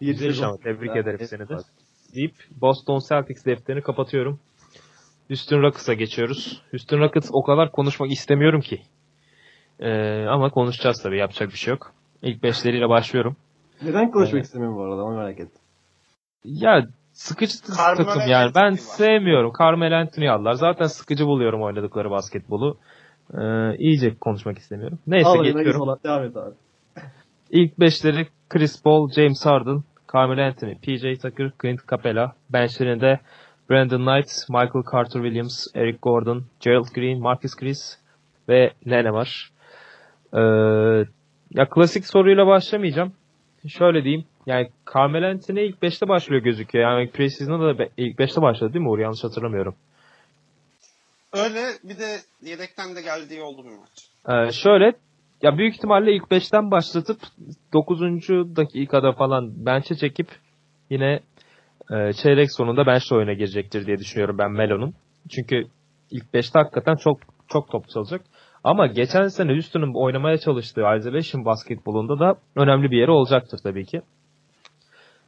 Güzel 0.00 0.32
sezon. 0.32 0.56
tebrik 0.56 0.96
ederim 0.96 1.26
seni 1.26 1.48
de. 1.48 1.56
Deyip 2.14 2.34
Boston 2.60 3.00
Celtics 3.08 3.44
defterini 3.44 3.82
kapatıyorum. 3.82 4.40
Houston 5.28 5.62
Rockets'a 5.62 5.94
geçiyoruz. 5.94 6.62
Houston 6.70 6.98
Rockets 6.98 7.30
o 7.32 7.42
kadar 7.42 7.72
konuşmak 7.72 8.10
istemiyorum 8.12 8.60
ki. 8.60 8.80
Ee, 9.80 10.24
ama 10.28 10.50
konuşacağız 10.50 11.02
tabii 11.02 11.18
yapacak 11.18 11.48
bir 11.52 11.56
şey 11.58 11.70
yok. 11.70 11.92
İlk 12.22 12.42
beşleriyle 12.42 12.88
başlıyorum. 12.88 13.36
Neden 13.82 14.10
konuşmak 14.10 14.34
Evet. 14.34 14.44
istemiyorum 14.44 14.76
bu 14.78 14.82
arada 14.82 15.02
onu 15.04 15.16
merak 15.16 15.40
ettim. 15.40 15.60
Ya 16.44 16.86
sıkıcı 17.12 17.56
Carmelo 17.76 18.06
takım 18.06 18.30
yani. 18.30 18.52
Ben 18.54 18.72
var. 18.72 18.76
sevmiyorum. 18.76 19.52
Carmelo 19.60 19.94
Anthony 19.94 20.30
aldılar. 20.30 20.52
Zaten 20.52 20.86
sıkıcı 20.86 21.26
buluyorum 21.26 21.62
oynadıkları 21.62 22.10
basketbolu. 22.10 22.78
Ee, 23.38 23.76
iyice 23.78 24.14
konuşmak 24.14 24.58
istemiyorum. 24.58 24.98
Neyse 25.06 25.28
Al 25.28 25.44
geçiyorum. 25.44 25.94
git, 25.94 26.04
Devam 26.04 26.24
et 26.24 26.36
abi. 26.36 26.54
İlk 27.50 27.80
beşleri 27.80 28.26
Chris 28.48 28.82
Paul, 28.82 29.10
James 29.10 29.46
Harden, 29.46 29.82
Carmelo 30.14 30.42
Anthony, 30.42 30.74
PJ 30.74 31.22
Tucker, 31.22 31.50
Clint 31.62 31.88
Capella. 31.90 32.32
Benchlerinde 32.50 33.20
Brandon 33.70 34.00
Knight, 34.00 34.30
Michael 34.48 34.84
Carter 34.92 35.22
Williams, 35.22 35.66
Eric 35.74 35.98
Gordon, 36.02 36.44
Gerald 36.60 36.94
Green, 36.94 37.20
Marcus 37.20 37.56
Chris 37.56 37.98
ve 38.48 38.72
Nene 38.86 39.12
var. 39.12 39.50
Ee, 40.32 40.40
ya 41.50 41.68
klasik 41.70 42.06
soruyla 42.06 42.46
başlamayacağım. 42.46 43.12
Şöyle 43.68 44.04
diyeyim. 44.04 44.24
Yani 44.46 44.70
Carmelo 44.94 45.26
Anthony 45.26 45.66
ilk 45.66 45.82
5'te 45.82 46.08
başlıyor 46.08 46.42
gözüküyor. 46.42 46.90
Yani 46.90 47.10
preseason'da 47.10 47.78
da 47.78 47.88
ilk 47.96 48.18
5'te 48.18 48.42
başladı 48.42 48.72
değil 48.72 48.82
mi 48.82 48.88
Uğur? 48.88 48.98
Yanlış 48.98 49.24
hatırlamıyorum. 49.24 49.74
Öyle 51.32 51.62
bir 51.84 51.98
de 51.98 52.16
yedekten 52.42 52.96
de 52.96 53.02
geldiği 53.02 53.42
oldu 53.42 53.64
bir 53.64 53.70
maç. 53.70 54.48
Ee, 54.48 54.52
şöyle 54.52 54.92
ya 55.42 55.58
büyük 55.58 55.74
ihtimalle 55.74 56.12
ilk 56.12 56.24
5'ten 56.24 56.70
başlatıp 56.70 57.18
9. 57.72 58.00
dakikada 58.56 59.12
falan 59.12 59.66
bench'e 59.66 59.94
çekip 59.96 60.28
yine 60.90 61.20
e, 61.90 62.12
çeyrek 62.12 62.52
sonunda 62.52 62.86
bench'le 62.86 63.12
oyuna 63.12 63.32
girecektir 63.32 63.86
diye 63.86 63.98
düşünüyorum 63.98 64.38
ben 64.38 64.52
Melo'nun. 64.52 64.94
Çünkü 65.30 65.64
ilk 66.10 66.24
5'te 66.34 66.58
hakikaten 66.58 66.94
çok 66.94 67.18
çok 67.48 67.70
top 67.70 67.88
çalacak. 67.88 68.20
Ama 68.64 68.86
geçen 68.86 69.28
sene 69.28 69.52
Houston'un 69.52 69.94
oynamaya 69.94 70.38
çalıştığı 70.38 70.80
isolation 70.98 71.44
basketbolunda 71.44 72.18
da 72.18 72.34
önemli 72.56 72.90
bir 72.90 72.96
yeri 72.96 73.10
olacaktır 73.10 73.58
tabii 73.62 73.84
ki. 73.84 74.02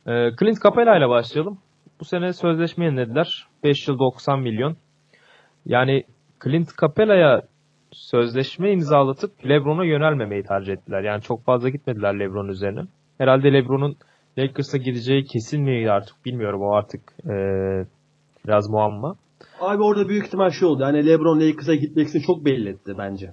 Ee, 0.07 0.31
Clint 0.39 0.63
Capella 0.63 0.97
ile 0.99 1.09
başlayalım. 1.09 1.59
Bu 2.01 2.05
sene 2.05 2.33
sözleşme 2.33 2.85
yenilediler. 2.85 3.47
5 3.65 3.89
yıl 3.89 3.99
90 3.99 4.41
milyon. 4.41 4.77
Yani 5.67 6.05
Clint 6.45 6.69
Capella'ya 6.81 7.43
sözleşme 7.93 8.73
imzalatıp 8.73 9.31
LeBron'a 9.49 9.85
yönelmemeyi 9.85 10.43
tercih 10.43 10.73
ettiler. 10.73 11.03
Yani 11.03 11.23
çok 11.23 11.45
fazla 11.45 11.69
gitmediler 11.69 12.21
LeBron 12.21 12.49
üzerine. 12.49 12.81
Herhalde 13.19 13.53
LeBron'un 13.53 13.97
Lakers'a 14.39 14.79
gideceği 14.79 15.25
kesin 15.25 15.63
miydi 15.63 15.91
artık 15.91 16.25
bilmiyorum. 16.25 16.63
O 16.63 16.73
artık 16.73 17.01
eee, 17.29 17.87
biraz 18.47 18.71
muamma. 18.71 19.17
Abi 19.61 19.83
orada 19.83 20.09
büyük 20.09 20.27
ihtimal 20.27 20.51
şey 20.51 20.69
oldu. 20.69 20.83
Yani 20.83 21.07
LeBron 21.07 21.41
Lakers'a 21.41 21.75
gitmek 21.75 22.09
için 22.09 22.21
çok 22.21 22.45
belli 22.45 22.69
etti 22.69 22.95
bence. 22.99 23.33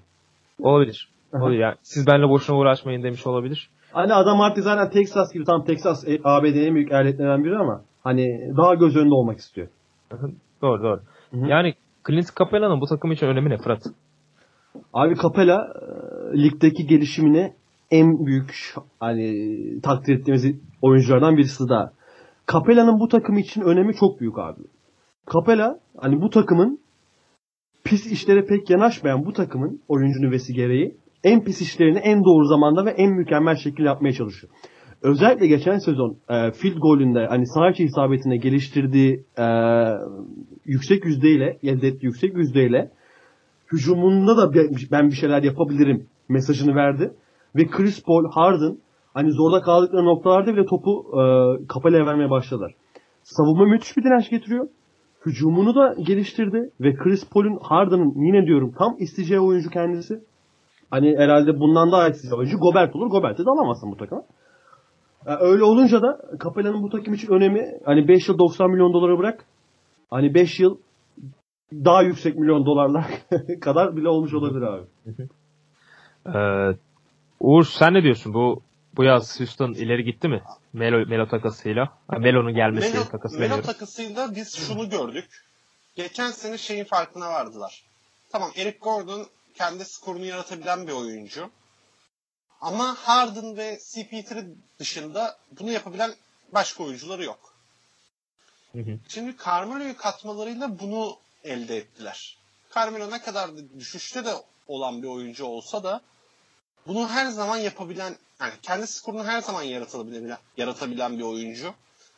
Olabilir. 0.61 1.09
Olabilir. 1.33 1.59
Yani 1.59 1.75
siz 1.81 2.07
benimle 2.07 2.29
boşuna 2.29 2.57
uğraşmayın 2.57 3.03
demiş 3.03 3.27
olabilir. 3.27 3.69
Hani 3.91 4.13
adam 4.13 4.41
artık 4.41 4.63
zaten 4.63 4.89
Texas 4.89 5.33
gibi 5.33 5.43
tam 5.45 5.65
Texas 5.65 6.07
e, 6.07 6.19
ABD'nin 6.23 6.75
büyük 6.75 6.91
eyaletlerinden 6.91 7.43
biri 7.43 7.57
ama 7.57 7.81
hani 8.03 8.51
daha 8.57 8.75
göz 8.75 8.95
önünde 8.95 9.13
olmak 9.13 9.37
istiyor. 9.37 9.67
Doğru 10.61 10.83
doğru. 10.83 10.99
Hı 11.31 11.37
hı. 11.37 11.47
Yani 11.47 11.73
Clint 12.07 12.35
Capella'nın 12.39 12.81
bu 12.81 12.85
takım 12.85 13.11
için 13.11 13.27
önemi 13.27 13.49
ne 13.49 13.57
Fırat? 13.57 13.81
Abi 14.93 15.15
Capella 15.15 15.67
e, 16.33 16.43
ligdeki 16.43 16.87
gelişimine 16.87 17.53
en 17.91 18.25
büyük 18.25 18.73
hani 18.99 19.51
takdir 19.81 20.19
ettiğimiz 20.19 20.45
oyunculardan 20.85 21.37
birisi 21.37 21.69
daha. 21.69 21.91
Capella'nın 22.51 22.99
bu 22.99 23.07
takım 23.07 23.37
için 23.37 23.61
önemi 23.61 23.95
çok 23.95 24.19
büyük 24.19 24.39
abi. 24.39 24.61
Capella 25.33 25.79
hani 25.97 26.21
bu 26.21 26.29
takımın 26.29 26.79
pis 27.83 28.11
işlere 28.11 28.45
pek 28.45 28.69
yanaşmayan 28.69 29.25
bu 29.25 29.33
takımın 29.33 29.81
oyuncu 29.87 30.21
nüvesi 30.21 30.53
gereği 30.53 30.97
en 31.23 31.43
pis 31.43 31.61
işlerini 31.61 31.97
en 31.97 32.23
doğru 32.23 32.45
zamanda 32.45 32.85
ve 32.85 32.89
en 32.89 33.11
mükemmel 33.11 33.55
şekilde 33.55 33.87
yapmaya 33.87 34.13
çalışıyor. 34.13 34.53
Özellikle 35.01 35.47
geçen 35.47 35.77
sezon 35.77 36.17
e, 36.29 36.51
field 36.51 36.77
golünde 36.77 37.25
hani 37.29 37.47
sağ 37.47 37.69
içi 37.69 37.83
isabetine 37.83 38.37
geliştirdiği 38.37 39.25
e, 39.37 39.45
yüksek 40.65 41.05
yüzdeyle 41.05 41.57
elde 41.63 41.87
ettiği 41.87 42.05
yüksek 42.05 42.37
yüzdeyle 42.37 42.91
hücumunda 43.71 44.37
da 44.37 44.53
ben- 44.91 45.09
bir 45.09 45.15
şeyler 45.15 45.43
yapabilirim 45.43 46.07
mesajını 46.29 46.75
verdi. 46.75 47.11
Ve 47.55 47.67
Chris 47.67 48.03
Paul, 48.03 48.31
Harden 48.31 48.77
hani 49.15 49.31
zorda 49.31 49.61
kaldıkları 49.61 50.05
noktalarda 50.05 50.53
bile 50.53 50.65
topu 50.65 51.05
e, 51.13 51.21
Capella'ya 51.73 52.05
vermeye 52.05 52.29
başladılar. 52.29 52.75
Savunma 53.23 53.65
müthiş 53.65 53.97
bir 53.97 54.03
direnç 54.03 54.29
getiriyor. 54.29 54.67
Hücumunu 55.25 55.75
da 55.75 55.95
geliştirdi 56.07 56.69
ve 56.81 56.95
Chris 56.95 57.29
Paul'un 57.29 57.59
Harden'ın 57.61 58.13
yine 58.25 58.45
diyorum 58.45 58.71
tam 58.77 58.95
isteyeceği 58.99 59.39
oyuncu 59.39 59.69
kendisi. 59.69 60.23
Hani 60.91 61.17
herhalde 61.17 61.59
bundan 61.59 61.91
daha 61.91 62.09
isteyeceği 62.09 62.39
oyuncu 62.39 62.57
Gobert 62.57 62.95
olur. 62.95 63.07
Gobert'i 63.07 63.45
de 63.45 63.49
alamazsın 63.49 63.91
bu 63.91 63.97
takıma. 63.97 64.23
E, 65.25 65.33
öyle 65.39 65.63
olunca 65.63 66.01
da 66.01 66.21
Capella'nın 66.43 66.83
bu 66.83 66.89
takım 66.89 67.13
için 67.13 67.33
önemi 67.33 67.71
hani 67.85 68.07
5 68.07 68.29
yıl 68.29 68.37
90 68.37 68.71
milyon 68.71 68.93
dolara 68.93 69.17
bırak. 69.19 69.45
Hani 70.09 70.33
5 70.33 70.59
yıl 70.59 70.77
daha 71.73 72.01
yüksek 72.01 72.37
milyon 72.37 72.65
dolarlar 72.65 73.05
kadar 73.61 73.95
bile 73.95 74.09
olmuş 74.09 74.33
olabilir 74.33 74.61
abi. 74.61 74.83
Ee, 76.35 76.77
Uğur 77.39 77.63
sen 77.63 77.93
ne 77.93 78.03
diyorsun? 78.03 78.33
Bu 78.33 78.61
bu 78.97 79.03
yaz 79.03 79.39
Houston 79.39 79.73
ileri 79.73 80.03
gitti 80.03 80.27
mi? 80.27 80.43
Melo, 80.73 81.05
Melo 81.05 81.27
takasıyla. 81.27 81.97
Melo'nun 82.19 82.53
gelmesi 82.55 82.93
Melo, 82.93 83.09
takası 83.09 83.35
Melo 83.35 83.43
demiyorum. 83.43 83.65
takısıyla 83.65 84.35
biz 84.35 84.55
şunu 84.55 84.89
gördük. 84.89 85.45
Geçen 85.95 86.31
sene 86.31 86.57
şeyin 86.57 86.83
farkına 86.83 87.29
vardılar. 87.29 87.83
Tamam 88.31 88.51
Eric 88.55 88.77
Gordon 88.77 89.27
kendi 89.53 89.85
skorunu 89.85 90.25
yaratabilen 90.25 90.87
bir 90.87 90.91
oyuncu. 90.91 91.49
Ama 92.61 92.95
Harden 92.95 93.57
ve 93.57 93.73
CP3 93.75 94.53
dışında 94.79 95.37
bunu 95.59 95.71
yapabilen 95.71 96.13
başka 96.53 96.83
oyuncuları 96.83 97.23
yok. 97.23 97.53
Hı 98.71 98.79
hı. 98.79 98.99
Şimdi 99.07 99.35
Carmelo'yu 99.45 99.97
katmalarıyla 99.97 100.79
bunu 100.79 101.17
elde 101.43 101.77
ettiler. 101.77 102.37
Carmelo 102.75 103.11
ne 103.11 103.21
kadar 103.21 103.57
da 103.57 103.79
düşüşte 103.79 104.25
de 104.25 104.33
olan 104.67 105.03
bir 105.03 105.07
oyuncu 105.07 105.45
olsa 105.45 105.83
da 105.83 106.01
bunu 106.87 107.09
her 107.09 107.25
zaman 107.27 107.57
yapabilen, 107.57 108.15
yani 108.41 108.53
kendi 108.61 108.87
skorunu 108.87 109.25
her 109.25 109.41
zaman 109.41 109.63
yaratabilen, 109.63 110.37
yaratabilen 110.57 111.17
bir 111.19 111.23
oyuncu. 111.23 111.73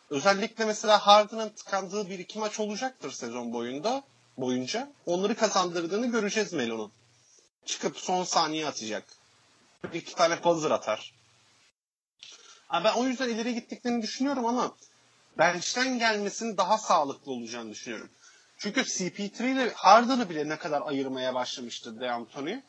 Özellikle 0.09 0.65
mesela 0.65 1.07
Harden'ın 1.07 1.49
tıkandığı 1.49 2.09
bir 2.09 2.19
iki 2.19 2.39
maç 2.39 2.59
olacaktır 2.59 3.11
sezon 3.11 3.53
boyunda 3.53 4.03
boyunca. 4.37 4.91
Onları 5.05 5.35
kazandırdığını 5.35 6.07
göreceğiz 6.11 6.53
Melo'nun. 6.53 6.91
Çıkıp 7.65 7.97
son 7.97 8.23
saniye 8.23 8.67
atacak. 8.67 9.03
Bir 9.83 9.99
iki 9.99 10.15
tane 10.15 10.43
buzzer 10.43 10.71
atar. 10.71 11.13
Ha, 12.67 12.83
ben 12.83 12.93
o 12.93 13.03
yüzden 13.03 13.29
ileri 13.29 13.53
gittiklerini 13.53 14.01
düşünüyorum 14.01 14.45
ama 14.45 14.75
bench'ten 15.37 15.99
gelmesinin 15.99 16.57
daha 16.57 16.77
sağlıklı 16.77 17.31
olacağını 17.31 17.71
düşünüyorum. 17.71 18.09
Çünkü 18.57 18.81
CP3 18.81 19.51
ile 19.51 19.73
Harden'ı 19.73 20.29
bile 20.29 20.49
ne 20.49 20.57
kadar 20.57 20.81
ayırmaya 20.85 21.33
başlamıştı 21.33 22.01
D'Antoni. 22.01 22.63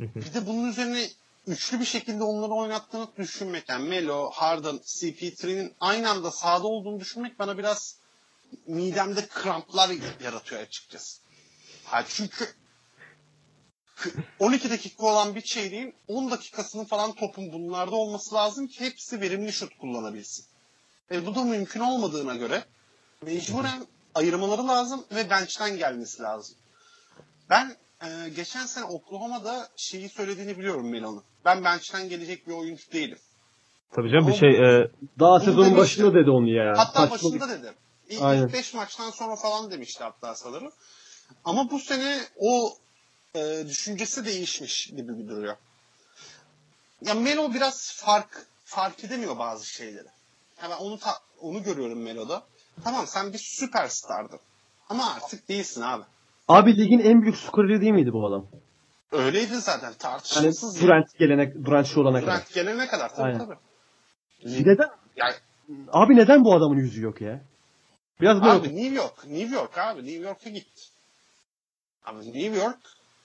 Bir 0.00 0.34
de 0.34 0.46
bunun 0.46 0.68
üzerine 0.68 1.08
üçlü 1.46 1.80
bir 1.80 1.84
şekilde 1.84 2.24
onları 2.24 2.50
oynattığını 2.50 3.08
düşünmek. 3.18 3.68
Yani 3.68 3.88
Melo, 3.88 4.30
Harden, 4.30 4.76
CP3'nin 4.76 5.74
aynı 5.80 6.10
anda 6.10 6.30
sahada 6.30 6.66
olduğunu 6.66 7.00
düşünmek 7.00 7.38
bana 7.38 7.58
biraz 7.58 7.96
midemde 8.66 9.26
kramplar 9.26 9.90
yaratıyor 10.24 10.60
açıkçası. 10.60 11.20
Ha 11.84 12.04
çünkü 12.08 12.48
12 14.38 14.70
dakika 14.70 15.06
olan 15.06 15.34
bir 15.34 15.40
çeyreğin 15.40 15.94
10 16.08 16.30
dakikasının 16.30 16.84
falan 16.84 17.12
topun 17.12 17.52
bunlarda 17.52 17.96
olması 17.96 18.34
lazım 18.34 18.66
ki 18.66 18.84
hepsi 18.84 19.20
verimli 19.20 19.52
şut 19.52 19.78
kullanabilsin. 19.78 20.44
E 21.10 21.26
bu 21.26 21.34
da 21.34 21.44
mümkün 21.44 21.80
olmadığına 21.80 22.36
göre 22.36 22.64
mecburen 23.22 23.86
ayırmaları 24.14 24.68
lazım 24.68 25.04
ve 25.12 25.30
bench'ten 25.30 25.78
gelmesi 25.78 26.22
lazım. 26.22 26.56
Ben 27.50 27.76
e, 28.02 28.28
geçen 28.36 28.66
sene 28.66 28.84
Oklahoma'da 28.84 29.68
şeyi 29.76 30.08
söylediğini 30.08 30.58
biliyorum 30.58 30.88
Melo'nun. 30.88 31.24
Ben 31.44 31.64
bench'ten 31.64 32.08
gelecek 32.08 32.46
bir 32.48 32.52
oyuncu 32.52 32.92
değilim. 32.92 33.18
Tabii 33.92 34.10
canım 34.10 34.26
bir 34.28 34.32
şey 34.34 34.50
e, 34.50 34.90
Daha 35.18 35.40
sezonun 35.40 35.56
demiştim. 35.64 35.76
başında 35.76 36.14
dedi 36.14 36.30
onu 36.30 36.48
ya. 36.48 36.74
Hatta 36.76 37.00
Saçma 37.00 37.10
başında 37.10 37.48
dedi. 37.48 37.74
İlk, 38.08 38.22
Aynen. 38.22 38.46
ilk 38.46 38.52
5 38.54 38.74
maçtan 38.74 39.10
sonra 39.10 39.36
falan 39.36 39.70
demişti 39.70 40.04
hatta 40.04 40.34
sanırım. 40.34 40.72
Ama 41.44 41.70
bu 41.70 41.78
sene 41.78 42.20
o 42.36 42.76
e, 43.34 43.64
düşüncesi 43.68 44.24
değişmiş 44.24 44.86
gibi 44.86 45.18
bir 45.18 45.28
duruyor. 45.28 45.56
Ya 47.02 47.14
Melo 47.14 47.54
biraz 47.54 47.92
fark 47.92 48.46
fark 48.64 49.04
edemiyor 49.04 49.38
bazı 49.38 49.66
şeyleri. 49.66 50.08
Ya 50.62 50.70
ben 50.70 50.76
onu 50.76 50.98
ta- 50.98 51.20
onu 51.40 51.62
görüyorum 51.62 52.02
Melo'da. 52.02 52.42
Tamam 52.84 53.06
sen 53.06 53.32
bir 53.32 53.38
süperstardın. 53.38 54.40
Ama 54.88 55.14
artık 55.14 55.48
değilsin 55.48 55.80
abi. 55.80 56.04
Abi 56.50 56.76
ligin 56.76 56.98
en 56.98 57.22
büyük 57.22 57.36
skoreri 57.36 57.80
değil 57.80 57.92
miydi 57.92 58.12
bu 58.12 58.26
adam? 58.26 58.46
Öyleydi 59.12 59.56
zaten 59.56 59.92
tartışmasız. 59.92 60.76
ya. 60.76 60.82
Durant 60.82 61.18
gelene, 61.18 61.64
Durant 61.64 61.86
şu 61.86 62.00
olana 62.00 62.20
kadar. 62.20 62.32
Durant 62.32 62.54
gelene 62.54 62.86
kadar 62.86 63.14
tabii 63.14 63.22
Aynen. 63.22 63.38
tabii. 63.38 63.56
Neden? 64.44 64.90
Yani, 65.16 65.34
Abi 65.92 66.16
neden 66.16 66.44
bu 66.44 66.54
adamın 66.54 66.76
yüzü 66.76 67.02
yok 67.02 67.20
ya? 67.20 67.40
Biraz 68.20 68.42
böyle 68.42 68.52
abi 68.52 68.76
New 68.76 68.94
York, 68.94 69.26
New 69.26 69.54
York 69.56 69.78
abi 69.78 70.00
New 70.06 70.28
York'a 70.28 70.50
gitti. 70.50 70.82
Abi 72.04 72.18
New 72.18 72.56
York 72.56 72.78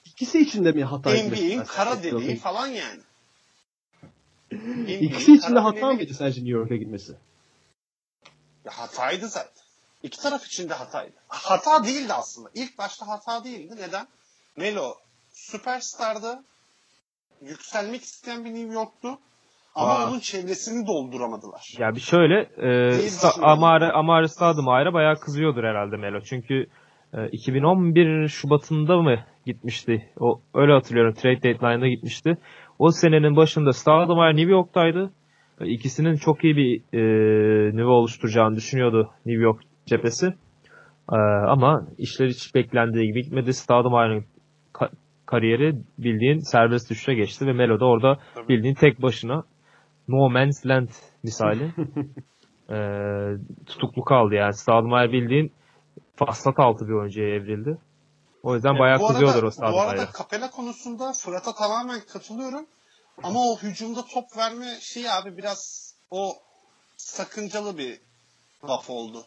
ikisi 0.04 0.38
içinde 0.40 0.72
mi 0.72 0.84
hata? 0.84 1.10
NBA'in 1.10 1.64
kara 1.64 2.02
deliği 2.02 2.36
falan 2.36 2.66
yani. 2.66 3.00
İkisi 4.88 5.32
içinde 5.34 5.58
hata 5.58 5.92
mıydı 5.92 6.14
sence 6.14 6.40
New 6.40 6.58
York'a 6.58 6.76
gitmesi? 6.76 7.12
Ya 8.64 8.72
hataydı 8.78 9.28
zaten. 9.28 9.65
İki 10.02 10.22
taraf 10.22 10.46
için 10.46 10.68
de 10.68 10.74
hataydı. 10.74 11.14
Hata 11.28 11.84
değildi 11.84 12.12
aslında. 12.12 12.48
İlk 12.54 12.78
başta 12.78 13.08
hata 13.08 13.44
değildi. 13.44 13.74
Neden? 13.78 14.06
Melo 14.56 14.94
süperstardı. 15.30 16.44
Yükselmek 17.42 18.02
isteyen 18.02 18.44
bir 18.44 18.50
New 18.54 18.74
York'tu. 18.74 19.18
Ama 19.74 19.90
Aa. 19.92 20.08
onun 20.10 20.18
çevresini 20.20 20.86
dolduramadılar. 20.86 21.74
ya 21.78 21.94
bir 21.94 22.00
şöyle 22.00 22.40
e, 22.40 22.92
Sta-. 23.08 23.42
Amare 23.42 23.92
Amare 23.92 24.28
Stadımayra 24.28 24.92
bayağı 24.94 25.16
kızıyordur 25.20 25.64
herhalde 25.64 25.96
Melo. 25.96 26.20
Çünkü 26.20 26.66
e, 27.14 27.28
2011 27.28 28.28
Şubat'ında 28.28 28.96
mı 29.02 29.24
gitmişti? 29.46 30.12
O 30.20 30.40
öyle 30.54 30.72
hatırlıyorum. 30.72 31.14
Trade 31.14 31.42
deadline'da 31.42 31.88
gitmişti. 31.88 32.38
O 32.78 32.90
senenin 32.90 33.36
başında 33.36 33.72
Stadımayra 33.72 34.32
New 34.34 34.50
York'taydı. 34.50 35.12
E, 35.60 35.66
İkisinin 35.66 36.16
çok 36.16 36.44
iyi 36.44 36.56
bir 36.56 36.80
e, 36.92 37.00
nüve 37.76 37.90
oluşturacağını 37.90 38.56
düşünüyordu 38.56 39.10
New 39.26 39.42
York 39.42 39.60
cephesi. 39.86 40.26
E, 41.12 41.16
ama 41.48 41.86
işler 41.98 42.28
hiç 42.28 42.54
beklendiği 42.54 43.06
gibi 43.06 43.22
gitmedi. 43.22 43.54
Stadımayra'nın 43.54 44.24
ka- 44.74 44.92
kariyeri 45.26 45.76
bildiğin 45.98 46.38
serbest 46.38 46.90
düşüşe 46.90 47.14
geçti 47.14 47.46
ve 47.46 47.52
Melo 47.52 47.80
da 47.80 47.84
orada 47.84 48.18
Tabii. 48.34 48.48
bildiğin 48.48 48.74
tek 48.74 49.02
başına 49.02 49.44
No 50.08 50.30
Man's 50.30 50.66
Land 50.66 50.88
misali 51.22 51.72
Ee, 52.70 52.76
tutuklu 53.66 54.04
kaldı 54.04 54.34
yani. 54.34 54.54
Stadmayer 54.54 55.12
bildiğin 55.12 55.52
faslat 56.16 56.58
altı 56.58 56.88
bir 56.88 56.92
oyuncuya 56.92 57.28
evrildi. 57.28 57.78
O 58.42 58.54
yüzden 58.54 58.78
bayağı 58.78 58.98
bu 59.00 59.06
kızıyordur 59.06 59.34
arada, 59.34 59.46
o 59.46 59.48
Bu 59.48 59.52
Stadmayer'e. 59.52 60.00
arada 60.00 60.08
Capella 60.18 60.50
konusunda 60.50 61.12
Fırat'a 61.12 61.54
tamamen 61.54 62.00
katılıyorum. 62.12 62.66
Ama 63.22 63.38
o 63.40 63.58
hücumda 63.58 64.00
top 64.14 64.24
verme 64.36 64.66
şeyi 64.80 65.10
abi 65.10 65.36
biraz 65.36 65.92
o 66.10 66.32
sakıncalı 66.96 67.78
bir 67.78 68.00
laf 68.68 68.90
oldu. 68.90 69.18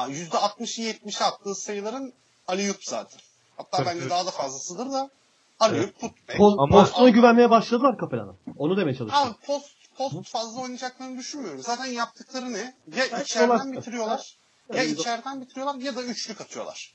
Ha, 0.00 0.08
%60'ı 0.08 0.82
70'i 0.84 1.24
attığı 1.24 1.54
sayıların 1.54 2.12
Aliyup 2.48 2.84
zaten. 2.84 3.20
Hatta 3.56 3.76
Tabii, 3.76 3.86
bence 3.86 4.10
daha 4.10 4.26
da 4.26 4.30
fazlasıdır 4.30 4.92
da 4.92 5.10
Aliyup 5.60 6.00
putback. 6.00 6.38
Post, 6.38 6.56
Ama- 6.58 6.82
postuna 6.82 7.08
güvenmeye 7.08 7.50
başladılar 7.50 7.96
Capella'nın. 8.00 8.36
Onu 8.58 8.76
demeye 8.76 8.96
çalıştım. 8.96 9.22
Abi 9.22 9.34
post, 9.46 9.66
post 9.96 10.28
fazla 10.28 10.60
oynayacaklarını 10.60 11.18
düşünmüyorum. 11.18 11.62
Zaten 11.62 11.84
yaptıkları 11.84 12.52
ne? 12.52 12.58
Ya 12.58 12.74
Belki 12.86 13.22
içeriden 13.22 13.48
dolaşsın. 13.48 13.72
bitiriyorlar. 13.72 14.36
Ya 14.72 14.82
Yani- 14.82 14.90
içeriden 14.92 15.40
bitiriyorlar 15.40 15.74
ya 15.74 15.96
da 15.96 16.02
üçlük 16.02 16.40
atıyorlar. 16.40 16.94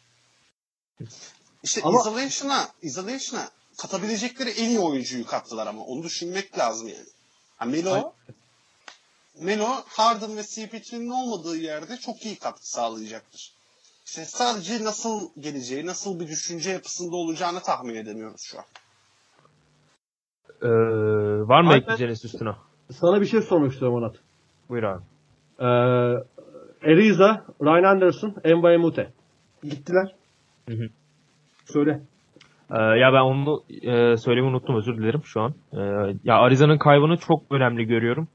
İşte 1.64 1.82
Ama- 1.84 2.00
isolation'a, 2.02 2.70
isolation'a 2.82 3.50
katabilecekleri 3.78 4.50
en 4.50 4.70
iyi 4.70 4.80
oyuncuyu 4.80 5.26
kattılar 5.26 5.68
ama 5.68 5.84
onu 5.84 6.04
düşünmek 6.04 6.58
lazım 6.58 6.88
yani. 6.88 7.08
Ha, 7.58 7.66
Melo, 7.66 8.14
Melo, 9.42 9.68
Harden 9.88 10.38
ve 10.38 10.42
CP3'nin 10.42 11.10
olmadığı 11.10 11.58
yerde 11.58 11.98
çok 11.98 12.26
iyi 12.26 12.40
katkı 12.40 12.70
sağlayacaktır. 12.70 13.54
İşte 14.06 14.26
sadece 14.26 14.84
nasıl 14.84 15.30
geleceği, 15.40 15.86
nasıl 15.86 16.20
bir 16.20 16.28
düşünce 16.28 16.72
yapısında 16.72 17.16
olacağını 17.16 17.60
tahmin 17.60 17.96
edemiyoruz 17.96 18.42
şu 18.42 18.58
an. 18.58 18.66
Ee, 20.62 20.68
var 21.48 21.62
mı 21.62 21.74
ekleyeceğiniz 21.74 22.26
üstüne? 22.26 22.52
Sana 22.92 23.22
bir 23.22 23.26
şey 23.26 23.42
sormak 23.42 23.72
istiyorum 23.72 23.98
Onat. 23.98 24.16
Buyur 24.70 24.84
abi. 24.84 25.04
Ee, 25.60 25.66
Ariza, 26.92 27.46
Ryan 27.62 27.84
Anderson, 27.84 28.36
Mbaya 28.58 28.80
Mute. 28.80 29.12
Gittiler. 29.64 30.16
Hı 30.70 30.76
hı. 30.76 30.90
Söyle. 31.66 32.02
Ee, 32.72 32.82
ya 32.82 33.14
ben 33.14 33.22
onu 33.22 33.64
e, 33.70 34.18
söylemeyi 34.18 34.54
unuttum 34.54 34.78
özür 34.78 34.98
dilerim 34.98 35.24
şu 35.24 35.42
an. 35.42 35.54
Ee, 35.74 35.80
ya 36.24 36.36
Ariza'nın 36.36 36.78
kaybını 36.78 37.18
çok 37.18 37.44
önemli 37.52 37.86
görüyorum. 37.86 38.28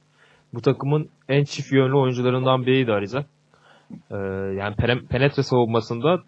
Bu 0.55 0.60
takımın 0.60 1.09
en 1.28 1.44
çift 1.44 1.72
yönlü 1.72 1.97
oyuncularından 1.97 2.66
biriydi 2.66 2.93
Ariza. 2.93 3.24
Ee, 4.10 4.16
yani 4.59 4.74
penetre 5.10 5.43
savunmasında 5.43 6.22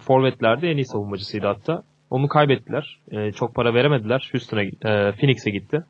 forvetlerde 0.00 0.70
en 0.70 0.76
iyi 0.76 0.84
savunmacısıydı 0.84 1.46
hatta. 1.46 1.82
Onu 2.10 2.28
kaybettiler. 2.28 2.98
Ee, 3.10 3.32
çok 3.32 3.54
para 3.54 3.74
veremediler. 3.74 4.28
Houston'a, 4.32 4.62
e, 4.62 5.12
Phoenix'e 5.12 5.50
gitti. 5.50 5.84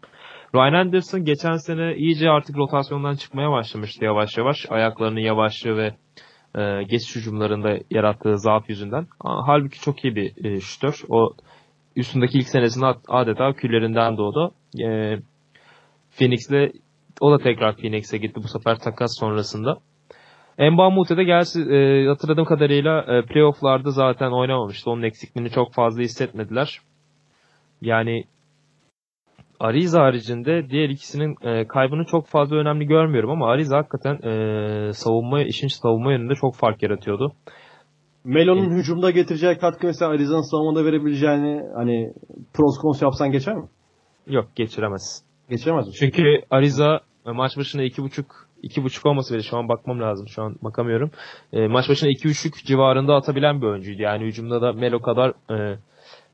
Ryan 0.54 0.72
Anderson 0.72 1.24
geçen 1.24 1.56
sene 1.56 1.96
iyice 1.96 2.30
artık 2.30 2.56
rotasyondan 2.56 3.14
çıkmaya 3.14 3.50
başlamıştı 3.50 4.04
yavaş 4.04 4.38
yavaş. 4.38 4.66
Ayaklarının 4.70 5.20
yavaşlığı 5.20 5.76
ve 5.76 5.94
e, 6.60 6.82
geçiş 6.82 7.16
hücumlarında 7.16 7.78
yarattığı 7.90 8.38
zaaf 8.38 8.68
yüzünden. 8.68 9.06
Ha- 9.20 9.42
Halbuki 9.46 9.80
çok 9.80 10.04
iyi 10.04 10.16
bir 10.16 10.44
e, 10.44 10.60
şütör. 10.60 11.00
O 11.08 11.30
üstündeki 11.96 12.38
ilk 12.38 12.48
senesinde 12.48 12.86
ad- 12.86 13.04
adeta 13.08 13.52
küllerinden 13.52 14.16
doğdu. 14.16 14.54
E, 14.80 15.18
Phoenix'le 16.18 16.72
o 17.20 17.32
da 17.32 17.38
tekrar 17.38 17.76
Phoenix'e 17.76 18.18
gitti 18.18 18.40
bu 18.42 18.48
sefer 18.48 18.78
takas 18.78 19.18
sonrasında. 19.18 19.78
Mbamute 20.58 21.16
de 21.16 21.24
gerçi 21.24 21.60
e, 21.60 22.06
hatırladığım 22.06 22.44
kadarıyla 22.44 23.00
e, 23.02 23.22
playofflarda 23.22 23.90
zaten 23.90 24.30
oynamamıştı. 24.30 24.90
Onun 24.90 25.02
eksikliğini 25.02 25.50
çok 25.50 25.72
fazla 25.72 26.02
hissetmediler. 26.02 26.80
Yani 27.82 28.24
Ariza 29.60 30.02
haricinde 30.02 30.70
diğer 30.70 30.88
ikisinin 30.88 31.36
e, 31.42 31.66
kaybını 31.66 32.04
çok 32.04 32.26
fazla 32.26 32.56
önemli 32.56 32.86
görmüyorum 32.86 33.30
ama 33.30 33.50
Ariza 33.50 33.76
hakikaten 33.78 34.14
e, 34.14 34.92
savunma 34.92 35.42
işin 35.42 35.68
savunma 35.68 36.12
yönünde 36.12 36.34
çok 36.34 36.54
fark 36.54 36.82
yaratıyordu. 36.82 37.32
Melo'nun 38.24 38.70
hücumda 38.70 39.10
getireceği 39.10 39.58
katkı 39.58 39.86
mesela 39.86 40.10
Arizona 40.10 40.42
savunmada 40.42 40.84
verebileceğini 40.84 41.62
hani 41.74 42.12
pros 42.54 43.02
yapsan 43.02 43.32
geçer 43.32 43.54
mi? 43.56 43.68
Yok 44.26 44.46
geçiremez. 44.54 45.25
Geçiremez 45.50 45.86
mi? 45.86 45.92
Çünkü 45.92 46.22
Ariza 46.50 47.00
e, 47.26 47.30
maç 47.30 47.56
başına 47.56 47.82
iki 47.82 48.02
buçuk 48.02 48.46
iki 48.62 48.84
buçuk 48.84 49.06
olması 49.06 49.34
bile 49.34 49.42
şu 49.42 49.56
an 49.56 49.68
bakmam 49.68 50.00
lazım. 50.00 50.28
Şu 50.28 50.42
an 50.42 50.56
bakamıyorum. 50.62 51.10
E, 51.52 51.66
maç 51.66 51.88
başına 51.88 52.10
iki 52.10 52.28
buçuk 52.28 52.54
civarında 52.54 53.14
atabilen 53.14 53.60
bir 53.60 53.66
oyuncuydu. 53.66 54.02
Yani 54.02 54.24
hücumda 54.24 54.62
da 54.62 54.72
Melo 54.72 55.00
kadar 55.00 55.32
e, 55.50 55.78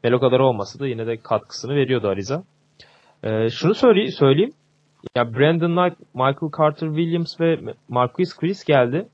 Melo 0.04 0.20
kadar 0.20 0.40
olmasa 0.40 0.78
da 0.78 0.86
yine 0.86 1.06
de 1.06 1.16
katkısını 1.16 1.74
veriyordu 1.74 2.08
Ariza. 2.08 2.44
E, 3.22 3.50
şunu 3.50 3.74
söyleyeyim, 3.74 4.12
söyleyeyim. 4.12 4.52
Ya 5.16 5.34
Brandon 5.34 5.76
Knight, 5.76 6.14
Michael 6.14 6.52
Carter 6.58 6.86
Williams 6.86 7.40
ve 7.40 7.58
Marquis 7.88 8.36
Chris 8.36 8.64
geldi. 8.64 9.08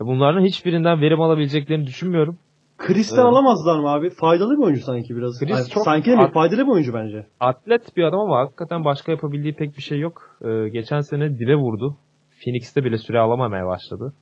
Ya 0.00 0.06
bunların 0.06 0.44
hiçbirinden 0.44 1.00
verim 1.00 1.20
alabileceklerini 1.20 1.86
düşünmüyorum. 1.86 2.38
Chris'ten 2.78 3.16
Evet. 3.16 3.26
alamazlar 3.26 3.78
mı 3.78 3.88
abi? 3.88 4.10
Faydalı 4.10 4.52
bir 4.58 4.62
oyuncu 4.62 4.82
sanki 4.82 5.16
biraz. 5.16 5.38
Chris 5.38 5.56
Ay, 5.56 5.64
çok- 5.64 5.84
sanki 5.84 6.06
değil 6.06 6.18
mi? 6.18 6.30
Faydalı 6.34 6.58
bir 6.58 6.72
oyuncu 6.72 6.94
bence. 6.94 7.26
Atlet 7.40 7.96
bir 7.96 8.02
adam 8.04 8.20
ama 8.20 8.38
hakikaten 8.38 8.84
başka 8.84 9.12
yapabildiği 9.12 9.54
pek 9.54 9.76
bir 9.76 9.82
şey 9.82 9.98
yok. 10.00 10.36
Ee, 10.44 10.68
geçen 10.68 11.00
sene 11.00 11.38
dibe 11.38 11.54
vurdu. 11.56 11.96
Phoenix'te 12.44 12.84
bile 12.84 12.98
süre 12.98 13.18
alamamaya 13.18 13.66
başladı. 13.66 14.12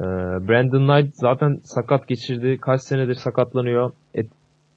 Ee, 0.00 0.04
Brandon 0.48 0.86
Knight 0.86 1.16
zaten 1.16 1.60
sakat 1.64 2.08
geçirdi. 2.08 2.58
Kaç 2.60 2.82
senedir 2.82 3.14
sakatlanıyor. 3.14 3.92
Et, 4.14 4.26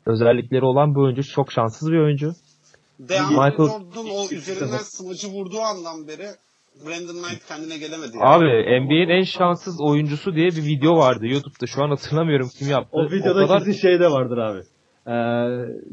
özellikleri 0.06 0.66
olan 0.66 0.96
bir 0.96 1.00
oyuncu. 1.00 1.24
Çok 1.24 1.52
şanssız 1.52 1.92
bir 1.92 1.98
oyuncu. 2.00 2.32
Deandre 3.00 3.36
Michael- 3.36 3.70
Jordan 3.70 4.06
o 4.18 4.36
üzerinden 4.36 4.78
smacı 4.84 5.28
vurduğu 5.28 5.60
andan 5.62 6.08
beri 6.08 6.28
Brandon 6.86 7.24
Knight 7.24 7.48
kendine 7.48 7.78
gelemedi. 7.78 8.18
yani. 8.18 8.26
Abi 8.26 8.46
NBA'in 8.86 9.10
en 9.10 9.24
şanssız 9.24 9.82
oyuncusu 9.82 10.36
diye 10.36 10.48
bir 10.48 10.64
video 10.66 10.98
vardı 10.98 11.26
YouTube'da. 11.28 11.68
Şu 11.68 11.84
an 11.84 11.90
hatırlamıyorum 11.90 12.50
kim 12.60 12.70
yaptı. 12.70 12.90
O 12.92 13.06
videoda 13.12 13.48
kadar 13.48 13.60
kesin 13.60 13.82
şey 13.82 14.00
de 14.00 14.12
vardır 14.12 14.38
abi. 14.38 14.60
Ee, 15.08 15.12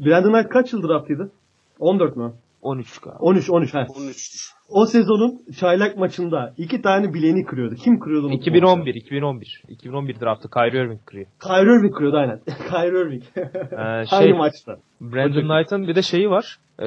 Brandon 0.05 0.33
Knight 0.33 0.49
kaç 0.49 0.73
yıl 0.73 0.83
draftıydı? 0.87 1.31
14 1.79 2.15
mü? 2.17 2.33
13 2.61 2.99
galiba. 2.99 3.19
13 3.19 3.49
13 3.49 3.73
he. 3.73 3.77
13'tür. 3.77 4.56
O 4.69 4.85
sezonun 4.85 5.41
çaylak 5.59 5.97
maçında 5.97 6.53
iki 6.57 6.81
tane 6.81 7.13
bileğini 7.13 7.45
kırıyordu. 7.45 7.75
Kim 7.75 7.99
kırıyordu? 7.99 8.25
unuttum 8.27 8.39
2011, 8.39 8.95
2011. 8.95 9.63
2011 9.67 10.19
draftı 10.19 10.49
Kyrie 10.49 10.83
Irving 10.83 10.99
kırıyor. 11.05 11.27
Kyrie 11.43 11.79
Irving 11.79 11.95
kırıyordu 11.95 12.17
aynen. 12.17 12.39
Kyrie 12.69 13.01
Irving. 13.01 13.23
Ee, 13.35 14.05
şey, 14.19 14.33
maçta? 14.33 14.77
Brandon 15.01 15.41
Knight'ın 15.41 15.87
bir 15.87 15.95
de 15.95 16.01
şeyi 16.01 16.29
var. 16.29 16.57
Ee, 16.79 16.85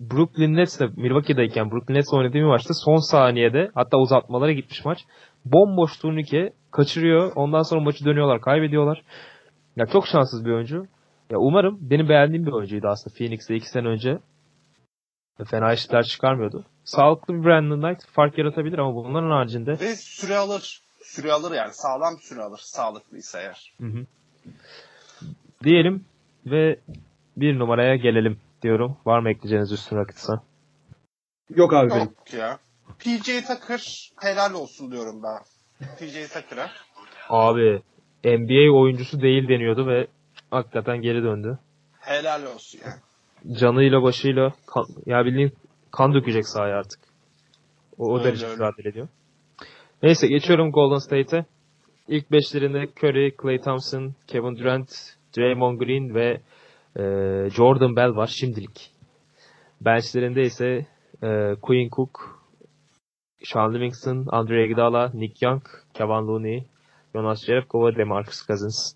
Brooklyn 0.00 0.56
Nets'te 0.56 0.86
Milwaukee'deyken 0.96 1.70
Brooklyn 1.70 1.94
Nets 1.94 2.14
oynadığı 2.14 2.34
bir 2.34 2.42
maçta 2.42 2.74
son 2.74 3.10
saniyede 3.10 3.70
hatta 3.74 3.98
uzatmalara 3.98 4.52
gitmiş 4.52 4.84
maç. 4.84 4.98
Bomboş 5.44 5.98
turnike 5.98 6.52
kaçırıyor. 6.70 7.32
Ondan 7.36 7.62
sonra 7.62 7.80
maçı 7.80 8.04
dönüyorlar, 8.04 8.40
kaybediyorlar. 8.40 9.02
Ya 9.76 9.86
çok 9.86 10.06
şanssız 10.06 10.44
bir 10.44 10.50
oyuncu. 10.50 10.86
Ya 11.30 11.38
umarım 11.38 11.78
benim 11.80 12.08
beğendiğim 12.08 12.46
bir 12.46 12.52
oyuncuydu 12.52 12.86
aslında 12.88 13.14
Phoenix'te 13.18 13.54
iki 13.54 13.68
sene 13.68 13.88
önce. 13.88 14.18
Fena 15.44 15.72
işler 15.72 16.02
çıkarmıyordu. 16.02 16.64
Sağlıklı 16.84 17.34
bir 17.34 17.44
Brandon 17.44 17.80
Knight 17.80 18.06
fark 18.06 18.38
yaratabilir 18.38 18.78
ama 18.78 18.94
bunların 18.94 19.30
haricinde 19.30 19.70
Ve 19.80 19.96
süre 19.96 20.36
alır. 20.36 20.80
Süre 21.02 21.32
alır 21.32 21.52
yani. 21.52 21.72
Sağlam 21.72 22.18
süre 22.18 22.42
alır. 22.42 22.60
Sağlıklıysa 22.62 23.40
eğer. 23.40 23.74
Hı 23.80 23.86
hı. 23.86 24.06
diyelim 25.64 26.04
ve 26.46 26.80
bir 27.36 27.58
numaraya 27.58 27.96
gelelim 27.96 28.40
diyorum. 28.62 28.96
Var 29.06 29.18
mı 29.18 29.30
ekleyeceğiniz 29.30 29.72
üstün 29.72 29.96
Rockets'a? 29.96 30.42
Yok 31.50 31.72
abi 31.74 31.90
benim. 31.90 32.00
Yok 32.00 32.34
ya. 32.34 32.58
PJ 32.98 33.46
Tucker 33.46 34.10
helal 34.20 34.54
olsun 34.54 34.92
diyorum 34.92 35.22
ben. 35.22 35.38
PJ 35.98 36.32
Tucker'a. 36.32 36.70
Abi 37.28 37.82
NBA 38.24 38.72
oyuncusu 38.72 39.22
değil 39.22 39.48
deniyordu 39.48 39.86
ve 39.86 40.06
hakikaten 40.50 41.02
geri 41.02 41.22
döndü. 41.22 41.58
Helal 42.00 42.46
olsun 42.54 42.80
yani. 42.84 43.56
Canıyla 43.58 44.02
başıyla 44.02 44.52
ya 45.06 45.24
bildiğin 45.24 45.52
kan 45.96 46.14
dökecek 46.14 46.48
sahaya 46.48 46.76
artık. 46.76 47.00
O, 47.98 48.08
o 48.08 48.14
Öyle, 48.18 48.24
derece 48.24 48.46
öyle. 48.46 48.54
mücadele 48.56 48.88
ediyor. 48.88 49.08
Neyse 50.02 50.26
geçiyorum 50.26 50.72
Golden 50.72 50.98
State'e. 50.98 51.44
İlk 52.08 52.32
beşlerinde 52.32 52.88
Curry, 52.98 53.36
Klay 53.36 53.60
Thompson, 53.60 54.14
Kevin 54.26 54.56
Durant, 54.56 54.90
Draymond 55.36 55.78
Green 55.78 56.14
ve 56.14 56.40
e, 56.96 57.02
Jordan 57.50 57.96
Bell 57.96 58.16
var 58.16 58.26
şimdilik. 58.26 58.90
Benchlerinde 59.80 60.42
ise 60.42 60.86
e, 61.22 61.54
Quinn 61.62 61.90
Cook, 61.90 62.40
Sean 63.44 63.74
Livingston, 63.74 64.26
Andre 64.28 64.64
Iguodala, 64.66 65.10
Nick 65.14 65.46
Young, 65.46 65.62
Kevin 65.94 66.26
Looney, 66.28 66.64
Jonas 67.14 67.44
Jerebko 67.46 67.86
ve 67.86 67.96
DeMarcus 67.96 68.46
Cousins. 68.46 68.94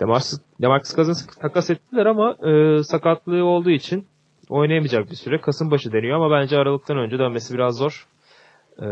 DeMarcus, 0.00 0.40
DeMarcus 0.62 0.94
Cousins 0.96 1.26
takas 1.26 1.70
ettiler 1.70 2.06
ama 2.06 2.36
e, 2.48 2.82
sakatlığı 2.82 3.44
olduğu 3.44 3.70
için 3.70 4.06
oynayamayacak 4.48 5.10
bir 5.10 5.14
süre. 5.16 5.40
Kasımbaşı 5.40 5.92
deniyor 5.92 6.16
ama 6.16 6.30
bence 6.40 6.56
Aralık'tan 6.58 6.98
önce 6.98 7.18
dönmesi 7.18 7.54
biraz 7.54 7.76
zor. 7.76 8.06
E, 8.78 8.86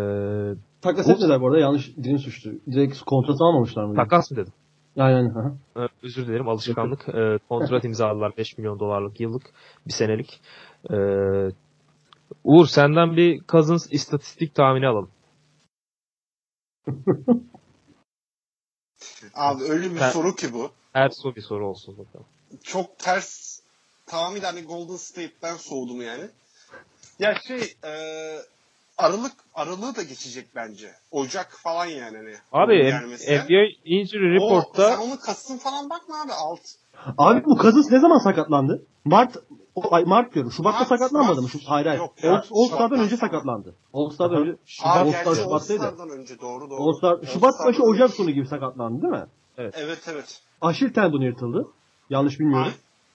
Takas 0.83 1.09
etmediler 1.09 1.41
bu 1.41 1.47
arada. 1.47 1.59
Yanlış 1.59 1.97
dilim 1.97 2.19
suçtu. 2.19 2.51
Direkt 2.71 3.01
kontrat 3.01 3.41
almamışlar 3.41 3.85
mı? 3.85 3.95
takas 3.97 4.31
mı 4.31 4.37
dedim? 4.37 4.53
Aynen. 4.99 5.35
hı 5.35 5.39
hı. 5.41 5.83
E, 5.83 5.89
özür 6.03 6.27
dilerim 6.27 6.49
alışkanlık. 6.49 7.09
E, 7.09 7.39
kontrat 7.49 7.85
imzaladılar 7.89 8.37
5 8.37 8.59
milyon 8.59 8.79
dolarlık 8.81 9.21
yıllık 9.21 9.43
bir 9.87 9.93
senelik. 9.93 10.41
E, 10.91 10.97
Uğur 12.45 12.67
senden 12.67 13.17
bir 13.17 13.41
Cousins 13.49 13.93
istatistik 13.93 14.55
tahmini 14.55 14.87
alalım. 14.87 15.11
Abi 19.35 19.63
öyle 19.65 19.91
bir 19.91 20.01
Ben- 20.01 20.11
soru 20.11 20.35
ki 20.35 20.53
bu. 20.53 20.71
Her 20.93 21.09
soru 21.09 21.37
bir 21.37 21.41
soru 21.41 21.69
olsun 21.69 21.99
bakalım. 21.99 22.27
Çok 22.63 22.99
ters. 22.99 23.56
Tamamıyla 24.07 24.49
hani 24.49 24.63
Golden 24.63 24.97
State'ten 24.97 25.57
soğudum 25.57 26.03
yani. 26.03 26.25
Ya 27.19 27.35
şey 27.49 27.75
e, 27.85 27.93
Aralık 28.99 29.33
Aralığı 29.55 29.97
da 29.97 30.03
geçecek 30.03 30.47
bence. 30.55 30.91
Ocak 31.11 31.53
falan 31.63 31.87
yani. 31.87 32.17
Hani, 32.17 32.35
Abi 32.53 32.83
gelmesi. 32.83 33.39
NBA 33.39 33.63
Injury 33.85 34.41
O, 34.41 34.47
Report'ta 34.47 34.91
sen 34.91 34.99
onun 34.99 35.17
Kasım 35.17 35.59
falan 35.59 35.91
bakma 35.91 36.23
abi. 36.23 36.33
Alt. 36.33 36.61
Abi 37.19 37.45
bu 37.45 37.59
Cousins 37.59 37.91
ne 37.91 38.01
zaman 38.01 38.19
sakatlandı? 38.19 38.83
Mart 39.05 39.37
o, 39.75 39.95
ay, 39.95 40.05
Mart 40.05 40.35
diyorum. 40.35 40.53
Şubat'ta 40.53 40.79
Mart, 40.79 40.89
sakatlanmadı 40.89 41.43
mı? 41.43 41.43
Mart. 41.43 41.53
Şu, 41.53 41.59
hayır 41.71 41.87
hayır. 41.87 42.01
Yok, 42.01 42.15
All, 42.25 42.43
All 42.51 42.67
Star'dan 42.67 42.99
önce 42.99 43.17
sakatlandı. 43.17 43.75
All 43.93 44.11
Star'dan 44.11 44.43
önce. 44.43 44.57
Aa, 44.83 45.01
All 45.01 45.13
Star 45.13 45.35
Şubat'taydı. 45.35 45.83
All-Star'dan 45.83 46.11
önce 46.11 46.41
doğru 46.41 46.71
doğru. 46.71 46.83
All 46.83 46.93
Star, 46.93 47.19
Şubat 47.33 47.55
başı 47.67 47.83
Ocak 47.83 48.11
sonu 48.11 48.31
gibi 48.31 48.47
sakatlandı 48.47 49.03
değil 49.03 49.13
mi? 49.13 49.27
Evet 49.59 50.03
evet. 50.09 50.41
Aşil 50.61 50.93
tendonu 50.93 51.25
yırtıldı. 51.25 51.69
Yanlış 52.11 52.41
bilmiyorum. 52.41 52.67
Ay, 52.67 52.73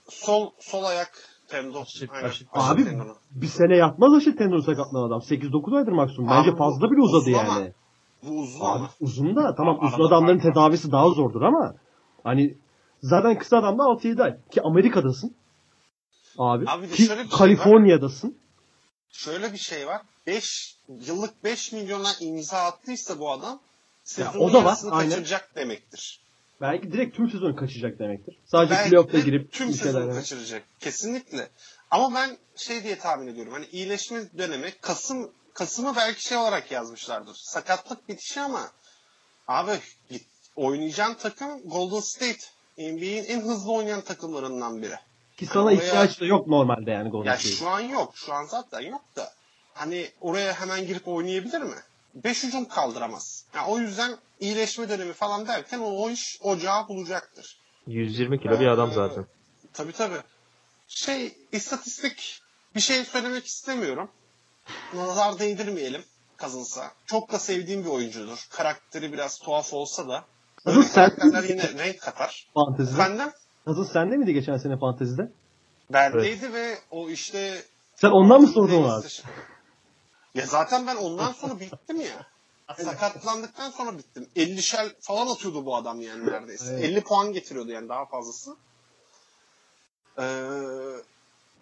sol 0.09 0.49
sol 0.59 0.83
ayak 0.83 1.11
tendon. 1.47 1.85
Aynen. 2.11 2.29
aşil- 2.29 2.29
aşil 2.29 2.45
Abi 2.53 2.83
tendonu. 2.83 3.15
bir 3.31 3.47
sene 3.47 3.75
yatmaz 3.75 4.13
aşil 4.13 4.37
tendonu 4.37 4.61
sakatlanan 4.63 5.07
adam. 5.07 5.19
8-9 5.21 5.77
aydır 5.77 5.91
maksimum. 5.91 6.29
Bence 6.29 6.49
Abi 6.51 6.57
fazla 6.57 6.91
bile 6.91 7.01
uzadı 7.01 7.21
uzun 7.21 7.33
ama. 7.33 7.53
yani. 7.59 7.73
Bu 8.23 8.39
uzun 8.39 8.59
Abi 8.59 8.65
ama. 8.65 8.89
uzun 8.99 9.35
da 9.35 9.55
tamam 9.55 9.75
Arada 9.81 9.95
uzun 9.95 10.07
adamların 10.07 10.37
var. 10.37 10.43
tedavisi 10.43 10.91
daha 10.91 11.09
zordur 11.09 11.41
ama 11.41 11.75
hani 12.23 12.57
zaten 13.01 13.37
kısa 13.39 13.57
adamda 13.57 13.83
6-7 13.83 14.23
ay. 14.23 14.37
Ki 14.51 14.61
Amerika'dasın. 14.61 15.35
Abi. 16.37 16.65
Abi 16.69 16.89
ki 16.89 17.03
şöyle 17.03 17.21
şey 17.21 17.29
Kaliforniya'dasın. 17.37 18.37
Şöyle 19.09 19.53
bir 19.53 19.57
şey 19.57 19.87
var. 19.87 20.01
5 20.27 20.75
yıllık 21.07 21.43
5 21.43 21.71
milyona 21.71 22.09
imza 22.19 22.57
attıysa 22.57 23.19
bu 23.19 23.31
adam 23.31 23.59
sezonun 24.03 24.39
o 24.49 24.53
da 24.53 24.65
var, 24.65 24.77
kaçıracak 24.91 25.55
demektir. 25.55 26.21
Belki 26.61 26.91
direkt 26.91 27.17
tüm 27.17 27.29
sezon 27.29 27.53
kaçacak 27.53 27.99
demektir. 27.99 28.37
Sadece 28.45 28.73
Belki 28.75 28.89
playoff'a 28.89 29.13
de 29.13 29.21
girip 29.21 29.51
tüm 29.51 29.73
şeyler- 29.73 30.13
kaçıracak. 30.13 30.63
Kesinlikle. 30.79 31.49
Ama 31.91 32.15
ben 32.15 32.37
şey 32.55 32.83
diye 32.83 32.99
tahmin 32.99 33.27
ediyorum. 33.27 33.53
Hani 33.53 33.65
iyileşme 33.71 34.21
dönemi 34.37 34.71
Kasım 34.81 35.31
Kasım'ı 35.53 35.95
belki 35.95 36.23
şey 36.23 36.37
olarak 36.37 36.71
yazmışlardır. 36.71 37.35
Sakatlık 37.35 38.09
bitişi 38.09 38.41
ama 38.41 38.71
abi 39.47 39.71
oynayacağın 40.55 41.13
takım 41.13 41.61
Golden 41.65 41.99
State. 41.99 42.39
NBA'in 42.77 43.23
en 43.23 43.41
hızlı 43.41 43.71
oynayan 43.73 44.01
takımlarından 44.01 44.81
biri. 44.81 44.95
Ki 45.37 45.45
sana 45.45 45.63
Oraya- 45.63 45.75
ihtiyaç 45.75 46.21
da 46.21 46.25
yok 46.25 46.47
normalde 46.47 46.91
yani 46.91 47.09
Golden 47.09 47.31
Ya 47.31 47.37
State. 47.37 47.55
şu 47.55 47.69
an 47.69 47.79
yok. 47.79 48.13
Şu 48.17 48.33
an 48.33 48.45
zaten 48.45 48.79
yok 48.81 49.01
da. 49.15 49.31
Hani 49.73 50.09
oraya 50.21 50.53
hemen 50.53 50.87
girip 50.87 51.07
oynayabilir 51.07 51.61
mi? 51.61 51.75
Beş 52.15 52.43
hücum 52.43 52.65
kaldıramaz. 52.65 53.45
Ya 53.55 53.67
o 53.67 53.79
yüzden 53.79 54.17
iyileşme 54.41 54.89
dönemi 54.89 55.13
falan 55.13 55.47
derken 55.47 55.79
o, 55.79 55.85
o 55.85 56.09
iş 56.09 56.37
ocağı 56.41 56.87
bulacaktır. 56.87 57.57
120 57.87 58.39
kilo 58.41 58.59
bir 58.59 58.67
adam 58.67 58.89
Ee, 58.89 58.93
zaten. 58.93 59.25
Tabii 59.73 59.91
tabii. 59.91 60.21
Şey, 60.87 61.37
istatistik 61.51 62.41
bir 62.75 62.79
şey 62.79 63.03
söylemek 63.05 63.45
istemiyorum. 63.45 64.09
Nazar 64.93 65.39
değdirmeyelim 65.39 66.03
Cousins'a. 66.39 66.91
Çok 67.05 67.31
da 67.31 67.39
sevdiğim 67.39 67.85
bir 67.85 67.89
oyuncudur. 67.89 68.47
Karakteri 68.49 69.13
biraz 69.13 69.39
tuhaf 69.39 69.73
olsa 69.73 70.07
da. 70.07 70.25
Böyle 70.65 70.83
sen- 70.83 71.11
yine 71.49 71.73
renk 71.77 72.01
katar. 72.01 72.47
Fantezide. 72.53 73.01
Efendim? 73.01 73.27
Hazır 73.65 73.85
sende 73.85 74.17
miydi 74.17 74.33
geçen 74.33 74.57
sene 74.57 74.77
fantezide? 74.77 75.31
Bendeydi 75.89 76.53
ve 76.53 76.77
o 76.91 77.09
işte... 77.09 77.63
Sen 77.95 78.09
ondan 78.09 78.41
mı 78.41 78.47
sordun 78.47 78.83
abi? 78.83 79.07
Ya 80.35 80.45
zaten 80.45 80.87
ben 80.87 80.95
ondan 80.95 81.31
sonra 81.31 81.59
bittim 81.59 82.01
ya. 82.01 82.30
Sakatlandıktan 82.77 83.71
sonra 83.71 83.97
bittim. 83.97 84.29
50'şer 84.35 84.91
falan 84.99 85.27
atıyordu 85.27 85.65
bu 85.65 85.75
adam 85.75 86.01
yani 86.01 86.25
neredeyse. 86.25 86.73
Evet. 86.73 86.83
50 86.83 87.01
puan 87.01 87.33
getiriyordu 87.33 87.71
yani 87.71 87.89
daha 87.89 88.05
fazlası. 88.05 88.55
Ee, 90.19 90.23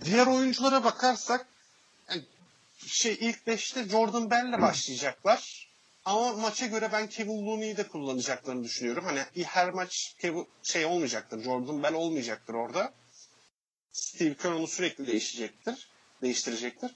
diğer 0.06 0.28
oyunculara 0.28 0.84
bakarsak 0.84 1.48
yani 2.10 2.24
şey 2.88 3.18
ilk 3.22 3.48
5'te 3.48 3.90
Jordan 3.90 4.32
Bell'le 4.32 4.62
başlayacaklar. 4.62 5.70
Ama 6.06 6.34
maça 6.34 6.66
göre 6.66 6.90
ben 6.92 7.08
Kevin 7.08 7.46
Looney'i 7.46 7.78
de 7.78 7.88
kullanacaklarını 7.88 8.64
düşünüyorum. 8.64 9.06
Hani 9.06 9.26
her 9.46 9.70
maç 9.70 10.16
Kevin, 10.20 10.48
şey 10.64 10.86
olmayacaktır. 10.86 11.44
Jordan 11.44 11.84
Bell 11.84 11.94
olmayacaktır 11.94 12.54
orada. 12.54 12.94
Steve 13.92 14.36
Kerr 14.36 14.52
onu 14.52 14.68
sürekli 14.68 15.08
değişecektir. 15.08 15.88
Değiştirecektir. 16.22 16.92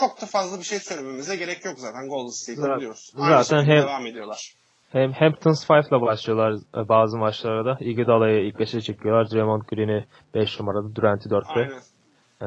Çok 0.00 0.22
da 0.22 0.26
fazla 0.26 0.58
bir 0.58 0.64
şey 0.64 0.78
söylememize 0.78 1.36
gerek 1.36 1.64
yok 1.64 1.74
zaten. 1.78 2.08
Golden 2.08 2.30
State'i 2.30 2.56
Zaten- 2.56 2.76
biliyoruz. 2.76 3.12
Aynı 3.18 3.44
zaten 3.44 3.64
hem- 3.64 3.82
devam 3.82 4.06
ediyorlar. 4.06 4.52
Hem 4.92 5.12
Hamptons 5.12 5.64
5'la 5.70 6.00
başlıyorlar 6.00 6.52
e, 6.52 6.88
bazı 6.88 7.18
maçlarda 7.18 7.64
da. 7.64 7.84
Iguodala'yı 7.84 8.46
ilk 8.46 8.60
5'e 8.60 8.80
çekiyorlar. 8.80 9.30
Draymond 9.30 9.62
Green'i 9.62 10.04
5 10.34 10.60
numarada, 10.60 10.94
Durant'i 10.96 11.28
4'te. 11.28 11.60
Aynen. 11.60 11.80
Ee, 12.40 12.46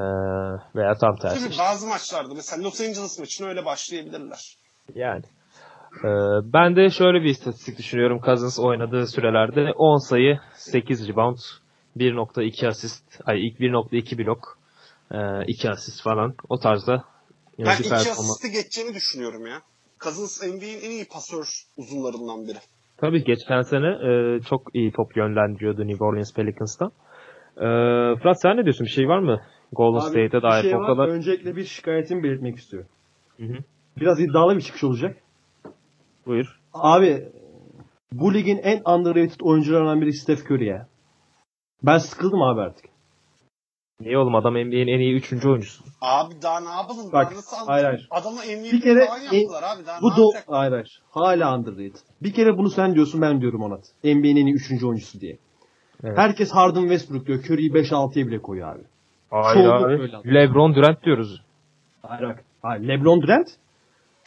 veya 0.75 0.95
tam 0.95 1.15
tersi. 1.15 1.45
Tabii 1.49 1.59
bazı 1.59 1.87
maçlarda 1.87 2.33
mesela 2.33 2.63
Los 2.63 2.81
Angeles 2.81 3.19
maçına 3.19 3.47
öyle 3.47 3.65
başlayabilirler. 3.65 4.57
Yani. 4.95 5.23
Ee, 6.03 6.07
ben 6.53 6.75
de 6.75 6.89
şöyle 6.89 7.21
bir 7.23 7.29
istatistik 7.29 7.77
düşünüyorum. 7.77 8.21
Cousins 8.25 8.59
oynadığı 8.59 9.07
sürelerde 9.07 9.71
10 9.75 9.97
sayı, 10.09 10.39
8 10.55 11.07
rebound, 11.09 11.37
1.2 11.97 12.67
asist, 12.67 13.21
ay 13.25 13.47
ilk 13.47 13.59
1.2 13.59 14.17
blok, 14.17 14.57
2 15.47 15.69
asist 15.69 16.01
falan. 16.03 16.33
O 16.49 16.59
tarzda 16.59 17.03
yine 17.59 17.69
Ben 17.69 17.73
iki 17.79 17.89
performans. 17.89 18.19
asisti 18.19 18.51
geçeceğini 18.51 18.93
düşünüyorum 18.95 19.45
ya. 19.47 19.57
Cousins 20.03 20.43
NBA'in 20.43 20.81
en 20.85 20.91
iyi 20.91 21.05
pasör 21.07 21.45
uzunlarından 21.77 22.47
biri. 22.47 22.57
Tabii 22.97 23.23
geçen 23.23 23.61
sene 23.61 23.87
e, 23.87 24.41
çok 24.49 24.61
iyi 24.75 24.91
top 24.91 25.17
yönlendiriyordu 25.17 25.87
New 25.87 26.03
Orleans 26.05 26.33
Pelicans'ta. 26.33 26.85
Ee, 27.57 28.15
Fırat 28.21 28.41
sen 28.41 28.57
ne 28.57 28.63
diyorsun? 28.63 28.85
Bir 28.85 28.91
şey 28.91 29.07
var 29.07 29.19
mı? 29.19 29.41
Golden 29.73 29.99
State'e 29.99 30.31
bir 30.31 30.41
dair 30.41 30.61
şey 30.61 30.75
o 30.75 30.79
var. 30.79 30.87
kadar. 30.87 31.07
Öncelikle 31.07 31.55
bir 31.55 31.63
şikayetimi 31.65 32.23
belirtmek 32.23 32.57
istiyorum. 32.57 32.89
Hı 33.37 33.43
hı. 33.45 33.57
Biraz 33.97 34.19
iddialı 34.19 34.55
bir 34.55 34.61
çıkış 34.61 34.83
olacak. 34.83 35.17
Buyur. 36.25 36.59
Abi 36.73 37.29
bu 38.11 38.33
ligin 38.33 38.57
en 38.57 38.81
underrated 38.93 39.39
oyuncularından 39.41 40.01
biri 40.01 40.13
Steph 40.13 40.51
Curry 40.51 40.65
ya. 40.65 40.87
Ben 41.83 41.97
sıkıldım 41.97 42.41
abi 42.41 42.61
artık. 42.61 42.85
Niye 44.01 44.17
oğlum 44.17 44.35
adam 44.35 44.53
NBA'in 44.53 44.87
en 44.87 44.99
iyi 44.99 45.15
3. 45.15 45.45
oyuncusu. 45.45 45.83
Abi 46.01 46.33
daha 46.41 46.59
ne 46.59 46.69
yapalım? 46.69 47.11
Bak, 47.13 47.25
Daha 47.25 47.37
nasıl 47.37 47.57
hayır, 47.67 47.85
hayır. 47.85 48.07
Adama 48.11 48.35
MVP 48.41 48.71
Bir 48.73 48.81
kere 48.81 49.05
falan 49.05 49.19
yaptılar 49.19 49.63
abi. 49.63 49.85
Daha 49.85 50.01
bu 50.01 50.11
ne 50.11 50.15
do 50.17 50.21
yapacak? 50.21 50.43
hayır, 50.47 50.71
hayır. 50.71 51.01
Hala 51.11 51.57
underrated. 51.57 51.95
Bir 52.23 52.33
kere 52.33 52.57
bunu 52.57 52.69
sen 52.69 52.95
diyorsun 52.95 53.21
ben 53.21 53.41
diyorum 53.41 53.61
Onat. 53.63 53.83
NBA'nin 54.03 54.35
en 54.35 54.45
iyi 54.45 54.53
3. 54.53 54.83
oyuncusu 54.83 55.19
diye. 55.21 55.37
Evet. 56.03 56.17
Herkes 56.17 56.51
Harden 56.51 56.81
Westbrook 56.81 57.27
diyor. 57.27 57.39
Curry'i 57.39 57.69
5-6'ya 57.71 58.27
bile 58.27 58.41
koyuyor 58.41 58.75
abi. 58.75 58.81
Hayır 59.31 59.63
Çoğunluk 59.67 60.13
abi. 60.25 60.33
LeBron 60.33 60.75
Durant 60.75 61.03
diyoruz. 61.03 61.41
Hayır 62.01 62.23
bak. 62.29 62.43
Hayır, 62.61 62.87
LeBron 62.87 63.21
Durant 63.21 63.47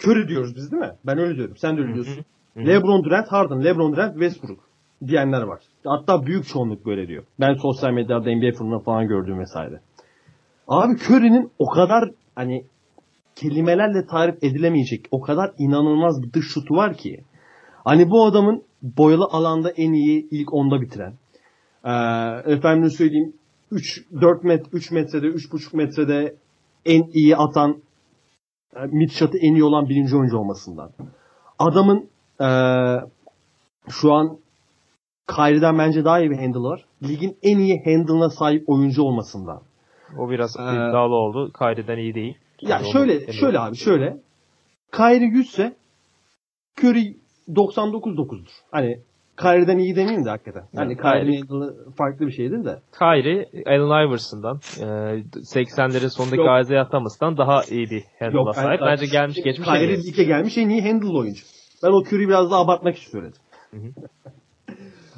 Curry 0.04 0.28
diyoruz 0.28 0.56
biz 0.56 0.72
değil 0.72 0.82
mi? 0.82 0.92
Ben 1.06 1.18
öyle 1.18 1.36
diyorum. 1.36 1.56
Sen 1.56 1.76
de 1.76 1.80
öyle 1.80 1.94
diyorsun. 1.94 2.24
hı. 2.56 2.60
LeBron 2.66 3.04
Durant, 3.04 3.32
Harden, 3.32 3.64
LeBron 3.64 3.92
Durant, 3.92 4.12
Westbrook 4.12 4.60
diyenler 5.06 5.42
var. 5.42 5.60
Hatta 5.84 6.26
büyük 6.26 6.48
çoğunluk 6.48 6.86
böyle 6.86 7.08
diyor. 7.08 7.24
Ben 7.40 7.54
sosyal 7.54 7.90
medyada 7.90 8.36
NBA 8.36 8.52
forumunda 8.58 8.84
falan 8.84 9.08
gördüğüm 9.08 9.38
vesaire. 9.38 9.80
Abi 10.68 10.92
Curry'nin 10.92 11.50
o 11.58 11.66
kadar 11.66 12.10
hani 12.34 12.64
kelimelerle 13.34 14.06
tarif 14.06 14.44
edilemeyecek 14.44 15.06
o 15.10 15.20
kadar 15.20 15.52
inanılmaz 15.58 16.22
bir 16.22 16.32
dış 16.32 16.46
şutu 16.46 16.74
var 16.74 16.94
ki. 16.94 17.24
Hani 17.84 18.10
bu 18.10 18.24
adamın 18.24 18.62
boyalı 18.82 19.24
alanda 19.30 19.70
en 19.70 19.92
iyi 19.92 20.28
ilk 20.30 20.54
onda 20.54 20.80
bitiren. 20.80 21.14
Ee, 21.84 22.52
efendim 22.52 22.90
söyleyeyim 22.90 23.32
3 23.70 24.04
4 24.20 24.44
met 24.44 24.66
3 24.72 24.90
metrede 24.90 25.26
3,5 25.26 25.76
metrede 25.76 26.36
en 26.86 27.02
iyi 27.12 27.36
atan 27.36 27.82
mid 28.86 29.10
shot'ı 29.10 29.38
en 29.38 29.54
iyi 29.54 29.64
olan 29.64 29.88
birinci 29.88 30.16
oyuncu 30.16 30.38
olmasından. 30.38 30.90
Adamın 31.58 32.08
e, 32.40 32.48
şu 33.88 34.12
an 34.12 34.38
Kyrie'den 35.28 35.78
bence 35.78 36.04
daha 36.04 36.20
iyi 36.20 36.30
bir 36.30 36.36
handle 36.36 36.58
var. 36.58 36.84
Ligin 37.02 37.36
en 37.42 37.58
iyi 37.58 37.84
handle'ına 37.84 38.30
sahip 38.30 38.68
oyuncu 38.68 39.02
olmasından. 39.02 39.62
O 40.18 40.30
biraz 40.30 40.56
Ee, 40.56 40.62
iddialı 40.62 41.14
oldu. 41.14 41.52
Kyrie'den 41.58 41.98
iyi 41.98 42.14
değil. 42.14 42.34
Ya 42.60 42.70
Yani 42.70 42.92
şöyle 42.92 43.32
şöyle 43.32 43.58
abi 43.58 43.76
şöyle. 43.76 44.16
Kyrie 44.92 45.26
100 45.26 45.46
ise 45.48 45.76
Curry 46.80 47.16
99.9'dur. 47.48 48.48
Hani 48.70 48.98
Kyrie'den 49.40 49.78
iyi 49.78 49.96
demeyeyim 49.96 50.24
de 50.24 50.30
hakikaten. 50.30 50.62
Hani 50.76 50.92
Yani 50.92 51.00
Kyrie- 51.00 51.20
Kyrie'nin 51.20 51.46
handle'ı 51.46 51.90
farklı 51.96 52.26
bir 52.26 52.32
şeydir 52.32 52.64
de. 52.64 52.78
Kyrie, 52.98 53.48
Allen 53.66 54.08
Iverson'dan, 54.08 54.56
e, 54.80 54.84
80'lerin 55.44 56.08
sonundaki 56.08 56.40
Yok. 56.40 56.60
Isaiah 56.62 56.90
Thomas'tan 56.90 57.36
daha 57.36 57.62
iyi 57.70 57.90
bir 57.90 58.02
handle'a 58.18 58.40
Yok, 58.40 58.54
sahip. 58.54 58.80
ben- 58.80 58.86
Bence 58.88 59.06
gelmiş 59.06 59.42
geçmiş 59.42 59.68
Kyrie 59.68 59.96
lige 60.02 60.24
gelmiş 60.24 60.58
en 60.58 60.68
iyi 60.68 60.82
handle 60.92 61.18
oyuncu. 61.18 61.44
Ben 61.82 61.88
o 61.88 62.00
Curry'i 62.04 62.28
biraz 62.28 62.50
daha 62.50 62.60
abartmak 62.60 62.96
için 62.96 63.10
söyledim. 63.10 63.42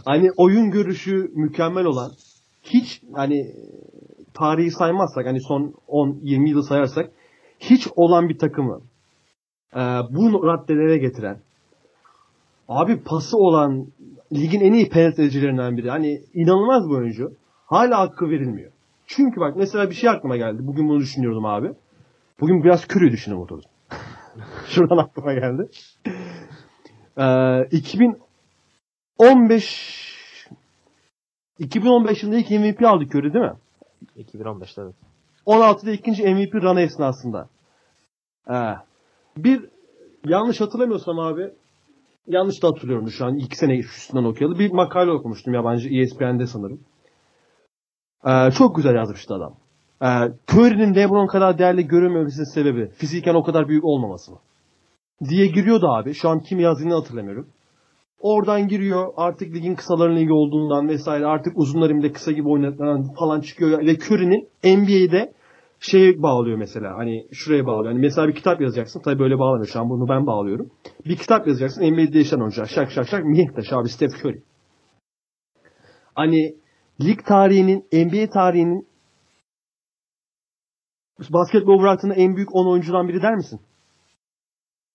Hani 0.04 0.30
oyun 0.36 0.70
görüşü 0.70 1.30
mükemmel 1.34 1.84
olan 1.84 2.10
hiç 2.62 3.02
hani 3.12 3.54
tarihi 4.34 4.70
saymazsak 4.70 5.26
hani 5.26 5.40
son 5.40 5.74
10-20 5.88 6.48
yılı 6.48 6.62
sayarsak 6.62 7.10
hiç 7.58 7.88
olan 7.96 8.28
bir 8.28 8.38
takımı 8.38 8.80
e, 9.74 9.80
bu 10.10 10.46
raddelere 10.46 10.98
getiren 10.98 11.38
abi 12.68 13.02
pası 13.02 13.36
olan 13.36 13.86
ligin 14.32 14.60
en 14.60 14.72
iyi 14.72 14.88
penetrecilerinden 14.88 15.76
biri. 15.76 15.90
Hani 15.90 16.20
inanılmaz 16.34 16.88
bir 16.88 16.94
oyuncu. 16.94 17.32
Hala 17.66 17.98
hakkı 17.98 18.30
verilmiyor. 18.30 18.70
Çünkü 19.06 19.40
bak 19.40 19.56
mesela 19.56 19.90
bir 19.90 19.94
şey 19.94 20.10
aklıma 20.10 20.36
geldi. 20.36 20.58
Bugün 20.60 20.88
bunu 20.88 21.00
düşünüyordum 21.00 21.44
abi. 21.44 21.72
Bugün 22.40 22.64
biraz 22.64 22.84
Curry 22.84 23.12
düşündüm 23.12 23.38
oturdum. 23.38 23.70
Şuradan 24.66 24.96
aklıma 24.96 25.34
geldi. 25.34 25.68
Ee, 27.18 27.76
2015 29.20 30.04
2015 31.58 32.22
yılında 32.22 32.38
ilk 32.38 32.50
MVP 32.50 32.86
aldı 32.86 33.04
Curry 33.04 33.32
değil 33.32 33.44
mi? 33.44 33.56
2015'te 34.16 34.82
evet. 34.82 34.94
16'da 35.46 35.90
ikinci 35.90 36.34
MVP 36.34 36.54
run 36.54 36.76
esnasında. 36.76 37.48
Ee, 38.50 38.74
bir 39.36 39.68
yanlış 40.26 40.60
hatırlamıyorsam 40.60 41.18
abi 41.18 41.50
yanlış 42.26 42.62
da 42.62 42.68
hatırlıyorum 42.68 43.10
şu 43.10 43.26
an 43.26 43.36
iki 43.36 43.56
sene 43.56 43.78
üstünden 43.78 44.24
okuyalı 44.24 44.58
bir 44.58 44.72
makale 44.72 45.10
okumuştum 45.10 45.54
yabancı 45.54 45.88
ESPN'de 45.88 46.46
sanırım. 46.46 46.80
Ee, 48.26 48.50
çok 48.50 48.76
güzel 48.76 48.94
yazmıştı 48.94 49.34
adam. 49.34 49.56
Ee, 50.02 50.32
Curry'nin 50.52 50.94
LeBron 50.94 51.26
kadar 51.26 51.58
değerli 51.58 51.86
görünmemesinin 51.86 52.54
sebebi 52.54 52.88
fiziken 52.88 53.34
o 53.34 53.42
kadar 53.42 53.68
büyük 53.68 53.84
olmaması 53.84 54.32
mı? 54.32 54.38
Diye 55.28 55.46
giriyordu 55.46 55.88
abi. 55.88 56.14
Şu 56.14 56.28
an 56.28 56.40
kim 56.40 56.60
yazdığını 56.60 56.94
hatırlamıyorum. 56.94 57.48
Oradan 58.24 58.68
giriyor 58.68 59.12
artık 59.16 59.54
ligin 59.54 59.74
kısaların 59.74 60.16
ligi 60.16 60.32
olduğundan 60.32 60.88
vesaire 60.88 61.26
artık 61.26 61.52
uzunların 61.58 61.98
bile 61.98 62.12
kısa 62.12 62.32
gibi 62.32 62.48
oynatılan 62.48 63.14
falan 63.18 63.40
çıkıyor. 63.40 63.86
Ve 63.86 63.98
Curry'nin 63.98 64.48
NBA'de 64.64 65.34
şeye 65.80 66.22
bağlıyor 66.22 66.58
mesela. 66.58 66.98
Hani 66.98 67.26
şuraya 67.32 67.66
bağlıyor. 67.66 67.92
Hani 67.92 68.00
mesela 68.00 68.28
bir 68.28 68.34
kitap 68.34 68.60
yazacaksın. 68.60 69.00
Tabii 69.00 69.18
böyle 69.18 69.38
bağlamıyor 69.38 69.66
şu 69.66 69.80
an 69.80 69.90
bunu 69.90 70.08
ben 70.08 70.26
bağlıyorum. 70.26 70.70
Bir 71.04 71.16
kitap 71.16 71.46
yazacaksın. 71.46 71.82
NBA'de 71.82 72.12
değişen 72.12 72.40
oyuncular. 72.40 72.66
Şak 72.66 72.90
şak 72.90 73.08
şak. 73.08 73.24
Miyettaş 73.24 73.72
abi 73.72 73.88
Steph 73.88 74.24
Curry. 74.24 74.42
Hani 76.14 76.54
lig 77.00 77.24
tarihinin, 77.26 77.86
NBA 77.92 78.30
tarihinin 78.30 78.88
basketbol 81.30 81.80
bıraktığında 81.82 82.14
en 82.14 82.36
büyük 82.36 82.54
10 82.54 82.72
oyuncudan 82.72 83.08
biri 83.08 83.22
der 83.22 83.34
misin? 83.34 83.60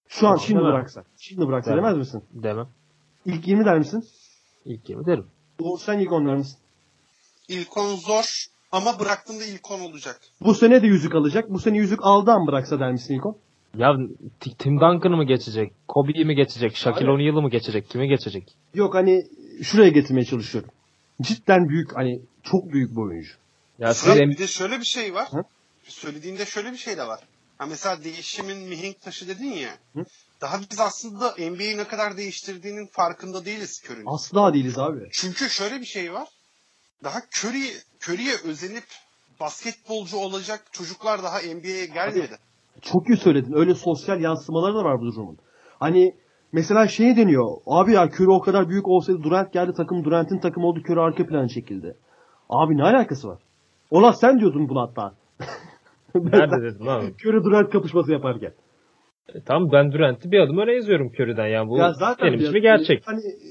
Şu 0.07 0.27
an 0.27 0.31
Tamam, 0.31 0.39
şimdi 0.47 0.59
demem. 0.59 0.73
bıraksak. 0.73 1.05
Şimdi 1.17 1.47
bıraksak 1.47 1.77
Demem. 1.77 1.83
demez 1.83 1.97
misin? 1.97 2.23
Demem. 2.43 2.67
İlk 3.25 3.47
20 3.47 3.65
der 3.65 3.77
misin? 3.77 4.05
İlk 4.65 4.89
yemin 4.89 5.05
derim. 5.05 5.27
Doğru 5.59 5.77
sen 5.77 5.99
ilk 5.99 6.11
10 6.11 6.27
der 6.27 6.35
misin? 6.35 6.57
İlk 7.47 7.77
10 7.77 7.95
zor 7.95 8.45
ama 8.71 8.99
bıraktığında 8.99 9.45
ilk 9.45 9.71
10 9.71 9.79
olacak. 9.79 10.21
Bu 10.41 10.53
sene 10.55 10.81
de 10.81 10.87
yüzük 10.87 11.15
alacak. 11.15 11.49
Bu 11.49 11.59
sene 11.59 11.77
yüzük 11.77 11.99
aldı 12.03 12.31
an 12.31 12.47
bıraksa 12.47 12.79
der 12.79 12.91
misin 12.91 13.13
ilk 13.13 13.25
10? 13.25 13.37
Ya 13.77 13.97
Tim 14.59 14.79
Duncan'ı 14.79 15.17
mı 15.17 15.23
geçecek? 15.23 15.73
Kobe'yi 15.87 16.25
mi 16.25 16.35
geçecek? 16.35 16.75
Shaquille. 16.75 17.11
O'Neal'ı 17.11 17.41
mı 17.41 17.49
geçecek? 17.49 17.89
Kimi 17.89 18.07
geçecek? 18.07 18.55
Yok 18.73 18.95
hani 18.95 19.27
şuraya 19.63 19.89
getirmeye 19.89 20.25
çalışıyorum. 20.25 20.69
Cidden 21.21 21.69
büyük 21.69 21.95
hani 21.95 22.21
çok 22.43 22.73
büyük 22.73 22.91
bir 22.91 23.01
oyuncu. 23.01 23.31
Ya 23.79 23.93
Fırat, 23.93 24.17
bir 24.17 24.37
de 24.37 24.47
şöyle 24.47 24.79
bir 24.79 24.85
şey 24.85 25.13
var. 25.13 25.27
Hı? 25.31 25.43
Söylediğinde 25.83 26.45
şöyle 26.45 26.71
bir 26.71 26.77
şey 26.77 26.97
de 26.97 27.07
var. 27.07 27.19
Ha 27.57 27.65
mesela 27.65 28.03
değişimin 28.03 28.57
mihenk 28.57 29.01
taşı 29.01 29.27
dedin 29.27 29.51
ya. 29.51 29.71
Hı? 29.95 30.05
Daha 30.41 30.59
biz 30.71 30.79
aslında 30.79 31.31
NBA'yi 31.31 31.77
ne 31.77 31.83
kadar 31.87 32.17
değiştirdiğinin 32.17 32.87
farkında 32.87 33.45
değiliz 33.45 33.81
Curry'nin. 33.85 34.05
Asla 34.13 34.53
değiliz 34.53 34.79
abi. 34.79 35.09
Çünkü 35.11 35.49
şöyle 35.49 35.79
bir 35.81 35.85
şey 35.85 36.13
var. 36.13 36.27
Daha 37.03 37.19
Curry, 37.19 37.67
Curry'e 38.03 38.49
özenip 38.49 38.83
basketbolcu 39.39 40.17
olacak 40.17 40.65
çocuklar 40.71 41.23
daha 41.23 41.39
NBA'ye 41.39 41.85
gelmedi. 41.85 42.37
Çok 42.81 43.09
iyi 43.09 43.17
söyledin. 43.17 43.53
Öyle 43.53 43.75
sosyal 43.75 44.21
yansımaları 44.21 44.75
da 44.75 44.83
var 44.83 44.99
bu 45.01 45.05
durumun. 45.05 45.37
Hani 45.79 46.15
mesela 46.51 46.87
şey 46.87 47.17
deniyor. 47.17 47.57
Abi 47.65 47.93
ya 47.93 48.07
Curry 48.07 48.29
o 48.31 48.41
kadar 48.41 48.69
büyük 48.69 48.87
olsaydı 48.87 49.23
Durant 49.23 49.53
geldi 49.53 49.73
takım 49.77 50.03
Durant'in 50.03 50.39
takımı 50.39 50.67
oldu 50.67 50.79
Curry 50.79 50.99
arka 50.99 51.25
plana 51.25 51.47
çekildi. 51.47 51.95
Abi 52.49 52.77
ne 52.77 52.83
alakası 52.83 53.27
var? 53.27 53.39
Ola 53.91 54.13
sen 54.13 54.39
diyordun 54.39 54.69
bunu 54.69 54.81
hatta. 54.81 55.13
Nerede 56.15 56.61
dedim 56.61 56.87
abi? 56.87 57.05
Curry 57.25 57.43
Durant 57.43 57.69
kapışması 57.71 58.11
yaparken. 58.11 58.53
E, 59.35 59.41
Tamam 59.45 59.71
ben 59.71 59.91
Durant'i 59.91 60.31
bir 60.31 60.39
adım 60.39 60.57
öne 60.57 60.71
yazıyorum 60.73 61.07
Curry'den 61.19 61.47
yani 61.47 61.69
bu 61.69 61.77
ya 61.77 61.93
zaten 61.93 62.27
benim 62.27 62.39
için 62.39 62.61
gerçek. 62.61 63.07
Hani 63.07 63.19
e, 63.19 63.49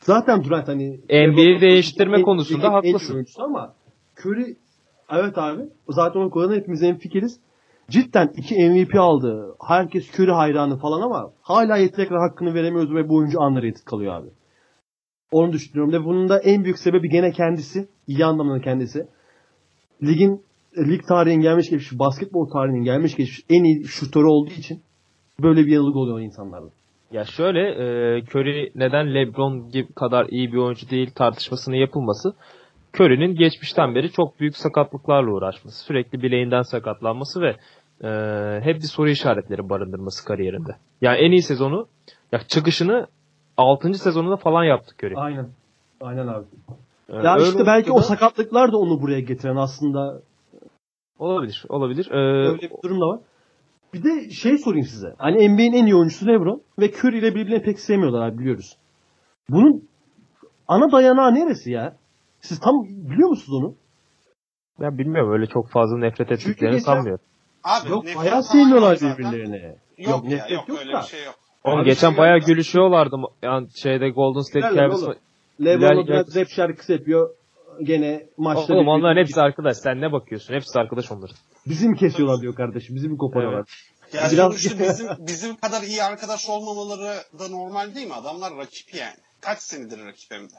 zaten 0.00 0.44
Durant 0.44 0.68
hani 0.68 1.00
NBA'yi 1.10 1.60
değiştirme 1.60 2.18
en- 2.18 2.22
konusunda 2.24 2.66
en- 2.66 2.70
en 2.70 2.72
haklısın. 2.74 3.14
oyuncusu 3.14 3.42
ama 3.42 3.74
Curry 4.24 4.56
evet 5.12 5.38
abi 5.38 5.62
zaten 5.88 6.20
o 6.20 6.30
konuda 6.30 6.54
hepimiz 6.54 6.82
en 6.82 6.98
fikiriz. 6.98 7.40
Cidden 7.90 8.32
iki 8.36 8.54
MVP 8.70 8.98
aldı. 9.00 9.54
Herkes 9.68 10.14
Curry 10.20 10.30
hayranı 10.32 10.78
falan 10.78 11.02
ama 11.02 11.32
hala 11.42 11.76
yetenekler 11.76 12.16
hakkını 12.16 12.54
veremiyoruz 12.54 12.94
ve 12.94 13.08
bu 13.08 13.16
oyuncu 13.16 13.38
underrated 13.40 13.84
kalıyor 13.84 14.12
abi. 14.14 14.28
Onu 15.32 15.52
düşünüyorum 15.52 15.92
ve 15.92 16.04
bunun 16.04 16.28
da 16.28 16.38
en 16.38 16.64
büyük 16.64 16.78
sebebi 16.78 17.08
gene 17.08 17.32
kendisi. 17.32 17.88
iyi 18.06 18.24
anlamda 18.24 18.60
kendisi. 18.60 19.06
Ligin 20.02 20.42
lig 20.78 21.06
tarihinin 21.08 21.42
gelmiş 21.42 21.70
geçmiş, 21.70 21.98
basketbol 21.98 22.50
tarihinin 22.50 22.84
gelmiş 22.84 23.16
geçmiş 23.16 23.40
en 23.50 23.64
iyi 23.64 23.84
şutörü 23.84 24.26
olduğu 24.26 24.50
için 24.52 24.82
böyle 25.40 25.66
bir 25.66 25.72
yanılgı 25.72 25.98
oluyor 25.98 26.20
insanlarda. 26.20 26.68
Ya 27.12 27.24
şöyle 27.24 27.60
e, 27.60 28.20
Curry 28.24 28.72
neden 28.74 29.14
LeBron 29.14 29.70
gibi 29.70 29.92
kadar 29.92 30.26
iyi 30.26 30.52
bir 30.52 30.56
oyuncu 30.58 30.90
değil 30.90 31.10
tartışmasının 31.14 31.76
yapılması 31.76 32.34
Curry'nin 32.94 33.34
geçmişten 33.34 33.94
beri 33.94 34.12
çok 34.12 34.40
büyük 34.40 34.56
sakatlıklarla 34.56 35.30
uğraşması, 35.30 35.84
sürekli 35.84 36.22
bileğinden 36.22 36.62
sakatlanması 36.62 37.40
ve 37.40 37.56
e, 38.04 38.08
hep 38.64 38.76
bir 38.76 38.86
soru 38.86 39.08
işaretleri 39.10 39.68
barındırması 39.68 40.24
kariyerinde. 40.24 40.76
Yani 41.00 41.18
en 41.18 41.30
iyi 41.30 41.42
sezonu 41.42 41.86
ya 42.32 42.40
çıkışını 42.48 43.06
6. 43.56 43.94
sezonunda 43.94 44.36
falan 44.36 44.64
yaptı 44.64 44.94
Curry. 45.02 45.14
Aynen. 45.16 45.48
Aynen 46.00 46.26
abi. 46.26 46.44
E, 47.08 47.16
Ya 47.16 47.36
işte 47.36 47.66
belki 47.66 47.92
o 47.92 47.98
da- 47.98 48.02
sakatlıklar 48.02 48.72
da 48.72 48.76
onu 48.78 49.02
buraya 49.02 49.20
getiren 49.20 49.56
aslında 49.56 50.20
olabilir, 51.20 51.64
olabilir. 51.68 52.10
E, 52.10 52.16
öyle 52.48 52.62
bir 52.62 52.70
durum 52.84 53.00
da 53.00 53.06
var. 53.06 53.20
Bir 53.94 54.04
de 54.04 54.30
şey 54.30 54.58
sorayım 54.58 54.86
size. 54.86 55.14
Hani 55.18 55.48
NBA'in 55.48 55.72
en 55.72 55.86
iyi 55.86 55.94
oyuncusu 55.94 56.26
LeBron 56.26 56.62
ve 56.78 56.90
Curry 56.90 57.18
ile 57.18 57.34
birbirini 57.34 57.62
pek 57.62 57.80
sevmiyorlar 57.80 58.28
abi 58.28 58.38
biliyoruz. 58.38 58.76
Bunun 59.48 59.88
ana 60.68 60.92
dayanağı 60.92 61.34
neresi 61.34 61.70
ya? 61.72 61.96
Siz 62.40 62.60
tam 62.60 62.84
biliyor 62.84 63.28
musunuz 63.28 63.62
onu? 63.62 63.74
ben 64.80 64.98
bilmiyorum 64.98 65.32
öyle 65.32 65.46
çok 65.46 65.70
fazla 65.70 65.98
nefret 65.98 66.32
ettiklerini 66.32 66.74
geçen- 66.76 66.84
sanmıyorum. 66.84 67.24
Abi, 67.64 67.90
Yok 67.90 68.04
bayağı 68.16 68.42
sevmiyorlar 68.42 69.00
yok 69.00 69.18
birbirlerini. 69.18 69.76
Yok, 69.98 70.24
ya, 70.24 70.30
nefret 70.30 70.50
yok, 70.50 70.68
yok 70.68 70.78
öyle 70.78 70.92
da. 70.92 71.00
bir 71.00 71.06
şey 71.06 71.24
yok. 71.24 71.34
Oğlum 71.64 71.78
Abi 71.78 71.84
geçen 71.84 72.10
şey 72.10 72.18
bayağı 72.18 72.38
yok. 72.38 72.46
gülüşüyorlardı 72.46 73.16
yani 73.42 73.68
şeyde 73.82 74.10
Golden 74.10 74.40
State 74.40 74.76
Cavs 74.76 75.02
LeBron'la 75.64 76.06
biraz 76.06 76.36
rap 76.36 76.48
şarkısı 76.48 76.92
yapıyor. 76.92 77.30
Gene 77.82 78.26
maçta 78.36 78.74
Oğlum 78.74 78.86
bir- 78.86 78.90
onların 78.90 79.20
hepsi 79.20 79.40
arkadaş. 79.40 79.76
Sen 79.76 80.00
ne 80.00 80.12
bakıyorsun? 80.12 80.54
Hepsi 80.54 80.78
arkadaş 80.80 81.12
onların. 81.12 81.36
bizim 81.66 81.94
kesiyorlar 81.94 82.40
diyor 82.40 82.54
kardeşim. 82.54 82.96
Bizim 82.96 83.16
koparıyorlar. 83.16 83.64
Ya 84.12 84.22
Biraz- 84.32 84.52
sonuçta 84.60 84.78
bizim, 84.84 85.08
bizim 85.26 85.56
kadar 85.56 85.82
iyi 85.82 86.02
arkadaş 86.02 86.48
olmamaları 86.48 87.16
da 87.38 87.48
normal 87.48 87.94
değil 87.94 88.06
mi? 88.06 88.14
Adamlar 88.14 88.56
rakip 88.56 88.94
yani. 88.94 89.16
Kaç 89.40 89.58
senedir 89.58 90.04
rakip 90.06 90.30
hem 90.30 90.42
de. 90.44 90.54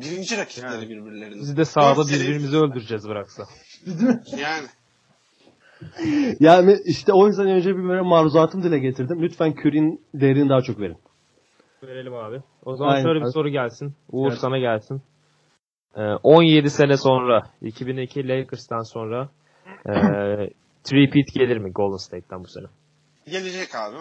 Birinci 0.00 0.36
rakipleri 0.38 0.88
birbirlerinin. 0.90 1.40
Biz 1.40 1.56
de 1.56 1.64
sahada 1.64 1.96
Dört 1.98 2.06
sene- 2.06 2.20
birbirimizi 2.20 2.56
öldüreceğiz 2.56 3.08
bıraksa. 3.08 3.44
Yani. 4.38 4.66
Yani 6.40 6.76
işte 6.84 7.12
o 7.12 7.26
yüzden 7.26 7.46
önce 7.48 7.76
bir 7.76 7.88
böyle 7.88 8.00
maruzatımı 8.00 8.64
dile 8.64 8.78
getirdim. 8.78 9.22
Lütfen 9.22 9.50
Curry'nin 9.52 10.00
değerini 10.14 10.48
daha 10.48 10.60
çok 10.62 10.80
verin. 10.80 10.96
Verelim 11.82 12.14
abi. 12.14 12.42
O 12.64 12.76
zaman 12.76 12.92
Aynen. 12.92 13.02
şöyle 13.04 13.20
bir 13.20 13.30
soru 13.30 13.48
gelsin. 13.48 13.94
Uğur 14.12 14.28
Gelsin. 14.28 14.40
sana 14.40 14.58
gelsin. 14.58 15.02
Ee, 15.96 16.00
17 16.22 16.70
sene 16.70 16.96
sonra 16.96 17.42
2002 17.62 18.28
Lakers'tan 18.28 18.82
sonra 18.82 19.28
e, 19.86 19.92
three-peat 20.84 21.34
gelir 21.34 21.56
mi 21.56 21.72
Golden 21.72 21.96
State'ten 21.96 22.44
bu 22.44 22.48
sene? 22.48 22.66
Gelecek 23.26 23.74
abi. 23.74 23.96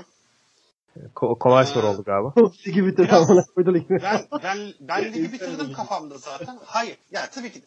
Ko- 1.16 1.40
kolay 1.40 1.64
Ee, 1.64 1.68
soru 1.68 1.88
oldu 1.88 2.04
galiba. 2.04 2.34
Ligi 2.68 2.86
bitir 2.86 3.04
Biraz- 3.04 3.30
amına 3.30 3.46
koydum 3.56 3.76
ligi. 3.76 3.90
Ben, 3.90 4.22
ben, 4.44 4.58
ben 4.80 5.14
ligi 5.14 5.34
bitirdim 5.34 5.74
kafamda 5.74 6.18
zaten. 6.18 6.58
Hayır. 6.66 6.98
Ya 7.12 7.30
tabii 7.30 7.52
ki. 7.52 7.62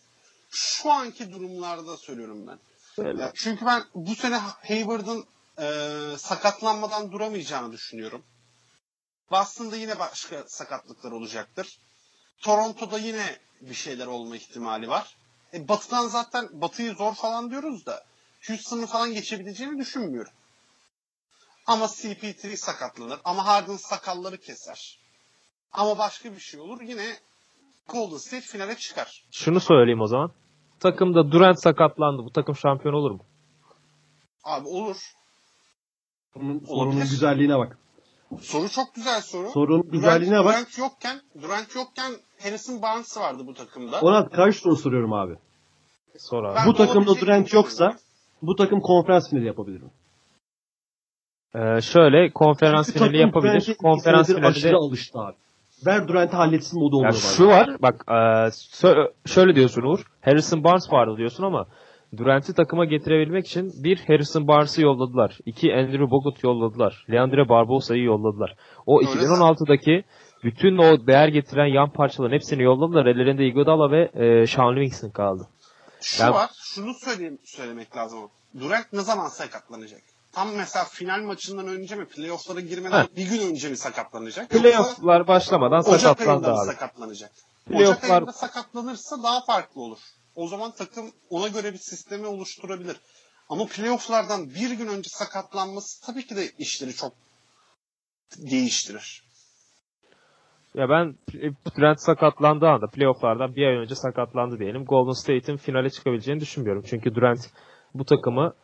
Şu 0.50 0.90
anki 0.92 1.32
durumlarda 1.32 1.96
söylüyorum 1.96 2.46
ben. 2.46 2.58
Öyle. 3.04 3.22
Ya 3.22 3.32
çünkü 3.34 3.66
ben 3.66 3.82
bu 3.94 4.14
sene 4.14 4.36
Hayward'ın 4.68 5.24
e, 5.58 5.66
sakatlanmadan 6.16 7.12
duramayacağını 7.12 7.72
düşünüyorum. 7.72 8.22
Boston'da 9.30 9.76
yine 9.76 9.98
başka 9.98 10.44
sakatlıklar 10.46 11.12
olacaktır. 11.12 11.78
Toronto'da 12.42 12.98
yine 12.98 13.36
bir 13.60 13.74
şeyler 13.74 14.06
olma 14.06 14.36
ihtimali 14.36 14.88
var. 14.88 15.16
E, 15.54 15.68
batı'dan 15.68 16.06
zaten 16.08 16.48
Batı'yı 16.52 16.94
zor 16.94 17.14
falan 17.14 17.50
diyoruz 17.50 17.86
da 17.86 18.04
Houston'ı 18.48 18.86
falan 18.86 19.12
geçebileceğini 19.14 19.78
düşünmüyorum. 19.78 20.32
Ama 21.66 21.84
CP3 21.84 22.56
sakatlanır. 22.56 23.20
Ama 23.24 23.46
Harden 23.46 23.76
sakalları 23.76 24.38
keser. 24.38 24.98
Ama 25.72 25.98
başka 25.98 26.32
bir 26.32 26.40
şey 26.40 26.60
olur. 26.60 26.80
Yine 26.82 27.16
Golden 27.88 28.16
State 28.16 28.40
finale 28.46 28.76
çıkar. 28.76 29.24
Şunu 29.30 29.60
söyleyeyim 29.60 30.00
o 30.00 30.06
zaman. 30.06 30.32
Takımda 30.80 31.32
Durant 31.32 31.60
sakatlandı. 31.62 32.24
Bu 32.24 32.32
takım 32.32 32.56
şampiyon 32.56 32.94
olur 32.94 33.10
mu? 33.10 33.24
Abi 34.44 34.68
olur. 34.68 34.96
Sorunun, 36.34 36.50
Olabilir. 36.54 36.66
sorunun 36.66 37.00
güzelliğine 37.00 37.58
bak. 37.58 37.78
Soru 38.40 38.68
çok 38.68 38.94
güzel 38.94 39.20
soru. 39.20 39.50
Sorun 39.50 39.90
güzelliğine 39.90 40.34
Durant, 40.34 40.46
bak. 40.46 40.54
Durant 40.54 40.78
yokken, 40.78 41.20
Durant 41.42 41.76
yokken 41.76 42.12
Harrison 42.42 42.82
Barnes 42.82 43.16
vardı 43.18 43.42
bu 43.46 43.54
takımda. 43.54 44.00
Ona 44.00 44.28
kaç 44.28 44.56
soru 44.56 44.76
soruyorum 44.76 45.12
abi. 45.12 45.34
Sor 46.18 46.44
abi. 46.44 46.56
Ben 46.56 46.66
Bu 46.66 46.74
takımda 46.74 46.98
olabilecek 47.10 47.22
Durant 47.22 47.52
yoksa 47.52 47.96
bu 48.42 48.56
takım 48.56 48.80
konferans 48.80 49.30
finali 49.30 49.46
yapabilir 49.46 49.80
mi? 49.82 49.90
Ee, 51.54 51.80
şöyle 51.80 52.30
konferans 52.30 52.86
Çünkü 52.86 52.98
finali 52.98 53.18
yapabilir. 53.18 53.74
Konferans 53.74 54.26
finali 54.26 54.42
de 54.42 54.46
aşırı 54.46 54.76
alıştı 54.76 55.18
abi. 55.18 55.36
Ver 55.86 56.08
Durant'i 56.08 56.36
halletsin 56.36 56.80
modu 56.80 56.96
Ya 56.96 57.08
oluyor 57.08 57.12
şu 57.36 57.46
var 57.46 57.76
bak 57.82 58.04
e, 58.08 58.48
şöyle 59.28 59.54
diyorsun 59.54 59.82
Uğur. 59.82 60.04
Harrison 60.20 60.64
Barnes 60.64 60.92
vardı 60.92 61.16
diyorsun 61.16 61.44
ama 61.44 61.66
Durant'i 62.16 62.54
takıma 62.54 62.84
getirebilmek 62.84 63.46
için 63.46 63.72
bir 63.84 63.96
Harrison 64.06 64.48
Barnes'ı 64.48 64.82
yolladılar. 64.82 65.38
iki 65.46 65.74
Andrew 65.74 66.10
Bogut 66.10 66.44
yolladılar. 66.44 67.06
Leandre 67.10 67.48
Barbosa'yı 67.48 68.02
yolladılar. 68.02 68.56
O 68.86 69.00
Öyle 69.00 69.10
2016'daki 69.10 70.04
bütün 70.44 70.78
o 70.78 71.06
değer 71.06 71.28
getiren 71.28 71.66
yan 71.66 71.90
parçaların 71.92 72.34
hepsini 72.34 72.62
yolladılar. 72.62 73.06
Ellerinde 73.06 73.46
Iguodala 73.46 73.90
ve 73.90 74.02
e, 74.14 74.46
Sean 74.46 74.76
Livingston 74.76 75.10
kaldı. 75.10 75.48
Şu 76.00 76.22
Ben- 76.22 76.32
var, 76.32 76.50
şunu 76.74 76.94
söyleyeyim, 76.94 77.38
söylemek 77.44 77.96
lazım. 77.96 78.18
Durant 78.60 78.92
ne 78.92 79.00
zaman 79.00 79.28
sakatlanacak? 79.28 80.00
Tam 80.32 80.48
mesela 80.56 80.84
final 80.84 81.22
maçından 81.22 81.68
önce 81.68 81.94
mi, 81.96 82.04
playoff'lara 82.04 82.60
girmeden 82.60 83.02
Heh. 83.02 83.16
bir 83.16 83.30
gün 83.30 83.50
önce 83.50 83.68
mi 83.68 83.76
sakatlanacak? 83.76 84.50
Playoff'lar 84.50 85.28
başlamadan 85.28 85.80
Ocak 85.80 86.00
sakatlandı 86.00 86.46
ayında 86.46 86.60
abi. 86.62 86.66
sakatlanacak? 86.66 87.30
Ocak 87.70 87.78
Playoff'lar 87.78 88.16
ayında 88.16 88.32
sakatlanırsa 88.32 89.22
daha 89.22 89.40
farklı 89.44 89.80
olur. 89.82 89.98
O 90.34 90.48
zaman 90.48 90.72
takım 90.72 91.10
ona 91.30 91.48
göre 91.48 91.72
bir 91.72 91.78
sistemi 91.78 92.26
oluşturabilir. 92.26 92.96
Ama 93.48 93.66
playoff'lardan 93.66 94.50
bir 94.50 94.70
gün 94.70 94.86
önce 94.86 95.08
sakatlanması 95.08 96.06
tabii 96.06 96.26
ki 96.26 96.36
de 96.36 96.50
işleri 96.58 96.94
çok 96.94 97.12
değiştirir. 98.38 99.22
Ya 100.74 100.88
ben 100.88 101.14
Durant 101.76 102.00
sakatlandığı 102.00 102.68
anda 102.68 102.86
playofflardan 102.86 103.56
bir 103.56 103.66
ay 103.66 103.74
önce 103.74 103.94
sakatlandı 103.94 104.58
diyelim. 104.58 104.84
Golden 104.84 105.12
State'in 105.12 105.56
finale 105.56 105.90
çıkabileceğini 105.90 106.40
düşünmüyorum. 106.40 106.82
Çünkü 106.86 107.14
Durant 107.14 107.50
bu 107.94 108.04
takımı 108.04 108.54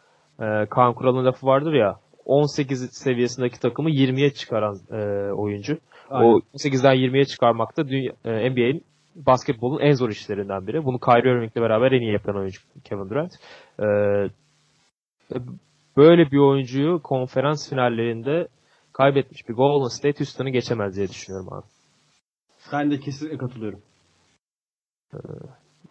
e, 0.40 0.66
Kaan 0.70 0.95
Kural'ın 0.95 1.24
lafı 1.24 1.47
vardır 1.47 1.73
ya 1.73 2.01
18 2.24 2.90
seviyesindeki 2.93 3.61
takımı 3.61 3.90
20'ye 3.90 4.31
çıkaran 4.31 4.78
e, 4.90 5.32
oyuncu. 5.32 5.78
Aynen. 6.11 6.28
O 6.28 6.40
18'den 6.55 6.95
20'ye 6.95 7.24
çıkarmak 7.24 7.77
da 7.77 7.89
dünya, 7.89 8.12
e, 8.24 8.51
NBA'in 8.51 8.85
basketbolun 9.27 9.81
en 9.81 9.93
zor 9.93 10.11
işlerinden 10.11 10.66
biri. 10.66 10.85
Bunu 10.85 10.99
Kyrie 10.99 11.32
Irving'le 11.32 11.57
beraber 11.57 11.93
en 11.93 12.01
iyi 12.01 12.12
yapan 12.12 12.36
oyuncu 12.36 12.61
Kevin 12.85 13.11
Durant. 13.11 13.32
E, 13.81 13.86
böyle 15.97 16.31
bir 16.31 16.39
oyuncuyu 16.39 17.03
konferans 17.03 17.70
finallerinde 17.70 18.49
kaybetmiş 18.93 19.49
bir 19.49 19.55
Golden 19.55 19.89
State 19.89 20.19
Houston'ı 20.19 20.51
geçemez 20.51 20.97
diye 20.97 21.09
düşünüyorum 21.09 21.53
abi. 21.53 21.66
Ben 22.73 22.90
de 22.90 23.01
kesinlikle 23.01 23.39
katılıyorum. 23.39 23.81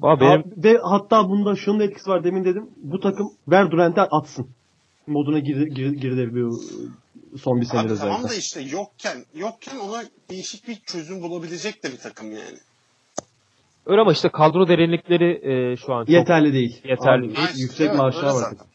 Benim 0.02 0.42
Abi, 0.42 0.44
ve 0.58 0.78
hatta 0.84 1.30
bunda 1.30 1.56
şunun 1.56 1.80
etkisi 1.80 2.10
var 2.10 2.24
demin 2.24 2.46
dedim. 2.46 2.70
Bu 2.78 3.00
takım 3.00 3.32
ver 3.48 3.72
Durant'e 3.72 4.02
atsın. 4.02 4.50
Moduna 5.08 5.40
girdi, 5.40 5.74
girdi, 5.74 6.00
girdi 6.00 6.36
bir 6.36 6.46
son 7.38 7.62
bir 7.62 7.66
senedir 7.66 7.90
özellikle. 7.90 8.16
tamam 8.16 8.30
da 8.30 8.36
işte 8.36 8.62
yokken 8.62 9.26
yokken 9.34 9.78
ona 9.78 10.04
değişik 10.30 10.68
bir 10.68 10.76
çözüm 10.76 11.22
bulabilecek 11.22 11.84
de 11.84 11.92
bir 11.92 11.98
takım 11.98 12.32
yani. 12.32 12.58
Öyle 13.88 14.02
ama 14.02 14.12
işte 14.12 14.30
kadro 14.30 14.68
derinlikleri 14.68 15.40
e, 15.72 15.76
şu 15.76 15.94
an 15.94 16.02
çok 16.06 16.10
Yeterli 16.10 16.54
değil. 16.54 16.82
Yeterli 16.84 17.26
Abi, 17.26 17.36
değil. 17.36 17.48
Yüksek 17.58 17.88
Evet, 17.88 17.98
maaşlar 17.98 18.24
var. 18.24 18.32
zaten. 18.34 18.68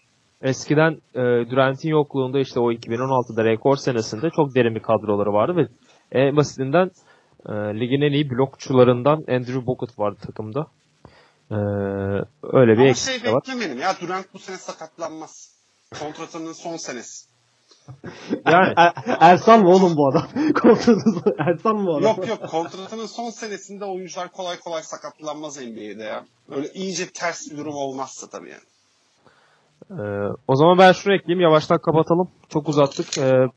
Eskiden 0.43 0.93
e, 1.15 1.21
Durant'in 1.51 1.89
yokluğunda 1.89 2.39
işte 2.41 2.61
o 2.61 2.73
2016'da 2.73 3.45
rekor 3.45 3.77
senesinde 3.77 4.31
çok 4.37 4.55
derin 4.55 4.75
bir 4.75 4.81
kadroları 4.81 5.33
vardı 5.33 5.57
ve 5.57 5.69
en 6.13 6.37
basitinden 6.37 6.91
e, 7.47 7.53
ligin 7.53 8.01
en 8.03 8.13
iyi 8.13 8.31
blokçularından 8.31 9.17
Andrew 9.29 9.67
Bogut 9.67 9.99
vardı 9.99 10.19
takımda. 10.27 10.67
E, 11.51 11.57
öyle 12.53 12.73
bir 12.73 12.79
Ama 12.79 12.87
eksik 12.89 13.23
şey 13.23 13.33
var. 13.33 13.41
beklemeyelim 13.41 13.79
ya 13.79 13.95
Durant 14.01 14.27
bu 14.35 14.39
sene 14.39 14.57
sakatlanmaz. 14.57 15.53
Kontratının 16.01 16.53
son 16.53 16.77
senesi. 16.77 17.32
Yani 18.47 18.73
Er- 18.77 18.93
Ersan 19.21 19.61
mı 19.63 19.69
oğlum 19.71 19.97
bu 19.97 20.09
adam? 20.09 20.23
Kontratı 20.63 21.35
Ersan 21.39 21.77
mı 21.77 21.87
bu 21.87 21.93
adam? 21.97 22.03
Yok 22.03 22.29
yok 22.29 22.49
kontratının 22.51 23.07
son 23.07 23.31
senesinde 23.31 23.85
oyuncular 23.85 24.29
kolay 24.33 24.59
kolay 24.59 24.83
sakatlanmaz 24.83 25.57
NBA'de 25.61 26.03
ya. 26.03 26.25
Öyle 26.51 26.69
iyice 26.75 27.07
ters 27.15 27.51
bir 27.51 27.57
durum 27.57 27.75
olmazsa 27.75 28.27
tabii 28.31 28.51
yani. 28.51 28.63
e, 30.01 30.33
o 30.49 30.57
zaman 30.57 30.79
ben 30.79 30.93
şunu 30.93 31.15
ekleyeyim 31.15 31.41
yavaştan 31.43 31.79
kapatalım. 31.79 32.31
Çok 32.49 32.69
uzattık. 32.69 33.19
E, 33.19 33.49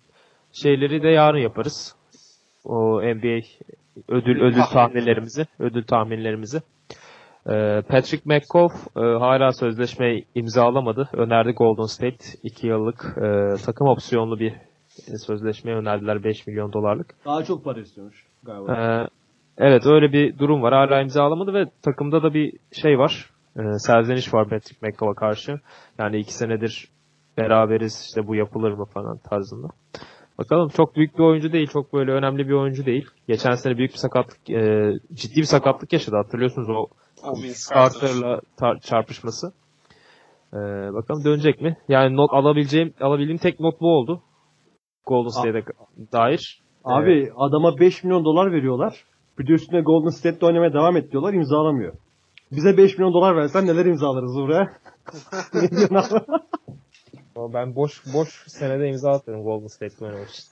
şeyleri 0.51 1.03
de 1.03 1.07
yarın 1.07 1.39
yaparız. 1.39 1.95
O 2.65 3.01
NBA 3.01 3.41
ödül 4.07 4.41
ödül 4.41 4.61
tahminlerimizi, 4.61 5.45
ödül 5.59 5.83
tahminlerimizi. 5.83 6.61
Ee, 7.49 7.81
Patrick 7.89 8.21
McCoy 8.25 8.67
e, 8.97 8.99
hala 8.99 9.51
sözleşme 9.51 10.21
imzalamadı. 10.35 11.09
Önerdi 11.13 11.51
Golden 11.51 11.85
State 11.85 12.25
2 12.43 12.67
yıllık 12.67 13.17
e, 13.17 13.55
takım 13.65 13.87
opsiyonlu 13.87 14.39
bir 14.39 14.51
e, 15.07 15.17
sözleşme 15.17 15.75
önerdiler 15.75 16.23
5 16.23 16.47
milyon 16.47 16.73
dolarlık. 16.73 17.15
Daha 17.25 17.43
çok 17.43 17.63
para 17.63 17.79
istiyormuş 17.79 18.25
galiba. 18.43 18.73
Ee, 18.73 19.07
evet 19.57 19.85
öyle 19.85 20.13
bir 20.13 20.39
durum 20.39 20.61
var. 20.61 20.73
Hala 20.73 21.01
imzalamadı 21.01 21.53
ve 21.53 21.65
takımda 21.81 22.23
da 22.23 22.33
bir 22.33 22.53
şey 22.71 22.99
var. 22.99 23.29
E, 23.59 23.61
serzeniş 23.79 24.33
var 24.33 24.49
Patrick 24.49 24.87
McCoy'a 24.87 25.13
karşı. 25.13 25.59
Yani 25.99 26.17
iki 26.17 26.33
senedir 26.33 26.87
beraberiz 27.37 28.05
işte 28.07 28.27
bu 28.27 28.35
yapılır 28.35 28.71
mı 28.71 28.85
falan 28.85 29.17
tarzında. 29.17 29.67
Bakalım 30.37 30.69
çok 30.69 30.95
büyük 30.95 31.17
bir 31.17 31.23
oyuncu 31.23 31.53
değil. 31.53 31.67
Çok 31.67 31.93
böyle 31.93 32.11
önemli 32.11 32.47
bir 32.47 32.53
oyuncu 32.53 32.85
değil. 32.85 33.05
Geçen 33.27 33.51
sene 33.51 33.77
büyük 33.77 33.91
bir 33.91 33.97
sakatlık, 33.97 34.49
e, 34.49 34.91
ciddi 35.13 35.37
bir 35.37 35.43
sakatlık 35.43 35.93
yaşadı. 35.93 36.15
Hatırlıyorsunuz 36.15 36.69
o. 36.69 36.87
Carter'la 37.73 38.39
tar- 38.57 38.79
çarpışması. 38.81 39.53
Ee, 40.53 40.57
bakalım 40.93 41.23
dönecek 41.23 41.61
mi? 41.61 41.77
Yani 41.89 42.15
not 42.15 42.33
alabileceğim, 42.33 42.93
alabildiğim 43.01 43.37
tek 43.37 43.59
not 43.59 43.81
bu 43.81 43.87
oldu. 43.87 44.21
Golden 45.05 45.29
State'e 45.29 45.63
dair. 46.11 46.61
Abi 46.83 47.31
adama 47.37 47.79
5 47.79 48.03
milyon 48.03 48.25
dolar 48.25 48.51
veriyorlar. 48.51 49.03
Bir 49.39 49.47
de 49.47 49.51
üstüne 49.51 49.81
Golden 49.81 50.09
State'de 50.09 50.45
oynamaya 50.45 50.73
devam 50.73 50.97
et 50.97 51.11
diyorlar 51.11 51.33
imzalamıyor. 51.33 51.93
Bize 52.51 52.77
5 52.77 52.97
milyon 52.97 53.13
dolar 53.13 53.35
versen 53.35 53.67
neler 53.67 53.85
imzalarız 53.85 54.35
buraya? 54.35 54.73
ben 57.53 57.75
boş 57.75 58.03
boş 58.13 58.43
senede 58.47 58.87
imza 58.87 59.11
atmadım 59.11 59.43
Golden 59.43 59.67
State'de 59.67 60.05
oynamak 60.05 60.29
için. 60.29 60.45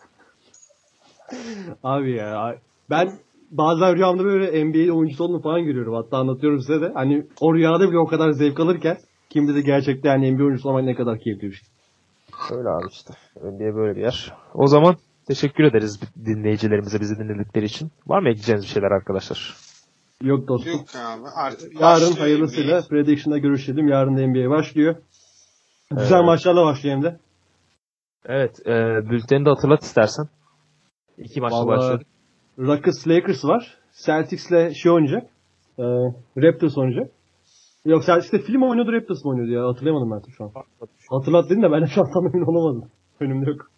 Abi 1.83 2.15
ya 2.15 2.55
ben 2.89 3.11
bazen 3.57 3.95
rüyamda 3.95 4.23
böyle 4.23 4.65
NBA 4.65 4.93
oyuncusu 4.93 5.23
olduğunu 5.23 5.41
falan 5.41 5.63
görüyorum. 5.63 5.93
Hatta 5.93 6.17
anlatıyorum 6.17 6.59
size 6.59 6.81
de. 6.81 6.91
Hani 6.93 7.27
o 7.41 7.55
rüyada 7.55 7.89
bile 7.89 7.97
o 7.97 8.05
kadar 8.07 8.31
zevk 8.31 8.59
alırken 8.59 8.97
kim 9.29 9.47
bilir 9.47 9.63
gerçekten 9.63 10.09
yani 10.09 10.31
NBA 10.31 10.43
oyuncusu 10.43 10.69
olmak 10.69 10.83
ne 10.83 10.95
kadar 10.95 11.19
keyifli 11.19 11.47
bir 11.47 11.53
şey. 11.53 11.67
Öyle 12.57 12.69
abi 12.69 12.87
işte. 12.91 13.13
NBA 13.41 13.75
böyle 13.75 13.95
bir 13.95 14.01
yer. 14.01 14.33
O 14.53 14.67
zaman 14.67 14.95
teşekkür 15.27 15.63
ederiz 15.63 15.99
dinleyicilerimize 16.25 16.99
bizi 16.99 17.15
dinledikleri 17.19 17.65
için. 17.65 17.91
Var 18.07 18.21
mı 18.21 18.29
ekleyeceğiniz 18.29 18.63
bir 18.65 18.69
şeyler 18.69 18.91
arkadaşlar? 18.91 19.55
Yok 20.23 20.47
dostum. 20.47 20.71
Yok 20.71 20.81
abi 20.95 21.27
artık 21.35 21.81
Yarın 21.81 22.11
hayırlısıyla 22.11 22.79
NBA. 22.79 22.87
Prediction'da 22.87 23.37
görüşelim. 23.37 23.87
Yarın 23.87 24.17
da 24.17 24.27
NBA 24.27 24.49
başlıyor. 24.49 24.95
Güzel 25.91 26.15
Evet. 26.15 26.25
maçlarla 26.25 26.65
başlıyor 26.65 26.95
hem 26.95 27.03
de. 27.03 27.19
Evet. 28.25 28.67
E, 28.67 28.71
bülteni 29.09 29.45
de 29.45 29.49
hatırlat 29.49 29.83
istersen. 29.83 30.27
İki 31.17 31.41
maçla 31.41 31.57
Vallahi 31.57 31.77
başladık. 31.77 32.07
Rockets 32.59 33.07
Lakers 33.07 33.45
var. 33.45 33.77
Celtics'le 34.05 34.73
şey 34.73 34.91
oynayacak. 34.91 35.29
Ee, 35.79 35.83
Raptors 36.37 36.77
oynayacak. 36.77 37.11
Yok 37.85 38.05
Celtics'le 38.05 38.45
film 38.45 38.63
oynuyordu 38.63 38.93
Raptors 38.93 39.25
mı 39.25 39.31
oynuyordu 39.31 39.51
ya 39.51 39.67
hatırlayamadım 39.67 40.11
ben 40.11 40.31
şu 40.37 40.43
an. 40.43 40.51
Hatırlat 41.09 41.49
dedin 41.49 41.61
de 41.61 41.71
ben 41.71 41.81
de 41.81 41.87
şu 41.87 42.01
an 42.01 42.11
tam 42.13 42.27
emin 42.27 42.45
olamadım. 42.45 42.89
Önümde 43.19 43.49
yok. 43.49 43.71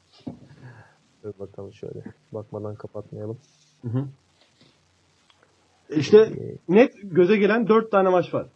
Dur 1.23 1.33
bakalım 1.39 1.73
şöyle. 1.73 2.03
Bakmadan 2.31 2.75
kapatmayalım. 2.75 3.37
İşte 5.89 6.31
net 6.69 6.93
göze 7.03 7.37
gelen 7.37 7.67
4 7.67 7.91
tane 7.91 8.09
maç 8.09 8.33
var. 8.33 8.47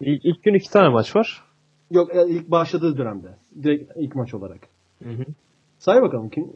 İlk, 0.00 0.24
ilk 0.24 0.42
gün 0.42 0.54
iki 0.54 0.70
tane 0.70 0.88
maç 0.88 1.16
var. 1.16 1.44
Yok 1.90 2.14
e, 2.14 2.28
ilk 2.28 2.50
başladığı 2.50 2.96
dönemde. 2.96 3.36
Direkt 3.62 3.92
ilk 3.96 4.14
maç 4.14 4.34
olarak. 4.34 4.60
Hı 5.02 5.10
hı. 5.10 5.24
Say 5.78 6.02
bakalım 6.02 6.30
kim? 6.30 6.52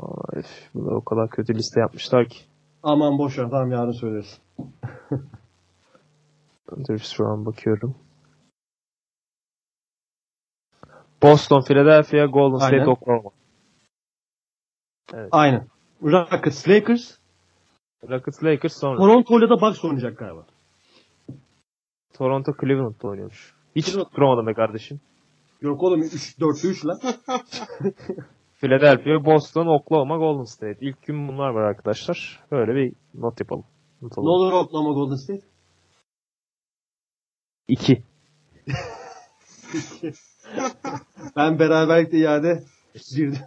Aa, 0.00 0.38
üf, 0.38 0.70
bu 0.74 0.86
da 0.86 0.94
o 0.94 1.04
kadar 1.04 1.30
kötü 1.30 1.54
liste 1.54 1.80
yapmışlar 1.80 2.28
ki. 2.28 2.38
Aman 2.82 3.18
boş 3.18 3.38
ver 3.38 3.50
tamam 3.50 3.70
yarın 3.70 3.92
söyleriz. 3.92 4.40
Dur 6.88 6.98
şu 6.98 7.26
an 7.26 7.46
bakıyorum. 7.46 7.94
Boston, 11.22 11.60
Philadelphia, 11.60 12.26
Golden 12.26 12.58
State, 12.58 12.76
Aynen. 12.76 12.86
Oklahoma. 12.86 13.30
Aynen. 15.30 15.66
Rockets 16.02 16.68
Lakers. 16.68 17.18
Rockets, 18.08 18.44
Lakers 18.44 18.76
sonra. 18.76 18.98
Toronto'yla 18.98 19.50
da 19.50 19.60
Bucks 19.60 19.84
oynayacak 19.84 20.18
galiba. 20.18 20.46
Toronto, 22.14 22.52
Cleveland'da 22.60 23.08
oynuyormuş. 23.08 23.54
Hiç 23.76 23.86
Cleveland. 23.86 24.06
tutturamadım 24.06 24.46
be 24.46 24.54
kardeşim. 24.54 25.00
Yok 25.60 25.82
oğlum 25.82 26.02
3 26.02 26.38
4'te 26.38 26.68
3 26.68 26.86
lan. 26.86 26.98
Philadelphia, 28.56 29.24
Boston, 29.24 29.66
Oklahoma, 29.66 30.16
Golden 30.16 30.44
State. 30.44 30.78
İlk 30.80 31.02
gün 31.02 31.28
bunlar 31.28 31.50
var 31.50 31.62
arkadaşlar. 31.62 32.40
Böyle 32.50 32.74
bir 32.74 32.92
not 33.14 33.40
yapalım. 33.40 33.64
Not 34.02 34.16
ne 34.18 34.30
olur 34.30 34.52
Oklahoma 34.52 34.92
Golden 34.92 35.16
State? 35.16 35.46
2. 37.68 38.02
Ben 41.36 41.58
beraberlikle 41.58 42.18
iade 42.18 42.62
girdim. 43.16 43.38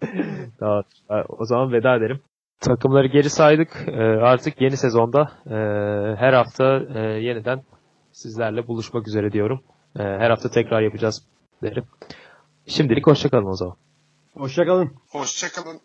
Daha, 0.60 0.82
o 1.28 1.44
zaman 1.44 1.72
veda 1.72 1.96
edelim. 1.96 2.20
Takımları 2.60 3.06
geri 3.06 3.30
saydık. 3.30 3.84
Ee, 3.86 4.02
artık 4.02 4.60
yeni 4.60 4.76
sezonda 4.76 5.32
e, 5.46 5.54
her 6.16 6.32
hafta 6.32 6.82
e, 6.94 6.98
yeniden 7.00 7.62
sizlerle 8.12 8.68
buluşmak 8.68 9.08
üzere 9.08 9.32
diyorum. 9.32 9.60
Her 9.96 10.30
hafta 10.30 10.50
tekrar 10.50 10.80
yapacağız 10.80 11.26
derim. 11.62 11.84
Şimdilik 12.66 13.06
hoşçakalın 13.06 13.46
o 13.46 13.56
zaman. 13.56 13.76
Hoşçakalın. 14.34 14.94
Hoşçakalın. 15.08 15.80